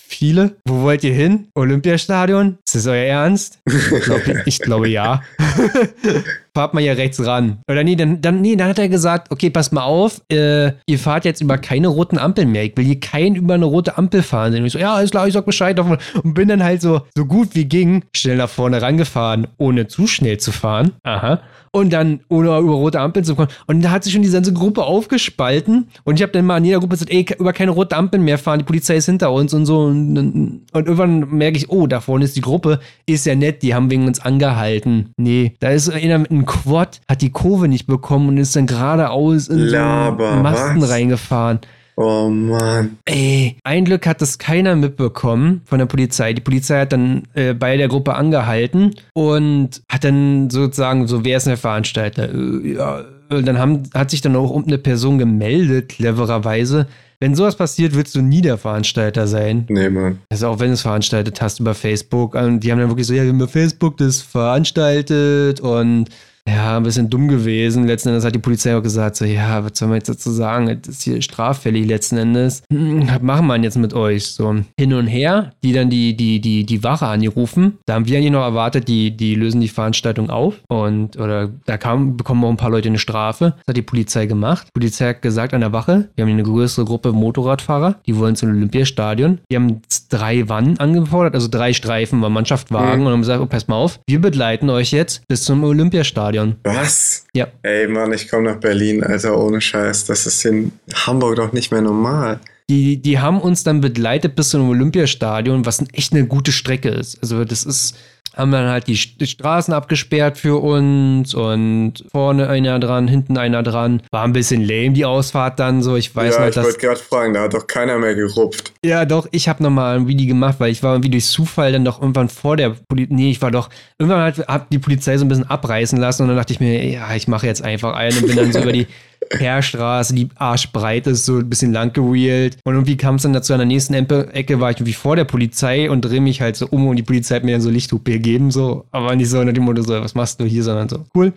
Viele. 0.10 0.58
Wo 0.66 0.82
wollt 0.82 1.04
ihr 1.04 1.14
hin? 1.14 1.48
Olympiastadion? 1.54 2.58
Ist 2.66 2.76
das 2.76 2.88
euer 2.88 3.06
Ernst? 3.06 3.60
Ich 3.66 4.02
glaube, 4.02 4.44
ich 4.46 4.60
glaube 4.60 4.90
ja. 4.90 5.22
fahrt 6.54 6.74
mal 6.74 6.82
hier 6.82 6.98
rechts 6.98 7.26
ran. 7.26 7.60
Oder 7.70 7.84
nee, 7.84 7.96
dann, 7.96 8.22
dann, 8.22 8.42
nee, 8.42 8.56
dann 8.56 8.70
hat 8.70 8.80
er 8.80 8.90
gesagt, 8.90 9.32
okay, 9.32 9.50
passt 9.50 9.74
mal 9.74 9.84
auf, 9.84 10.22
äh, 10.32 10.72
ihr 10.86 11.00
fahrt 11.00 11.26
jetzt 11.26 11.42
über 11.42 11.58
keine 11.58 11.88
roten 11.88 12.18
Ampeln 12.18 12.52
mehr. 12.52 12.64
Ich 12.64 12.78
will 12.78 12.86
hier 12.86 13.00
keinen 13.00 13.36
über 13.36 13.54
eine 13.54 13.66
rote 13.66 13.98
Ampel 13.98 14.24
fahren. 14.24 14.56
Und 14.56 14.66
ich 14.66 14.74
so, 14.74 14.80
ja, 14.80 14.94
alles 14.94 15.12
klar, 15.12 15.28
ich 15.28 15.34
sag 15.34 15.46
Bescheid. 15.46 15.80
Und 15.80 16.34
bin 16.34 16.48
dann 16.48 16.64
halt 16.64 16.82
so, 16.82 17.02
so 17.16 17.26
gut 17.26 17.50
wie 17.54 17.66
ging, 17.66 18.04
schnell 18.16 18.38
nach 18.38 18.50
vorne 18.50 18.82
rangefahren, 18.82 19.48
ohne 19.58 19.88
zu 19.88 20.08
schnell 20.08 20.38
zu 20.38 20.52
fahren. 20.52 20.94
Aha 21.04 21.42
und 21.72 21.94
dann 21.94 22.22
ohne 22.30 22.48
über 22.48 22.74
rote 22.74 23.00
Ampeln 23.00 23.24
zu 23.24 23.36
kommen. 23.36 23.50
Und 23.68 23.82
da 23.82 23.92
hat 23.92 24.04
sich 24.04 24.14
schon 24.14 24.22
die 24.22 24.30
ganze 24.30 24.54
Gruppe 24.54 24.84
aufgespalten 24.84 25.88
und 26.04 26.16
ich 26.16 26.22
habe 26.22 26.32
dann 26.32 26.46
mal 26.46 26.58
in 26.58 26.66
jeder 26.66 26.80
Gruppe 26.80 26.96
gesagt, 26.96 27.12
ey, 27.12 27.26
über 27.38 27.54
keine 27.54 27.72
rote 27.72 27.96
Ampeln 27.96 28.24
mehr 28.24 28.38
fahren, 28.38 28.60
die 28.60 28.66
Polizei 28.66 28.96
ist 28.96 29.06
hinter 29.06 29.32
uns 29.32 29.54
und 29.54 29.66
so. 29.66 29.82
Und, 29.82 30.18
und, 30.18 30.62
und 30.72 30.88
irgendwann 30.88 31.30
merke 31.30 31.58
ich, 31.58 31.70
oh, 31.70 31.88
da 31.88 32.02
vorne 32.02 32.26
ist 32.26 32.36
die 32.36 32.42
Gruppe, 32.42 32.80
ist 33.06 33.26
ja 33.26 33.36
nett, 33.36 33.62
die 33.62 33.74
haben 33.74 33.92
wegen 33.92 34.08
uns 34.08 34.20
angehalten. 34.20 35.12
Nee, 35.18 35.54
da 35.60 35.70
ist 35.70 35.90
einer 35.90 36.18
mit 36.18 36.32
einem 36.32 36.46
Quad, 36.50 37.00
hat 37.08 37.22
die 37.22 37.30
Kurve 37.30 37.68
nicht 37.68 37.86
bekommen 37.86 38.30
und 38.30 38.38
ist 38.38 38.56
dann 38.56 38.66
geradeaus 38.66 39.48
in 39.50 39.60
Laber, 39.60 40.34
so 40.34 40.40
Masten 40.42 40.82
was? 40.82 40.90
reingefahren. 40.90 41.60
Oh 41.96 42.30
Mann. 42.30 42.98
Ey, 43.06 43.58
ein 43.64 43.86
Glück 43.86 44.08
hat 44.08 44.22
das 44.22 44.40
keiner 44.40 44.76
mitbekommen 44.76 45.62
von 45.66 45.80
der 45.80 45.86
Polizei. 45.86 46.34
Die 46.34 46.42
Polizei 46.42 46.80
hat 46.82 46.94
dann 46.94 47.24
äh, 47.34 47.54
bei 47.54 47.78
der 47.78 47.88
Gruppe 47.88 48.16
angehalten 48.16 48.96
und 49.14 49.82
hat 49.92 50.04
dann 50.04 50.50
sozusagen 50.50 51.08
so, 51.08 51.24
wer 51.24 51.38
ist 51.38 51.46
denn 51.46 51.52
der 51.52 51.58
Veranstalter? 51.58 52.34
Äh, 52.34 52.74
ja, 52.74 53.04
dann 53.30 53.60
haben, 53.60 53.84
hat 53.94 54.10
sich 54.10 54.22
dann 54.22 54.36
auch 54.36 54.50
um 54.50 54.66
eine 54.66 54.80
Person 54.80 55.20
gemeldet, 55.20 55.90
clevererweise. 55.90 56.88
Wenn 57.20 57.36
sowas 57.36 57.58
passiert, 57.58 57.94
willst 57.94 58.16
du 58.16 58.22
nie 58.22 58.42
der 58.42 58.58
Veranstalter 58.58 59.28
sein. 59.28 59.66
Nee, 59.68 59.90
Mann. 59.90 60.20
Also 60.30 60.48
auch 60.48 60.60
wenn 60.60 60.70
du 60.70 60.74
es 60.74 60.82
veranstaltet 60.82 61.42
hast 61.42 61.60
über 61.60 61.76
Facebook. 61.76 62.34
Und 62.34 62.62
die 62.62 62.72
haben 62.72 62.80
dann 62.80 62.90
wirklich 62.90 63.08
so, 63.08 63.14
ja, 63.14 63.24
wir 63.24 63.30
haben 63.30 63.36
über 63.36 63.50
Facebook 63.50 63.98
das 63.98 64.22
veranstaltet 64.22 65.60
und 65.60 66.06
ja, 66.50 66.78
ein 66.78 66.84
bisschen 66.84 67.10
dumm 67.10 67.28
gewesen. 67.28 67.86
Letzten 67.86 68.10
Endes 68.10 68.26
hat 68.26 68.36
die 68.36 68.40
Polizei 68.40 68.76
auch 68.76 68.84
gesagt, 68.84 69.16
so, 69.16 69.26
ja, 69.26 69.64
was 69.64 69.78
soll 69.78 69.88
man 69.88 69.98
jetzt 69.98 70.10
dazu 70.10 70.32
sagen? 70.32 70.80
Das 70.82 70.96
ist 70.96 71.04
hier 71.04 71.22
straffällig 71.22 71.88
letzten 71.88 72.18
Endes. 72.18 72.64
Hm, 72.72 73.08
was 73.08 73.22
machen 73.22 73.48
wir 73.48 73.58
jetzt 73.58 73.78
mit 73.78 73.94
euch? 73.94 74.28
So 74.28 74.56
hin 74.80 74.94
und 74.94 75.08
her, 75.08 75.52
die 75.64 75.74
dann 75.74 75.90
die, 75.90 76.16
die, 76.16 76.40
die, 76.42 76.66
die 76.66 76.84
Wache 76.84 77.08
angerufen. 77.08 77.78
Da 77.86 77.96
haben 77.96 78.08
wir 78.08 78.18
eigentlich 78.18 78.32
noch 78.32 78.44
erwartet, 78.44 78.88
die, 78.88 79.16
die 79.16 79.36
lösen 79.36 79.62
die 79.62 79.68
Veranstaltung 79.68 80.30
auf. 80.30 80.56
Und, 80.68 81.18
oder 81.18 81.50
da 81.66 81.78
kam, 81.78 82.18
bekommen 82.18 82.44
auch 82.44 82.50
ein 82.50 82.58
paar 82.58 82.72
Leute 82.72 82.90
eine 82.90 83.00
Strafe. 83.00 83.54
Das 83.58 83.68
hat 83.70 83.78
die 83.78 83.82
Polizei 83.82 84.26
gemacht. 84.26 84.68
Die 84.68 84.80
Polizei 84.80 85.10
hat 85.10 85.22
gesagt 85.22 85.54
an 85.54 85.62
der 85.62 85.74
Wache, 85.74 86.10
wir 86.16 86.24
haben 86.24 86.32
eine 86.32 86.44
größere 86.44 86.86
Gruppe 86.86 87.12
Motorradfahrer, 87.12 87.96
die 88.06 88.18
wollen 88.18 88.36
zum 88.36 88.50
Olympiastadion. 88.50 89.40
Die 89.52 89.56
haben 89.56 89.82
drei 90.10 90.48
Wannen 90.50 90.80
angefordert, 90.80 91.36
also 91.36 91.48
drei 91.48 91.74
Streifen, 91.74 92.22
war 92.22 92.30
Mannschaftswagen 92.30 93.02
mhm. 93.02 93.08
und 93.08 93.14
haben 93.14 93.22
gesagt, 93.22 93.42
oh, 93.42 93.46
pass 93.46 93.68
mal 93.68 93.76
auf, 93.76 94.00
wir 94.08 94.20
begleiten 94.20 94.70
euch 94.70 94.92
jetzt 94.92 95.28
bis 95.28 95.44
zum 95.44 95.64
Olympiastadion. 95.64 96.39
Stadion. 96.40 96.56
Was? 96.64 97.26
Ja. 97.34 97.48
Ey, 97.64 97.88
Mann, 97.88 98.14
ich 98.14 98.30
komme 98.30 98.52
nach 98.52 98.60
Berlin, 98.60 99.04
Alter, 99.04 99.38
ohne 99.38 99.62
Scheiß. 99.62 100.06
Das 100.06 100.26
ist 100.26 100.46
in 100.46 100.72
Hamburg 100.94 101.36
doch 101.36 101.54
nicht 101.54 101.72
mehr 101.72 101.82
normal. 101.82 102.40
Die, 102.70 103.02
die 103.02 103.20
haben 103.20 103.42
uns 103.42 103.64
dann 103.64 103.82
begleitet 103.82 104.36
bis 104.36 104.50
zum 104.50 104.70
Olympiastadion, 104.70 105.66
was 105.66 105.84
echt 105.94 106.14
eine 106.14 106.28
gute 106.28 106.52
Strecke 106.52 106.90
ist. 106.90 107.20
Also 107.22 107.44
das 107.44 107.64
ist, 107.64 107.98
haben 108.36 108.52
dann 108.52 108.68
halt 108.68 108.88
die, 108.88 109.00
die, 109.18 109.28
Straßen 109.28 109.74
abgesperrt 109.74 110.38
für 110.38 110.62
uns 110.62 111.34
und 111.34 112.06
vorne 112.12 112.50
einer 112.50 112.80
dran, 112.80 113.08
hinten 113.08 113.38
einer 113.38 113.64
dran. 113.64 114.02
War 114.12 114.24
ein 114.24 114.34
bisschen 114.34 114.62
lame, 114.62 114.92
die 114.92 115.06
Ausfahrt 115.06 115.60
dann 115.60 115.82
so. 115.82 115.96
Ich 115.96 116.16
weiß 116.16 116.36
ja, 116.36 116.46
nicht, 116.46 116.58
ich 116.58 116.64
wollte 116.64 116.80
gerade 116.80 117.00
fragen, 117.00 117.34
da 117.34 117.44
hat 117.44 117.54
doch 117.54 117.68
keiner 117.68 117.98
mehr 117.98 118.16
gerupft. 118.16 118.74
Ja, 118.84 119.06
doch, 119.06 119.28
ich 119.32 119.50
habe 119.50 119.64
nochmal 119.64 119.98
ein 119.98 120.08
Video 120.08 120.28
gemacht, 120.28 120.56
weil 120.60 120.72
ich 120.72 120.84
war 120.84 120.94
irgendwie 120.94 121.12
durch 121.12 121.26
Zufall 121.26 121.72
dann 121.72 121.86
doch 121.86 122.02
irgendwann 122.02 122.30
vor 122.30 122.58
der 122.58 122.72
Polizei, 122.88 123.14
nee, 123.14 123.32
ich 123.32 123.42
war 123.42 123.52
doch, 123.52 123.70
irgendwann 123.98 124.22
hat, 124.22 124.48
hat 124.48 124.68
die 124.72 124.80
Polizei 124.80 125.18
so 125.18 125.26
ein 125.26 125.30
bisschen 125.30 125.50
abreißen 125.50 126.00
lassen 126.00 126.24
und 126.24 126.30
dann 126.30 126.38
dachte 126.38 126.54
ich 126.54 126.60
mir, 126.60 126.86
ja, 126.86 127.14
ich 127.16 127.28
mache 127.28 127.46
jetzt 127.46 127.64
einfach 127.64 127.96
einen 127.96 128.18
und 128.18 128.28
bin 128.28 128.36
dann 128.36 128.52
so 128.52 128.60
über 128.60 128.72
die 128.72 128.88
Heerstraße, 129.32 130.14
die 130.14 130.30
arschbreit 130.36 131.08
ist, 131.08 131.26
so 131.26 131.38
ein 131.38 131.50
bisschen 131.50 131.74
lang 131.74 131.94
gewheelt. 131.94 132.58
Und 132.64 132.74
irgendwie 132.74 132.98
kam 132.98 133.16
es 133.16 133.24
dann 133.24 133.34
dazu, 133.34 133.54
an 133.54 133.60
der 133.60 133.68
nächsten 133.68 133.94
Ecke 133.94 134.60
war 134.60 134.72
ich 134.72 134.78
irgendwie 134.78 134.94
vor 134.94 135.16
der 135.16 135.26
Polizei 135.26 135.90
und 135.90 136.02
drehe 136.02 136.22
mich 136.22 136.42
halt 136.42 136.56
so 136.56 136.68
um 136.68 136.88
und 136.88 136.96
die 136.96 137.04
Polizei 137.04 137.36
hat 137.36 137.44
mir 137.44 137.54
dann 137.54 137.62
so 137.62 137.70
Lichthupe 137.70 138.12
gegeben, 138.12 138.52
so. 138.52 138.86
Aber 138.92 139.16
nicht 139.16 139.30
so 139.30 139.44
nach 139.44 139.54
dem 139.54 139.64
Motto 139.64 139.82
so, 139.82 140.02
was 140.02 140.16
machst 140.16 140.40
du 140.40 140.46
hier, 140.46 140.64
sondern 140.64 140.90
so, 140.90 141.06
cool. 141.16 141.34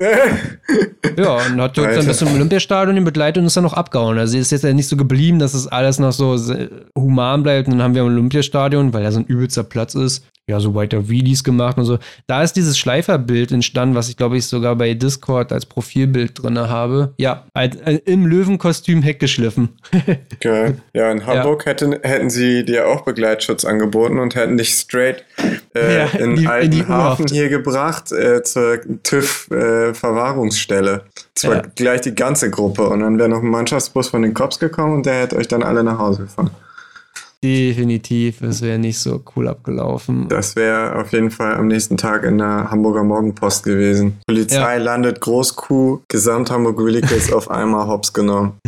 ja, 0.00 1.36
und 1.46 1.60
hat 1.60 1.78
uns 1.78 1.96
dann 1.96 2.06
bis 2.06 2.18
zum 2.18 2.32
Olympiastadion 2.34 3.04
begleitet 3.04 3.40
und 3.40 3.46
ist 3.46 3.56
dann 3.56 3.64
noch 3.64 3.74
abgehauen. 3.74 4.18
Also 4.18 4.36
ist 4.36 4.52
jetzt 4.52 4.64
ja 4.64 4.72
nicht 4.72 4.88
so 4.88 4.96
geblieben, 4.96 5.38
dass 5.38 5.54
es 5.54 5.66
alles 5.66 5.98
noch 5.98 6.12
so 6.12 6.36
human 6.96 7.42
bleibt. 7.42 7.68
Und 7.68 7.74
dann 7.74 7.82
haben 7.82 7.94
wir 7.94 8.02
am 8.02 8.08
Olympiastadion, 8.08 8.92
weil 8.92 9.02
da 9.02 9.12
so 9.12 9.20
ein 9.20 9.26
übelster 9.26 9.64
Platz 9.64 9.94
ist, 9.94 10.24
ja, 10.48 10.58
so 10.60 10.74
weiter 10.74 11.08
Videos 11.08 11.44
gemacht 11.44 11.76
und 11.76 11.84
so. 11.84 11.98
Da 12.26 12.42
ist 12.42 12.54
dieses 12.54 12.78
Schleiferbild 12.78 13.52
entstanden, 13.52 13.94
was 13.94 14.08
ich 14.08 14.16
glaube 14.16 14.38
ich 14.38 14.46
sogar 14.46 14.74
bei 14.76 14.94
Discord 14.94 15.52
als 15.52 15.66
Profilbild 15.66 16.42
drin 16.42 16.58
habe. 16.58 17.12
Ja, 17.18 17.44
als, 17.52 17.76
äh, 17.76 18.00
im 18.06 18.26
Löwenkostüm 18.26 19.02
Heck 19.02 19.20
geschliffen. 19.20 19.68
Geil. 20.40 20.78
Ja, 20.94 21.12
in 21.12 21.26
Hamburg 21.26 21.64
ja. 21.64 21.70
Hätten, 21.70 21.92
hätten 22.02 22.30
sie 22.30 22.64
dir 22.64 22.88
auch 22.88 23.02
Begleitschutz 23.02 23.64
angeboten 23.64 24.18
und 24.18 24.34
hätten 24.34 24.56
dich 24.56 24.70
straight 24.70 25.24
äh, 25.74 25.98
ja, 25.98 26.06
in, 26.06 26.34
die, 26.34 26.46
alten 26.46 26.72
in 26.72 26.88
Hafen 26.88 27.26
hier 27.28 27.48
gebracht 27.48 28.10
äh, 28.10 28.42
zur 28.42 28.80
TÜV-Verwahrungsstelle. 29.02 30.94
Äh, 30.94 31.20
Zwar 31.34 31.56
ja. 31.56 31.62
gleich 31.74 32.00
die 32.00 32.14
ganze 32.14 32.50
Gruppe 32.50 32.88
und 32.88 33.00
dann 33.00 33.18
wäre 33.18 33.28
noch 33.28 33.42
ein 33.42 33.50
Mannschaftsbus 33.50 34.08
von 34.08 34.22
den 34.22 34.34
Cops 34.34 34.58
gekommen 34.58 34.94
und 34.94 35.06
der 35.06 35.20
hätte 35.20 35.36
euch 35.36 35.46
dann 35.46 35.62
alle 35.62 35.84
nach 35.84 35.98
Hause 35.98 36.22
gefahren. 36.22 36.50
Definitiv, 37.44 38.42
es 38.42 38.62
wäre 38.62 38.80
nicht 38.80 38.98
so 38.98 39.22
cool 39.36 39.46
abgelaufen. 39.46 40.28
Das 40.28 40.56
wäre 40.56 40.96
auf 40.96 41.12
jeden 41.12 41.30
Fall 41.30 41.54
am 41.54 41.68
nächsten 41.68 41.96
Tag 41.96 42.24
in 42.24 42.38
der 42.38 42.68
Hamburger 42.68 43.04
Morgenpost 43.04 43.62
gewesen. 43.62 44.18
Polizei 44.26 44.76
ja. 44.76 44.82
landet 44.82 45.20
Großkuh, 45.20 46.00
Gesamt 46.08 46.50
Hamburg 46.50 46.78
Willikes 46.78 47.32
auf 47.32 47.48
einmal 47.50 47.86
hops 47.86 48.12
genommen. 48.12 48.58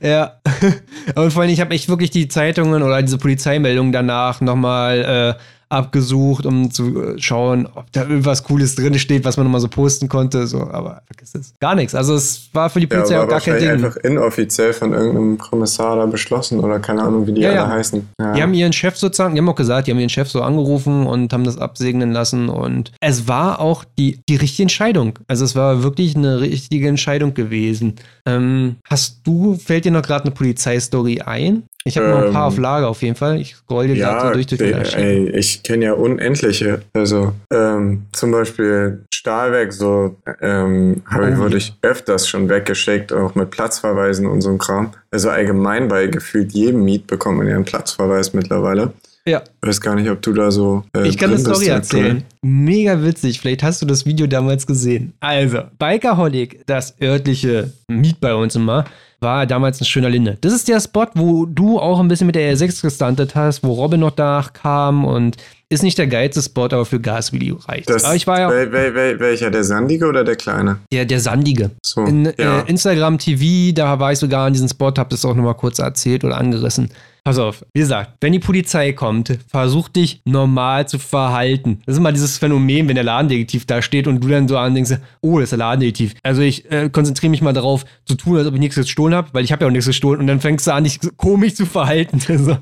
Ja, 0.00 0.34
und 1.16 1.32
vor 1.32 1.42
allem, 1.42 1.50
ich 1.50 1.60
habe 1.60 1.74
echt 1.74 1.88
wirklich 1.88 2.10
die 2.10 2.28
Zeitungen 2.28 2.84
oder 2.84 3.02
diese 3.02 3.18
Polizeimeldungen 3.18 3.90
danach 3.90 4.40
nochmal 4.40 5.36
äh, 5.36 5.42
abgesucht, 5.70 6.44
um 6.46 6.70
zu 6.70 7.00
äh, 7.00 7.18
schauen, 7.18 7.66
ob 7.74 7.90
da 7.92 8.02
irgendwas 8.02 8.42
Cooles 8.44 8.74
drin 8.74 8.98
steht, 8.98 9.24
was 9.24 9.36
man 9.36 9.46
nochmal 9.46 9.60
so 9.60 9.68
posten 9.68 10.08
konnte. 10.08 10.46
So, 10.46 10.62
aber 10.62 11.02
vergiss 11.06 11.34
es. 11.34 11.54
Gar 11.60 11.76
nichts. 11.76 11.94
Also 11.94 12.14
es 12.14 12.50
war 12.52 12.68
für 12.68 12.80
die 12.80 12.88
Polizei 12.88 13.14
ja, 13.14 13.24
auch 13.24 13.28
gar 13.28 13.40
kein 13.40 13.58
Ding. 13.58 13.70
einfach 13.70 13.96
inoffiziell 13.96 14.72
von 14.72 14.92
irgendeinem 14.92 15.38
Kommissar 15.38 15.96
da 15.96 16.06
beschlossen 16.06 16.60
oder 16.60 16.80
keine 16.80 17.02
Ahnung, 17.02 17.26
wie 17.26 17.32
die 17.32 17.42
ja, 17.42 17.50
alle 17.50 17.58
ja. 17.58 17.68
heißen. 17.68 18.08
Ja. 18.20 18.32
Die 18.32 18.42
haben 18.42 18.52
ihren 18.52 18.72
Chef 18.72 18.96
sozusagen, 18.96 19.34
die 19.34 19.40
haben 19.40 19.48
auch 19.48 19.54
gesagt, 19.54 19.86
die 19.86 19.92
haben 19.92 20.00
ihren 20.00 20.08
Chef 20.08 20.28
so 20.28 20.42
angerufen 20.42 21.06
und 21.06 21.32
haben 21.32 21.44
das 21.44 21.56
absegnen 21.56 22.12
lassen. 22.12 22.48
Und 22.48 22.92
es 23.00 23.28
war 23.28 23.60
auch 23.60 23.84
die, 23.96 24.20
die 24.28 24.36
richtige 24.36 24.64
Entscheidung. 24.64 25.18
Also 25.28 25.44
es 25.44 25.54
war 25.54 25.84
wirklich 25.84 26.16
eine 26.16 26.40
richtige 26.40 26.88
Entscheidung 26.88 27.34
gewesen. 27.34 27.94
Ähm, 28.26 28.76
hast 28.88 29.20
du, 29.24 29.54
fällt 29.54 29.84
dir 29.84 29.92
noch 29.92 30.02
gerade 30.02 30.24
eine 30.24 30.32
Polizeistory 30.32 31.20
ein? 31.20 31.62
Ich 31.84 31.96
habe 31.96 32.08
noch 32.08 32.26
ein 32.26 32.32
paar 32.32 32.46
auf 32.46 32.56
ähm, 32.56 32.62
Lager 32.62 32.88
auf 32.88 33.00
jeden 33.02 33.16
Fall. 33.16 33.40
Ich 33.40 33.54
scroll 33.54 33.88
dir 33.88 33.96
ja, 33.96 34.20
so 34.20 34.32
durch, 34.32 34.46
durch 34.46 34.60
ey, 34.60 34.92
ey, 34.94 35.30
ich 35.30 35.62
kenne 35.62 35.86
ja 35.86 35.92
unendliche. 35.94 36.82
Also 36.92 37.32
ähm, 37.50 38.06
zum 38.12 38.32
Beispiel 38.32 39.04
Stahlwerk, 39.14 39.72
so 39.72 40.16
ähm, 40.42 41.02
oh. 41.10 41.36
wurde 41.38 41.56
ich 41.56 41.74
öfters 41.80 42.28
schon 42.28 42.50
weggeschickt, 42.50 43.12
auch 43.12 43.34
mit 43.34 43.50
Platzverweisen 43.50 44.26
und 44.26 44.42
so 44.42 44.50
ein 44.50 44.58
Kram. 44.58 44.92
Also 45.10 45.30
allgemein 45.30 45.88
bei 45.88 46.06
gefühlt 46.06 46.52
jedem 46.52 46.84
Miet 46.84 47.06
bekommt 47.06 47.38
man 47.38 47.48
ja 47.48 47.54
einen 47.54 47.64
Platzverweis 47.64 48.34
mittlerweile. 48.34 48.92
Ja. 49.26 49.42
Ich 49.62 49.68
weiß 49.68 49.80
gar 49.80 49.94
nicht, 49.94 50.10
ob 50.10 50.22
du 50.22 50.32
da 50.32 50.50
so. 50.50 50.84
Äh, 50.96 51.08
ich 51.08 51.16
kann 51.16 51.30
eine 51.30 51.38
Story 51.38 51.66
erzählen. 51.66 52.24
Mega 52.42 53.02
witzig. 53.02 53.40
Vielleicht 53.40 53.62
hast 53.62 53.82
du 53.82 53.86
das 53.86 54.06
Video 54.06 54.26
damals 54.26 54.66
gesehen. 54.66 55.12
Also, 55.20 55.62
Bikerholic, 55.78 56.66
das 56.66 56.94
örtliche 57.00 57.72
Miet 57.88 58.20
bei 58.20 58.34
uns 58.34 58.56
immer, 58.56 58.86
war 59.20 59.46
damals 59.46 59.80
ein 59.80 59.84
schöner 59.84 60.10
Linde. 60.10 60.38
Das 60.40 60.52
ist 60.52 60.68
der 60.68 60.80
Spot, 60.80 61.06
wo 61.14 61.46
du 61.46 61.78
auch 61.78 62.00
ein 62.00 62.08
bisschen 62.08 62.26
mit 62.26 62.36
der 62.36 62.54
R6 62.54 62.82
gestuntet 62.82 63.34
hast, 63.34 63.62
wo 63.62 63.72
Robin 63.72 64.00
noch 64.00 64.10
da 64.10 64.44
kam 64.52 65.04
und 65.04 65.36
ist 65.68 65.82
nicht 65.84 65.98
der 65.98 66.08
geilste 66.08 66.42
Spot, 66.42 66.64
aber 66.64 66.84
für 66.84 66.98
Gasvideo 67.00 67.56
reicht. 67.68 67.88
Das, 67.88 68.04
aber 68.04 68.16
ich 68.16 68.26
war 68.26 68.40
ja. 68.40 68.50
Wel, 68.50 68.72
wel, 68.72 68.94
wel, 68.94 69.20
welcher, 69.20 69.50
der 69.50 69.62
sandige 69.62 70.06
oder 70.06 70.24
der 70.24 70.34
kleine? 70.34 70.78
Der, 70.90 71.04
der 71.04 71.20
sandige. 71.20 71.70
So, 71.82 72.04
In 72.04 72.24
ja. 72.36 72.60
äh, 72.60 72.68
Instagram 72.68 73.18
TV, 73.18 73.72
da 73.72 74.00
war 74.00 74.10
ich 74.12 74.18
sogar 74.18 74.46
an 74.46 74.52
diesem 74.52 74.68
Spot, 74.68 74.92
hab 74.96 75.10
das 75.10 75.24
auch 75.24 75.34
nochmal 75.34 75.54
kurz 75.54 75.78
erzählt 75.78 76.24
oder 76.24 76.38
angerissen. 76.38 76.90
Pass 77.24 77.38
auf, 77.38 77.64
wie 77.74 77.80
gesagt, 77.80 78.12
wenn 78.20 78.32
die 78.32 78.38
Polizei 78.38 78.92
kommt, 78.92 79.38
versuch 79.48 79.88
dich 79.88 80.22
normal 80.24 80.88
zu 80.88 80.98
verhalten. 80.98 81.80
Das 81.84 81.94
ist 81.94 81.98
immer 81.98 82.12
dieses 82.12 82.38
Phänomen, 82.38 82.88
wenn 82.88 82.94
der 82.94 83.04
Ladendetektiv 83.04 83.66
da 83.66 83.82
steht 83.82 84.06
und 84.06 84.22
du 84.22 84.28
dann 84.28 84.48
so 84.48 84.56
andenkst, 84.56 84.98
oh, 85.20 85.38
das 85.38 85.44
ist 85.44 85.50
der 85.52 85.58
Ladendetektiv. 85.58 86.14
Also 86.22 86.42
ich 86.42 86.70
äh, 86.70 86.88
konzentriere 86.90 87.30
mich 87.30 87.42
mal 87.42 87.52
darauf, 87.52 87.84
zu 88.04 88.14
tun, 88.14 88.38
als 88.38 88.46
ob 88.46 88.54
ich 88.54 88.60
nichts 88.60 88.76
gestohlen 88.76 89.14
habe, 89.14 89.28
weil 89.32 89.44
ich 89.44 89.52
habe 89.52 89.64
ja 89.64 89.68
auch 89.68 89.72
nichts 89.72 89.86
gestohlen 89.86 90.20
und 90.20 90.26
dann 90.26 90.40
fängst 90.40 90.66
du 90.66 90.72
an, 90.72 90.84
dich 90.84 90.98
komisch 91.16 91.54
zu 91.54 91.66
verhalten. 91.66 92.20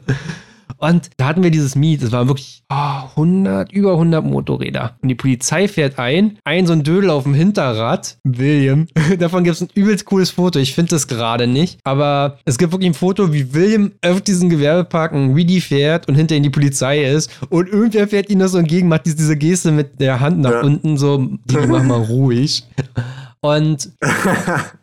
Und 0.78 1.10
da 1.16 1.26
hatten 1.26 1.42
wir 1.42 1.50
dieses 1.50 1.74
Miet, 1.74 2.02
das 2.02 2.12
waren 2.12 2.28
wirklich 2.28 2.62
oh, 2.70 3.08
100, 3.16 3.72
über 3.72 3.92
100 3.92 4.24
Motorräder. 4.24 4.96
Und 5.02 5.08
die 5.08 5.14
Polizei 5.14 5.68
fährt 5.68 5.98
ein, 5.98 6.38
ein 6.44 6.66
so 6.66 6.72
ein 6.72 6.84
Dödel 6.84 7.10
auf 7.10 7.24
dem 7.24 7.34
Hinterrad, 7.34 8.18
William. 8.24 8.86
Davon 9.18 9.44
gibt 9.44 9.56
es 9.56 9.62
ein 9.62 9.68
übelst 9.74 10.04
cooles 10.04 10.30
Foto. 10.30 10.58
Ich 10.58 10.74
finde 10.74 10.90
das 10.90 11.08
gerade 11.08 11.46
nicht. 11.46 11.80
Aber 11.84 12.38
es 12.44 12.58
gibt 12.58 12.72
wirklich 12.72 12.90
ein 12.90 12.94
Foto, 12.94 13.32
wie 13.32 13.52
William 13.54 13.92
auf 14.04 14.20
diesen 14.20 14.48
Gewerbepark 14.48 15.12
ein 15.12 15.36
Wheelie 15.36 15.60
fährt 15.60 16.08
und 16.08 16.14
hinter 16.14 16.36
ihm 16.36 16.42
die 16.42 16.50
Polizei 16.50 17.04
ist. 17.04 17.30
Und 17.48 17.68
irgendwer 17.68 18.08
fährt 18.08 18.30
ihm 18.30 18.38
noch 18.38 18.48
so 18.48 18.58
entgegen, 18.58 18.88
macht 18.88 19.06
diese 19.06 19.36
Geste 19.36 19.72
mit 19.72 20.00
der 20.00 20.20
Hand 20.20 20.38
nach 20.38 20.52
ja. 20.52 20.60
unten, 20.60 20.96
so, 20.96 21.18
die 21.44 21.56
mach 21.66 21.82
mal 21.82 22.02
ruhig. 22.08 22.64
Und 23.40 23.90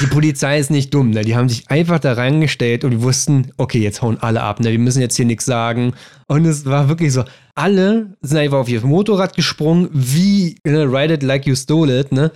die 0.00 0.06
Polizei 0.06 0.58
ist 0.58 0.70
nicht 0.70 0.94
dumm, 0.94 1.10
ne? 1.10 1.22
Die 1.22 1.36
haben 1.36 1.48
sich 1.48 1.70
einfach 1.70 1.98
da 1.98 2.12
reingestellt 2.12 2.84
und 2.84 2.92
die 2.92 3.02
wussten, 3.02 3.52
okay, 3.56 3.80
jetzt 3.80 4.02
hauen 4.02 4.18
alle 4.20 4.42
ab, 4.42 4.60
ne? 4.60 4.70
Wir 4.70 4.78
müssen 4.78 5.00
jetzt 5.00 5.16
hier 5.16 5.24
nichts 5.24 5.44
sagen. 5.44 5.92
Und 6.26 6.44
es 6.44 6.66
war 6.66 6.88
wirklich 6.88 7.12
so, 7.12 7.24
alle 7.54 8.16
sind 8.22 8.38
einfach 8.38 8.58
auf 8.58 8.68
ihr 8.68 8.84
Motorrad 8.84 9.34
gesprungen, 9.34 9.88
wie 9.92 10.56
ne, 10.64 10.84
Ride 10.84 11.14
it 11.14 11.22
like 11.22 11.46
you 11.46 11.54
stole 11.54 12.00
it, 12.00 12.12
ne? 12.12 12.30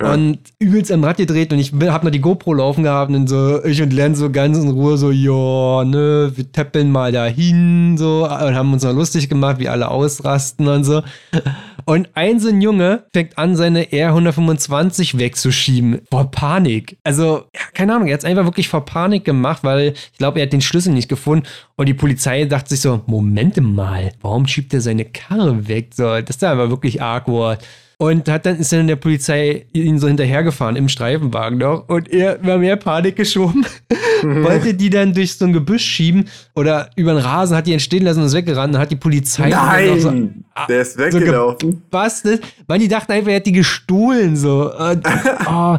Ja. 0.00 0.14
Und 0.14 0.38
übelst 0.58 0.90
am 0.90 1.04
Rad 1.04 1.18
gedreht 1.18 1.52
und 1.52 1.58
ich 1.58 1.72
hab 1.72 2.04
noch 2.04 2.10
die 2.10 2.22
GoPro 2.22 2.54
laufen 2.54 2.84
gehabt 2.84 3.12
und 3.12 3.28
so, 3.28 3.62
ich 3.64 3.82
und 3.82 3.92
Len 3.92 4.14
so 4.14 4.30
ganz 4.30 4.56
in 4.56 4.70
Ruhe 4.70 4.96
so, 4.96 5.10
ja, 5.10 5.84
ne, 5.84 6.32
wir 6.34 6.52
tappeln 6.52 6.90
mal 6.90 7.12
dahin, 7.12 7.98
so, 7.98 8.24
und 8.24 8.54
haben 8.54 8.72
uns 8.72 8.82
noch 8.82 8.94
lustig 8.94 9.28
gemacht, 9.28 9.58
wie 9.58 9.68
alle 9.68 9.90
ausrasten 9.90 10.68
und 10.68 10.84
so. 10.84 11.02
Und 11.84 12.08
ein 12.14 12.40
so 12.40 12.48
ein 12.48 12.60
Junge 12.60 13.04
fängt 13.12 13.38
an, 13.38 13.56
seine 13.56 13.84
R125 13.84 15.18
wegzuschieben. 15.18 16.02
Vor 16.10 16.30
Panik. 16.30 16.98
Also, 17.04 17.44
ja, 17.54 17.62
keine 17.74 17.94
Ahnung, 17.94 18.08
er 18.08 18.14
hat 18.14 18.20
es 18.20 18.24
einfach 18.24 18.44
wirklich 18.44 18.68
vor 18.68 18.84
Panik 18.84 19.24
gemacht, 19.24 19.64
weil 19.64 19.94
ich 20.12 20.18
glaube, 20.18 20.40
er 20.40 20.46
hat 20.46 20.52
den 20.52 20.60
Schlüssel 20.60 20.92
nicht 20.92 21.08
gefunden. 21.08 21.46
Und 21.76 21.86
die 21.86 21.94
Polizei 21.94 22.44
dachte 22.44 22.70
sich 22.70 22.80
so, 22.80 23.02
Moment 23.06 23.60
mal, 23.60 24.12
warum 24.20 24.46
schiebt 24.46 24.74
er 24.74 24.80
seine 24.80 25.04
Karre 25.04 25.68
weg? 25.68 25.90
So, 25.94 26.20
das 26.20 26.36
ist 26.36 26.44
aber 26.44 26.70
wirklich 26.70 27.02
awkward. 27.02 27.64
Und 28.00 28.30
hat 28.30 28.46
dann 28.46 28.56
ist 28.56 28.72
dann 28.72 28.86
der 28.86 28.96
Polizei 28.96 29.66
ihn 29.74 29.98
so 29.98 30.08
hinterhergefahren 30.08 30.74
im 30.74 30.88
Streifenwagen 30.88 31.58
noch. 31.58 31.86
Und 31.86 32.10
er 32.10 32.42
war 32.42 32.56
mehr 32.56 32.76
Panik 32.76 33.16
geschoben, 33.16 33.66
wollte 34.22 34.72
die 34.72 34.88
dann 34.88 35.12
durch 35.12 35.34
so 35.34 35.44
ein 35.44 35.52
Gebüsch 35.52 35.84
schieben 35.84 36.26
oder 36.54 36.88
über 36.96 37.12
den 37.12 37.22
Rasen, 37.22 37.54
hat 37.54 37.66
die 37.66 37.74
entstehen 37.74 38.04
lassen 38.04 38.20
und 38.20 38.26
ist 38.28 38.32
weggerannt. 38.32 38.72
Dann 38.72 38.80
hat 38.80 38.90
die 38.90 38.96
Polizei. 38.96 39.50
Nein! 39.50 40.00
So, 40.00 40.12
der 40.66 40.80
ist 40.80 40.96
weggelaufen. 40.96 41.58
So 41.60 41.76
gebastelt, 41.76 42.42
weil 42.66 42.78
die 42.78 42.88
dachten 42.88 43.12
einfach, 43.12 43.32
er 43.32 43.36
hat 43.36 43.44
die 43.44 43.52
gestohlen. 43.52 44.34
So. 44.34 44.74
Und, 44.74 45.06
oh, 45.46 45.76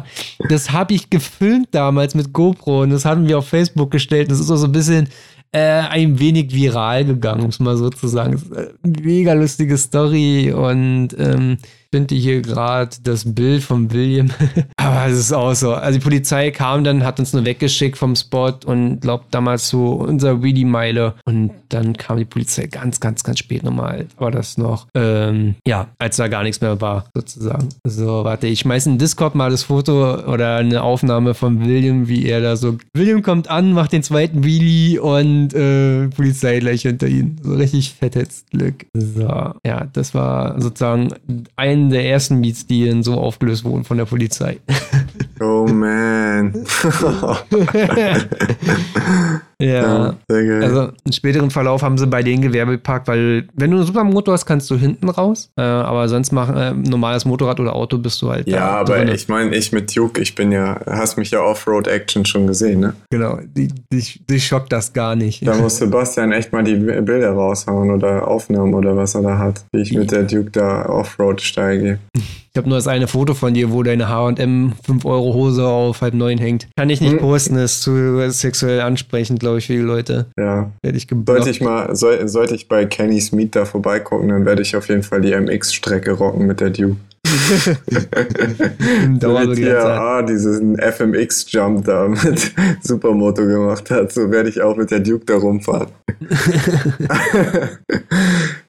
das 0.48 0.70
habe 0.70 0.94
ich 0.94 1.10
gefilmt 1.10 1.70
damals 1.72 2.14
mit 2.14 2.32
GoPro 2.32 2.82
und 2.82 2.90
das 2.90 3.04
haben 3.04 3.26
wir 3.26 3.38
auf 3.38 3.48
Facebook 3.48 3.90
gestellt. 3.90 4.30
Das 4.30 4.38
ist 4.38 4.48
auch 4.48 4.58
so 4.58 4.66
ein 4.66 4.72
bisschen 4.72 5.08
äh, 5.52 5.60
ein 5.60 6.18
wenig 6.18 6.54
viral 6.54 7.04
gegangen, 7.04 7.42
um 7.42 7.50
es 7.50 7.60
mal 7.60 7.76
so 7.76 7.90
zu 7.90 8.08
sagen. 8.08 8.40
Mega 8.82 9.34
lustige 9.34 9.76
Story 9.76 10.52
und 10.52 11.10
ähm, 11.18 11.58
finde 11.92 12.14
hier 12.14 12.40
gerade 12.40 12.96
das 13.02 13.34
Bild 13.34 13.62
von 13.62 13.92
William. 13.92 14.30
Aber 14.76 15.06
es 15.06 15.18
ist 15.18 15.32
auch 15.32 15.54
so. 15.54 15.74
Also 15.74 15.98
die 15.98 16.02
Polizei 16.02 16.50
kam 16.50 16.84
dann, 16.84 17.04
hat 17.04 17.18
uns 17.18 17.34
nur 17.34 17.44
weggeschickt 17.44 17.98
vom 17.98 18.16
Spot 18.16 18.54
und 18.64 19.00
glaubt 19.00 19.26
damals 19.34 19.68
zu 19.68 19.92
unser 19.92 20.42
Weedy-Meile. 20.42 21.14
Und 21.26 21.52
dann 21.68 21.96
kam 21.96 22.16
die 22.16 22.24
Polizei 22.24 22.66
ganz, 22.66 22.98
ganz, 22.98 23.22
ganz 23.22 23.38
spät 23.38 23.62
nochmal. 23.62 24.06
War 24.16 24.30
das 24.30 24.56
noch, 24.56 24.86
ähm, 24.94 25.54
ja, 25.66 25.88
als 25.98 26.16
da 26.16 26.28
gar 26.28 26.42
nichts 26.42 26.62
mehr 26.62 26.80
war, 26.80 27.04
sozusagen. 27.14 27.68
So, 27.84 28.24
warte, 28.24 28.46
ich 28.46 28.60
schmeiße 28.60 28.88
in 28.88 28.98
Discord 28.98 29.34
mal 29.34 29.50
das 29.50 29.64
Foto 29.64 30.14
oder 30.32 30.56
eine 30.56 30.82
Aufnahme 30.82 31.34
von 31.34 31.60
William, 31.60 32.08
wie 32.08 32.24
er 32.24 32.40
da 32.40 32.56
so. 32.56 32.78
William 32.94 33.22
kommt 33.22 33.48
an, 33.50 33.72
macht 33.74 33.92
den 33.92 34.02
zweiten 34.02 34.44
Wheelie 34.44 35.00
und 35.02 35.41
äh, 35.50 36.08
Polizei 36.08 36.60
gleich 36.60 36.82
hinter 36.82 37.08
ihm. 37.08 37.36
So 37.42 37.54
richtig 37.54 37.94
fettes 37.94 38.44
Glück. 38.50 38.86
So, 38.94 39.54
ja, 39.64 39.86
das 39.92 40.14
war 40.14 40.60
sozusagen 40.60 41.08
ein 41.56 41.56
einen 41.56 41.90
der 41.90 42.06
ersten 42.06 42.40
Meets, 42.40 42.66
die 42.66 42.88
dann 42.88 43.02
so 43.02 43.14
aufgelöst 43.14 43.64
wurden 43.64 43.84
von 43.84 43.98
der 43.98 44.04
Polizei. 44.04 44.60
Oh 45.40 45.66
man. 45.66 46.52
Ja, 49.62 50.14
sehr 50.28 50.44
geil. 50.44 50.64
Also 50.64 50.92
im 51.04 51.12
späteren 51.12 51.50
Verlauf 51.50 51.82
haben 51.82 51.96
sie 51.98 52.06
bei 52.06 52.22
den 52.22 52.42
Gewerbepark, 52.42 53.06
weil 53.06 53.48
wenn 53.54 53.70
du 53.70 53.78
einen 53.78 53.86
Supermotor 53.86 54.34
hast, 54.34 54.46
kannst 54.46 54.70
du 54.70 54.76
hinten 54.76 55.08
raus. 55.08 55.50
Äh, 55.56 55.62
aber 55.62 56.08
sonst 56.08 56.32
machen 56.32 56.56
äh, 56.56 56.72
normales 56.72 57.24
Motorrad 57.24 57.60
oder 57.60 57.74
Auto 57.74 57.98
bist 57.98 58.20
du 58.22 58.30
halt. 58.30 58.48
Ja, 58.48 58.70
aber 58.70 58.96
drin. 58.96 59.14
ich 59.14 59.28
meine, 59.28 59.54
ich 59.54 59.72
mit 59.72 59.94
Duke, 59.94 60.20
ich 60.20 60.34
bin 60.34 60.52
ja, 60.52 60.80
hast 60.86 61.16
mich 61.16 61.30
ja 61.30 61.40
Offroad-Action 61.40 62.24
schon 62.24 62.46
gesehen, 62.46 62.80
ne? 62.80 62.94
Genau, 63.10 63.38
die, 63.44 63.68
die, 63.92 64.04
die 64.28 64.40
schockt 64.40 64.72
das 64.72 64.92
gar 64.92 65.14
nicht. 65.16 65.46
Da 65.46 65.54
muss 65.54 65.76
Sebastian 65.78 66.32
echt 66.32 66.52
mal 66.52 66.64
die 66.64 66.76
Bilder 66.76 67.32
raushauen 67.32 67.90
oder 67.90 68.26
Aufnahmen 68.26 68.74
oder 68.74 68.96
was 68.96 69.14
er 69.14 69.22
da 69.22 69.38
hat, 69.38 69.64
wie 69.72 69.82
ich 69.82 69.92
mit 69.92 70.10
der 70.10 70.24
Duke 70.24 70.50
da 70.50 70.86
Offroad 70.86 71.40
steige. 71.40 71.98
Ich 72.54 72.58
habe 72.58 72.68
nur 72.68 72.76
das 72.76 72.86
eine 72.86 73.08
Foto 73.08 73.32
von 73.32 73.54
dir, 73.54 73.72
wo 73.72 73.82
deine 73.82 74.10
H&M 74.10 74.74
5 74.84 75.06
Euro 75.06 75.32
Hose 75.32 75.66
auf 75.66 76.02
halb 76.02 76.12
neun 76.12 76.36
hängt. 76.36 76.68
Kann 76.76 76.90
ich 76.90 77.00
nicht 77.00 77.12
hm. 77.12 77.20
posten, 77.20 77.56
ist 77.56 77.80
zu 77.80 78.30
sexuell 78.30 78.82
ansprechend, 78.82 79.40
glaube 79.40 79.56
ich, 79.56 79.68
für 79.68 79.72
die 79.72 79.78
Leute. 79.78 80.26
Ja. 80.38 80.70
Werde 80.82 80.98
ich 80.98 81.06
Sollte 81.08 81.48
ich 81.48 81.62
mal, 81.62 81.96
soll, 81.96 82.28
sollte 82.28 82.54
ich 82.54 82.68
bei 82.68 82.84
Kenny's 82.84 83.32
Meet 83.32 83.56
da 83.56 83.64
vorbeigucken, 83.64 84.28
dann 84.28 84.44
werde 84.44 84.60
ich 84.60 84.76
auf 84.76 84.90
jeden 84.90 85.02
Fall 85.02 85.22
die 85.22 85.32
MX-Strecke 85.32 86.12
rocken 86.12 86.46
mit 86.46 86.60
der 86.60 86.68
Duke. 86.68 86.96
hier, 89.54 89.84
ah, 89.84 90.20
diesen 90.20 90.76
FMX-Jump 90.76 91.86
da 91.86 92.08
mit 92.08 92.52
Supermoto 92.82 93.46
gemacht 93.46 93.90
hat, 93.90 94.12
so 94.12 94.30
werde 94.30 94.50
ich 94.50 94.60
auch 94.60 94.76
mit 94.76 94.90
der 94.90 95.00
Duke 95.00 95.24
da 95.24 95.36
rumfahren. 95.36 95.88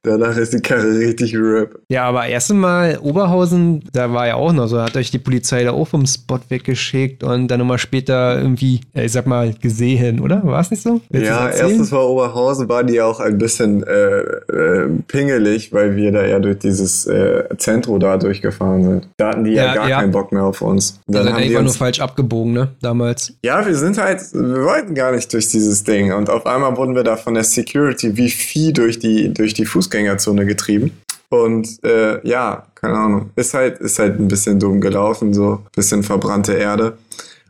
Danach 0.04 0.36
ist 0.36 0.54
die 0.54 0.60
Karre 0.60 0.98
richtig 1.00 1.36
RIP. 1.36 1.80
Ja, 1.90 2.06
aber 2.06 2.28
erst 2.28 2.52
einmal 2.52 3.00
Oberhausen, 3.02 3.84
da 3.94 4.12
war 4.12 4.28
ja 4.28 4.36
auch 4.36 4.52
noch 4.52 4.68
so, 4.68 4.82
hat 4.82 4.98
euch 4.98 5.12
die 5.12 5.20
Polizei 5.20 5.64
da 5.64 5.72
auch 5.72 5.88
vom 5.88 6.06
Spot 6.06 6.40
weggeschickt 6.50 7.24
und 7.24 7.48
dann 7.48 7.60
nochmal 7.60 7.78
später 7.78 8.38
irgendwie, 8.38 8.82
ich 8.94 9.12
sag 9.14 9.28
mal, 9.28 9.54
gesehen, 9.54 10.20
oder? 10.20 10.44
War 10.44 10.60
es 10.60 10.72
nicht 10.72 10.84
so? 10.84 11.00
Willst 11.10 11.28
ja, 11.28 11.48
erstens 11.50 11.92
war 11.92 12.08
Oberhausen, 12.10 12.68
waren 12.68 12.88
die 12.88 13.00
auch 13.02 13.22
ein 13.22 13.38
bisschen 13.38 13.84
äh, 13.84 14.20
äh, 14.20 14.90
pingelig, 15.08 15.72
weil 15.72 15.96
wir 15.96 16.12
da 16.12 16.26
ja 16.26 16.40
durch 16.40 16.60
dieses 16.60 17.08
äh, 17.08 17.46
Zentrum 17.58 18.00
da 18.00 18.18
durchgefahren 18.18 18.84
sind. 18.84 19.08
Da 19.18 19.30
hatten 19.30 19.46
die 19.46 19.52
ja, 19.52 19.68
ja 19.68 19.76
gar 19.76 19.90
ja. 19.90 20.00
keinen 20.02 20.12
Bock 20.12 20.32
mehr 20.32 20.44
auf 20.44 20.62
uns. 20.62 21.00
Dann 21.08 21.28
haben 21.30 21.38
die 21.38 21.50
einfach 21.50 21.64
nur 21.64 21.74
falsch 21.74 22.02
abgebogen, 22.02 22.54
ne? 22.54 22.70
Damals. 22.82 23.34
Ja, 23.44 23.66
wir 23.66 23.76
sind 23.76 23.98
halt, 23.98 24.22
wir 24.34 24.66
wollten 24.66 24.96
gar 24.96 25.12
nicht 25.12 25.32
durch 25.32 25.48
dieses 25.48 25.84
Ding 25.84 26.12
und 26.14 26.30
auf 26.30 26.46
einmal 26.46 26.76
wurden 26.76 26.96
wir 26.96 27.04
da 27.04 27.16
von 27.34 27.36
der 27.36 27.44
Security 27.46 28.16
wie 28.16 28.30
Vieh 28.30 28.74
durch 28.74 29.00
die, 29.00 29.34
durch 29.34 29.56
die 29.56 29.66
Fußgänger 29.66 30.12
Fußgängerzone 30.20 30.46
getrieben. 30.46 30.92
Und 31.30 31.84
äh, 31.84 32.26
ja, 32.28 32.68
keine 32.76 32.94
Ahnung, 32.94 33.32
ist 33.36 33.56
halt, 33.56 33.80
ist 33.80 33.98
halt 33.98 34.20
ein 34.20 34.28
bisschen 34.28 34.60
dumm 34.60 34.80
gelaufen, 34.80 35.34
so 35.34 35.54
ein 35.54 35.60
bisschen 35.76 36.04
verbrannte 36.04 36.54
Erde. 36.54 36.96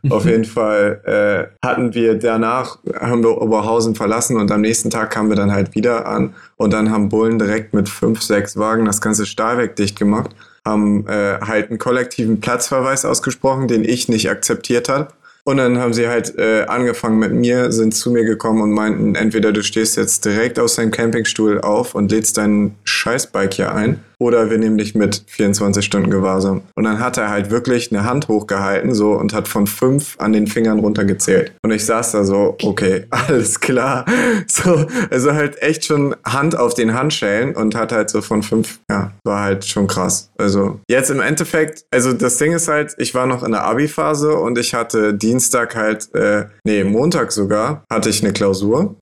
Auf 0.08 0.24
jeden 0.26 0.44
Fall 0.44 1.00
äh, 1.04 1.66
hatten 1.66 1.94
wir 1.94 2.14
danach, 2.18 2.78
haben 2.98 3.22
wir 3.22 3.40
Oberhausen 3.40 3.94
verlassen 3.94 4.38
und 4.38 4.50
am 4.50 4.62
nächsten 4.62 4.90
Tag 4.90 5.10
kamen 5.10 5.30
wir 5.30 5.36
dann 5.36 5.52
halt 5.52 5.74
wieder 5.74 6.06
an 6.06 6.34
und 6.56 6.72
dann 6.72 6.90
haben 6.90 7.10
Bullen 7.10 7.38
direkt 7.38 7.74
mit 7.74 7.88
fünf, 7.88 8.22
sechs 8.22 8.56
Wagen 8.56 8.84
das 8.86 9.00
ganze 9.02 9.24
Stahlwerk 9.26 9.76
dicht 9.76 9.98
gemacht, 9.98 10.30
haben 10.64 11.06
äh, 11.08 11.40
halt 11.40 11.70
einen 11.70 11.78
kollektiven 11.78 12.40
Platzverweis 12.40 13.04
ausgesprochen, 13.04 13.68
den 13.68 13.84
ich 13.84 14.08
nicht 14.08 14.30
akzeptiert 14.30 14.88
habe 14.88 15.08
Und 15.46 15.58
dann 15.58 15.78
haben 15.78 15.92
sie 15.92 16.08
halt 16.08 16.38
äh, 16.38 16.64
angefangen 16.64 17.18
mit 17.18 17.32
mir, 17.32 17.70
sind 17.70 17.94
zu 17.94 18.10
mir 18.10 18.24
gekommen 18.24 18.62
und 18.62 18.72
meinten, 18.72 19.14
entweder 19.14 19.52
du 19.52 19.62
stehst 19.62 19.96
jetzt 19.96 20.24
direkt 20.24 20.58
aus 20.58 20.76
deinem 20.76 20.90
Campingstuhl 20.90 21.60
auf 21.60 21.94
und 21.94 22.10
lädst 22.10 22.38
dein 22.38 22.74
Scheißbike 22.84 23.52
hier 23.52 23.74
ein 23.74 24.00
oder 24.24 24.48
wir 24.48 24.56
nehmen 24.56 24.78
dich 24.78 24.94
mit 24.94 25.22
24 25.26 25.84
Stunden 25.84 26.08
Gewahrsam. 26.08 26.62
Und 26.74 26.84
dann 26.84 26.98
hat 26.98 27.18
er 27.18 27.28
halt 27.28 27.50
wirklich 27.50 27.92
eine 27.92 28.04
Hand 28.04 28.28
hochgehalten 28.28 28.94
so 28.94 29.12
und 29.12 29.34
hat 29.34 29.48
von 29.48 29.66
fünf 29.66 30.16
an 30.18 30.32
den 30.32 30.46
Fingern 30.46 30.78
runtergezählt. 30.78 31.52
Und 31.62 31.72
ich 31.72 31.84
saß 31.84 32.12
da 32.12 32.24
so, 32.24 32.56
okay, 32.62 33.04
alles 33.10 33.60
klar. 33.60 34.06
So, 34.46 34.86
also 35.10 35.34
halt 35.34 35.60
echt 35.60 35.84
schon 35.84 36.16
Hand 36.24 36.56
auf 36.56 36.72
den 36.72 36.94
Handschellen 36.94 37.54
und 37.54 37.74
hat 37.74 37.92
halt 37.92 38.08
so 38.08 38.22
von 38.22 38.42
fünf, 38.42 38.78
ja, 38.90 39.12
war 39.24 39.42
halt 39.42 39.66
schon 39.66 39.86
krass. 39.86 40.30
Also 40.38 40.80
jetzt 40.88 41.10
im 41.10 41.20
Endeffekt, 41.20 41.84
also 41.90 42.14
das 42.14 42.38
Ding 42.38 42.52
ist 42.52 42.68
halt, 42.68 42.94
ich 42.96 43.14
war 43.14 43.26
noch 43.26 43.42
in 43.42 43.52
der 43.52 43.64
Abi-Phase 43.64 44.36
und 44.36 44.58
ich 44.58 44.72
hatte 44.72 45.12
Dienstag 45.12 45.76
halt, 45.76 46.14
äh, 46.14 46.46
nee, 46.64 46.82
Montag 46.82 47.30
sogar, 47.30 47.84
hatte 47.90 48.08
ich 48.08 48.22
eine 48.22 48.32
Klausur. 48.32 48.96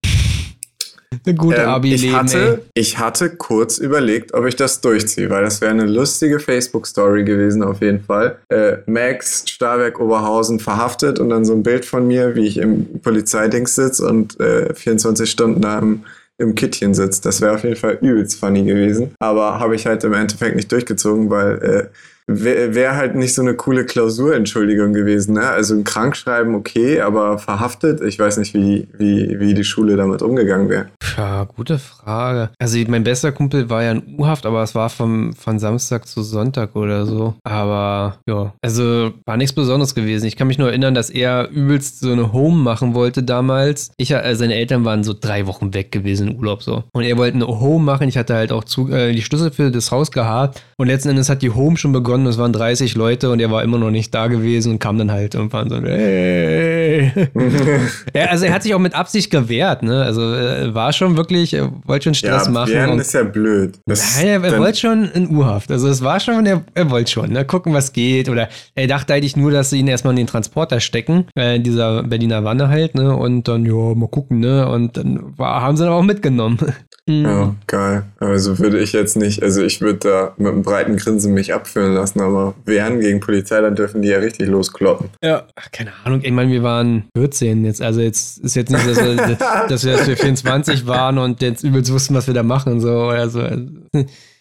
Eine 1.27 1.35
gute 1.37 1.63
Ähm, 1.63 1.69
Abi-Leben. 1.69 2.03
ich, 2.05 2.13
hatte, 2.15 2.63
ich 2.75 2.99
hatte 2.99 3.31
kurz 3.37 3.79
überlegt, 3.79 4.35
ob 4.35 4.47
ich 4.47 4.57
das 4.57 4.81
durchziehe, 4.81 5.31
weil 5.31 5.43
das 5.45 5.61
wäre 5.61 5.71
eine 5.71 5.87
lustige 5.87 6.41
Facebook-Story 6.41 7.25
gewesen, 7.25 7.63
auf 7.63 7.81
jeden 7.81 8.01
Fall. 8.03 8.39
Äh, 8.49 8.79
Max, 8.87 9.45
Stahlwerk 9.49 10.01
Oberhausen 10.01 10.59
verhaftet 10.61 11.19
und 11.19 11.29
dann 11.29 11.45
so 11.45 11.53
ein 11.53 11.63
Bild 11.63 11.85
von 11.85 12.07
mir, 12.07 12.35
wie 12.35 12.47
ich 12.47 12.59
im 12.59 13.01
Polizeidings 13.01 13.75
sitze 13.75 14.07
und 14.07 14.39
äh, 14.41 14.75
24 14.75 15.31
Stunden 15.31 15.61
da 15.61 15.79
im, 15.79 16.05
im 16.39 16.55
Kittchen 16.55 16.95
sitze. 16.95 17.23
Das 17.23 17.41
wäre 17.41 17.55
auf 17.55 17.63
jeden 17.65 17.77
Fall 17.77 17.99
übelst 18.01 18.41
funny 18.41 18.65
gewesen. 18.65 19.13
Aber 19.21 19.61
habe 19.61 19.75
ich 19.77 19.87
halt 19.87 20.03
im 20.05 20.15
Endeffekt 20.15 20.57
nicht 20.57 20.73
durchgezogen, 20.73 21.31
weil 21.31 21.59
äh, 21.63 21.87
wäre 22.27 22.75
wär 22.75 22.97
halt 22.97 23.15
nicht 23.15 23.35
so 23.35 23.43
eine 23.43 23.55
coole 23.55 23.85
Klausurentschuldigung 23.85 24.93
gewesen. 24.93 25.35
Ne? 25.35 25.47
Also 25.49 25.75
ein 25.75 25.85
Krankschreiben 25.85 26.55
okay, 26.55 27.01
aber 27.01 27.39
verhaftet, 27.39 28.01
ich 28.01 28.19
weiß 28.19 28.37
nicht, 28.39 28.55
wie, 28.55 28.89
wie, 28.97 29.39
wie 29.41 29.55
die 29.55 29.65
Schule 29.65 29.97
damit 29.97 30.23
umgegangen 30.23 30.69
wäre. 30.69 30.87
Ja, 31.17 31.45
gute 31.45 31.79
Frage. 31.79 32.51
Also 32.59 32.79
mein 32.89 33.05
bester 33.05 33.33
Kumpel 33.33 33.69
war 33.69 33.83
ja 33.83 33.93
in 33.93 34.19
U-Haft, 34.19 34.47
aber 34.47 34.63
es 34.63 34.75
war 34.75 34.89
vom, 34.89 35.35
von 35.35 35.59
Samstag 35.59 36.07
zu 36.07 36.23
Sonntag 36.23 36.75
oder 36.77 37.07
so. 37.07 37.35
Aber 37.45 38.19
ja, 38.27 38.53
also 38.63 39.13
war 39.25 39.37
nichts 39.37 39.55
Besonderes 39.55 39.95
gewesen. 39.95 40.27
Ich 40.27 40.37
kann 40.37 40.47
mich 40.47 40.59
nur 40.59 40.69
erinnern, 40.69 40.95
dass 40.95 41.11
er 41.11 41.49
übelst 41.51 42.01
so 42.01 42.13
eine 42.13 42.33
Home 42.33 42.63
machen 42.63 42.95
wollte 42.95 43.23
damals. 43.23 43.91
Ich, 43.97 44.13
äh, 44.13 44.35
seine 44.35 44.55
Eltern 44.55 44.85
waren 44.85 45.05
so 45.05 45.15
drei 45.19 45.47
Wochen 45.47 45.75
weg 45.75 45.93
gewesen 45.93 46.29
im 46.29 46.37
Urlaub 46.37 46.63
so. 46.63 46.85
Und 46.93 47.03
er 47.03 47.19
wollte 47.19 47.37
eine 47.37 47.47
Home 47.47 47.85
machen. 47.85 48.09
Ich 48.09 48.17
hatte 48.17 48.35
halt 48.35 48.53
auch 48.53 48.65
zu, 48.65 48.89
äh, 48.91 49.13
die 49.13 49.23
Schlüssel 49.23 49.51
für 49.51 49.71
das 49.71 49.91
Haus 49.91 50.11
gehabt. 50.11 50.63
Und 50.77 50.87
letzten 50.87 51.11
Endes 51.11 51.29
hat 51.29 51.43
die 51.43 51.51
Home 51.51 51.77
schon 51.77 51.93
begonnen. 51.93 52.12
Es 52.27 52.39
waren 52.39 52.53
30 52.53 52.95
Leute 52.95 53.31
und 53.31 53.41
er 53.41 53.51
war 53.51 53.63
immer 53.63 53.79
noch 53.79 53.91
nicht 53.91 54.15
da 54.15 54.27
gewesen 54.27 54.73
und 54.73 54.79
kam 54.79 54.99
dann 54.99 55.11
halt 55.11 55.35
irgendwann 55.35 55.69
so, 55.71 55.77
hey. 55.81 57.13
ja, 58.15 58.25
also 58.27 58.45
er 58.47 58.53
hat 58.53 58.63
sich 58.63 58.75
auch 58.75 58.79
mit 58.79 58.95
Absicht 58.95 59.31
gewehrt, 59.31 59.83
ne? 59.83 60.03
Also 60.03 60.23
äh, 60.35 60.75
war 60.75 60.93
schon 60.93 61.17
wirklich, 61.17 61.55
er 61.55 61.73
wollte 61.85 62.05
schon 62.05 62.15
Stress 62.15 62.47
ja, 62.47 62.51
machen. 62.51 62.91
Und- 62.91 62.99
ist 63.01 63.15
ja 63.15 63.23
blöd. 63.23 63.79
Das, 63.87 64.17
Nein, 64.19 64.27
er, 64.29 64.45
er 64.45 64.51
dann- 64.51 64.61
wollte 64.61 64.79
schon 64.79 65.05
in 65.13 65.35
U-Haft. 65.35 65.71
Also 65.71 65.89
es 65.89 66.03
war 66.03 66.21
schon, 66.21 66.45
er, 66.47 66.63
er 66.75 66.91
wollte 66.91 67.11
schon, 67.11 67.31
ne? 67.31 67.45
Gucken, 67.45 67.73
was 67.75 67.93
geht. 67.93 68.29
Oder 68.29 68.49
er 68.75 68.87
dachte 68.87 69.15
eigentlich 69.15 69.37
nur, 69.37 69.51
dass 69.51 69.71
sie 69.71 69.79
ihn 69.79 69.89
erstmal 69.89 70.13
in 70.13 70.19
den 70.19 70.27
Transporter 70.27 70.81
stecken, 70.81 71.27
äh, 71.37 71.57
in 71.57 71.63
dieser 71.63 72.03
Berliner 72.03 72.45
Wanne 72.45 72.69
halt, 72.69 72.95
ne? 72.95 73.17
Und 73.17 73.49
dann, 73.49 73.65
ja, 73.65 73.95
mal 73.95 74.09
gucken, 74.09 74.41
ne? 74.41 74.69
Und 74.69 74.97
dann 74.97 75.39
war, 75.39 75.63
haben 75.63 75.77
sie 75.77 75.85
ihn 75.85 75.91
auch 75.91 76.03
mitgenommen. 76.03 76.59
Mhm. 77.05 77.25
Ja, 77.25 77.55
geil. 77.67 78.05
Aber 78.21 78.39
so 78.39 78.61
würde 78.61 78.79
ich 78.79 78.93
jetzt 78.93 79.17
nicht, 79.17 79.43
also 79.43 79.61
ich 79.61 79.81
würde 79.81 79.99
da 79.99 80.35
mit 80.37 80.53
einem 80.53 80.63
breiten 80.63 80.97
Grinsen 80.97 81.35
mich 81.35 81.53
abführen 81.53 81.95
lassen, 81.95 82.02
aber 82.21 82.55
wehren 82.65 83.01
gegen 83.01 83.21
Polizei, 83.21 83.61
dann 83.61 83.75
dürfen 83.75 84.03
die 84.03 84.09
ja 84.09 84.19
richtig 84.19 84.49
loskloppen. 84.49 85.09
Ja, 85.23 85.45
ach, 85.55 85.71
keine 85.71 85.93
Ahnung. 86.05 86.21
Ich 86.23 86.33
meine, 86.33 86.51
wir 86.51 86.63
waren 86.63 87.05
14 87.17 87.65
jetzt. 87.65 87.83
Also 87.83 88.01
jetzt 88.01 88.39
ist 88.39 88.57
jetzt 88.57 88.71
nicht, 88.71 88.89
dass 88.89 88.99
wir, 88.99 89.17
dass 89.69 89.85
wir, 89.85 89.97
dass 89.97 90.09
wir 90.09 90.17
24 90.17 90.87
waren 90.87 91.19
und 91.19 91.43
jetzt 91.43 91.65
übelst 91.65 91.93
wussten, 91.93 92.15
was 92.15 92.27
wir 92.27 92.35
da 92.35 92.43
machen 92.43 92.81
so. 92.81 93.05
Also, 93.09 93.41
also, 93.41 93.67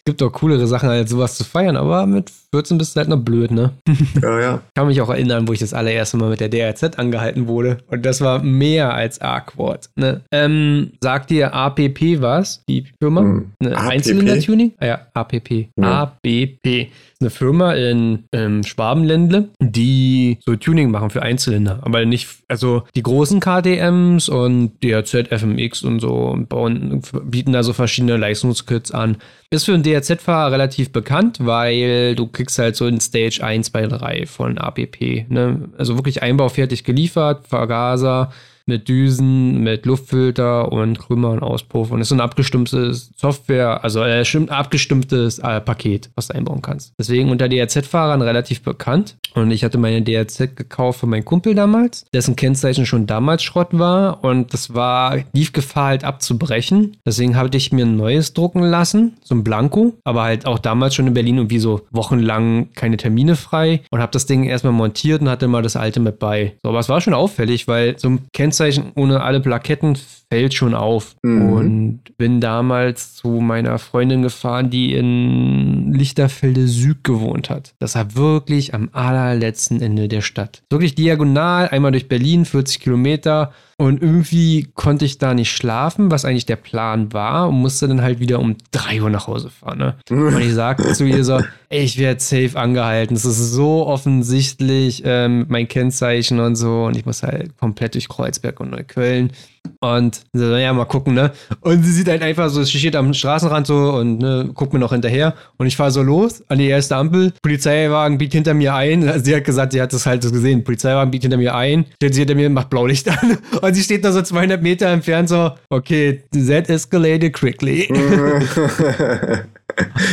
gibt 0.04 0.20
doch 0.20 0.32
coolere 0.32 0.66
Sachen, 0.66 0.88
als 0.88 1.10
sowas 1.10 1.36
zu 1.36 1.44
feiern, 1.44 1.76
aber 1.76 2.06
mit 2.06 2.30
14 2.52 2.76
bist 2.76 2.96
du 2.96 2.98
halt 2.98 3.08
noch 3.08 3.18
blöd, 3.18 3.50
ne? 3.50 3.72
Ja, 4.20 4.40
ja. 4.40 4.54
Ich 4.56 4.74
kann 4.74 4.86
mich 4.86 5.00
auch 5.00 5.08
erinnern, 5.08 5.46
wo 5.46 5.52
ich 5.52 5.60
das 5.60 5.74
allererste 5.74 6.16
Mal 6.16 6.30
mit 6.30 6.40
der 6.40 6.48
DRZ 6.48 6.98
angehalten 6.98 7.46
wurde. 7.46 7.78
Und 7.86 8.04
das 8.04 8.20
war 8.20 8.42
mehr 8.42 8.94
als 8.94 9.20
awkward. 9.20 9.90
Ne? 9.96 10.22
Ähm, 10.32 10.92
sagt 11.00 11.30
dir 11.30 11.54
APP 11.54 12.20
was? 12.20 12.64
Die 12.68 12.86
Firma? 13.00 13.20
Hm. 13.20 13.52
Ne? 13.60 13.76
Einzylinder-Tuning? 13.76 14.72
Ah 14.78 14.86
ja, 14.86 15.06
APP. 15.14 15.68
Ja. 15.76 16.02
ABP. 16.02 16.90
Eine 17.22 17.30
Firma 17.30 17.72
in 17.74 18.24
ähm, 18.32 18.64
Schwabenländle, 18.64 19.50
die 19.60 20.38
so 20.44 20.56
Tuning 20.56 20.90
machen 20.90 21.10
für 21.10 21.22
Einzylinder. 21.22 21.78
Aber 21.82 22.04
nicht, 22.04 22.28
also 22.48 22.82
die 22.96 23.02
großen 23.04 23.38
KTMs 23.38 24.28
und 24.28 24.72
DRZ, 24.82 25.28
FMX 25.28 25.84
und 25.84 26.00
so 26.00 26.36
bauen, 26.48 27.00
bieten 27.22 27.52
da 27.52 27.62
so 27.62 27.72
verschiedene 27.72 28.16
Leistungskits 28.16 28.90
an. 28.90 29.18
Ist 29.50 29.66
für 29.66 29.74
einen 29.74 29.84
DRZ-Fahrer 29.84 30.50
relativ 30.50 30.90
bekannt, 30.90 31.38
weil 31.40 32.16
du 32.16 32.26
kriegst 32.26 32.58
halt 32.58 32.74
so 32.74 32.88
in 32.88 32.98
Stage 32.98 33.38
1, 33.40 33.70
2, 33.70 33.86
3 33.86 34.26
von 34.26 34.58
APP. 34.58 35.26
Ne? 35.28 35.68
Also 35.78 35.94
wirklich 35.96 36.24
einbaufertig 36.24 36.82
geliefert, 36.82 37.46
Vergaser 37.46 38.32
mit 38.66 38.88
Düsen, 38.88 39.62
mit 39.62 39.86
Luftfilter 39.86 40.70
und 40.72 40.98
Krümmer 40.98 41.30
und 41.30 41.42
Auspuff. 41.42 41.90
Und 41.90 42.00
es 42.00 42.06
ist 42.06 42.08
so 42.10 42.14
ein 42.16 42.20
abgestimmtes 42.20 43.10
Software, 43.16 43.82
also 43.84 44.02
äh, 44.02 44.24
stimmt- 44.24 44.50
abgestimmtes 44.50 45.38
äh, 45.38 45.60
Paket, 45.60 46.10
was 46.14 46.28
du 46.28 46.34
einbauen 46.34 46.62
kannst. 46.62 46.92
Deswegen 46.98 47.30
unter 47.30 47.48
DRZ-Fahrern 47.48 48.22
relativ 48.22 48.62
bekannt. 48.62 49.16
Und 49.34 49.50
ich 49.50 49.64
hatte 49.64 49.78
meine 49.78 50.02
DRZ 50.02 50.56
gekauft 50.56 51.00
für 51.00 51.06
meinen 51.06 51.24
Kumpel 51.24 51.54
damals, 51.54 52.04
dessen 52.12 52.36
Kennzeichen 52.36 52.84
schon 52.84 53.06
damals 53.06 53.42
Schrott 53.42 53.68
war. 53.72 54.22
Und 54.22 54.52
das 54.52 54.74
war, 54.74 55.18
lief 55.32 55.52
Gefahr 55.52 55.86
halt 55.86 56.04
abzubrechen. 56.04 56.96
Deswegen 57.06 57.36
habe 57.36 57.56
ich 57.56 57.72
mir 57.72 57.86
ein 57.86 57.96
neues 57.96 58.34
drucken 58.34 58.62
lassen, 58.62 59.14
so 59.22 59.34
ein 59.34 59.42
Blanko. 59.44 59.94
Aber 60.04 60.22
halt 60.22 60.46
auch 60.46 60.58
damals 60.58 60.94
schon 60.94 61.06
in 61.06 61.14
Berlin 61.14 61.36
irgendwie 61.38 61.58
so 61.58 61.82
wochenlang 61.90 62.68
keine 62.74 62.96
Termine 62.98 63.36
frei. 63.36 63.80
Und 63.90 64.00
habe 64.00 64.12
das 64.12 64.26
Ding 64.26 64.44
erstmal 64.44 64.72
montiert 64.74 65.22
und 65.22 65.28
hatte 65.30 65.48
mal 65.48 65.62
das 65.62 65.76
alte 65.76 66.00
mit 66.00 66.18
bei. 66.18 66.54
So, 66.62 66.68
aber 66.68 66.78
es 66.80 66.88
war 66.88 67.00
schon 67.00 67.14
auffällig, 67.14 67.66
weil 67.68 67.98
so 67.98 68.08
ein 68.10 68.20
Kennzeichen 68.32 68.51
ohne 68.94 69.22
alle 69.22 69.40
Plaketten 69.40 69.96
fällt 70.30 70.54
schon 70.54 70.74
auf. 70.74 71.16
Mhm. 71.22 71.52
Und 71.52 72.00
bin 72.16 72.40
damals 72.40 73.14
zu 73.14 73.28
meiner 73.28 73.78
Freundin 73.78 74.22
gefahren, 74.22 74.70
die 74.70 74.94
in 74.94 75.92
Lichterfelde 75.92 76.66
Süd 76.68 77.04
gewohnt 77.04 77.50
hat. 77.50 77.74
Das 77.78 77.94
war 77.94 78.14
wirklich 78.14 78.74
am 78.74 78.88
allerletzten 78.92 79.80
Ende 79.82 80.08
der 80.08 80.20
Stadt. 80.22 80.62
Wirklich 80.70 80.94
diagonal, 80.94 81.68
einmal 81.68 81.92
durch 81.92 82.08
Berlin, 82.08 82.44
40 82.44 82.80
Kilometer. 82.80 83.52
Und 83.82 84.00
irgendwie 84.00 84.68
konnte 84.74 85.04
ich 85.04 85.18
da 85.18 85.34
nicht 85.34 85.50
schlafen, 85.50 86.12
was 86.12 86.24
eigentlich 86.24 86.46
der 86.46 86.54
Plan 86.54 87.12
war, 87.12 87.48
und 87.48 87.56
musste 87.56 87.88
dann 87.88 88.00
halt 88.00 88.20
wieder 88.20 88.38
um 88.38 88.54
3 88.70 89.02
Uhr 89.02 89.10
nach 89.10 89.26
Hause 89.26 89.50
fahren. 89.50 89.78
Ne? 89.78 89.96
Und 90.08 90.40
ich 90.40 90.54
sagte 90.54 90.92
zu 90.92 91.04
ihr 91.04 91.24
so, 91.24 91.40
ey, 91.68 91.82
ich 91.82 91.98
werde 91.98 92.20
safe 92.20 92.52
angehalten. 92.54 93.16
Es 93.16 93.24
ist 93.24 93.50
so 93.50 93.84
offensichtlich 93.84 95.02
ähm, 95.04 95.46
mein 95.48 95.66
Kennzeichen 95.66 96.38
und 96.38 96.54
so. 96.54 96.84
Und 96.84 96.96
ich 96.96 97.06
muss 97.06 97.24
halt 97.24 97.58
komplett 97.58 97.94
durch 97.94 98.08
Kreuzberg 98.08 98.60
und 98.60 98.70
Neukölln. 98.70 99.32
Und 99.80 100.20
sie 100.32 100.46
so, 100.46 100.56
ja, 100.56 100.72
mal 100.72 100.84
gucken, 100.84 101.14
ne? 101.14 101.32
Und 101.60 101.82
sie 101.82 101.92
sieht 101.92 102.08
halt 102.08 102.22
einfach 102.22 102.50
so, 102.50 102.62
sie 102.62 102.78
steht 102.78 102.94
am 102.94 103.14
Straßenrand 103.14 103.66
so 103.66 103.92
und 103.92 104.18
ne, 104.18 104.50
guckt 104.54 104.72
mir 104.72 104.78
noch 104.78 104.92
hinterher. 104.92 105.34
Und 105.56 105.66
ich 105.66 105.76
fahre 105.76 105.90
so 105.90 106.02
los 106.02 106.44
an 106.48 106.58
die 106.58 106.68
erste 106.68 106.96
Ampel. 106.96 107.32
Polizeiwagen 107.42 108.18
biegt 108.18 108.32
hinter 108.32 108.54
mir 108.54 108.74
ein. 108.74 109.02
Sie 109.24 109.34
hat 109.34 109.44
gesagt, 109.44 109.72
sie 109.72 109.80
hat 109.82 109.92
das 109.92 110.06
halt 110.06 110.22
so 110.22 110.30
gesehen. 110.30 110.64
Polizeiwagen 110.64 111.10
biegt 111.10 111.22
hinter 111.22 111.36
mir 111.36 111.54
ein. 111.54 111.86
Stellt 111.96 112.14
sie 112.14 112.20
hinter 112.20 112.34
mir, 112.34 112.50
macht 112.50 112.70
Blaulicht 112.70 113.08
an. 113.08 113.38
Und 113.60 113.71
sie 113.74 113.82
steht 113.82 114.04
da 114.04 114.12
so 114.12 114.22
200 114.22 114.62
Meter 114.62 114.86
entfernt 114.88 115.28
so, 115.28 115.52
okay, 115.70 116.22
that 116.32 116.68
escalated 116.68 117.32
quickly. 117.32 117.88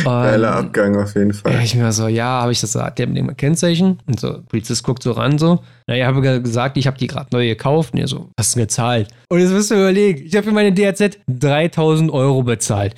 Geiler 0.04 0.58
Und- 0.58 0.66
Abgang 0.66 0.96
auf 0.96 1.14
jeden 1.14 1.32
Fall. 1.34 1.60
ich 1.62 1.74
mir 1.74 1.92
so, 1.92 2.08
ja, 2.08 2.24
habe 2.42 2.52
ich 2.52 2.60
das 2.60 2.72
gesagt, 2.72 2.98
der 2.98 3.06
mit 3.06 3.16
dem 3.18 3.36
Kennzeichen? 3.36 3.98
Und 4.06 4.18
so, 4.20 4.40
Polizist 4.48 4.82
guckt 4.84 5.02
so 5.02 5.12
ran, 5.12 5.38
so. 5.38 5.60
Naja, 5.86 6.06
habe 6.06 6.22
ge- 6.22 6.40
gesagt, 6.40 6.76
ich 6.78 6.86
habe 6.86 6.96
die 6.96 7.06
gerade 7.06 7.28
neu 7.32 7.46
gekauft. 7.46 7.92
Und 7.92 8.00
er 8.00 8.08
so, 8.08 8.30
hast 8.38 8.56
du 8.56 8.60
gezahlt? 8.60 9.08
Und 9.28 9.40
jetzt 9.40 9.50
müsst 9.52 9.70
ihr 9.70 9.76
überlegen, 9.76 10.22
ich 10.24 10.34
habe 10.34 10.46
für 10.46 10.52
meine 10.54 10.72
DRZ 10.72 11.18
3000 11.28 12.10
Euro 12.10 12.42
bezahlt. 12.42 12.94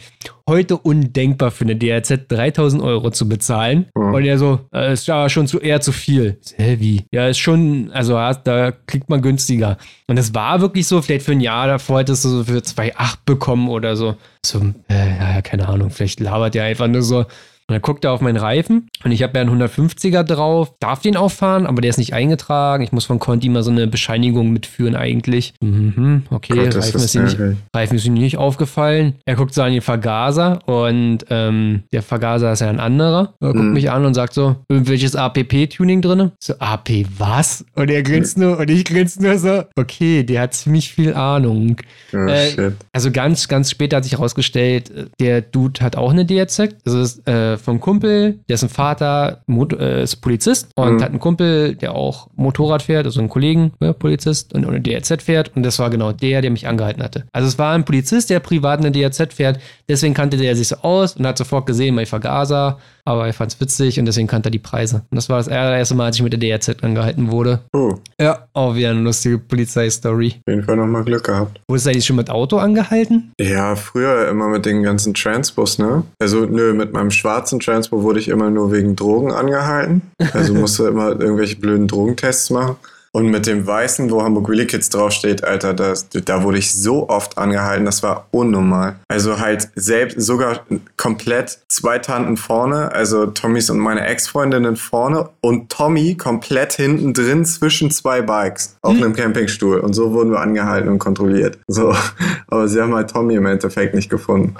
Heute 0.52 0.76
undenkbar 0.76 1.50
für 1.50 1.64
eine 1.64 1.76
DRZ 1.76 2.28
3000 2.28 2.82
Euro 2.82 3.10
zu 3.10 3.26
bezahlen. 3.26 3.86
Mhm. 3.94 4.12
Und 4.12 4.24
er 4.26 4.36
so, 4.36 4.60
äh, 4.70 4.92
ist 4.92 5.06
ja 5.06 5.30
schon 5.30 5.46
zu, 5.46 5.58
eher 5.58 5.80
zu 5.80 5.92
viel. 5.92 6.38
Hä, 6.56 6.76
wie? 6.78 7.06
Ja, 7.10 7.26
ist 7.26 7.38
schon, 7.38 7.90
also 7.90 8.12
ja, 8.12 8.34
da 8.34 8.70
kriegt 8.70 9.08
man 9.08 9.22
günstiger. 9.22 9.78
Und 10.08 10.18
es 10.18 10.34
war 10.34 10.60
wirklich 10.60 10.86
so, 10.86 11.00
vielleicht 11.00 11.24
für 11.24 11.32
ein 11.32 11.40
Jahr 11.40 11.68
davor 11.68 12.00
hättest 12.00 12.26
du 12.26 12.28
so 12.28 12.44
für 12.44 12.58
2,8 12.58 13.20
bekommen 13.24 13.70
oder 13.70 13.96
so. 13.96 14.16
So, 14.44 14.60
äh, 14.90 15.18
ja, 15.18 15.40
keine 15.40 15.66
Ahnung, 15.66 15.88
vielleicht 15.88 16.20
labert 16.20 16.54
er 16.54 16.64
einfach 16.64 16.86
nur 16.86 17.00
so. 17.00 17.24
Und 17.68 17.74
dann 17.74 17.82
guckt 17.82 18.04
er 18.04 18.12
auf 18.12 18.20
meinen 18.20 18.36
Reifen 18.36 18.88
und 19.04 19.12
ich 19.12 19.22
habe 19.22 19.38
ja 19.38 19.42
einen 19.42 19.62
150er 19.62 20.22
drauf, 20.24 20.72
darf 20.80 21.00
den 21.00 21.16
auffahren, 21.16 21.66
aber 21.66 21.80
der 21.80 21.90
ist 21.90 21.96
nicht 21.98 22.12
eingetragen. 22.12 22.82
Ich 22.82 22.92
muss 22.92 23.04
von 23.04 23.18
Conti 23.18 23.48
mal 23.48 23.62
so 23.62 23.70
eine 23.70 23.86
Bescheinigung 23.86 24.52
mitführen 24.52 24.96
eigentlich. 24.96 25.54
Mhm, 25.62 26.24
okay, 26.30 26.54
Gott, 26.54 26.76
Reifen, 26.76 27.00
ist 27.00 27.14
nicht. 27.14 27.38
Reifen 27.74 27.96
ist 27.96 28.04
ihm 28.04 28.14
nicht 28.14 28.36
aufgefallen. 28.36 29.14
Er 29.24 29.36
guckt 29.36 29.54
so 29.54 29.62
an 29.62 29.72
den 29.72 29.80
Vergaser 29.80 30.58
und 30.68 31.18
ähm, 31.30 31.84
der 31.92 32.02
Vergaser 32.02 32.52
ist 32.52 32.60
ja 32.60 32.68
ein 32.68 32.80
anderer. 32.80 33.34
Er 33.40 33.52
guckt 33.52 33.64
Mhm. 33.64 33.72
mich 33.72 33.90
an 33.90 34.04
und 34.04 34.14
sagt 34.14 34.34
so, 34.34 34.56
welches 34.68 35.14
APP-Tuning 35.16 36.02
drin? 36.02 36.32
So, 36.40 36.54
AP 36.58 37.06
was? 37.18 37.64
Und 37.74 37.90
er 37.90 38.02
grinst 38.02 38.38
nur 38.38 38.58
und 38.58 38.68
ich 38.70 38.84
grinse 38.84 39.22
nur 39.22 39.38
so, 39.38 39.62
okay, 39.76 40.24
der 40.24 40.42
hat 40.42 40.54
ziemlich 40.54 40.92
viel 40.92 41.14
Ahnung. 41.14 41.76
Oh, 42.12 42.16
Äh, 42.26 42.50
shit. 42.50 42.74
Also 42.92 43.10
ganz, 43.10 43.48
ganz 43.48 43.70
später 43.70 43.96
hat 43.98 44.04
sich 44.04 44.14
herausgestellt, 44.14 44.90
äh, 44.90 45.04
der 45.20 45.40
Dude 45.42 45.80
hat 45.80 45.96
auch 45.96 46.10
eine 46.10 46.24
DRZ. 46.26 46.60
Also 46.84 46.98
das 47.00 47.12
ist 47.16 47.22
äh, 47.52 47.56
vom 47.58 47.80
Kumpel, 47.80 48.40
dessen 48.48 48.68
Vater 48.68 49.42
Mot 49.46 49.72
äh, 49.72 50.02
ist 50.02 50.16
Polizist 50.16 50.68
und 50.76 50.94
Mhm. 50.96 51.02
hat 51.02 51.10
einen 51.10 51.20
Kumpel, 51.20 51.74
der 51.76 51.94
auch 51.94 52.28
Motorrad 52.36 52.82
fährt, 52.82 53.06
also 53.06 53.20
einen 53.20 53.28
Kollegen, 53.28 53.72
ne, 53.80 53.92
Polizist 53.94 54.52
und 54.54 54.66
eine 54.66 54.80
DRZ 54.80 55.22
fährt. 55.22 55.52
Und 55.54 55.62
das 55.62 55.78
war 55.78 55.90
genau 55.90 56.12
der, 56.12 56.42
der 56.42 56.50
mich 56.50 56.66
angehalten 56.66 57.02
hatte. 57.02 57.24
Also 57.32 57.48
es 57.48 57.58
war 57.58 57.74
ein 57.74 57.84
Polizist, 57.84 58.30
der 58.30 58.40
privat 58.40 58.80
eine 58.80 58.90
DRZ 58.92 59.34
fährt. 59.34 59.58
Deswegen 59.88 60.14
kannte 60.14 60.36
der 60.36 60.56
sich 60.56 60.68
so 60.68 60.76
aus 60.76 61.16
und 61.16 61.26
hat 61.26 61.38
sofort 61.38 61.66
gesehen, 61.66 61.94
mein 61.94 62.06
Vergaser. 62.06 62.78
Aber 63.04 63.26
er 63.26 63.32
fand 63.32 63.52
es 63.52 63.60
witzig 63.60 63.98
und 63.98 64.06
deswegen 64.06 64.28
kannte 64.28 64.48
er 64.48 64.52
die 64.52 64.60
Preise. 64.60 65.02
Und 65.10 65.16
das 65.16 65.28
war 65.28 65.38
das 65.38 65.48
allererste 65.48 65.96
Mal, 65.96 66.06
als 66.06 66.16
ich 66.16 66.22
mit 66.22 66.32
der 66.32 66.38
DRZ 66.38 66.84
angehalten 66.84 67.32
wurde. 67.32 67.60
Oh, 67.72 67.94
Ja, 68.20 68.46
auch 68.52 68.76
wieder 68.76 68.90
eine 68.90 69.00
lustige 69.00 69.38
Polizeistory. 69.38 70.34
auf 70.46 70.52
jeden 70.52 70.62
Fall 70.64 70.76
nochmal 70.76 71.02
Glück 71.04 71.24
gehabt. 71.24 71.60
Wurdest 71.68 71.86
du 71.86 71.90
eigentlich 71.90 72.04
schon 72.06 72.16
mit 72.16 72.30
Auto 72.30 72.58
angehalten? 72.58 73.32
Ja, 73.40 73.74
früher 73.74 74.28
immer 74.28 74.48
mit 74.48 74.66
den 74.66 74.82
ganzen 74.84 75.14
Transpos, 75.14 75.78
ne? 75.78 76.04
Also, 76.20 76.46
nö, 76.46 76.72
mit 76.74 76.92
meinem 76.92 77.10
schwarzen 77.10 77.41
Transpo 77.44 78.02
wurde 78.02 78.20
ich 78.20 78.28
immer 78.28 78.50
nur 78.50 78.72
wegen 78.72 78.96
Drogen 78.96 79.32
angehalten. 79.32 80.02
Also 80.32 80.54
musste 80.54 80.88
immer 80.88 81.20
irgendwelche 81.20 81.56
blöden 81.56 81.88
Drogentests 81.88 82.50
machen. 82.50 82.76
Und 83.14 83.26
mit 83.26 83.46
dem 83.46 83.66
weißen, 83.66 84.10
wo 84.10 84.22
Hamburg 84.22 84.48
Really 84.48 84.66
Kids 84.66 84.88
draufsteht, 84.88 85.44
Alter, 85.44 85.74
das, 85.74 86.08
da 86.08 86.42
wurde 86.42 86.56
ich 86.56 86.72
so 86.72 87.10
oft 87.10 87.36
angehalten, 87.36 87.84
das 87.84 88.02
war 88.02 88.26
unnormal. 88.30 88.96
Also 89.08 89.38
halt 89.38 89.68
selbst, 89.74 90.18
sogar 90.18 90.60
komplett 90.96 91.58
zwei 91.68 91.98
Tanten 91.98 92.38
vorne, 92.38 92.90
also 92.92 93.26
Tommys 93.26 93.68
und 93.68 93.78
meine 93.80 94.06
Ex-Freundinnen 94.06 94.76
vorne 94.76 95.28
und 95.42 95.68
Tommy 95.70 96.14
komplett 96.14 96.72
hinten 96.72 97.12
drin 97.12 97.44
zwischen 97.44 97.90
zwei 97.90 98.22
Bikes 98.22 98.76
auf 98.80 98.96
einem 98.96 99.12
Campingstuhl. 99.12 99.80
Und 99.80 99.92
so 99.92 100.12
wurden 100.12 100.30
wir 100.30 100.40
angehalten 100.40 100.88
und 100.88 100.98
kontrolliert. 100.98 101.58
So, 101.68 101.94
aber 102.46 102.66
sie 102.66 102.80
haben 102.80 102.94
halt 102.94 103.10
Tommy 103.10 103.34
im 103.34 103.44
Endeffekt 103.44 103.94
nicht 103.94 104.08
gefunden. 104.08 104.54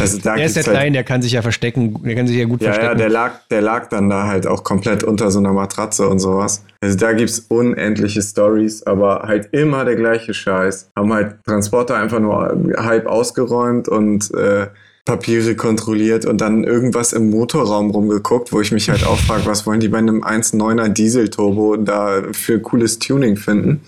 Also 0.00 0.18
da 0.18 0.36
Der 0.36 0.46
ist 0.46 0.56
ja 0.56 0.62
halt 0.62 0.70
klein, 0.72 0.92
der 0.92 1.04
kann 1.04 1.22
sich 1.22 1.32
ja 1.32 1.42
verstecken. 1.42 2.02
Der 2.04 2.14
kann 2.14 2.26
sich 2.26 2.36
ja 2.36 2.44
gut 2.44 2.60
ja, 2.60 2.68
ja, 2.68 2.74
verstecken. 2.74 2.98
der 2.98 3.08
lag, 3.08 3.32
der 3.50 3.62
lag 3.62 3.88
dann 3.88 4.10
da 4.10 4.26
halt 4.26 4.46
auch 4.46 4.64
komplett 4.64 5.02
unter 5.02 5.30
so 5.30 5.38
einer 5.38 5.52
Matratze 5.52 6.08
und 6.08 6.18
sowas. 6.18 6.64
Also 6.80 6.98
da 6.98 7.12
gibt's 7.12 7.46
unendliche 7.48 8.22
Stories, 8.22 8.82
aber 8.82 9.22
halt 9.26 9.48
immer 9.52 9.84
der 9.84 9.96
gleiche 9.96 10.34
Scheiß. 10.34 10.90
Haben 10.96 11.12
halt 11.12 11.36
Transporter 11.44 11.96
einfach 11.96 12.20
nur 12.20 12.74
halb 12.76 13.06
ausgeräumt 13.06 13.88
und 13.88 14.32
äh, 14.34 14.66
Papiere 15.04 15.56
kontrolliert 15.56 16.26
und 16.26 16.40
dann 16.40 16.62
irgendwas 16.62 17.12
im 17.12 17.30
Motorraum 17.30 17.90
rumgeguckt, 17.90 18.52
wo 18.52 18.60
ich 18.60 18.70
mich 18.70 18.88
halt 18.88 19.04
auch 19.04 19.18
frage, 19.18 19.46
was 19.46 19.66
wollen 19.66 19.80
die 19.80 19.88
bei 19.88 19.98
einem 19.98 20.22
1.9er 20.22 20.88
Dieselturbo 20.88 21.76
da 21.76 22.22
für 22.30 22.60
cooles 22.60 23.00
Tuning 23.00 23.36
finden. 23.36 23.80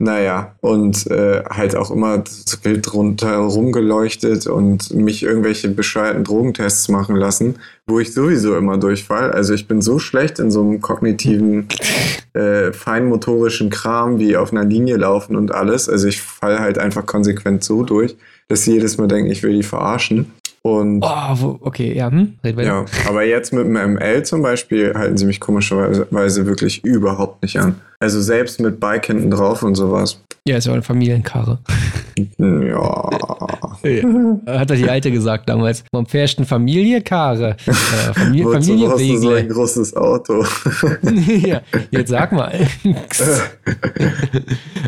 Naja, 0.00 0.54
und 0.60 1.08
äh, 1.10 1.42
halt 1.50 1.74
auch 1.74 1.90
immer 1.90 2.18
das 2.18 2.56
Bild 2.56 2.86
drunter 2.92 3.36
rumgeleuchtet 3.38 4.46
und 4.46 4.94
mich 4.94 5.24
irgendwelche 5.24 5.68
bescheuerten 5.70 6.22
Drogentests 6.22 6.88
machen 6.88 7.16
lassen, 7.16 7.56
wo 7.84 7.98
ich 7.98 8.14
sowieso 8.14 8.56
immer 8.56 8.78
durchfall. 8.78 9.32
Also 9.32 9.54
ich 9.54 9.66
bin 9.66 9.82
so 9.82 9.98
schlecht 9.98 10.38
in 10.38 10.52
so 10.52 10.60
einem 10.60 10.80
kognitiven, 10.80 11.66
äh, 12.32 12.72
feinmotorischen 12.72 13.70
Kram 13.70 14.20
wie 14.20 14.36
auf 14.36 14.52
einer 14.52 14.64
Linie 14.64 14.98
laufen 14.98 15.34
und 15.34 15.52
alles. 15.52 15.88
Also 15.88 16.06
ich 16.06 16.22
fall 16.22 16.60
halt 16.60 16.78
einfach 16.78 17.04
konsequent 17.04 17.64
so 17.64 17.82
durch, 17.82 18.16
dass 18.46 18.62
sie 18.62 18.74
jedes 18.74 18.98
Mal 18.98 19.08
denken, 19.08 19.32
ich 19.32 19.42
will 19.42 19.52
die 19.52 19.64
verarschen. 19.64 20.30
Und 20.62 21.04
oh, 21.04 21.58
okay, 21.62 21.96
ja, 21.96 22.08
hm, 22.08 22.34
ja, 22.44 22.84
aber 23.08 23.24
jetzt 23.24 23.52
mit 23.52 23.64
dem 23.64 23.72
ML 23.72 24.22
zum 24.24 24.42
Beispiel 24.42 24.94
halten 24.94 25.16
sie 25.16 25.24
mich 25.26 25.40
komischerweise 25.40 26.46
wirklich 26.46 26.84
überhaupt 26.84 27.42
nicht 27.42 27.58
an. 27.58 27.80
Also 28.00 28.20
selbst 28.20 28.60
mit 28.60 28.78
Bike 28.78 29.06
hinten 29.06 29.30
drauf 29.30 29.62
und 29.62 29.74
sowas. 29.74 30.20
Ja, 30.46 30.56
ist 30.56 30.64
ja 30.64 30.70
auch 30.70 30.76
eine 30.76 30.82
Familienkarre. 30.82 31.58
Ja. 32.38 33.10
Hat 34.46 34.70
doch 34.70 34.74
die 34.74 34.88
Alte 34.88 35.10
gesagt 35.10 35.48
damals. 35.48 35.84
Man 35.92 36.06
fährst 36.06 36.38
eine 36.38 36.46
Familienkarre. 36.46 37.56
Äh, 37.88 38.12
Familie, 38.12 38.90
Wozu 38.90 39.16
so 39.16 39.30
ein 39.30 39.48
großes 39.48 39.96
Auto? 39.96 40.44
ja, 41.46 41.62
jetzt 41.90 42.10
sag 42.10 42.32
mal. 42.32 42.52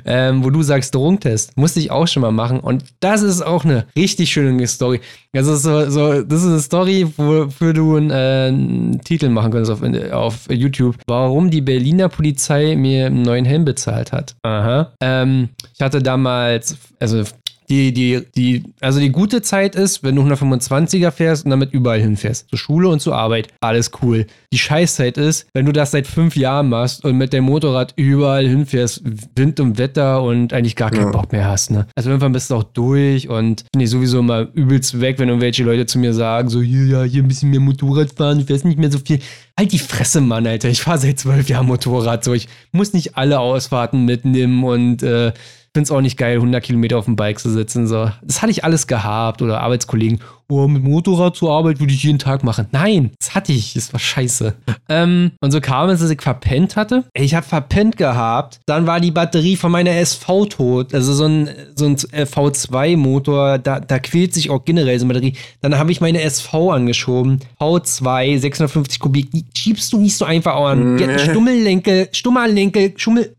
ähm, 0.05 0.45
wo 0.45 0.51
du 0.51 0.63
sagst 0.63 0.95
Drogentest, 0.95 1.57
musste 1.57 1.81
ich 1.81 1.91
auch 1.91 2.07
schon 2.07 2.21
mal 2.21 2.31
machen. 2.31 2.61
Und 2.61 2.85
das 3.01 3.23
ist 3.23 3.41
auch 3.41 3.65
eine 3.65 3.87
richtig 3.97 4.31
schöne 4.31 4.67
Story. 4.67 5.01
Also 5.35 5.57
so, 5.57 5.89
so, 5.89 6.23
das 6.23 6.43
ist 6.43 6.49
eine 6.49 6.61
Story, 6.61 7.07
wofür 7.17 7.73
du 7.73 7.97
einen, 7.97 8.11
äh, 8.11 8.49
einen 8.49 9.01
Titel 9.01 9.31
machen 9.31 9.51
könntest 9.51 9.73
auf, 9.73 10.13
auf 10.13 10.37
YouTube. 10.51 10.97
Warum 11.07 11.51
die 11.51 11.63
Berliner 11.63 12.09
Polizei 12.09 12.77
mir 12.77 13.00
einen 13.07 13.23
neuen 13.23 13.45
Helm 13.45 13.65
bezahlt 13.65 14.13
hat. 14.13 14.35
Aha. 14.43 14.93
Ähm, 15.01 15.51
ich 15.75 15.81
hatte 15.81 16.03
damals, 16.03 16.77
also 16.99 17.25
die, 17.71 17.93
die, 17.93 18.21
die, 18.37 18.65
also 18.81 18.99
die 18.99 19.11
gute 19.11 19.43
Zeit 19.43 19.77
ist, 19.77 20.03
wenn 20.03 20.17
du 20.17 20.23
125er 20.23 21.13
fährst 21.13 21.45
und 21.45 21.51
damit 21.51 21.73
überall 21.73 22.01
hinfährst. 22.01 22.51
Zur 22.51 22.59
Schule 22.59 22.89
und 22.89 23.01
zur 23.01 23.15
Arbeit. 23.15 23.49
Alles 23.61 23.93
cool. 24.03 24.27
Die 24.53 24.59
Scheißzeit 24.59 25.17
ist, 25.17 25.47
wenn 25.55 25.67
du 25.67 25.73
das 25.73 25.93
seit 25.93 26.09
fünf 26.09 26.37
Jahren 26.37 26.69
machst 26.69 27.05
und 27.05 27.17
mit 27.17 27.33
dem 27.33 27.45
Motorrad 27.45 27.93
überall 27.95 28.47
hinfährst, 28.47 29.03
Wind 29.37 29.61
und 29.61 29.79
Wetter 29.79 30.23
und 30.23 30.53
eigentlich 30.53 30.75
gar 30.75 30.91
keinen 30.91 31.07
Ja. 31.07 31.11
Bock 31.13 31.31
mehr 31.31 31.47
hast, 31.47 31.71
ne? 31.71 31.87
Also 31.95 32.11
irgendwann 32.11 32.33
bist 32.33 32.51
du 32.51 32.57
auch 32.57 32.65
durch 32.65 33.29
und 33.29 33.65
bin 33.73 33.81
ich 33.81 33.91
sowieso 33.91 34.19
immer 34.19 34.49
übelst 34.53 35.01
weg, 35.01 35.21
wenn 35.21 35.29
irgendwelche 35.29 35.63
Leute 35.63 35.87
zu 35.87 36.01
mir 36.01 36.13
sagen, 36.13 36.49
so, 36.49 36.61
hier, 36.61 36.87
ja, 36.87 37.03
hier 37.05 37.23
ein 37.23 37.29
bisschen 37.29 37.51
mehr 37.51 37.61
Motorrad 37.61 38.13
fahren, 38.17 38.41
du 38.41 38.45
fährst 38.45 38.65
nicht 38.65 38.79
mehr 38.79 38.91
so 38.91 38.99
viel. 38.99 39.21
Halt 39.57 39.73
die 39.73 39.79
Fresse, 39.79 40.21
Mann, 40.21 40.47
Alter. 40.47 40.69
Ich 40.71 40.81
fahre 40.81 40.99
seit 40.99 41.21
zwölf 41.21 41.49
Jahren 41.49 41.67
Motorrad, 41.67 42.25
so. 42.25 42.35
Ich 42.35 42.49
muss 42.73 42.93
nicht 42.93 43.17
alle 43.17 43.39
Ausfahrten 43.39 44.05
mitnehmen 44.05 44.65
und, 44.65 45.03
äh, 45.05 45.33
finde 45.73 45.85
es 45.85 45.91
auch 45.91 46.01
nicht 46.01 46.17
geil, 46.17 46.37
100 46.37 46.63
Kilometer 46.63 46.99
auf 46.99 47.05
dem 47.05 47.17
Bike 47.17 47.39
zu 47.39 47.51
sitzen. 47.51 47.87
So. 47.87 48.11
Das 48.23 48.43
hatte 48.43 48.51
ich 48.51 48.65
alles 48.65 48.87
gehabt 48.87 49.43
oder 49.43 49.61
Arbeitskollegen. 49.61 50.21
Oh, 50.51 50.67
mit 50.67 50.83
Motorrad 50.83 51.37
zur 51.37 51.53
Arbeit 51.53 51.79
würde 51.79 51.93
ich 51.93 52.03
jeden 52.03 52.19
Tag 52.19 52.43
machen. 52.43 52.67
Nein, 52.73 53.13
das 53.21 53.37
hatte 53.37 53.53
ich. 53.53 53.75
Das 53.75 53.93
war 53.93 54.01
scheiße. 54.01 54.55
Ähm, 54.89 55.31
und 55.41 55.53
so 55.53 55.61
kam 55.61 55.89
es, 55.91 56.01
dass 56.01 56.11
ich 56.11 56.21
verpennt 56.21 56.75
hatte. 56.75 57.05
Ich 57.15 57.37
habe 57.37 57.47
verpennt 57.47 57.97
gehabt. 57.97 58.59
Dann 58.67 58.89
war 58.89 58.99
die 58.99 59.13
Batterie 59.13 59.55
von 59.55 59.71
meiner 59.71 59.93
SV 59.93 60.47
tot. 60.47 60.93
Also 60.93 61.13
so 61.13 61.27
ein, 61.27 61.49
so 61.77 61.87
ein 61.87 61.97
äh, 62.11 62.25
V2-Motor, 62.25 63.59
da, 63.59 63.79
da 63.79 63.99
quält 64.01 64.35
sich 64.35 64.51
auch 64.51 64.65
generell 64.65 64.99
so 64.99 65.05
eine 65.05 65.15
Batterie. 65.15 65.35
Dann 65.61 65.79
habe 65.79 65.93
ich 65.93 66.01
meine 66.01 66.21
SV 66.23 66.73
angeschoben. 66.73 67.39
V2, 67.61 68.39
650 68.41 68.99
Kubik. 68.99 69.31
Die 69.31 69.45
schiebst 69.57 69.93
du 69.93 69.99
nicht 70.01 70.17
so 70.17 70.25
einfach 70.25 70.57
an. 70.57 70.97
Die 70.97 71.05
hat 71.05 71.11
einen 71.11 71.31
Stummellenkel, 71.31 72.09
Stummerlenkel, 72.11 72.95
Schummel, 72.97 73.33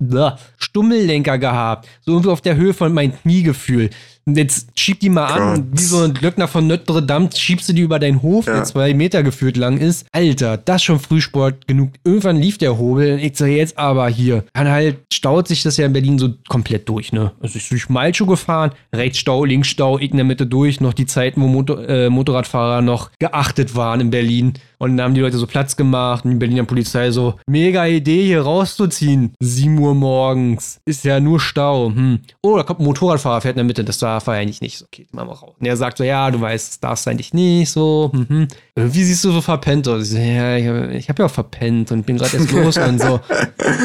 Stummellenker 0.57 1.37
gehabt. 1.37 1.89
So 2.05 2.13
irgendwie 2.13 2.29
auf 2.29 2.41
der 2.41 2.55
Höhe 2.55 2.73
von 2.73 2.93
meinem 2.93 3.13
Kniegefühl. 3.21 3.89
Und 4.25 4.37
jetzt 4.37 4.67
schieb 4.79 4.99
die 4.99 5.09
mal 5.09 5.25
an, 5.27 5.55
Gott. 5.55 5.65
wie 5.79 5.83
so 5.83 6.03
ein 6.03 6.13
Glöckner 6.13 6.47
von 6.47 6.67
Notre 6.67 7.01
Dame, 7.01 7.29
schiebst 7.35 7.69
du 7.69 7.73
die 7.73 7.81
über 7.81 7.97
deinen 7.97 8.21
Hof, 8.21 8.45
Ja. 8.45 8.53
der 8.53 8.63
zwei 8.65 8.93
Meter 8.93 9.23
geführt 9.23 9.57
lang 9.57 9.77
ist. 9.79 10.05
Alter, 10.11 10.57
das 10.57 10.77
ist 10.77 10.83
schon 10.83 10.99
Frühsport 10.99 11.67
genug. 11.67 11.89
Irgendwann 12.03 12.37
lief 12.37 12.57
der 12.59 12.77
Hobel 12.77 13.13
und 13.13 13.19
ich 13.19 13.35
so, 13.35 13.45
jetzt 13.45 13.77
aber 13.79 14.07
hier. 14.09 14.43
Dann 14.53 14.67
halt 14.69 14.97
staut 15.11 15.47
sich 15.47 15.63
das 15.63 15.77
ja 15.77 15.85
in 15.87 15.93
Berlin 15.93 16.19
so 16.19 16.29
komplett 16.47 16.87
durch, 16.87 17.11
ne? 17.13 17.31
Also 17.41 17.57
ich 17.57 17.67
bin 17.69 17.77
durch 17.77 17.89
Malchow 17.89 18.27
gefahren, 18.27 18.71
rechts 18.93 19.17
Stau, 19.19 19.43
links 19.45 19.67
Stau, 19.69 19.97
ich 19.97 20.11
in 20.11 20.17
der 20.17 20.25
Mitte 20.25 20.45
durch, 20.45 20.79
noch 20.81 20.93
die 20.93 21.05
Zeiten, 21.05 21.41
wo 21.41 21.47
Motor, 21.47 21.87
äh, 21.89 22.09
Motorradfahrer 22.09 22.81
noch 22.81 23.09
geachtet 23.19 23.75
waren 23.75 24.01
in 24.01 24.09
Berlin. 24.11 24.53
Und 24.81 24.97
dann 24.97 25.05
haben 25.05 25.13
die 25.13 25.21
Leute 25.21 25.37
so 25.37 25.45
Platz 25.45 25.75
gemacht 25.75 26.25
und 26.25 26.31
die 26.31 26.37
Berliner 26.37 26.63
Polizei 26.63 27.11
so, 27.11 27.35
mega 27.45 27.85
Idee 27.85 28.25
hier 28.25 28.41
rauszuziehen. 28.41 29.35
7 29.39 29.77
Uhr 29.77 29.93
morgens. 29.93 30.81
Ist 30.85 31.03
ja 31.03 31.19
nur 31.19 31.39
Stau. 31.39 31.91
Hm. 31.93 32.21
Oh, 32.41 32.57
da 32.57 32.63
kommt 32.63 32.79
ein 32.79 32.85
Motorradfahrer, 32.85 33.41
fährt 33.41 33.53
in 33.53 33.57
der 33.57 33.65
Mitte. 33.65 33.83
Das 33.83 33.99
darf 33.99 34.25
er 34.25 34.33
eigentlich 34.33 34.59
nicht. 34.59 34.79
So, 34.79 34.85
okay, 34.85 35.05
machen 35.11 35.29
wir 35.29 35.35
raus. 35.35 35.53
Und 35.59 35.67
er 35.67 35.77
sagt 35.77 35.99
so, 35.99 36.03
ja, 36.03 36.31
du 36.31 36.41
weißt, 36.41 36.67
das 36.67 36.79
darfst 36.79 37.05
du 37.05 37.11
eigentlich 37.11 37.31
nicht. 37.31 37.69
So, 37.69 38.09
mhm. 38.11 38.47
Wie 38.75 39.03
siehst 39.03 39.23
du 39.23 39.31
so 39.31 39.41
verpennt 39.41 39.87
aus? 39.87 40.11
Ja, 40.13 40.57
ich 40.57 40.67
habe 40.67 40.99
hab 40.99 41.19
ja 41.19 41.25
auch 41.25 41.31
verpennt 41.31 41.91
und 41.91 42.05
bin 42.05 42.17
gerade 42.17 42.37
erst 42.37 42.51
los 42.51 42.77
und 42.77 43.01
so. 43.01 43.19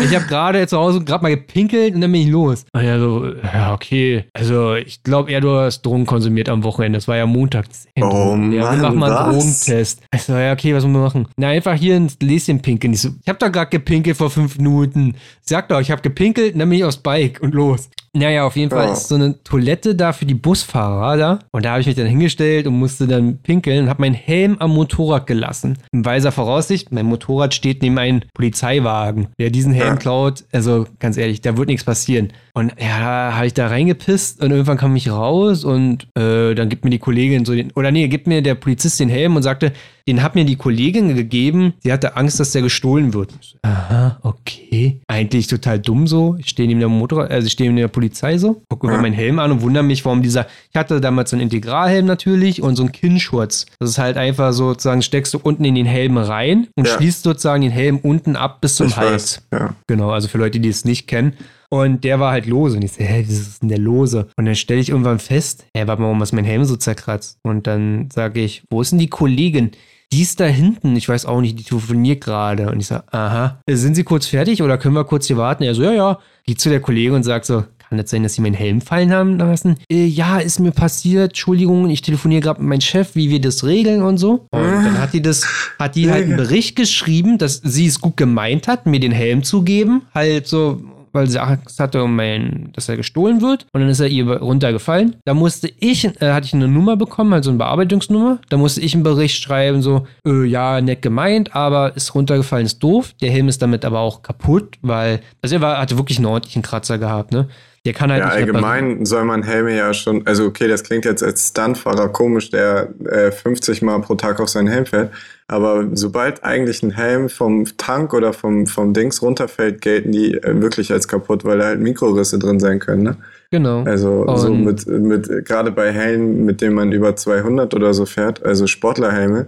Ich 0.03 0.15
habe 0.15 0.27
gerade 0.27 0.67
zu 0.67 0.79
Hause 0.79 1.05
gerade 1.05 1.23
mal 1.23 1.29
gepinkelt 1.31 1.95
und 1.95 2.01
dann 2.01 2.11
bin 2.11 2.23
ich 2.23 2.29
los. 2.29 2.65
Und 2.73 2.81
er 2.81 2.99
so, 2.99 3.27
ja, 3.43 3.73
okay. 3.73 4.25
Also, 4.33 4.75
ich 4.75 5.03
glaube 5.03 5.31
eher, 5.31 5.41
du 5.41 5.51
hast 5.51 5.83
Drogen 5.83 6.07
konsumiert 6.07 6.49
am 6.49 6.65
Wochenende. 6.65 6.97
Das 6.97 7.09
war 7.09 7.17
ja 7.17 7.27
Montag. 7.27 7.67
Oh 8.01 8.03
ja, 8.03 8.39
wir 8.39 8.61
Mann, 8.63 8.81
machen 8.81 8.99
mal 8.99 9.13
einen 9.13 9.37
was? 9.37 9.37
Drogentest. 9.37 10.03
Ich 10.15 10.23
so, 10.23 10.33
ja, 10.35 10.53
okay, 10.53 10.75
was 10.75 10.86
wollen 10.87 10.95
wir 10.95 11.05
machen? 11.05 11.29
Na, 11.37 11.49
einfach 11.49 11.75
hier 11.75 11.97
ins 11.97 12.19
Gläschen 12.19 12.63
pinkeln. 12.63 12.95
Ich 12.95 13.03
so, 13.03 13.11
ich 13.21 13.29
hab 13.29 13.39
da 13.39 13.49
gerade 13.49 13.71
gepinkelt 13.71 14.17
vor 14.17 14.31
fünf 14.31 14.57
Minuten. 14.57 15.15
Ich 15.49 15.53
sag 15.53 15.69
doch, 15.69 15.81
ich 15.81 15.93
hab 15.93 16.03
gepinkelt 16.03 16.59
dann 16.59 16.69
bin 16.69 16.79
ich 16.79 16.85
aufs 16.85 16.97
Bike 16.97 17.39
und 17.41 17.55
los. 17.55 17.89
Naja, 18.17 18.47
auf 18.47 18.57
jeden 18.57 18.71
Fall 18.71 18.93
ist 18.93 19.09
so 19.09 19.15
eine 19.15 19.43
Toilette 19.45 19.95
da 19.95 20.15
für 20.15 20.25
die 20.25 20.35
Busfahrer 20.35 21.17
da. 21.19 21.39
Und 21.53 21.67
da 21.67 21.73
habe 21.73 21.83
ich 21.83 21.87
mich 21.87 21.97
dann 21.97 22.07
hingestellt 22.07 22.67
und 22.67 22.79
musste 22.79 23.07
dann 23.07 23.39
pinkeln 23.43 23.85
und 23.85 23.91
habe 23.91 24.01
meinen 24.01 24.15
Helm 24.15 24.57
am 24.59 24.73
Motorrad 24.73 25.27
gelassen. 25.27 25.79
In 25.93 26.05
weiser 26.05 26.33
Voraussicht, 26.33 26.93
mein 26.93 27.05
Motorrad 27.05 27.53
steht 27.53 27.83
neben 27.83 27.99
einem 27.99 28.23
Polizeiwagen. 28.33 29.29
Wer 29.37 29.51
diesen 29.51 29.75
Helm 29.75 29.99
klaut, 29.99 30.45
also 30.51 30.87
ganz 30.99 31.19
ehrlich, 31.19 31.43
da 31.43 31.59
wird 31.59 31.69
nichts 31.69 31.85
passieren. 31.85 32.33
Und 32.55 32.73
ja, 32.81 33.35
habe 33.35 33.47
ich 33.47 33.53
da 33.53 33.67
reingepisst 33.67 34.43
und 34.43 34.51
irgendwann 34.51 34.79
kam 34.79 34.97
ich 34.97 35.11
raus 35.11 35.63
und 35.63 36.09
äh, 36.17 36.55
dann 36.55 36.71
gibt 36.71 36.85
mir 36.85 36.91
die 36.91 36.99
Kollegin 36.99 37.45
so 37.45 37.55
den, 37.55 37.71
oder 37.73 37.91
nee, 37.91 38.09
gibt 38.09 38.27
mir 38.27 38.41
der 38.41 38.55
Polizist 38.55 38.99
den 38.99 39.11
Helm 39.11 39.37
und 39.37 39.43
sagte, 39.43 39.75
den 40.09 40.23
hat 40.23 40.37
mir 40.37 40.47
die 40.47 40.57
Kollegin 40.57 41.15
gegeben, 41.15 41.75
sie 41.81 41.93
hatte 41.93 42.17
Angst, 42.17 42.41
dass 42.41 42.53
der 42.53 42.63
gestohlen 42.63 43.13
wird. 43.13 43.35
Aha, 43.61 44.19
okay. 44.23 45.01
Eigentlich 45.07 45.36
total 45.47 45.79
dumm 45.79 46.07
so. 46.07 46.37
Ich 46.39 46.49
stehe 46.49 46.67
neben 46.67 46.81
der 46.81 46.89
Motorrad, 46.89 47.31
also 47.31 47.47
ich 47.47 47.53
stehe 47.53 47.69
neben 47.69 47.77
der 47.77 47.89
Polizei 47.89 48.39
so, 48.39 48.63
gucke 48.71 48.87
über 48.87 48.99
meinen 48.99 49.13
Helm 49.13 49.39
an 49.39 49.53
und 49.53 49.61
wundere 49.61 49.85
mich, 49.85 50.05
warum 50.07 50.23
dieser, 50.23 50.47
ich 50.71 50.77
hatte 50.77 51.01
damals 51.01 51.31
so 51.31 51.37
einen 51.37 51.43
Integralhelm 51.43 52.07
natürlich 52.07 52.63
und 52.63 52.77
so 52.77 52.83
einen 52.85 52.93
Kinnschutz. 52.93 53.67
Das 53.79 53.91
ist 53.91 53.99
halt 53.99 54.17
einfach 54.17 54.53
sozusagen, 54.55 55.03
steckst 55.03 55.35
du 55.35 55.39
unten 55.43 55.65
in 55.67 55.75
den 55.75 55.87
Helm 55.87 56.17
rein 56.17 56.69
und 56.77 56.87
Ja. 56.87 56.95
schließt 56.97 57.23
sozusagen 57.25 57.61
den 57.63 57.71
Helm 57.71 57.99
unten 57.99 58.37
ab 58.37 58.61
bis 58.63 58.77
zum 58.77 58.87
ich 58.87 58.97
Hals. 58.97 59.43
weiß. 59.53 59.61
Ja. 59.61 59.75
Genau, 59.87 60.11
also 60.11 60.29
für 60.29 60.39
Leute, 60.39 60.59
die 60.59 60.69
es 60.71 60.85
nicht 60.87 61.07
kennen. 61.07 61.35
Und 61.69 62.05
der 62.05 62.21
war 62.21 62.31
halt 62.31 62.47
lose. 62.47 62.77
Und 62.77 62.85
ich 62.85 62.93
so, 62.93 63.03
hä, 63.03 63.25
wie 63.27 63.33
ist 63.33 63.61
denn 63.61 63.69
der 63.69 63.79
lose? 63.79 64.29
Und 64.37 64.45
dann 64.47 64.55
stelle 64.55 64.81
ich 64.81 64.89
irgendwann 64.91 65.19
fest, 65.19 65.67
hä, 65.77 65.83
warte 65.87 66.01
mal, 66.01 66.07
warum 66.07 66.23
ist 66.23 66.33
mein 66.33 66.45
Helm 66.45 66.65
so 66.65 66.77
zerkratzt? 66.77 67.39
Und 67.43 67.67
dann 67.67 68.09
sage 68.15 68.41
ich, 68.41 68.63
wo 68.71 68.81
ist 68.83 68.93
denn 68.93 69.01
die 69.01 69.09
Kollegin? 69.09 69.73
Die 70.13 70.23
ist 70.23 70.39
da 70.39 70.45
hinten. 70.45 70.95
Ich 70.95 71.09
weiß 71.09 71.27
auch 71.27 71.41
nicht, 71.41 71.59
die 71.59 71.65
telefoniert 71.65 72.23
gerade. 72.23 72.71
Und 72.71 72.81
ich 72.81 72.87
sage, 72.87 73.05
aha, 73.13 73.61
sind 73.69 73.97
Sie 73.97 74.05
kurz 74.05 74.27
fertig 74.27 74.63
oder 74.63 74.79
können 74.79 74.95
wir 74.95 75.05
kurz 75.05 75.27
hier 75.27 75.37
warten? 75.37 75.65
Er 75.65 75.75
so, 75.75 75.83
ja, 75.83 75.93
ja. 75.93 76.19
Geht 76.45 76.61
zu 76.61 76.69
der 76.69 76.81
Kollegin 76.81 77.15
und 77.15 77.25
sagt 77.25 77.45
so, 77.45 77.65
kann 77.89 77.99
das 77.99 78.11
sein, 78.11 78.23
dass 78.23 78.35
Sie 78.35 78.43
meinen 78.43 78.55
Helm 78.55 78.81
fallen 78.81 79.13
haben 79.13 79.39
lassen? 79.39 79.77
Äh, 79.91 80.07
ja, 80.07 80.39
ist 80.39 80.61
mir 80.61 80.73
passiert. 80.73 81.31
Entschuldigung, 81.31 81.89
ich 81.91 82.03
telefoniere 82.03 82.41
gerade 82.41 82.61
mit 82.61 82.69
meinem 82.69 82.81
Chef, 82.81 83.15
wie 83.15 83.31
wir 83.31 83.41
das 83.41 83.65
regeln 83.65 84.03
und 84.03 84.19
so. 84.19 84.47
Und 84.51 84.63
dann 84.63 85.01
hat 85.01 85.13
die 85.13 85.23
das, 85.23 85.47
hat 85.79 85.95
die 85.97 86.11
halt 86.11 86.25
einen 86.25 86.37
Bericht 86.37 86.77
geschrieben, 86.77 87.39
dass 87.39 87.61
sie 87.65 87.87
es 87.87 88.01
gut 88.01 88.17
gemeint 88.17 88.69
hat, 88.69 88.87
mir 88.87 89.01
den 89.01 89.13
Helm 89.13 89.43
zu 89.43 89.63
geben. 89.63 90.03
Halt 90.15 90.47
so, 90.47 90.83
weil 91.17 91.29
sie 91.29 91.41
Angst 91.41 91.81
hatte, 91.81 92.05
um 92.05 92.15
mein, 92.15 92.71
dass 92.75 92.89
er 92.89 92.97
gestohlen 92.97 93.41
wird. 93.41 93.67
Und 93.73 93.81
dann 93.81 93.91
ist 93.91 94.01
er 94.01 94.09
ihr 94.09 94.31
runtergefallen. 94.31 95.17
Da 95.25 95.35
musste 95.35 95.73
ich, 95.81 96.05
äh, 96.05 96.33
hatte 96.33 96.47
ich 96.47 96.55
eine 96.55 96.69
Nummer 96.69 96.97
bekommen, 96.97 97.33
also 97.33 97.51
eine 97.51 97.59
Bearbeitungsnummer. 97.59 98.39
Da 98.49 98.57
musste 98.57 98.81
ich 98.81 98.95
einen 98.95 99.03
Bericht 99.03 99.43
schreiben, 99.43 99.83
so, 99.83 100.07
äh, 100.25 100.45
ja, 100.45 100.81
nett 100.81 101.03
gemeint, 101.03 101.57
aber 101.57 101.97
ist 101.97 102.15
runtergefallen, 102.15 102.67
ist 102.67 102.79
doof. 102.79 103.15
Der 103.21 103.31
Helm 103.31 103.49
ist 103.49 103.63
damit 103.63 103.85
aber 103.85 104.01
auch 104.01 104.23
kaputt, 104.23 104.77
weil, 104.83 105.21
also 105.43 105.57
er 105.57 105.61
war, 105.61 105.79
hatte 105.79 105.97
wirklich 105.99 106.19
einen 106.19 106.27
ordentlichen 106.27 106.63
Kratzer 106.63 106.99
gehabt, 106.99 107.33
ne? 107.33 107.49
Der 107.87 107.95
kann 107.95 108.13
halt 108.13 108.21
Ja, 108.21 108.27
nicht 108.27 108.49
reparieren. 108.49 108.57
allgemein 108.65 109.07
soll 109.07 109.25
man 109.25 109.43
Helme 109.45 109.75
ja 109.77 109.95
schon, 109.95 110.27
also 110.27 110.45
okay, 110.47 110.69
das 110.69 110.83
klingt 110.85 111.07
jetzt 111.07 111.23
als 111.23 111.49
Stuntfahrer 111.49 112.09
komisch, 112.11 112.51
der 112.51 112.89
äh, 113.07 113.31
50 113.31 113.81
Mal 113.83 114.01
pro 114.01 114.17
Tag 114.17 114.41
auf 114.41 114.51
seinen 114.51 114.69
Helm 114.69 114.85
fällt, 114.87 115.11
aber 115.49 115.87
sobald 115.95 116.45
eigentlich 116.45 116.83
ein 116.83 116.91
Helm 116.91 117.29
vom 117.31 117.65
Tank 117.79 118.13
oder 118.13 118.33
vom, 118.35 118.67
vom 118.67 118.93
Dings 118.93 119.23
runterfällt, 119.23 119.81
gelten 119.81 120.13
die 120.13 120.35
äh, 120.35 120.61
wirklich 120.61 120.93
als 120.93 121.09
kaputt, 121.09 121.45
weil 121.45 121.59
da 121.59 121.67
halt 121.67 121.81
Mikrorisse 121.81 122.39
drin 122.39 122.61
sein 122.61 122.81
können, 122.81 123.05
ne? 123.05 123.17
Genau. 123.51 123.85
Also 123.85 124.27
so 124.37 124.49
Und- 124.49 124.65
mit, 124.65 124.87
mit 124.87 125.47
gerade 125.47 125.71
bei 125.71 125.93
Helmen, 125.93 126.45
mit 126.45 126.61
denen 126.61 126.75
man 126.75 126.93
über 126.93 127.15
200 127.17 127.75
oder 127.75 127.95
so 127.95 128.05
fährt, 128.07 128.45
also 128.45 128.67
Sportlerhelme, 128.67 129.47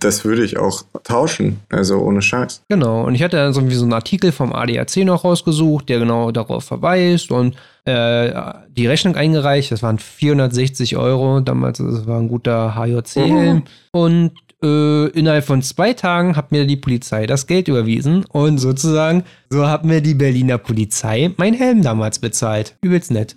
das 0.00 0.24
würde 0.24 0.42
ich 0.44 0.58
auch 0.58 0.82
tauschen, 1.04 1.60
also 1.70 1.98
ohne 2.00 2.20
Scheiß. 2.20 2.62
Genau, 2.68 3.04
und 3.04 3.14
ich 3.14 3.22
hatte 3.22 3.36
dann 3.36 3.52
so 3.52 3.62
so 3.70 3.84
einen 3.84 3.92
Artikel 3.92 4.32
vom 4.32 4.52
ADAC 4.52 4.96
noch 5.04 5.24
rausgesucht, 5.24 5.88
der 5.88 6.00
genau 6.00 6.32
darauf 6.32 6.64
verweist 6.64 7.30
und 7.30 7.54
äh, 7.84 8.32
die 8.76 8.88
Rechnung 8.88 9.14
eingereicht. 9.14 9.70
Das 9.70 9.82
waren 9.84 9.98
460 9.98 10.96
Euro 10.96 11.40
damals, 11.40 11.78
das 11.78 12.06
war 12.06 12.18
ein 12.20 12.28
guter 12.28 12.74
HJC-Helm. 12.74 13.62
Und 13.92 14.32
äh, 14.62 15.08
innerhalb 15.08 15.44
von 15.44 15.62
zwei 15.62 15.92
Tagen 15.92 16.36
hat 16.36 16.52
mir 16.52 16.66
die 16.66 16.76
Polizei 16.76 17.26
das 17.26 17.46
Geld 17.46 17.68
überwiesen 17.68 18.24
und 18.24 18.58
sozusagen, 18.58 19.24
so 19.50 19.68
hat 19.68 19.84
mir 19.84 20.00
die 20.00 20.14
Berliner 20.14 20.58
Polizei 20.58 21.32
mein 21.36 21.54
Helm 21.54 21.82
damals 21.82 22.18
bezahlt. 22.18 22.76
Übelst 22.80 23.10
nett. 23.10 23.36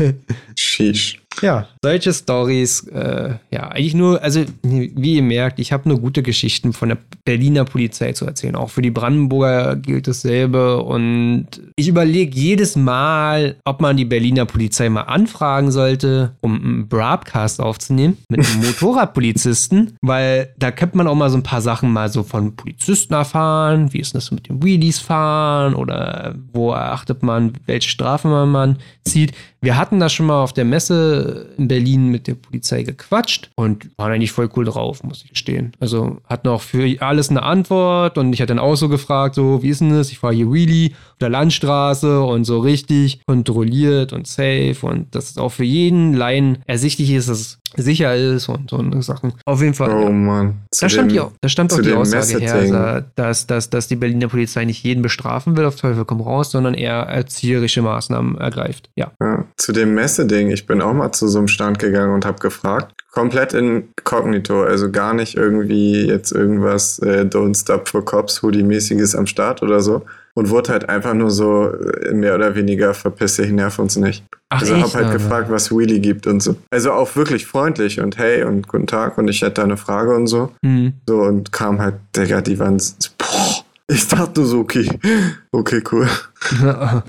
Sheesh. 0.56 1.19
Ja, 1.42 1.68
solche 1.82 2.12
Stories, 2.12 2.86
äh, 2.88 3.34
ja, 3.50 3.68
eigentlich 3.68 3.94
nur, 3.94 4.22
also 4.22 4.44
wie 4.62 5.16
ihr 5.16 5.22
merkt, 5.22 5.58
ich 5.58 5.72
habe 5.72 5.88
nur 5.88 6.00
gute 6.00 6.22
Geschichten 6.22 6.72
von 6.72 6.90
der 6.90 6.98
Berliner 7.24 7.64
Polizei 7.64 8.12
zu 8.12 8.26
erzählen. 8.26 8.56
Auch 8.56 8.70
für 8.70 8.82
die 8.82 8.90
Brandenburger 8.90 9.76
gilt 9.76 10.06
dasselbe. 10.06 10.82
Und 10.82 11.46
ich 11.76 11.88
überlege 11.88 12.36
jedes 12.36 12.76
Mal, 12.76 13.56
ob 13.64 13.80
man 13.80 13.96
die 13.96 14.04
Berliner 14.04 14.44
Polizei 14.44 14.88
mal 14.88 15.02
anfragen 15.02 15.70
sollte, 15.70 16.36
um 16.40 16.60
einen 16.62 16.88
Broadcast 16.88 17.60
aufzunehmen 17.60 18.18
mit 18.28 18.46
einem 18.46 18.60
Motorradpolizisten, 18.66 19.96
weil 20.02 20.52
da 20.58 20.70
könnte 20.70 20.96
man 20.96 21.06
auch 21.06 21.14
mal 21.14 21.30
so 21.30 21.38
ein 21.38 21.42
paar 21.42 21.62
Sachen 21.62 21.92
mal 21.92 22.10
so 22.10 22.22
von 22.22 22.56
Polizisten 22.56 23.14
erfahren. 23.14 23.92
Wie 23.92 24.00
ist 24.00 24.14
das 24.14 24.30
mit 24.30 24.48
dem 24.48 24.62
Wheelies 24.62 24.98
fahren 24.98 25.74
oder 25.74 26.34
wo 26.52 26.72
erachtet 26.72 27.22
man, 27.22 27.54
welche 27.66 27.88
Strafen 27.88 28.30
man, 28.30 28.50
man 28.50 28.78
zieht. 29.10 29.32
Wir 29.60 29.76
hatten 29.76 30.00
da 30.00 30.08
schon 30.08 30.26
mal 30.26 30.42
auf 30.42 30.52
der 30.52 30.64
Messe 30.64 31.50
in 31.58 31.68
Berlin 31.68 32.08
mit 32.08 32.26
der 32.26 32.34
Polizei 32.34 32.82
gequatscht 32.82 33.50
und 33.54 33.90
waren 33.96 34.12
eigentlich 34.12 34.32
voll 34.32 34.48
cool 34.56 34.64
drauf, 34.64 35.02
muss 35.02 35.22
ich 35.22 35.30
gestehen. 35.30 35.72
Also 35.80 36.18
hatten 36.24 36.48
auch 36.48 36.62
für 36.62 37.00
alles 37.00 37.30
eine 37.30 37.42
Antwort 37.42 38.16
und 38.18 38.32
ich 38.32 38.40
hatte 38.40 38.54
dann 38.54 38.58
auch 38.58 38.76
so 38.76 38.88
gefragt, 38.88 39.34
so, 39.34 39.62
wie 39.62 39.68
ist 39.68 39.80
denn 39.80 39.90
das? 39.90 40.10
Ich 40.10 40.18
fahre 40.18 40.34
hier 40.34 40.50
Wheelie 40.50 40.90
auf 41.12 41.18
der 41.20 41.28
Landstraße 41.28 42.22
und 42.22 42.44
so 42.44 42.60
richtig 42.60 43.20
kontrolliert 43.26 44.12
und 44.12 44.26
safe 44.26 44.76
und 44.82 45.14
dass 45.14 45.30
es 45.30 45.38
auch 45.38 45.50
für 45.50 45.64
jeden 45.64 46.14
Laien 46.14 46.58
ersichtlich 46.66 47.10
ist, 47.10 47.28
dass 47.28 47.40
es 47.40 47.59
sicher 47.76 48.14
ist 48.16 48.48
und 48.48 48.70
so 48.70 48.78
eine 48.78 49.02
Sachen. 49.02 49.32
Auf 49.44 49.60
jeden 49.60 49.74
Fall. 49.74 49.90
Oh 49.92 50.02
ja. 50.04 50.10
Mann. 50.10 50.54
Zu 50.72 50.84
Da 50.84 50.88
stand, 50.88 51.10
dem- 51.12 51.16
die, 51.16 51.30
da 51.40 51.48
stand 51.48 51.72
auch 51.72 51.80
die 51.80 51.92
Aussage 51.92 52.38
her, 52.38 52.66
sa- 52.66 53.04
dass, 53.16 53.46
dass, 53.46 53.70
dass 53.70 53.88
die 53.88 53.96
Berliner 53.96 54.28
Polizei 54.28 54.64
nicht 54.64 54.82
jeden 54.84 55.02
bestrafen 55.02 55.56
will, 55.56 55.64
auf 55.64 55.76
Teufel 55.76 56.04
komm 56.04 56.20
raus, 56.20 56.50
sondern 56.50 56.74
eher 56.74 56.94
erzieherische 57.02 57.82
Maßnahmen 57.82 58.38
ergreift. 58.38 58.90
Ja. 58.96 59.12
Ja, 59.20 59.44
zu 59.56 59.72
dem 59.72 59.94
Messeding, 59.94 60.50
ich 60.50 60.66
bin 60.66 60.80
auch 60.82 60.92
mal 60.94 61.12
zu 61.12 61.28
so 61.28 61.38
einem 61.38 61.48
Stand 61.48 61.78
gegangen 61.78 62.14
und 62.14 62.24
habe 62.24 62.38
gefragt. 62.38 62.92
Komplett 63.12 63.54
inkognito, 63.54 64.62
also 64.62 64.90
gar 64.90 65.14
nicht 65.14 65.36
irgendwie 65.36 66.06
jetzt 66.06 66.30
irgendwas 66.32 66.98
äh, 67.00 67.22
Don't 67.22 67.58
Stop 67.60 67.88
for 67.88 68.04
Cops, 68.04 68.42
Hoodie-mäßiges 68.42 69.16
am 69.16 69.26
Start 69.26 69.62
oder 69.62 69.80
so. 69.80 70.04
Und 70.34 70.48
wurde 70.50 70.72
halt 70.72 70.88
einfach 70.88 71.12
nur 71.14 71.30
so 71.30 71.70
äh, 71.72 72.12
mehr 72.14 72.34
oder 72.36 72.54
weniger 72.54 72.94
verpiss 72.94 73.36
dich, 73.36 73.50
nerv 73.50 73.78
uns 73.78 73.96
nicht. 73.96 74.24
Ach, 74.48 74.60
also 74.60 74.74
echt? 74.74 74.84
hab 74.84 74.94
halt 74.94 75.04
Aber- 75.06 75.12
gefragt, 75.14 75.50
was 75.50 75.70
Wheelie 75.70 75.98
gibt 76.00 76.26
und 76.26 76.40
so. 76.42 76.56
Also 76.70 76.92
auch 76.92 77.14
wirklich 77.16 77.46
freundlich 77.46 78.00
und 78.00 78.16
hey 78.16 78.44
und 78.44 78.68
guten 78.68 78.86
Tag 78.86 79.18
und 79.18 79.28
ich 79.28 79.42
hätte 79.42 79.54
da 79.54 79.64
eine 79.64 79.76
Frage 79.76 80.14
und 80.14 80.26
so. 80.28 80.52
Hm. 80.64 80.92
So 81.08 81.22
und 81.22 81.50
kam 81.52 81.80
halt, 81.80 81.94
Digga, 82.16 82.40
die 82.42 82.58
waren, 82.58 82.76
s- 82.76 82.96
boah, 83.18 83.64
ich 83.88 84.06
dachte 84.06 84.44
so, 84.44 84.60
okay, 84.60 84.88
okay, 85.52 85.82
cool. 85.90 86.08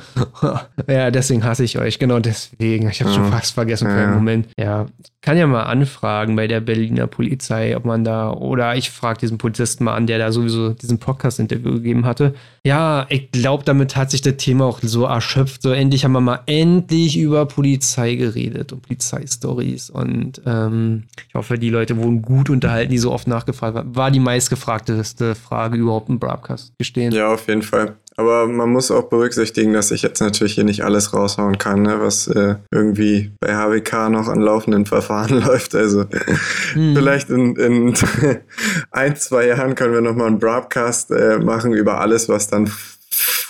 ja, 0.87 1.11
deswegen 1.11 1.43
hasse 1.43 1.63
ich 1.63 1.77
euch. 1.79 1.99
Genau 1.99 2.19
deswegen. 2.19 2.89
Ich 2.89 3.01
habe 3.01 3.13
schon 3.13 3.23
Ja. 3.25 3.31
fast 3.31 3.53
vergessen 3.53 3.87
für 3.87 3.95
Ja. 3.97 4.03
einen 4.03 4.13
Moment. 4.13 4.47
Ja, 4.57 4.87
kann 5.21 5.37
ja 5.37 5.45
mal 5.47 5.63
anfragen 5.63 6.35
bei 6.35 6.47
der 6.47 6.61
Berliner 6.61 7.07
Polizei, 7.07 7.75
ob 7.77 7.85
man 7.85 8.03
da 8.03 8.31
oder 8.31 8.75
ich 8.75 8.89
frage 8.91 9.19
diesen 9.19 9.37
Polizisten 9.37 9.83
mal 9.83 9.95
an, 9.95 10.07
der 10.07 10.17
da 10.17 10.31
sowieso 10.31 10.69
diesen 10.73 10.97
Podcast-Interview 10.97 11.73
gegeben 11.73 12.05
hatte. 12.05 12.33
Ja, 12.65 13.05
ich 13.09 13.31
glaube, 13.31 13.63
damit 13.63 13.95
hat 13.95 14.11
sich 14.11 14.21
das 14.21 14.37
Thema 14.37 14.65
auch 14.65 14.79
so 14.81 15.05
erschöpft. 15.05 15.61
So 15.61 15.71
endlich 15.71 16.03
haben 16.03 16.11
wir 16.13 16.21
mal 16.21 16.39
endlich 16.47 17.17
über 17.17 17.45
Polizei 17.45 18.15
geredet 18.15 18.73
und 18.73 18.81
Polizeistories 18.81 19.89
und 19.89 20.41
ähm, 20.45 21.03
ich 21.27 21.35
hoffe, 21.35 21.57
die 21.57 21.69
Leute 21.69 21.97
wurden 21.97 22.21
gut 22.21 22.49
unterhalten, 22.49 22.91
die 22.91 22.97
so 22.97 23.11
oft 23.11 23.27
nachgefragt 23.27 23.77
haben. 23.77 23.95
War 23.95 24.11
die 24.11 24.19
meistgefragteste 24.19 25.35
Frage 25.35 25.77
überhaupt 25.77 26.09
im 26.09 26.19
Broadcast 26.19 26.73
gestehen? 26.77 27.11
Ja, 27.13 27.27
auf 27.33 27.47
jeden 27.47 27.61
Fall. 27.61 27.95
Aber 28.17 28.47
man 28.47 28.69
muss 28.69 28.91
auch 28.91 29.03
berücksichtigen, 29.09 29.73
dass 29.73 29.91
ich 29.91 30.01
jetzt 30.01 30.19
natürlich 30.19 30.53
hier 30.53 30.65
nicht 30.65 30.83
alles 30.83 31.13
raushauen 31.13 31.57
kann, 31.57 31.81
ne, 31.83 32.01
was 32.01 32.27
äh, 32.27 32.55
irgendwie 32.69 33.31
bei 33.39 33.55
HWK 33.55 34.09
noch 34.09 34.27
an 34.27 34.41
laufenden 34.41 34.85
Verfahren 34.91 35.41
läuft. 35.41 35.75
Also 35.75 36.05
Hm. 36.73 36.93
vielleicht 36.95 37.29
in, 37.29 37.55
in 37.55 37.93
ein, 38.91 39.15
zwei 39.15 39.47
Jahren 39.47 39.75
können 39.75 39.93
wir 39.93 40.01
nochmal 40.01 40.27
einen 40.27 40.39
Broadcast 40.39 41.11
äh, 41.11 41.39
machen 41.39 41.73
über 41.73 41.99
alles, 42.01 42.27
was 42.29 42.47
dann 42.47 42.69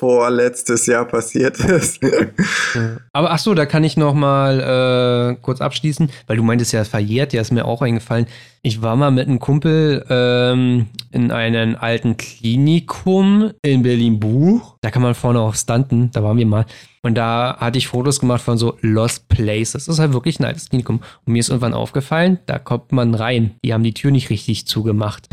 vorletztes 0.01 0.87
Jahr 0.87 1.05
passiert 1.05 1.59
ist. 1.59 1.99
Aber 3.13 3.29
ach 3.29 3.37
so, 3.37 3.53
da 3.53 3.67
kann 3.67 3.83
ich 3.83 3.97
noch 3.97 4.15
mal 4.15 5.35
äh, 5.35 5.41
kurz 5.43 5.61
abschließen, 5.61 6.09
weil 6.25 6.37
du 6.37 6.43
meintest 6.43 6.73
ja 6.73 6.83
verjährt, 6.85 7.33
ja 7.33 7.41
ist 7.41 7.51
mir 7.51 7.65
auch 7.65 7.83
eingefallen. 7.83 8.25
Ich 8.63 8.81
war 8.81 8.95
mal 8.95 9.11
mit 9.11 9.27
einem 9.27 9.37
Kumpel 9.37 10.03
ähm, 10.09 10.87
in 11.11 11.31
einem 11.31 11.75
alten 11.79 12.17
Klinikum 12.17 13.51
in 13.61 13.83
Berlin-Buch. 13.83 14.77
Da 14.81 14.89
kann 14.89 15.03
man 15.03 15.13
vorne 15.13 15.39
auch 15.39 15.53
stunten, 15.53 16.09
da 16.13 16.23
waren 16.23 16.37
wir 16.37 16.47
mal. 16.47 16.65
Und 17.03 17.13
da 17.13 17.57
hatte 17.59 17.77
ich 17.77 17.87
Fotos 17.87 18.19
gemacht 18.19 18.41
von 18.41 18.57
so 18.57 18.79
Lost 18.81 19.29
Places. 19.29 19.85
Das 19.85 19.87
ist 19.87 19.99
halt 19.99 20.13
wirklich 20.13 20.39
ein 20.39 20.45
altes 20.45 20.69
Klinikum. 20.69 21.01
Und 21.25 21.33
mir 21.33 21.39
ist 21.39 21.49
irgendwann 21.49 21.75
aufgefallen, 21.75 22.39
da 22.47 22.57
kommt 22.57 22.91
man 22.91 23.13
rein. 23.13 23.51
Die 23.63 23.71
haben 23.71 23.83
die 23.83 23.93
Tür 23.93 24.09
nicht 24.09 24.31
richtig 24.31 24.65
zugemacht. 24.65 25.29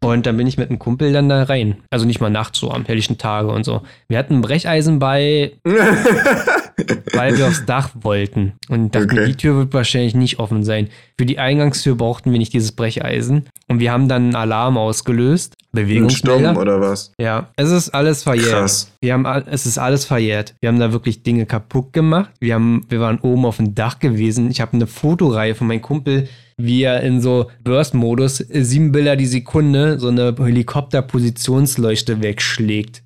Und 0.00 0.26
dann 0.26 0.36
bin 0.36 0.46
ich 0.46 0.56
mit 0.58 0.70
einem 0.70 0.78
Kumpel 0.78 1.12
dann 1.12 1.28
da 1.28 1.42
rein. 1.42 1.78
Also 1.90 2.06
nicht 2.06 2.20
mal 2.20 2.30
nachts, 2.30 2.58
so 2.60 2.70
am 2.70 2.84
helllichen 2.84 3.18
Tage 3.18 3.48
und 3.48 3.64
so. 3.64 3.82
Wir 4.08 4.18
hatten 4.18 4.34
ein 4.34 4.40
Brecheisen 4.42 4.98
bei, 5.00 5.52
weil 7.14 7.36
wir 7.36 7.46
aufs 7.48 7.64
Dach 7.66 7.90
wollten. 8.00 8.52
Und 8.68 8.94
dachten, 8.94 9.10
Okay. 9.10 9.26
die 9.26 9.36
Tür 9.36 9.56
wird 9.56 9.74
wahrscheinlich 9.74 10.14
nicht 10.14 10.38
offen 10.38 10.62
sein. 10.62 10.88
Für 11.18 11.26
die 11.26 11.38
Eingangstür 11.38 11.96
brauchten 11.96 12.30
wir 12.30 12.38
nicht 12.38 12.52
dieses 12.52 12.72
Brecheisen. 12.72 13.48
Und 13.66 13.80
wir 13.80 13.90
haben 13.92 14.08
dann 14.08 14.24
einen 14.24 14.34
Alarm 14.36 14.78
ausgelöst. 14.78 15.54
Bewegungsmelder. 15.72 16.56
Oder 16.56 16.80
was? 16.80 17.12
Ja, 17.20 17.48
es 17.56 17.70
ist 17.70 17.90
alles 17.90 18.22
verjährt. 18.22 18.50
Krass. 18.50 18.92
Wir 19.00 19.12
haben, 19.14 19.26
es 19.26 19.66
ist 19.66 19.78
alles 19.78 20.04
verjährt. 20.04 20.54
Wir 20.60 20.68
haben 20.68 20.78
da 20.78 20.92
wirklich 20.92 21.22
Dinge 21.22 21.44
kaputt 21.46 21.92
gemacht. 21.92 22.30
Wir 22.40 22.54
haben, 22.54 22.86
wir 22.88 23.00
waren 23.00 23.18
oben 23.18 23.44
auf 23.44 23.56
dem 23.56 23.74
Dach 23.74 23.98
gewesen. 23.98 24.50
Ich 24.50 24.60
habe 24.60 24.74
eine 24.74 24.86
Fotoreihe 24.86 25.54
von 25.54 25.66
meinem 25.66 25.82
Kumpel, 25.82 26.28
wie 26.58 26.82
er 26.82 27.02
in 27.02 27.20
so 27.20 27.50
Burst-Modus 27.64 28.38
sieben 28.38 28.92
Bilder 28.92 29.16
die 29.16 29.26
Sekunde 29.26 29.98
so 29.98 30.08
eine 30.08 30.34
Helikopter-Positionsleuchte 30.36 32.22
wegschlägt. 32.22 33.02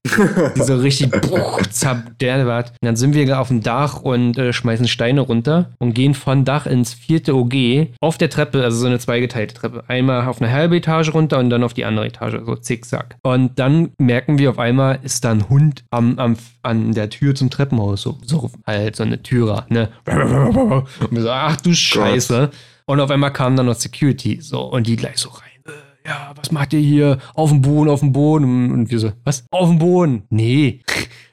die 0.57 0.63
so 0.63 0.77
richtig 0.77 1.11
bruch, 1.23 1.61
zerderbert. 1.71 2.71
Und 2.71 2.87
dann 2.87 2.97
sind 2.97 3.15
wir 3.15 3.39
auf 3.39 3.49
dem 3.49 3.63
Dach 3.63 4.01
und 4.01 4.39
äh, 4.39 4.53
schmeißen 4.53 4.89
Steine 4.89 5.21
runter 5.21 5.71
und 5.79 5.95
gehen 5.95 6.15
von 6.15 6.45
Dach 6.45 6.67
ins 6.67 6.95
vierte 6.95 7.37
OG 7.37 7.89
auf 8.01 8.19
der 8.19 8.31
Treppe, 8.31 8.65
also 8.65 8.79
so 8.79 8.87
eine 8.87 8.99
zweigeteilte 8.99 9.55
Treppe. 9.55 9.85
Einmal 9.87 10.27
auf 10.27 10.41
eine 10.41 10.51
halbe 10.51 10.77
Etage 10.77 11.13
runter 11.13 11.39
und 11.39 11.51
dann 11.51 11.63
auf 11.63 11.75
die 11.75 11.85
andere 11.85 12.07
Etage, 12.07 12.37
so 12.45 12.57
zickzack. 12.57 13.17
Und 13.23 13.59
dann 13.59 13.91
merken 13.99 14.39
wir 14.39 14.51
auf 14.51 14.59
einmal, 14.59 14.99
ist 15.03 15.25
da 15.25 15.31
ein 15.31 15.49
Hund 15.49 15.85
am, 15.91 16.19
am, 16.19 16.37
an 16.63 16.93
der 16.93 17.11
Tür 17.11 17.35
zum 17.35 17.51
Treppenhaus, 17.51 18.03
so, 18.03 18.19
so 18.25 18.51
halt 18.67 18.97
so 18.97 19.03
eine 19.03 19.23
Türer, 19.23 19.67
ne? 19.69 19.91
Und 20.07 21.11
wir 21.11 21.23
so, 21.23 21.31
ach 21.31 21.57
du 21.61 21.75
Scheiße. 21.75 22.51
Und 22.87 23.01
auf 23.01 23.11
einmal 23.11 23.33
kam 23.33 23.57
dann 23.57 23.67
noch 23.67 23.75
Security, 23.75 24.39
so, 24.41 24.63
und 24.63 24.87
die 24.87 24.97
gleich 24.97 25.19
so 25.19 25.29
rein. 25.31 25.43
Äh, 25.67 26.09
Ja, 26.09 26.33
was 26.35 26.51
macht 26.51 26.73
ihr 26.73 26.81
hier? 26.81 27.19
Auf 27.35 27.51
dem 27.51 27.63
Boden, 27.63 27.89
auf 27.91 28.01
dem 28.01 28.13
Boden. 28.13 28.73
Und 28.73 28.91
wir 28.91 28.99
so, 28.99 29.13
was? 29.25 29.45
Auf 29.51 29.69
dem 29.69 29.79
Boden? 29.79 30.25
Nee. 30.31 30.81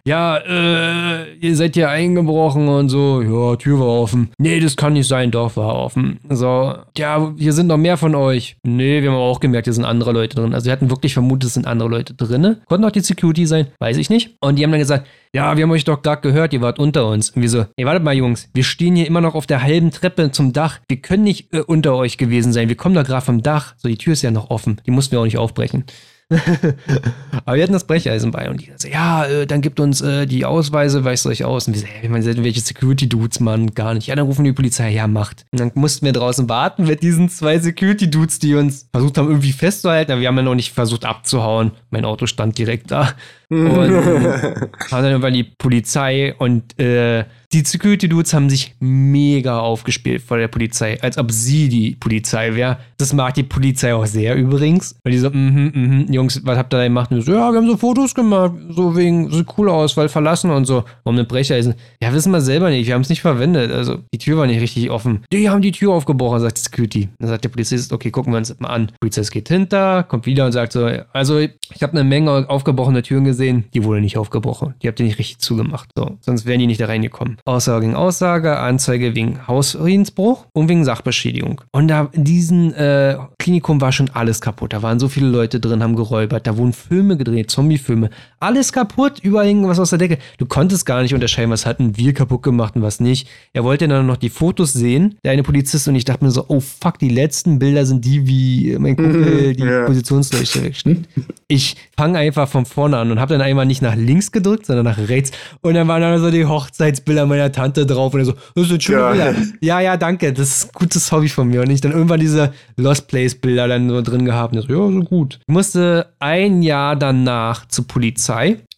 Ja, 0.09 0.37
äh, 0.37 1.35
ihr 1.39 1.55
seid 1.55 1.75
hier 1.75 1.91
eingebrochen 1.91 2.67
und 2.67 2.89
so. 2.89 3.21
Ja, 3.21 3.55
Tür 3.57 3.79
war 3.79 4.01
offen. 4.01 4.31
Nee, 4.39 4.59
das 4.59 4.75
kann 4.75 4.93
nicht 4.93 5.07
sein. 5.07 5.29
Doch, 5.29 5.55
war 5.55 5.75
offen. 5.75 6.19
So, 6.29 6.73
ja, 6.97 7.31
hier 7.37 7.53
sind 7.53 7.67
noch 7.67 7.77
mehr 7.77 7.95
von 7.95 8.15
euch. 8.15 8.57
Nee, 8.63 9.03
wir 9.03 9.11
haben 9.11 9.19
auch 9.19 9.39
gemerkt, 9.39 9.67
hier 9.67 9.73
sind 9.73 9.85
andere 9.85 10.11
Leute 10.11 10.35
drin. 10.35 10.55
Also 10.55 10.65
wir 10.65 10.71
hatten 10.71 10.89
wirklich 10.89 11.13
vermutet, 11.13 11.49
es 11.49 11.53
sind 11.53 11.67
andere 11.67 11.89
Leute 11.89 12.15
drin. 12.15 12.57
Konnten 12.65 12.87
auch 12.87 12.91
die 12.91 13.01
Security 13.01 13.45
sein, 13.45 13.67
weiß 13.77 13.97
ich 13.97 14.09
nicht. 14.09 14.35
Und 14.39 14.57
die 14.57 14.63
haben 14.63 14.71
dann 14.71 14.79
gesagt, 14.79 15.05
ja, 15.31 15.55
wir 15.55 15.61
haben 15.61 15.71
euch 15.71 15.83
doch 15.83 16.01
gerade 16.01 16.23
gehört, 16.23 16.53
ihr 16.53 16.61
wart 16.61 16.79
unter 16.79 17.07
uns. 17.07 17.29
Und 17.29 17.43
wir 17.43 17.49
so, 17.49 17.67
ey, 17.77 17.85
wartet 17.85 18.03
mal, 18.03 18.15
Jungs, 18.15 18.49
wir 18.55 18.63
stehen 18.63 18.95
hier 18.95 19.05
immer 19.05 19.21
noch 19.21 19.35
auf 19.35 19.45
der 19.45 19.61
halben 19.61 19.91
Treppe 19.91 20.31
zum 20.31 20.53
Dach. 20.53 20.79
Wir 20.87 20.97
können 20.97 21.23
nicht 21.23 21.53
äh, 21.53 21.59
unter 21.59 21.95
euch 21.95 22.17
gewesen 22.17 22.51
sein. 22.51 22.67
Wir 22.67 22.77
kommen 22.77 22.95
da 22.95 23.03
gerade 23.03 23.23
vom 23.23 23.43
Dach. 23.43 23.75
So, 23.77 23.87
die 23.87 23.97
Tür 23.97 24.13
ist 24.13 24.23
ja 24.23 24.31
noch 24.31 24.49
offen. 24.49 24.81
Die 24.87 24.91
mussten 24.91 25.11
wir 25.11 25.19
auch 25.19 25.25
nicht 25.25 25.37
aufbrechen. 25.37 25.83
Aber 27.45 27.55
wir 27.55 27.63
hatten 27.63 27.73
das 27.73 27.85
Brecheisen 27.85 28.29
bei 28.29 28.49
und 28.49 28.61
die 28.61 28.71
so, 28.75 28.87
ja, 28.87 29.25
äh, 29.25 29.47
dann 29.47 29.61
gibt 29.61 29.79
uns 29.79 30.01
äh, 30.01 30.27
die 30.27 30.45
Ausweise, 30.45 31.03
weist 31.03 31.25
euch 31.25 31.43
aus. 31.43 31.67
Und 31.67 31.73
wir 31.73 31.81
so, 31.81 31.87
hey, 31.87 32.09
wir 32.09 32.21
sind 32.21 32.43
welche 32.43 32.61
Security-Dudes, 32.61 33.39
Mann, 33.39 33.73
gar 33.73 33.95
nicht. 33.95 34.07
Ja, 34.07 34.15
dann 34.15 34.27
rufen 34.27 34.45
die 34.45 34.53
Polizei, 34.53 34.91
ja, 34.91 35.07
macht. 35.07 35.45
Und 35.51 35.59
dann 35.59 35.71
mussten 35.73 36.05
wir 36.05 36.13
draußen 36.13 36.47
warten 36.47 36.85
mit 36.85 37.01
diesen 37.01 37.29
zwei 37.29 37.57
Security-Dudes, 37.57 38.37
die 38.37 38.53
uns 38.53 38.87
versucht 38.91 39.17
haben, 39.17 39.27
irgendwie 39.27 39.53
festzuhalten. 39.53 40.11
Aber 40.11 40.21
wir 40.21 40.27
haben 40.27 40.37
ja 40.37 40.43
noch 40.43 40.55
nicht 40.55 40.71
versucht 40.71 41.03
abzuhauen. 41.03 41.71
Mein 41.89 42.05
Auto 42.05 42.27
stand 42.27 42.57
direkt 42.59 42.91
da. 42.91 43.13
Und 43.49 43.67
haben 43.69 44.69
dann 44.91 45.05
irgendwann 45.05 45.33
die 45.33 45.43
Polizei 45.43 46.35
und 46.37 46.79
äh, 46.79 47.25
die 47.51 47.65
Security-Dudes 47.65 48.33
haben 48.33 48.49
sich 48.49 48.75
mega 48.79 49.59
aufgespielt 49.59 50.21
vor 50.21 50.37
der 50.37 50.47
Polizei, 50.47 51.01
als 51.01 51.17
ob 51.17 51.31
sie 51.31 51.67
die 51.67 51.95
Polizei 51.95 52.53
wäre. 52.53 52.77
Das 52.99 53.11
mag 53.11 53.33
die 53.33 53.43
Polizei 53.43 53.93
auch 53.95 54.05
sehr 54.05 54.35
übrigens. 54.35 54.95
Weil 55.03 55.13
die 55.13 55.17
so, 55.17 55.31
mhm, 55.31 55.71
mhm, 55.73 56.13
Jungs, 56.13 56.41
was 56.45 56.57
habt 56.57 56.73
ihr 56.73 56.77
da 56.77 56.83
gemacht? 56.83 57.11
Und 57.11 57.21
so, 57.23 57.31
ja, 57.31 57.51
wir 57.51 57.57
haben 57.57 57.67
so 57.67 57.75
Fotos 57.75 58.13
gemacht, 58.13 58.53
so 58.69 58.95
wegen, 58.95 59.31
sieht 59.31 59.47
cool 59.57 59.69
aus, 59.69 59.97
weil 59.97 60.09
verlassen 60.09 60.51
und 60.51 60.65
so. 60.65 60.83
Warum 61.03 61.17
eine 61.17 61.25
Brecheisen? 61.25 61.73
Ja, 61.99 62.13
wissen 62.13 62.31
wir 62.31 62.41
selber 62.41 62.69
nicht, 62.69 62.85
wir 62.85 62.93
haben 62.93 63.01
es 63.01 63.09
nicht 63.09 63.21
verwendet. 63.21 63.71
Also, 63.71 63.97
die 64.13 64.19
Tür 64.19 64.37
war 64.37 64.45
nicht 64.45 64.61
richtig 64.61 64.91
offen. 64.91 65.23
Die 65.33 65.49
haben 65.49 65.63
die 65.63 65.71
Tür 65.71 65.93
aufgebrochen, 65.93 66.39
sagt 66.39 66.57
die 66.57 66.61
Security. 66.61 67.09
Dann 67.17 67.29
sagt 67.29 67.43
der 67.45 67.49
Polizist, 67.49 67.91
okay, 67.91 68.11
gucken 68.11 68.31
wir 68.31 68.37
uns 68.37 68.55
mal 68.59 68.67
an. 68.67 68.87
Der 68.87 68.97
Polizist 68.99 69.31
geht 69.31 69.49
hinter, 69.49 70.03
kommt 70.03 70.27
wieder 70.27 70.45
und 70.45 70.51
sagt 70.51 70.73
so, 70.73 70.87
also, 71.13 71.39
ich 71.39 71.81
habe 71.81 71.93
eine 71.93 72.03
Menge 72.03 72.47
aufgebrochene 72.47 73.01
Türen 73.01 73.23
gesehen, 73.23 73.65
die 73.73 73.83
wurde 73.83 74.01
nicht 74.01 74.17
aufgebrochen. 74.17 74.75
Die 74.83 74.87
habt 74.87 74.99
ihr 74.99 75.05
nicht 75.07 75.17
richtig 75.17 75.39
zugemacht. 75.39 75.89
So, 75.95 76.17
sonst 76.21 76.45
wären 76.45 76.59
die 76.59 76.67
nicht 76.67 76.79
da 76.79 76.85
reingekommen. 76.85 77.38
Aussage 77.45 77.85
gegen 77.85 77.95
Aussage, 77.95 78.57
Anzeige 78.59 79.15
wegen 79.15 79.47
Hausfriedensbruch 79.47 80.45
und 80.53 80.69
wegen 80.69 80.85
Sachbeschädigung. 80.85 81.61
Und 81.71 81.87
da 81.87 82.09
in 82.11 82.23
diesem 82.23 82.73
äh, 82.73 83.17
Klinikum 83.37 83.81
war 83.81 83.91
schon 83.91 84.09
alles 84.13 84.41
kaputt. 84.41 84.73
Da 84.73 84.81
waren 84.81 84.99
so 84.99 85.07
viele 85.07 85.27
Leute 85.27 85.59
drin, 85.59 85.83
haben 85.83 85.95
geräubert, 85.95 86.47
da 86.47 86.57
wurden 86.57 86.73
Filme 86.73 87.17
gedreht, 87.17 87.51
Zombiefilme. 87.51 88.09
Alles 88.39 88.71
kaputt, 88.71 89.19
überall 89.21 89.47
hing 89.47 89.67
was 89.67 89.79
aus 89.79 89.89
der 89.89 89.99
Decke. 89.99 90.17
Du 90.37 90.45
konntest 90.45 90.85
gar 90.85 91.01
nicht 91.01 91.13
unterscheiden, 91.13 91.51
was 91.51 91.65
hatten 91.65 91.97
wir 91.97 92.13
kaputt 92.13 92.41
gemacht 92.41 92.75
und 92.75 92.81
was 92.81 92.99
nicht. 93.01 93.27
Er 93.51 93.65
wollte 93.65 93.87
dann 93.87 94.05
noch 94.05 94.15
die 94.15 94.29
Fotos 94.29 94.71
sehen, 94.71 95.15
der 95.25 95.33
eine 95.33 95.43
Polizist, 95.43 95.87
und 95.89 95.95
ich 95.95 96.05
dachte 96.05 96.23
mir 96.23 96.31
so, 96.31 96.45
oh 96.47 96.61
fuck, 96.61 96.99
die 96.99 97.09
letzten 97.09 97.59
Bilder 97.59 97.85
sind 97.85 98.05
die, 98.05 98.27
wie 98.27 98.77
mein 98.79 98.95
Kumpel 98.95 99.55
die 99.55 99.63
ja. 99.63 99.85
Positionsleuchte 99.85 100.63
wegsteht. 100.63 101.09
Ich 101.47 101.75
fange 101.97 102.17
einfach 102.19 102.47
von 102.47 102.65
vorne 102.65 102.97
an 102.97 103.11
und 103.11 103.19
habe 103.19 103.33
dann 103.33 103.41
einmal 103.41 103.65
nicht 103.65 103.81
nach 103.81 103.95
links 103.95 104.31
gedrückt, 104.31 104.67
sondern 104.67 104.85
nach 104.85 104.97
rechts. 104.97 105.31
Und 105.61 105.73
dann 105.73 105.87
waren 105.89 106.01
dann 106.01 106.21
so 106.21 106.31
die 106.31 106.45
Hochzeitsbilder 106.45 107.25
meiner 107.25 107.51
Tante 107.51 107.85
drauf. 107.85 108.13
Und 108.13 108.21
er 108.21 108.25
so, 108.25 108.33
das 108.55 108.67
sind 108.69 108.83
schöne 108.83 108.99
Ja. 108.99 109.11
Bilder. 109.11 109.35
Ja, 109.59 109.79
ja, 109.81 109.97
danke. 109.97 110.31
Das 110.31 110.47
ist 110.47 110.65
ein 110.65 110.71
gutes 110.75 111.11
Hobby 111.11 111.27
von 111.27 111.47
mir. 111.47 111.61
Und 111.61 111.71
ich 111.71 111.81
dann 111.81 111.91
irgendwann 111.91 112.19
diese 112.19 112.53
Lost 112.77 113.07
Place 113.07 113.35
Bilder 113.35 113.67
dann 113.67 113.89
so 113.89 114.01
drin 114.01 114.23
gehabt. 114.23 114.55
Und 114.55 114.61
so, 114.61 114.69
ja, 114.69 114.91
so 114.93 114.99
gut. 115.01 115.39
Ich 115.41 115.53
musste 115.53 116.13
ein 116.19 116.61
Jahr 116.61 116.95
danach 116.95 117.67
zur 117.67 117.87
Polizei 117.87 118.28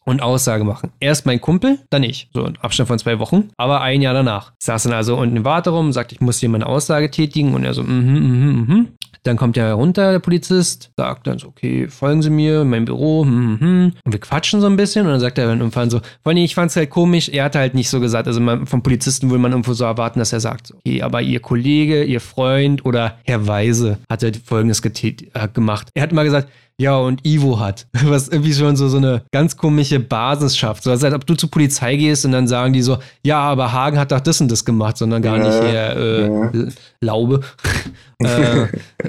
und 0.06 0.22
Aussage 0.22 0.64
machen. 0.64 0.92
Erst 1.00 1.26
mein 1.26 1.42
Kumpel, 1.42 1.80
dann 1.90 2.04
ich. 2.04 2.30
So 2.34 2.44
ein 2.44 2.58
Abstand 2.62 2.88
von 2.88 3.00
zwei 3.00 3.20
Wochen, 3.20 3.50
aber 3.58 3.82
ein 3.82 4.02
Jahr 4.02 4.14
danach. 4.14 4.54
Saß 4.60 4.84
dann 4.84 4.94
also 4.94 5.18
unten 5.18 5.38
im 5.38 5.46
Warteraum, 5.46 5.92
sagte, 5.92 6.16
ich 6.16 6.22
muss 6.22 6.40
hier 6.40 6.50
meine 6.50 6.66
Aussage 6.66 7.12
tätigen 7.12 7.54
und 7.54 7.64
er 7.64 7.74
so, 7.74 7.84
mhm, 7.84 8.14
mhm, 8.14 8.66
mhm. 8.68 8.88
Dann 9.24 9.38
kommt 9.38 9.56
er 9.56 9.68
herunter, 9.68 10.14
der 10.14 10.20
Polizist, 10.20 10.90
sagt 10.98 11.28
dann 11.28 11.38
so, 11.38 11.50
okay, 11.50 11.88
folgen 11.88 12.24
Sie 12.24 12.32
mir 12.32 12.62
in 12.62 12.70
mein 12.72 12.86
Büro, 12.86 13.24
hm, 13.24 13.60
hm. 13.60 13.94
Und 14.04 14.12
wir 14.12 14.20
quatschen 14.20 14.62
so 14.62 14.68
ein 14.68 14.78
bisschen 14.78 15.06
und 15.06 15.12
dann 15.12 15.20
sagt 15.20 15.38
er 15.38 15.46
dann 15.46 15.60
irgendwann 15.60 15.92
so, 15.92 16.02
allem, 16.24 16.38
ich 16.38 16.56
fand 16.56 16.72
es 16.72 16.76
halt 16.76 16.90
komisch, 16.90 17.30
er 17.30 17.44
hat 17.44 17.56
halt 17.56 17.76
nicht 17.76 17.90
so 17.90 18.00
gesagt, 18.00 18.28
also 18.28 18.40
man, 18.40 18.66
vom 18.66 18.82
Polizisten 18.82 19.30
würde 19.30 19.42
man 19.42 19.52
irgendwo 19.52 19.74
so 19.74 19.84
erwarten, 19.84 20.18
dass 20.18 20.34
er 20.34 20.40
sagt, 20.40 20.74
okay, 20.74 21.04
aber 21.04 21.22
Ihr 21.22 21.40
Kollege, 21.40 22.04
Ihr 22.04 22.20
Freund 22.20 22.84
oder 22.84 23.20
Herr 23.24 23.46
Weise 23.46 24.00
hat 24.10 24.24
er 24.24 24.32
folgendes 24.44 24.82
äh, 24.84 25.48
gemacht. 25.54 25.90
Er 25.94 26.02
hat 26.02 26.12
immer 26.12 26.24
gesagt, 26.24 26.50
ja, 26.82 26.98
und 26.98 27.24
Ivo 27.24 27.60
hat. 27.60 27.86
Was 28.06 28.28
irgendwie 28.28 28.54
schon 28.54 28.76
so, 28.76 28.90
so 28.90 28.98
eine 28.98 29.22
ganz 29.32 29.56
komische 29.56 30.00
Basis 30.00 30.58
schafft. 30.58 30.84
So, 30.84 30.90
als 30.90 31.04
ob 31.04 31.26
du 31.28 31.36
zur 31.36 31.52
Polizei 31.52 31.96
gehst 31.96 32.26
und 32.26 32.32
dann 32.32 32.48
sagen 32.48 32.74
die 32.74 32.82
so, 32.82 32.98
ja, 33.24 33.40
aber 33.40 33.72
Hagen 33.72 34.00
hat 34.00 34.12
doch 34.12 34.20
das 34.20 34.42
und 34.42 34.52
das 34.52 34.66
gemacht, 34.66 34.98
sondern 34.98 35.22
gar 35.22 35.38
Ja, 35.38 35.44
nicht 35.44 35.74
eher 35.74 35.96
äh, 35.96 36.28
ja. 36.28 36.52
Laube. 37.00 37.42
äh, 38.20 38.68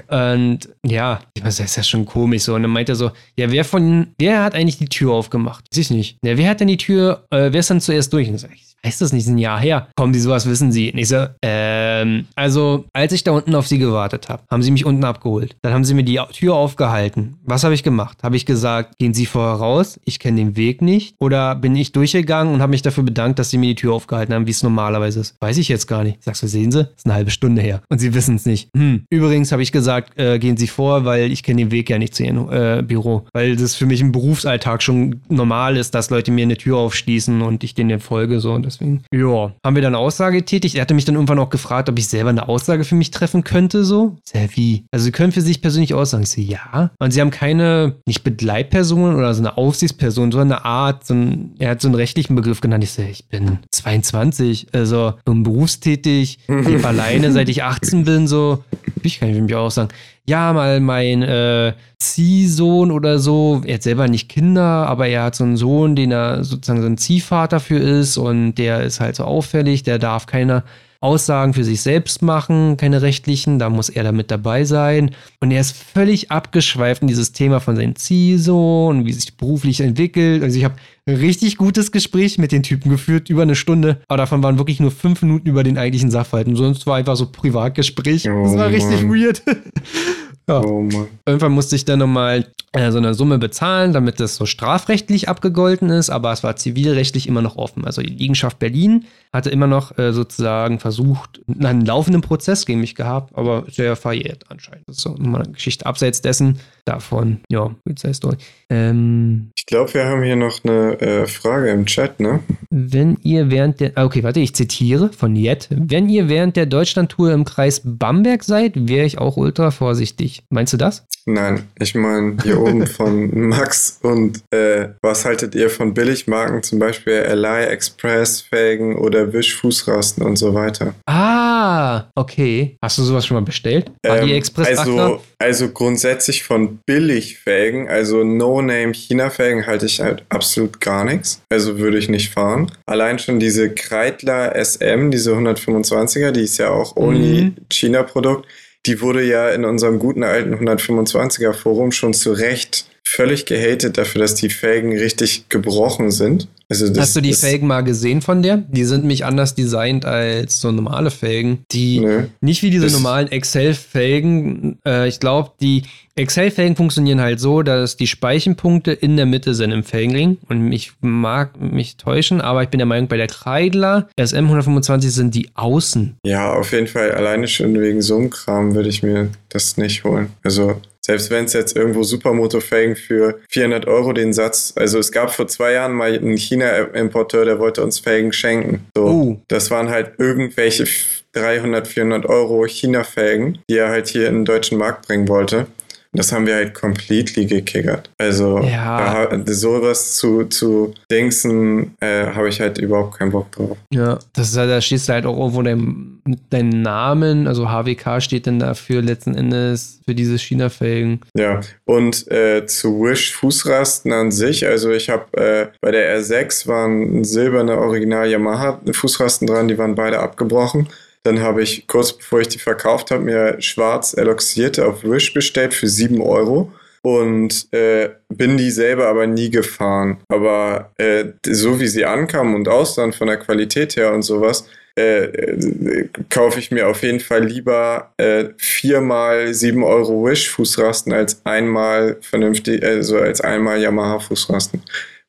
und 0.34 0.68
ja, 0.84 1.20
das 1.42 1.60
ist 1.60 1.76
ja 1.76 1.82
schon 1.82 2.04
komisch 2.04 2.42
so. 2.42 2.54
Und 2.54 2.62
dann 2.62 2.70
meint 2.70 2.88
er 2.88 2.96
so, 2.96 3.10
ja, 3.36 3.50
wer 3.50 3.64
von, 3.64 4.08
wer 4.18 4.42
hat 4.42 4.54
eigentlich 4.54 4.78
die 4.78 4.88
Tür 4.88 5.12
aufgemacht? 5.12 5.64
Weiß 5.70 5.78
ich 5.78 5.90
nicht. 5.90 6.18
Ja, 6.24 6.36
wer 6.36 6.50
hat 6.50 6.60
denn 6.60 6.68
die 6.68 6.76
Tür, 6.76 7.24
äh, 7.30 7.52
wer 7.52 7.60
ist 7.60 7.70
dann 7.70 7.80
zuerst 7.80 8.12
durch? 8.12 8.28
Und 8.28 8.38
sag, 8.38 8.50
ich 8.52 8.72
weiß 8.82 8.98
das 8.98 9.12
nicht, 9.12 9.22
ist 9.22 9.28
ein 9.28 9.38
Jahr 9.38 9.60
her. 9.60 9.88
Kommen 9.94 10.12
die 10.12 10.18
sowas, 10.18 10.46
wissen 10.46 10.72
sie. 10.72 10.92
Und 10.92 10.98
ich 10.98 11.08
so, 11.08 11.26
ähm, 11.42 12.26
also, 12.34 12.84
als 12.92 13.12
ich 13.12 13.22
da 13.22 13.30
unten 13.30 13.54
auf 13.54 13.68
sie 13.68 13.78
gewartet 13.78 14.28
habe, 14.28 14.42
haben 14.50 14.62
sie 14.62 14.72
mich 14.72 14.84
unten 14.84 15.04
abgeholt. 15.04 15.56
Dann 15.62 15.72
haben 15.72 15.84
sie 15.84 15.94
mir 15.94 16.02
die 16.02 16.18
Tür 16.32 16.54
aufgehalten. 16.54 17.36
Was 17.44 17.62
habe 17.62 17.74
ich 17.74 17.84
gemacht? 17.84 18.18
Habe 18.24 18.36
ich 18.36 18.44
gesagt, 18.44 18.98
gehen 18.98 19.14
Sie 19.14 19.26
vorher 19.26 19.54
raus, 19.54 20.00
ich 20.04 20.18
kenne 20.18 20.38
den 20.38 20.56
Weg 20.56 20.82
nicht? 20.82 21.14
Oder 21.20 21.54
bin 21.54 21.76
ich 21.76 21.92
durchgegangen 21.92 22.52
und 22.52 22.60
habe 22.60 22.70
mich 22.70 22.82
dafür 22.82 23.04
bedankt, 23.04 23.38
dass 23.38 23.50
sie 23.50 23.58
mir 23.58 23.68
die 23.68 23.74
Tür 23.76 23.92
aufgehalten 23.92 24.34
haben, 24.34 24.46
wie 24.46 24.50
es 24.50 24.62
normalerweise 24.62 25.20
ist? 25.20 25.36
Weiß 25.40 25.58
ich 25.58 25.68
jetzt 25.68 25.86
gar 25.86 26.02
nicht. 26.02 26.18
Ich 26.18 26.24
sag 26.24 26.34
so, 26.34 26.46
sehen 26.46 26.72
Sie, 26.72 26.80
ist 26.80 27.06
eine 27.06 27.14
halbe 27.14 27.30
Stunde 27.30 27.62
her. 27.62 27.82
Und 27.88 28.00
sie 28.00 28.14
wissen 28.14 28.34
es 28.36 28.46
nicht. 28.46 28.68
Hm. 28.76 29.04
Übrigens 29.10 29.52
habe 29.52 29.62
ich 29.62 29.70
gesagt, 29.70 30.18
äh, 30.18 30.38
gehen 30.38 30.56
Sie 30.56 30.66
vor, 30.72 31.04
weil 31.04 31.30
ich 31.30 31.42
kenne 31.42 31.58
den 31.58 31.70
Weg 31.70 31.90
ja 31.90 31.98
nicht 31.98 32.14
zu 32.14 32.24
Ihrem 32.24 32.50
äh, 32.50 32.82
Büro. 32.82 33.26
Weil 33.32 33.56
das 33.56 33.74
für 33.74 33.86
mich 33.86 34.00
im 34.00 34.12
Berufsalltag 34.12 34.82
schon 34.82 35.20
normal 35.28 35.76
ist, 35.76 35.94
dass 35.94 36.10
Leute 36.10 36.30
mir 36.30 36.42
eine 36.42 36.56
Tür 36.56 36.78
aufschließen 36.78 37.42
und 37.42 37.62
ich 37.62 37.74
denen 37.74 38.00
folge. 38.00 38.40
So. 38.40 38.52
Und 38.52 38.64
deswegen, 38.64 39.04
ja, 39.12 39.52
haben 39.64 39.74
wir 39.74 39.82
dann 39.82 39.94
eine 39.94 39.98
Aussage 39.98 40.38
getätigt. 40.38 40.74
Er 40.74 40.82
hatte 40.82 40.94
mich 40.94 41.04
dann 41.04 41.14
irgendwann 41.14 41.38
auch 41.38 41.50
gefragt, 41.50 41.88
ob 41.88 41.98
ich 41.98 42.08
selber 42.08 42.30
eine 42.30 42.48
Aussage 42.48 42.84
für 42.84 42.94
mich 42.94 43.10
treffen 43.10 43.44
könnte. 43.44 43.84
So, 43.84 44.16
sehr 44.24 44.48
wie? 44.56 44.84
Also, 44.90 45.04
Sie 45.04 45.12
können 45.12 45.32
für 45.32 45.40
sich 45.40 45.60
persönlich 45.60 45.94
aussagen. 45.94 46.24
Ich 46.24 46.30
so, 46.30 46.40
ja. 46.40 46.90
Und 46.98 47.10
Sie 47.12 47.20
haben 47.20 47.30
keine, 47.30 47.96
nicht 48.06 48.24
Begleitpersonen 48.24 49.16
oder 49.16 49.34
so 49.34 49.40
eine 49.40 49.56
Aufsichtsperson, 49.56 50.32
sondern 50.32 50.52
eine 50.52 50.64
Art, 50.64 51.06
so 51.06 51.14
ein, 51.14 51.54
er 51.58 51.70
hat 51.70 51.80
so 51.80 51.88
einen 51.88 51.94
rechtlichen 51.94 52.34
Begriff 52.34 52.60
genannt. 52.60 52.84
Ich 52.84 52.92
so, 52.92 53.02
ich 53.02 53.28
bin 53.28 53.58
22, 53.70 54.68
also 54.72 55.14
bin 55.24 55.42
berufstätig, 55.42 56.38
lebe 56.48 56.86
alleine, 56.86 57.32
seit 57.32 57.48
ich 57.48 57.62
18 57.62 58.04
bin, 58.04 58.26
so. 58.26 58.64
Ich 59.02 59.20
kann 59.20 59.30
ich 59.30 59.40
mich 59.40 59.54
auch 59.54 59.70
sagen. 59.70 59.90
Ja, 60.24 60.52
mal 60.52 60.78
mein 60.78 61.22
äh, 61.22 61.74
Ziehsohn 61.98 62.92
oder 62.92 63.18
so, 63.18 63.60
er 63.66 63.74
hat 63.74 63.82
selber 63.82 64.06
nicht 64.06 64.28
Kinder, 64.28 64.86
aber 64.86 65.08
er 65.08 65.24
hat 65.24 65.34
so 65.34 65.42
einen 65.42 65.56
Sohn, 65.56 65.96
den 65.96 66.12
er 66.12 66.44
sozusagen 66.44 66.80
so 66.80 66.86
ein 66.86 66.96
Ziehvater 66.96 67.58
für 67.58 67.78
ist 67.78 68.16
und 68.18 68.54
der 68.54 68.82
ist 68.84 69.00
halt 69.00 69.16
so 69.16 69.24
auffällig, 69.24 69.82
der 69.82 69.98
darf 69.98 70.26
keine 70.26 70.62
Aussagen 71.02 71.52
für 71.52 71.64
sich 71.64 71.82
selbst 71.82 72.22
machen, 72.22 72.76
keine 72.76 73.02
rechtlichen, 73.02 73.58
da 73.58 73.68
muss 73.68 73.88
er 73.88 74.04
damit 74.04 74.30
dabei 74.30 74.64
sein. 74.64 75.10
Und 75.40 75.50
er 75.50 75.60
ist 75.60 75.76
völlig 75.76 76.30
abgeschweift 76.30 77.02
in 77.02 77.08
dieses 77.08 77.32
Thema 77.32 77.60
von 77.60 77.76
seinem 77.76 77.96
Ziehsohn 77.96 78.98
und 78.98 79.06
wie 79.06 79.12
sich 79.12 79.36
beruflich 79.36 79.80
entwickelt. 79.80 80.42
Also 80.42 80.56
ich 80.56 80.64
habe 80.64 80.76
ein 81.06 81.16
richtig 81.16 81.56
gutes 81.56 81.90
Gespräch 81.90 82.38
mit 82.38 82.52
den 82.52 82.62
Typen 82.62 82.90
geführt, 82.90 83.28
über 83.28 83.42
eine 83.42 83.56
Stunde, 83.56 84.00
aber 84.06 84.18
davon 84.18 84.42
waren 84.42 84.58
wirklich 84.58 84.78
nur 84.78 84.92
fünf 84.92 85.22
Minuten 85.22 85.48
über 85.48 85.64
den 85.64 85.76
eigentlichen 85.76 86.10
Sachverhalt. 86.10 86.46
Und 86.46 86.56
sonst 86.56 86.86
war 86.86 86.96
einfach 86.96 87.16
so 87.16 87.26
Privatgespräch. 87.26 88.28
Oh, 88.30 88.44
das 88.44 88.56
war 88.56 88.68
richtig 88.68 89.02
Mann. 89.02 89.12
weird. 89.12 89.42
Ja. 90.52 90.60
Oh 90.60 90.86
Irgendwann 91.26 91.52
musste 91.52 91.76
ich 91.76 91.84
dann 91.84 91.98
nochmal 92.00 92.46
äh, 92.72 92.90
so 92.90 92.98
eine 92.98 93.14
Summe 93.14 93.38
bezahlen, 93.38 93.92
damit 93.92 94.20
das 94.20 94.36
so 94.36 94.46
strafrechtlich 94.46 95.28
abgegolten 95.28 95.90
ist, 95.90 96.10
aber 96.10 96.32
es 96.32 96.42
war 96.42 96.56
zivilrechtlich 96.56 97.26
immer 97.26 97.42
noch 97.42 97.56
offen. 97.56 97.84
Also 97.84 98.02
die 98.02 98.14
Liegenschaft 98.14 98.58
Berlin 98.58 99.04
hatte 99.32 99.50
immer 99.50 99.66
noch 99.66 99.96
äh, 99.98 100.12
sozusagen 100.12 100.78
versucht, 100.78 101.40
einen 101.48 101.84
laufenden 101.84 102.22
Prozess 102.22 102.66
gegen 102.66 102.80
mich 102.80 102.94
gehabt, 102.94 103.36
aber 103.36 103.64
sehr 103.70 103.96
verjährt 103.96 104.44
anscheinend. 104.48 104.88
Das 104.88 104.96
ist 104.96 105.02
so 105.02 105.10
nochmal 105.10 105.42
eine 105.42 105.52
Geschichte 105.52 105.86
abseits 105.86 106.20
dessen, 106.22 106.58
davon, 106.84 107.40
ja, 107.48 107.74
Polizeistory. 107.84 108.36
Ähm, 108.70 109.50
ich 109.56 109.66
glaube, 109.66 109.94
wir 109.94 110.04
haben 110.06 110.22
hier 110.22 110.36
noch 110.36 110.64
eine 110.64 111.00
äh, 111.00 111.26
Frage 111.26 111.70
im 111.70 111.86
Chat, 111.86 112.20
ne? 112.20 112.40
Wenn 112.70 113.18
ihr 113.22 113.50
während 113.50 113.80
der, 113.80 113.92
ah, 113.94 114.04
okay, 114.04 114.22
warte, 114.22 114.40
ich 114.40 114.54
zitiere 114.54 115.10
von 115.12 115.36
Jet. 115.36 115.68
Wenn 115.70 116.08
ihr 116.08 116.28
während 116.28 116.56
der 116.56 116.66
Deutschlandtour 116.66 117.32
im 117.32 117.44
Kreis 117.44 117.82
Bamberg 117.84 118.44
seid, 118.44 118.88
wäre 118.88 119.06
ich 119.06 119.18
auch 119.18 119.36
ultra 119.36 119.70
vorsichtig. 119.70 120.42
Meinst 120.50 120.72
du 120.72 120.76
das? 120.76 121.06
Nein, 121.24 121.68
ich 121.78 121.94
meine 121.94 122.36
hier 122.42 122.60
oben 122.60 122.86
von 122.86 123.48
Max 123.48 124.00
und 124.02 124.42
äh, 124.50 124.88
was 125.02 125.24
haltet 125.24 125.54
ihr 125.54 125.70
von 125.70 125.94
Billigmarken, 125.94 126.62
zum 126.62 126.78
Beispiel 126.78 127.24
Ally 127.28 127.66
Express, 127.66 128.40
Felgen 128.40 128.96
oder 128.96 129.32
Wish 129.32 129.54
Fußrasten 129.54 130.24
und 130.24 130.36
so 130.36 130.54
weiter? 130.54 130.94
Ah, 131.06 132.10
okay. 132.16 132.76
Hast 132.82 132.98
du 132.98 133.02
sowas 133.02 133.26
schon 133.26 133.36
mal 133.36 133.44
bestellt? 133.44 133.92
Ähm, 134.02 134.42
also, 134.56 135.20
also 135.42 135.68
grundsätzlich 135.70 136.44
von 136.44 136.78
Billigfelgen, 136.86 137.88
also 137.88 138.24
No-Name 138.24 138.92
China-Felgen 138.94 139.66
halte 139.66 139.86
ich 139.86 140.00
halt 140.00 140.24
absolut 140.28 140.80
gar 140.80 141.04
nichts. 141.04 141.42
Also 141.50 141.78
würde 141.78 141.98
ich 141.98 142.08
nicht 142.08 142.30
fahren. 142.30 142.70
Allein 142.86 143.18
schon 143.18 143.40
diese 143.40 143.70
Kreidler 143.74 144.54
SM, 144.54 145.10
diese 145.10 145.32
125er, 145.32 146.30
die 146.30 146.42
ist 146.42 146.58
ja 146.58 146.70
auch 146.70 146.96
only 146.96 147.42
mhm. 147.42 147.56
China-Produkt 147.70 148.46
die 148.86 149.00
wurde 149.00 149.22
ja 149.22 149.50
in 149.50 149.64
unserem 149.64 149.98
guten 149.98 150.24
alten 150.24 150.54
125er 150.54 151.52
Forum 151.52 151.92
schon 151.92 152.14
zu 152.14 152.32
Recht 152.32 152.86
völlig 153.04 153.46
gehatet 153.46 153.98
dafür, 153.98 154.22
dass 154.22 154.34
die 154.34 154.50
Felgen 154.50 154.96
richtig 154.96 155.48
gebrochen 155.48 156.10
sind. 156.10 156.48
Also 156.72 156.88
das, 156.88 157.08
Hast 157.08 157.16
du 157.16 157.20
die 157.20 157.34
Felgen 157.34 157.66
mal 157.66 157.82
gesehen 157.82 158.22
von 158.22 158.42
der? 158.42 158.56
Die 158.56 158.84
sind 158.84 159.00
nämlich 159.00 159.26
anders 159.26 159.54
designt 159.54 160.06
als 160.06 160.58
so 160.58 160.72
normale 160.72 161.10
Felgen. 161.10 161.66
Die 161.70 162.00
nee, 162.00 162.24
nicht 162.40 162.62
wie 162.62 162.70
diese 162.70 162.86
normalen 162.86 163.30
Excel-Felgen. 163.30 164.78
Äh, 164.86 165.06
ich 165.06 165.20
glaube, 165.20 165.50
die 165.60 165.82
Excel-Felgen 166.14 166.74
funktionieren 166.74 167.20
halt 167.20 167.40
so, 167.40 167.60
dass 167.60 167.98
die 167.98 168.06
Speichenpunkte 168.06 168.90
in 168.92 169.18
der 169.18 169.26
Mitte 169.26 169.52
sind 169.54 169.70
im 169.70 169.84
Felgenring. 169.84 170.38
Und 170.48 170.72
ich 170.72 170.92
mag 171.02 171.60
mich 171.60 171.98
täuschen, 171.98 172.40
aber 172.40 172.62
ich 172.62 172.70
bin 172.70 172.78
der 172.78 172.86
Meinung, 172.86 173.08
bei 173.08 173.18
der 173.18 173.26
Kreidler 173.26 174.08
SM 174.18 174.36
125 174.36 175.12
sind 175.12 175.34
die 175.34 175.50
außen. 175.52 176.16
Ja, 176.24 176.54
auf 176.54 176.72
jeden 176.72 176.86
Fall. 176.86 177.12
Alleine 177.12 177.48
schon 177.48 177.78
wegen 177.78 178.00
so 178.00 178.16
einem 178.16 178.30
Kram 178.30 178.74
würde 178.74 178.88
ich 178.88 179.02
mir 179.02 179.28
das 179.50 179.76
nicht 179.76 180.04
holen. 180.04 180.30
Also 180.42 180.80
selbst 181.04 181.30
wenn 181.30 181.46
es 181.46 181.52
jetzt 181.52 181.76
irgendwo 181.76 182.04
Supermoto-Felgen 182.04 182.96
für 182.96 183.40
400 183.48 183.86
Euro 183.88 184.12
den 184.12 184.32
Satz, 184.32 184.72
also 184.76 184.98
es 184.98 185.10
gab 185.10 185.32
vor 185.32 185.48
zwei 185.48 185.72
Jahren 185.72 185.92
mal 185.92 186.14
einen 186.14 186.36
China-Importeur, 186.36 187.44
der 187.44 187.58
wollte 187.58 187.82
uns 187.82 187.98
Felgen 187.98 188.32
schenken. 188.32 188.86
So, 188.96 189.06
uh. 189.06 189.40
Das 189.48 189.70
waren 189.70 189.90
halt 189.90 190.12
irgendwelche 190.18 190.86
300, 191.32 191.88
400 191.88 192.26
Euro 192.26 192.66
China-Felgen, 192.66 193.58
die 193.68 193.78
er 193.78 193.88
halt 193.88 194.08
hier 194.08 194.28
in 194.28 194.36
den 194.36 194.44
deutschen 194.44 194.78
Markt 194.78 195.08
bringen 195.08 195.28
wollte. 195.28 195.66
Das 196.14 196.30
haben 196.30 196.46
wir 196.46 196.56
halt 196.56 196.74
completely 196.74 197.46
gekickert. 197.46 198.10
Also 198.18 198.60
ja. 198.60 199.26
da, 199.26 199.52
sowas 199.52 200.16
zu, 200.16 200.44
zu 200.44 200.92
Dingsen 201.10 201.96
äh, 202.00 202.26
habe 202.26 202.50
ich 202.50 202.60
halt 202.60 202.78
überhaupt 202.78 203.18
keinen 203.18 203.32
Bock 203.32 203.50
drauf. 203.52 203.78
Ja, 203.90 204.18
das 204.34 204.50
ist 204.50 204.56
halt, 204.58 204.70
da 204.70 204.80
stehst 204.80 205.08
du 205.08 205.14
halt 205.14 205.24
auch 205.24 205.38
irgendwo 205.38 205.62
dein, 205.62 206.20
dein 206.50 206.68
Namen, 206.68 207.46
also 207.46 207.68
HWK 207.68 208.20
steht 208.20 208.46
dann 208.46 208.58
dafür 208.58 209.00
letzten 209.00 209.34
Endes 209.34 210.00
für 210.04 210.14
diese 210.14 210.38
China-Felgen. 210.38 211.20
Ja, 211.34 211.60
und 211.86 212.30
äh, 212.30 212.66
zu 212.66 213.02
Wish 213.02 213.32
Fußrasten 213.32 214.12
an 214.12 214.32
sich, 214.32 214.66
also 214.66 214.90
ich 214.90 215.08
habe 215.08 215.36
äh, 215.38 215.66
bei 215.80 215.92
der 215.92 216.20
R6 216.20 216.68
waren 216.68 217.24
silberne 217.24 217.78
Original 217.78 218.28
Yamaha 218.28 218.80
Fußrasten 218.92 219.46
dran, 219.46 219.68
die 219.68 219.78
waren 219.78 219.94
beide 219.94 220.18
abgebrochen. 220.18 220.88
Dann 221.24 221.40
habe 221.40 221.62
ich 221.62 221.86
kurz 221.86 222.12
bevor 222.12 222.40
ich 222.40 222.48
die 222.48 222.58
verkauft 222.58 223.10
habe, 223.10 223.22
mir 223.22 223.60
schwarz 223.60 224.14
eloxierte 224.14 224.86
auf 224.86 225.04
Wish 225.04 225.34
bestellt 225.34 225.72
für 225.74 225.88
7 225.88 226.20
Euro 226.20 226.72
und 227.02 227.72
äh, 227.72 228.10
bin 228.28 228.56
die 228.56 228.70
selber 228.70 229.08
aber 229.08 229.26
nie 229.26 229.50
gefahren. 229.50 230.18
Aber 230.28 230.90
äh, 230.98 231.26
so 231.44 231.80
wie 231.80 231.88
sie 231.88 232.04
ankamen 232.04 232.54
und 232.54 232.68
aussahen 232.68 233.12
von 233.12 233.26
der 233.26 233.36
Qualität 233.36 233.96
her 233.96 234.12
und 234.12 234.22
sowas, 234.22 234.66
äh, 234.96 235.24
äh, 235.24 236.08
kaufe 236.28 236.58
ich 236.58 236.70
mir 236.70 236.86
auf 236.86 237.02
jeden 237.02 237.20
Fall 237.20 237.44
lieber 237.44 238.12
äh, 238.18 238.50
viermal 238.58 239.54
7 239.54 239.82
Euro 239.82 240.24
Wish 240.24 240.50
Fußrasten 240.50 241.12
als 241.12 241.40
einmal 241.44 242.18
vernünftig, 242.20 242.84
also 242.84 243.18
als 243.18 243.40
einmal 243.40 243.80
Yamaha 243.80 244.18
Fußrasten. 244.18 244.82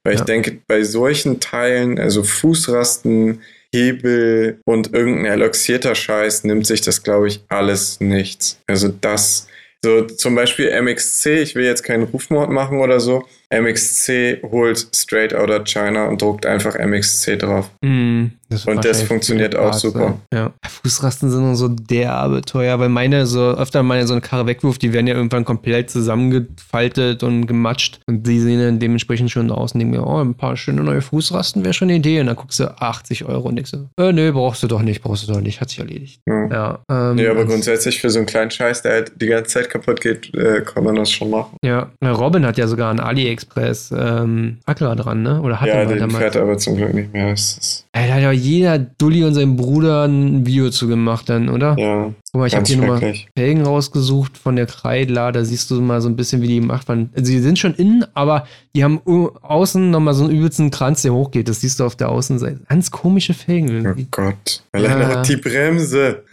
Weil 0.03 0.15
ja. 0.15 0.19
ich 0.19 0.25
denke, 0.25 0.59
bei 0.67 0.83
solchen 0.83 1.39
Teilen, 1.39 1.97
also 1.97 2.23
Fußrasten, 2.23 3.41
Hebel 3.73 4.59
und 4.65 4.93
irgendein 4.93 5.33
eloxierter 5.33 5.95
Scheiß 5.95 6.43
nimmt 6.43 6.67
sich 6.67 6.81
das, 6.81 7.03
glaube 7.03 7.27
ich, 7.27 7.41
alles 7.49 7.99
nichts. 7.99 8.59
Also 8.67 8.87
das, 8.87 9.47
so 9.83 10.03
zum 10.03 10.35
Beispiel 10.35 10.69
MXC, 10.81 11.41
ich 11.41 11.55
will 11.55 11.65
jetzt 11.65 11.83
keinen 11.83 12.03
Rufmord 12.03 12.51
machen 12.51 12.79
oder 12.79 12.99
so, 12.99 13.25
MXC 13.61 14.41
holt 14.43 14.87
straight 14.93 15.33
out 15.33 15.49
of 15.49 15.63
China 15.65 16.07
und 16.07 16.21
druckt 16.21 16.45
einfach 16.45 16.77
MXC 16.77 17.37
drauf. 17.37 17.69
Mm, 17.81 18.25
das 18.49 18.65
und 18.65 18.85
das 18.85 19.03
funktioniert 19.03 19.55
auch 19.55 19.73
super. 19.73 20.19
Ja. 20.33 20.51
Fußrasten 20.83 21.31
sind 21.31 21.55
so 21.55 21.67
derbe 21.67 22.41
teuer, 22.41 22.79
weil 22.79 22.89
meine 22.89 23.25
so 23.25 23.51
öfter 23.51 23.83
meine 23.83 24.05
so 24.05 24.13
eine 24.13 24.21
Karre 24.21 24.45
wegwirft, 24.47 24.81
die 24.81 24.93
werden 24.93 25.07
ja 25.07 25.15
irgendwann 25.15 25.45
komplett 25.45 25.89
zusammengefaltet 25.89 27.23
und 27.23 27.47
gematscht 27.47 27.99
und 28.07 28.27
die 28.27 28.39
sehen 28.39 28.59
dann 28.59 28.79
dementsprechend 28.79 29.31
schon 29.31 29.49
aus 29.49 29.73
und 29.73 29.79
denken 29.79 29.95
mir, 29.95 30.05
oh, 30.05 30.19
ein 30.19 30.35
paar 30.35 30.57
schöne 30.57 30.83
neue 30.83 31.01
Fußrasten 31.01 31.63
wäre 31.63 31.73
schon 31.73 31.89
eine 31.89 31.97
Idee 31.97 32.19
und 32.19 32.27
dann 32.27 32.35
guckst 32.35 32.59
du 32.59 32.65
80 32.79 33.25
Euro 33.25 33.47
und 33.47 33.55
denkst 33.55 33.71
du, 33.71 33.89
äh, 34.01 34.11
nö, 34.11 34.31
brauchst 34.31 34.63
du 34.63 34.67
doch 34.67 34.81
nicht, 34.81 35.01
brauchst 35.01 35.27
du 35.27 35.33
doch 35.33 35.41
nicht, 35.41 35.61
hat 35.61 35.69
sich 35.69 35.79
erledigt. 35.79 36.21
Ja, 36.27 36.47
ja, 36.47 36.79
ähm, 36.89 37.15
nee, 37.15 37.27
aber 37.27 37.45
grundsätzlich 37.45 38.01
für 38.01 38.09
so 38.09 38.19
einen 38.19 38.27
kleinen 38.27 38.51
Scheiß, 38.51 38.81
der 38.83 38.91
halt 38.93 39.11
die 39.15 39.27
ganze 39.27 39.51
Zeit 39.51 39.69
kaputt 39.69 40.01
geht, 40.01 40.33
äh, 40.35 40.61
kann 40.61 40.83
man 40.83 40.95
das 40.95 41.11
schon 41.11 41.29
machen. 41.29 41.57
Ja, 41.63 41.91
Robin 42.03 42.45
hat 42.45 42.57
ja 42.57 42.67
sogar 42.67 42.91
ein 42.91 42.99
AliExpress 42.99 43.42
AliExpress 43.43 43.93
ähm, 43.95 44.57
Aquila 44.65 44.95
dran, 44.95 45.21
ne? 45.21 45.41
Oder 45.41 45.59
hat 45.59 45.67
ja, 45.67 45.75
er 45.75 45.85
den 45.85 46.09
fährt 46.09 46.37
aber 46.37 46.57
zum 46.57 46.77
Glück 46.77 46.93
nicht 46.93 47.13
mehr. 47.13 47.31
Es 47.33 47.85
Ey, 47.91 48.07
da 48.07 48.15
hat 48.15 48.21
ja 48.21 48.31
jeder 48.31 48.79
Dulli 48.79 49.23
und 49.23 49.33
sein 49.33 49.55
Bruder 49.55 50.05
ein 50.05 50.45
Video 50.45 50.69
zu 50.69 50.87
gemacht 50.87 51.29
dann, 51.29 51.49
oder? 51.49 51.75
Ja. 51.77 52.11
Guck 52.31 52.39
mal, 52.39 52.47
ich 52.47 52.55
habe 52.55 52.65
hier 52.65 52.77
nochmal 52.77 53.13
Felgen 53.35 53.63
rausgesucht 53.63 54.37
von 54.37 54.55
der 54.55 54.65
Kreidler. 54.65 55.31
Da 55.31 55.45
siehst 55.45 55.69
du 55.69 55.79
mal 55.79 56.01
so 56.01 56.09
ein 56.09 56.15
bisschen, 56.15 56.41
wie 56.41 56.47
die 56.47 56.59
gemacht 56.59 56.87
waren. 56.87 57.09
Also, 57.15 57.31
die 57.31 57.39
sind 57.39 57.59
schon 57.59 57.75
innen, 57.75 58.05
aber 58.15 58.47
die 58.75 58.83
haben 58.83 59.01
außen 59.05 59.91
nochmal 59.91 60.15
so 60.15 60.23
einen 60.23 60.35
übelsten 60.35 60.71
Kranz, 60.71 61.03
der 61.03 61.13
hochgeht. 61.13 61.47
Das 61.47 61.61
siehst 61.61 61.79
du 61.79 61.85
auf 61.85 61.95
der 61.95 62.09
Außenseite. 62.09 62.61
Ganz 62.67 62.89
komische 62.89 63.33
Felgen. 63.33 63.69
Irgendwie. 63.69 64.03
Oh 64.05 64.07
Gott. 64.09 64.63
Alleine 64.71 65.03
ja. 65.03 65.21
die 65.21 65.37
Bremse. 65.37 66.23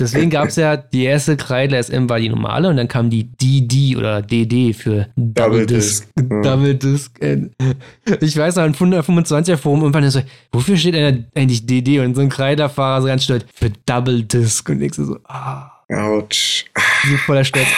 Deswegen 0.00 0.30
gab 0.30 0.48
es 0.48 0.56
ja 0.56 0.76
die 0.76 1.04
erste 1.04 1.36
Kreidler 1.36 1.82
SM 1.82 2.08
war 2.08 2.18
die 2.18 2.28
normale 2.28 2.68
und 2.68 2.76
dann 2.76 2.88
kam 2.88 3.10
die 3.10 3.24
DD 3.24 3.96
oder 3.96 4.22
DD 4.22 4.72
für 4.72 5.08
Double, 5.16 5.60
Double 5.60 5.66
Disc. 5.66 6.08
Disc. 6.16 6.42
Double 6.42 6.74
Disc. 6.74 7.20
Ich 8.20 8.36
weiß 8.36 8.56
noch, 8.56 8.64
ein 8.64 8.74
125er 8.74 9.56
Forum 9.56 9.82
irgendwann 9.82 10.10
so, 10.10 10.20
wofür 10.52 10.76
steht 10.76 10.96
eigentlich 11.34 11.66
DD? 11.66 12.00
Und 12.00 12.14
so 12.14 12.22
ein 12.22 12.28
Kreidlerfahrer 12.28 13.02
so 13.02 13.06
ganz 13.06 13.24
stolz 13.24 13.44
für 13.54 13.70
Double 13.86 14.22
Disc. 14.22 14.68
Und 14.68 14.82
ich 14.82 14.94
so, 14.94 15.18
ah. 15.28 15.70
Autsch. 15.92 16.64
So 17.08 17.16
voller 17.18 17.44
Stolz. 17.44 17.68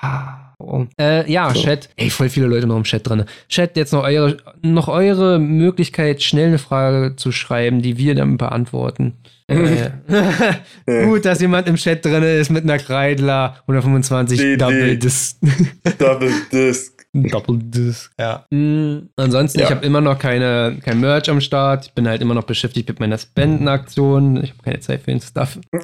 Ah. 0.00 0.54
Oh. 0.58 0.86
Äh, 0.98 1.30
ja, 1.30 1.52
so. 1.52 1.60
Chat. 1.60 1.88
Ey, 1.96 2.08
voll 2.08 2.28
viele 2.28 2.46
Leute 2.46 2.66
noch 2.66 2.76
im 2.76 2.84
Chat 2.84 3.06
drin. 3.06 3.24
Chat, 3.48 3.76
jetzt 3.76 3.92
noch 3.92 4.04
eure, 4.04 4.36
noch 4.62 4.88
eure 4.88 5.38
Möglichkeit, 5.38 6.22
schnell 6.22 6.48
eine 6.48 6.58
Frage 6.58 7.16
zu 7.16 7.32
schreiben, 7.32 7.82
die 7.82 7.98
wir 7.98 8.14
dann 8.14 8.36
beantworten. 8.36 9.14
Gut, 11.04 11.24
dass 11.24 11.40
jemand 11.40 11.68
im 11.68 11.76
Chat 11.76 12.04
drin 12.04 12.22
ist 12.22 12.50
mit 12.50 12.64
einer 12.64 12.78
Kreidler 12.78 13.56
125 13.62 14.38
die, 14.38 14.56
Double 14.56 14.96
Disc. 14.96 15.36
Double 15.98 16.32
Disc. 16.52 16.91
Double 17.14 17.58
Disc. 17.60 18.10
Ja. 18.18 18.46
Mhm. 18.50 19.10
Ansonsten, 19.16 19.58
Ja. 19.60 19.66
ich 19.66 19.70
habe 19.70 19.84
immer 19.84 20.00
noch 20.00 20.18
keine, 20.18 20.78
kein 20.82 20.98
Merch 21.00 21.28
am 21.28 21.42
Start. 21.42 21.86
Ich 21.86 21.92
bin 21.92 22.08
halt 22.08 22.22
immer 22.22 22.32
noch 22.34 22.44
beschäftigt 22.44 22.88
mit 22.88 23.00
meiner 23.00 23.18
Spendenaktion. 23.18 24.42
Ich 24.42 24.50
habe 24.52 24.62
keine 24.64 24.80
Zeit 24.80 25.02
für 25.02 25.10
den 25.10 25.20
Stuff. 25.20 25.58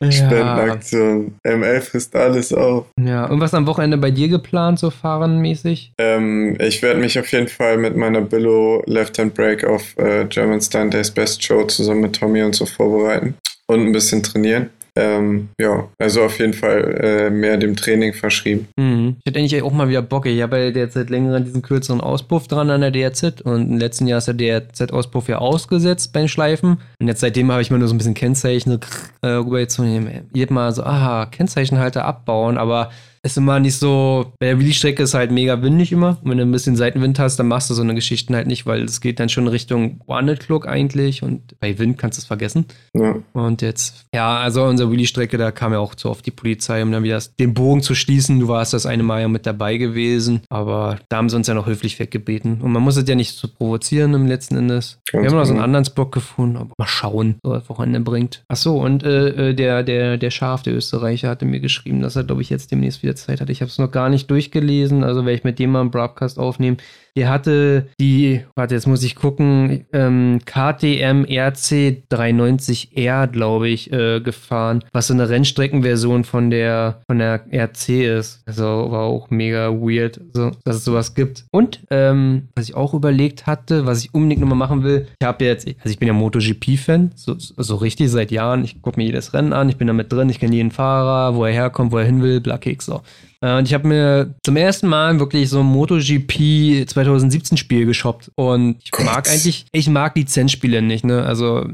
ja. 0.00 0.10
Spendenaktion. 0.10 1.34
ML 1.44 1.80
frisst 1.80 2.14
alles 2.16 2.52
auf. 2.52 2.86
ja. 2.98 3.24
Irgendwas 3.24 3.54
am 3.54 3.66
Wochenende 3.66 3.98
bei 3.98 4.10
dir 4.10 4.28
geplant, 4.28 4.78
so 4.78 4.90
fahrenmäßig? 4.90 5.92
Ähm, 5.98 6.56
ich 6.60 6.80
werde 6.82 7.00
mich 7.00 7.18
auf 7.18 7.30
jeden 7.32 7.48
Fall 7.48 7.76
mit 7.76 7.96
meiner 7.96 8.20
Billo 8.20 8.82
Left 8.86 9.18
Hand 9.18 9.34
Break 9.34 9.64
auf 9.64 9.96
äh, 9.98 10.24
German 10.26 10.60
Stunt 10.60 10.94
Days 10.94 11.10
Best 11.10 11.42
Show 11.42 11.64
zusammen 11.64 12.00
mit 12.02 12.16
Tommy 12.18 12.42
und 12.42 12.54
so 12.54 12.66
vorbereiten 12.66 13.34
und 13.66 13.80
ein 13.80 13.92
bisschen 13.92 14.22
trainieren. 14.22 14.70
Ähm, 14.96 15.48
ja, 15.60 15.88
also 15.98 16.22
auf 16.22 16.38
jeden 16.38 16.52
Fall 16.52 16.98
äh, 17.02 17.30
mehr 17.30 17.56
dem 17.56 17.76
Training 17.76 18.12
verschrieben. 18.12 18.68
Mhm. 18.76 19.16
Ich 19.20 19.26
hätte 19.26 19.38
eigentlich 19.38 19.62
auch 19.62 19.72
mal 19.72 19.88
wieder 19.88 20.02
Bock. 20.02 20.26
Ich 20.26 20.42
habe 20.42 20.58
ja 20.58 20.70
derzeit 20.70 21.10
länger 21.10 21.40
diesen 21.40 21.62
kürzeren 21.62 22.00
Auspuff 22.00 22.48
dran 22.48 22.70
an 22.70 22.80
der 22.80 22.90
DRZ 22.90 23.40
und 23.42 23.70
im 23.70 23.78
letzten 23.78 24.06
Jahr 24.06 24.18
ist 24.18 24.28
der 24.28 24.34
DRZ-Auspuff 24.34 25.28
ja 25.28 25.38
ausgesetzt 25.38 26.12
beim 26.12 26.28
Schleifen. 26.28 26.78
Und 27.00 27.08
jetzt 27.08 27.20
seitdem 27.20 27.50
habe 27.50 27.62
ich 27.62 27.70
mir 27.70 27.78
nur 27.78 27.88
so 27.88 27.94
ein 27.94 27.98
bisschen 27.98 28.14
Kennzeichen 28.14 28.80
äh, 29.22 29.26
rübergezogen. 29.26 30.28
Jedes 30.32 30.50
Mal 30.50 30.72
so, 30.72 30.82
aha, 30.82 31.26
Kennzeichenhalter 31.26 32.04
abbauen, 32.04 32.58
aber 32.58 32.90
ist 33.22 33.36
immer 33.36 33.60
nicht 33.60 33.76
so, 33.76 34.32
bei 34.38 34.46
der 34.46 34.58
Willi-Strecke 34.58 35.02
ist 35.02 35.14
halt 35.14 35.30
mega 35.30 35.60
windig 35.62 35.92
immer. 35.92 36.18
Und 36.22 36.30
wenn 36.30 36.38
du 36.38 36.44
ein 36.44 36.52
bisschen 36.52 36.76
Seitenwind 36.76 37.18
hast, 37.18 37.36
dann 37.36 37.48
machst 37.48 37.68
du 37.68 37.74
so 37.74 37.82
eine 37.82 37.94
Geschichten 37.94 38.34
halt 38.34 38.46
nicht, 38.46 38.64
weil 38.64 38.84
es 38.84 39.00
geht 39.00 39.20
dann 39.20 39.28
schon 39.28 39.46
Richtung 39.46 40.00
One-Clock 40.06 40.66
eigentlich 40.66 41.22
und 41.22 41.58
bei 41.60 41.78
Wind 41.78 41.98
kannst 41.98 42.18
du 42.18 42.22
es 42.22 42.26
vergessen. 42.26 42.64
Ja. 42.94 43.16
Und 43.34 43.60
jetzt, 43.60 44.06
ja, 44.14 44.38
also 44.38 44.64
unsere 44.64 44.90
Willi-Strecke, 44.90 45.36
da 45.36 45.50
kam 45.50 45.72
ja 45.72 45.80
auch 45.80 45.94
zu 45.94 46.08
oft 46.08 46.24
die 46.24 46.30
Polizei, 46.30 46.82
um 46.82 46.92
dann 46.92 47.02
wieder 47.02 47.20
den 47.38 47.52
Bogen 47.52 47.82
zu 47.82 47.94
schließen. 47.94 48.40
Du 48.40 48.48
warst 48.48 48.72
das 48.72 48.86
eine 48.86 49.02
Mal 49.02 49.20
ja 49.20 49.28
mit 49.28 49.44
dabei 49.44 49.76
gewesen, 49.76 50.40
aber 50.48 50.98
da 51.10 51.18
haben 51.18 51.28
sie 51.28 51.36
uns 51.36 51.46
ja 51.46 51.54
noch 51.54 51.66
höflich 51.66 51.98
weggebeten. 51.98 52.62
Und 52.62 52.72
man 52.72 52.82
muss 52.82 52.96
es 52.96 53.08
ja 53.08 53.14
nicht 53.14 53.36
so 53.36 53.48
provozieren 53.48 54.14
im 54.14 54.26
letzten 54.26 54.56
Endes. 54.56 54.98
Ganz 55.12 55.24
Wir 55.24 55.30
haben 55.30 55.36
noch 55.36 55.44
so 55.44 55.50
einen 55.50 55.58
genau. 55.58 55.64
anderen 55.64 55.84
Spot 55.84 56.06
gefunden, 56.06 56.56
aber 56.56 56.70
mal 56.78 56.86
schauen, 56.86 57.36
so 57.42 57.52
das 57.52 57.68
Wochenende 57.68 58.00
bringt. 58.00 58.44
Ach 58.48 58.56
so, 58.56 58.80
und 58.80 59.02
äh, 59.02 59.50
äh, 59.50 59.54
der, 59.54 59.82
der, 59.82 60.16
der 60.16 60.30
Schaf, 60.30 60.62
der 60.62 60.74
Österreicher, 60.74 61.28
hatte 61.28 61.44
mir 61.44 61.60
geschrieben, 61.60 62.00
dass 62.00 62.16
er, 62.16 62.24
glaube 62.24 62.42
ich, 62.42 62.48
jetzt 62.48 62.70
demnächst 62.70 63.02
wieder 63.02 63.09
Zeit 63.14 63.40
hat. 63.40 63.50
Ich 63.50 63.60
habe 63.60 63.70
es 63.70 63.78
noch 63.78 63.90
gar 63.90 64.08
nicht 64.08 64.30
durchgelesen, 64.30 65.04
also 65.04 65.24
werde 65.24 65.38
ich 65.38 65.44
mit 65.44 65.58
dem 65.58 65.70
mal 65.70 65.80
einen 65.80 65.90
Broadcast 65.90 66.38
aufnehmen. 66.38 66.78
Der 67.16 67.28
hatte 67.28 67.88
die, 68.00 68.42
warte, 68.54 68.74
jetzt 68.74 68.86
muss 68.86 69.02
ich 69.02 69.16
gucken, 69.16 69.84
ähm, 69.92 70.40
KTM 70.44 71.24
RC 71.24 72.02
390R, 72.10 73.26
glaube 73.26 73.68
ich, 73.68 73.92
äh, 73.92 74.20
gefahren, 74.20 74.84
was 74.92 75.08
so 75.08 75.14
eine 75.14 75.28
Rennstreckenversion 75.28 76.24
von 76.24 76.50
der, 76.50 77.00
von 77.08 77.18
der 77.18 77.44
RC 77.52 78.18
ist. 78.18 78.42
Also 78.46 78.64
war 78.64 79.02
auch 79.02 79.30
mega 79.30 79.70
weird, 79.70 80.20
so, 80.32 80.52
dass 80.64 80.76
es 80.76 80.84
sowas 80.84 81.14
gibt. 81.14 81.44
Und 81.50 81.80
ähm, 81.90 82.48
was 82.54 82.68
ich 82.68 82.74
auch 82.74 82.94
überlegt 82.94 83.46
hatte, 83.46 83.86
was 83.86 84.04
ich 84.04 84.14
unbedingt 84.14 84.40
nochmal 84.40 84.58
machen 84.58 84.82
will, 84.82 85.06
ich 85.20 85.26
habe 85.26 85.44
jetzt, 85.44 85.66
also 85.66 85.90
ich 85.90 85.98
bin 85.98 86.08
ja 86.08 86.14
MotoGP-Fan, 86.14 87.12
so, 87.14 87.34
so 87.38 87.76
richtig 87.76 88.10
seit 88.10 88.30
Jahren. 88.30 88.64
Ich 88.64 88.82
gucke 88.82 88.98
mir 88.98 89.06
jedes 89.06 89.34
Rennen 89.34 89.52
an, 89.52 89.68
ich 89.68 89.76
bin 89.76 89.86
da 89.86 89.92
mit 89.92 90.12
drin, 90.12 90.28
ich 90.28 90.40
kenne 90.40 90.54
jeden 90.54 90.70
Fahrer, 90.70 91.34
wo 91.34 91.44
er 91.44 91.52
herkommt, 91.52 91.92
wo 91.92 91.98
er 91.98 92.04
hin 92.04 92.22
will, 92.22 92.40
Blackix, 92.40 92.86
so. 92.86 93.02
Äh, 93.40 93.56
Und 93.58 93.66
ich 93.66 93.74
habe 93.74 93.88
mir 93.88 94.34
zum 94.44 94.56
ersten 94.56 94.86
Mal 94.88 95.18
wirklich 95.18 95.48
so 95.48 95.60
ein 95.60 95.66
MotoGP 95.66 96.86
2017 96.88 97.56
Spiel 97.56 97.86
geshoppt. 97.86 98.30
Und 98.34 98.76
ich 98.84 98.90
mag 99.04 99.28
eigentlich, 99.28 99.66
ich 99.72 99.88
mag 99.88 100.14
Lizenzspiele 100.16 100.82
nicht, 100.82 101.04
ne? 101.04 101.24
Also 101.24 101.66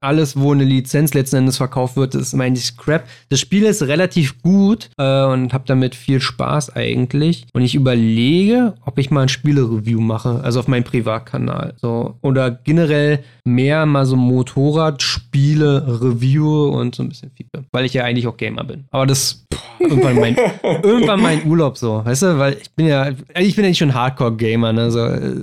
alles, 0.00 0.36
wo 0.36 0.52
eine 0.52 0.64
Lizenz 0.64 1.14
letzten 1.14 1.36
Endes 1.36 1.56
verkauft 1.58 1.96
wird, 1.96 2.14
ist 2.14 2.34
eigentlich 2.34 2.76
Crap. 2.76 3.04
Das 3.28 3.40
Spiel 3.40 3.64
ist 3.64 3.82
relativ 3.82 4.40
gut 4.42 4.90
äh, 4.98 5.24
und 5.24 5.52
habe 5.52 5.64
damit 5.66 5.94
viel 5.94 6.20
Spaß 6.20 6.74
eigentlich. 6.76 7.46
Und 7.52 7.62
ich 7.62 7.74
überlege, 7.74 8.74
ob 8.84 8.98
ich 8.98 9.10
mal 9.10 9.22
ein 9.22 9.28
Spiele-Review 9.28 10.00
mache, 10.00 10.40
also 10.42 10.60
auf 10.60 10.68
meinem 10.68 10.84
Privatkanal. 10.84 11.74
So. 11.80 12.16
Oder 12.22 12.50
generell 12.50 13.20
mehr 13.44 13.86
mal 13.86 14.06
so 14.06 14.16
Motorradspiele-Review 14.16 16.68
und 16.68 16.94
so 16.94 17.02
ein 17.02 17.08
bisschen 17.08 17.30
Feedback. 17.30 17.64
Weil 17.72 17.84
ich 17.84 17.94
ja 17.94 18.04
eigentlich 18.04 18.26
auch 18.26 18.36
Gamer 18.36 18.64
bin. 18.64 18.84
Aber 18.90 19.06
das 19.06 19.44
irgendwann 19.82 20.20
mein, 20.20 20.36
irgendwann 20.82 21.20
mein 21.20 21.46
Urlaub 21.46 21.78
so, 21.78 22.04
weißt 22.04 22.22
du? 22.22 22.38
Weil 22.38 22.58
ich 22.60 22.70
bin 22.72 22.86
ja, 22.86 23.10
ich 23.38 23.56
bin 23.56 23.64
ja 23.64 23.70
nicht 23.70 23.78
schon 23.78 23.94
Hardcore-Gamer, 23.94 24.72
ne? 24.72 24.90
So, 24.90 25.04
äh, 25.06 25.42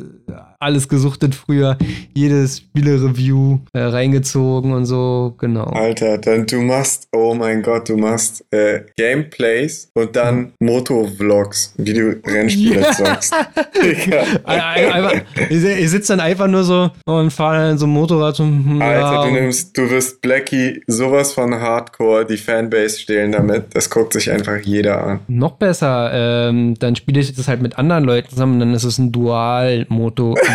alles 0.60 0.90
gesuchtet 0.90 1.34
früher, 1.36 1.77
jedes 2.14 2.57
Spiele-Review 2.57 3.60
äh, 3.73 3.80
reingezogen 3.80 4.73
und 4.73 4.86
so, 4.86 5.34
genau. 5.38 5.64
Alter, 5.65 6.18
dann 6.18 6.45
du 6.45 6.61
machst, 6.61 7.07
oh 7.14 7.34
mein 7.34 7.61
Gott, 7.64 7.88
du 7.90 7.95
machst 7.98 8.44
äh, 8.52 8.81
Gameplays 8.98 9.90
und 9.94 10.15
dann 10.15 10.52
Motovlogs, 10.60 11.73
wie 11.77 11.94
du 11.94 12.19
Rennspiele 12.26 12.81
Ja. 12.81 12.91
zockst. 12.91 13.34
Einfach, 14.44 15.14
ich, 15.49 15.64
ich 15.64 15.90
sitze 15.90 16.14
dann 16.14 16.19
einfach 16.19 16.48
nur 16.48 16.64
so 16.64 16.90
und 17.06 17.31
fahre 17.31 17.69
dann 17.69 17.77
so 17.77 17.86
ein 17.86 17.91
Motorrad 17.91 18.36
zum 18.36 18.81
Alter, 18.81 19.23
du 19.23 19.27
und- 19.30 19.34
nimmst, 19.34 19.77
du 19.77 19.90
wirst 19.90 20.22
Blackie 20.22 20.81
sowas 20.88 21.34
von 21.34 21.53
Hardcore, 21.56 22.26
die 22.26 22.38
Fanbase 22.38 22.99
stehlen 22.99 23.31
damit. 23.31 23.68
Das 23.73 23.90
guckt 23.90 24.14
sich 24.14 24.31
einfach 24.31 24.57
jeder 24.64 25.03
an. 25.03 25.19
Noch 25.27 25.53
besser, 25.53 26.11
ähm, 26.14 26.76
dann 26.80 26.95
spiele 26.95 27.19
ich 27.19 27.34
das 27.36 27.48
halt 27.48 27.61
mit 27.61 27.77
anderen 27.77 28.03
Leuten 28.03 28.30
zusammen, 28.30 28.60
dann 28.60 28.73
ist 28.73 28.84
es 28.84 28.98
ein 28.98 29.11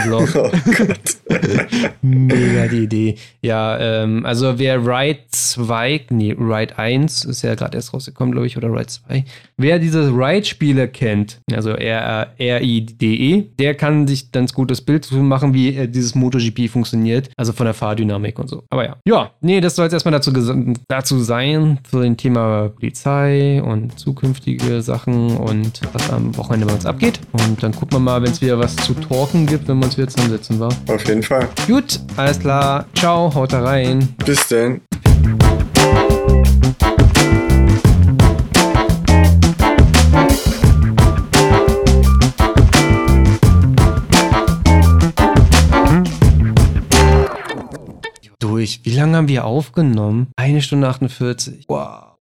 Dual-Moto-Vlog. 0.03 0.53
Oh 0.65 0.87
Gott. 0.87 1.17
Mega 2.03 2.69
die 2.69 2.85
Idee. 2.85 3.17
Ja, 3.41 3.79
ähm, 3.79 4.25
also 4.27 4.59
wer 4.59 4.79
Ride 4.85 5.21
2, 5.31 6.07
nee, 6.11 6.35
Ride 6.39 6.79
1 6.79 7.25
ist 7.25 7.43
ja 7.43 7.55
gerade 7.55 7.77
erst 7.77 7.95
rausgekommen, 7.95 8.33
glaube 8.33 8.47
ich, 8.47 8.57
oder 8.57 8.69
Ride 8.73 8.87
2. 8.87 9.25
Wer 9.57 9.79
diese 9.79 10.09
Ride-Spiele 10.09 10.89
kennt, 10.89 11.41
also 11.53 11.71
R-I-D-E, 11.71 13.43
der 13.59 13.75
kann 13.75 14.09
sich 14.09 14.33
ganz 14.33 14.53
gutes 14.53 14.81
Bild 14.81 15.11
machen, 15.13 15.55
wie 15.55 15.77
äh, 15.77 15.87
dieses 15.87 16.17
MotoGP 16.17 16.69
funktioniert, 16.69 17.31
also 17.37 17.53
von 17.53 17.67
der 17.67 17.75
Fahrdynamik 17.75 18.39
und 18.39 18.49
so. 18.49 18.65
Aber 18.71 18.85
ja, 18.85 18.97
ja, 19.07 19.31
nee, 19.41 19.61
das 19.61 19.77
soll 19.77 19.85
jetzt 19.85 19.93
erstmal 19.93 20.13
dazu, 20.13 20.33
dazu 20.89 21.19
sein, 21.21 21.79
zu 21.89 22.01
dem 22.01 22.17
Thema 22.17 22.71
Polizei 22.71 23.63
und 23.63 23.97
zukünftige 23.99 24.83
Sachen 24.83 25.37
und 25.37 25.81
was 25.93 26.11
am 26.11 26.37
Wochenende 26.37 26.67
bei 26.67 26.75
uns 26.75 26.87
abgeht. 26.87 27.21
Und 27.33 27.63
dann 27.63 27.73
gucken 27.73 27.93
wir 27.93 28.01
mal, 28.01 28.23
wenn 28.23 28.33
es 28.33 28.41
wieder 28.41 28.59
was 28.59 28.75
zu 28.77 28.95
talken 28.95 29.47
gibt, 29.47 29.69
wenn 29.69 29.79
wir 29.79 29.85
uns 29.85 29.97
wieder 29.97 30.09
zusammensetzen, 30.09 30.59
war. 30.59 30.75
Auf 30.89 31.07
jeden 31.07 31.23
Fall. 31.23 31.49
Gut, 31.69 32.01
alles 32.17 32.41
klar. 32.41 32.87
Ciao, 32.95 33.33
haut 33.33 33.53
da 33.53 33.63
rein. 33.63 34.09
Bis 34.25 34.49
denn. 34.49 34.81
Durch. 48.45 48.81
Wie 48.83 48.91
lange 48.91 49.17
haben 49.17 49.29
wir 49.29 49.47
aufgenommen? 49.47 50.27
Eine 50.37 50.61
Stunde 50.61 50.87
48. 50.87 51.65
Wow. 51.67 52.13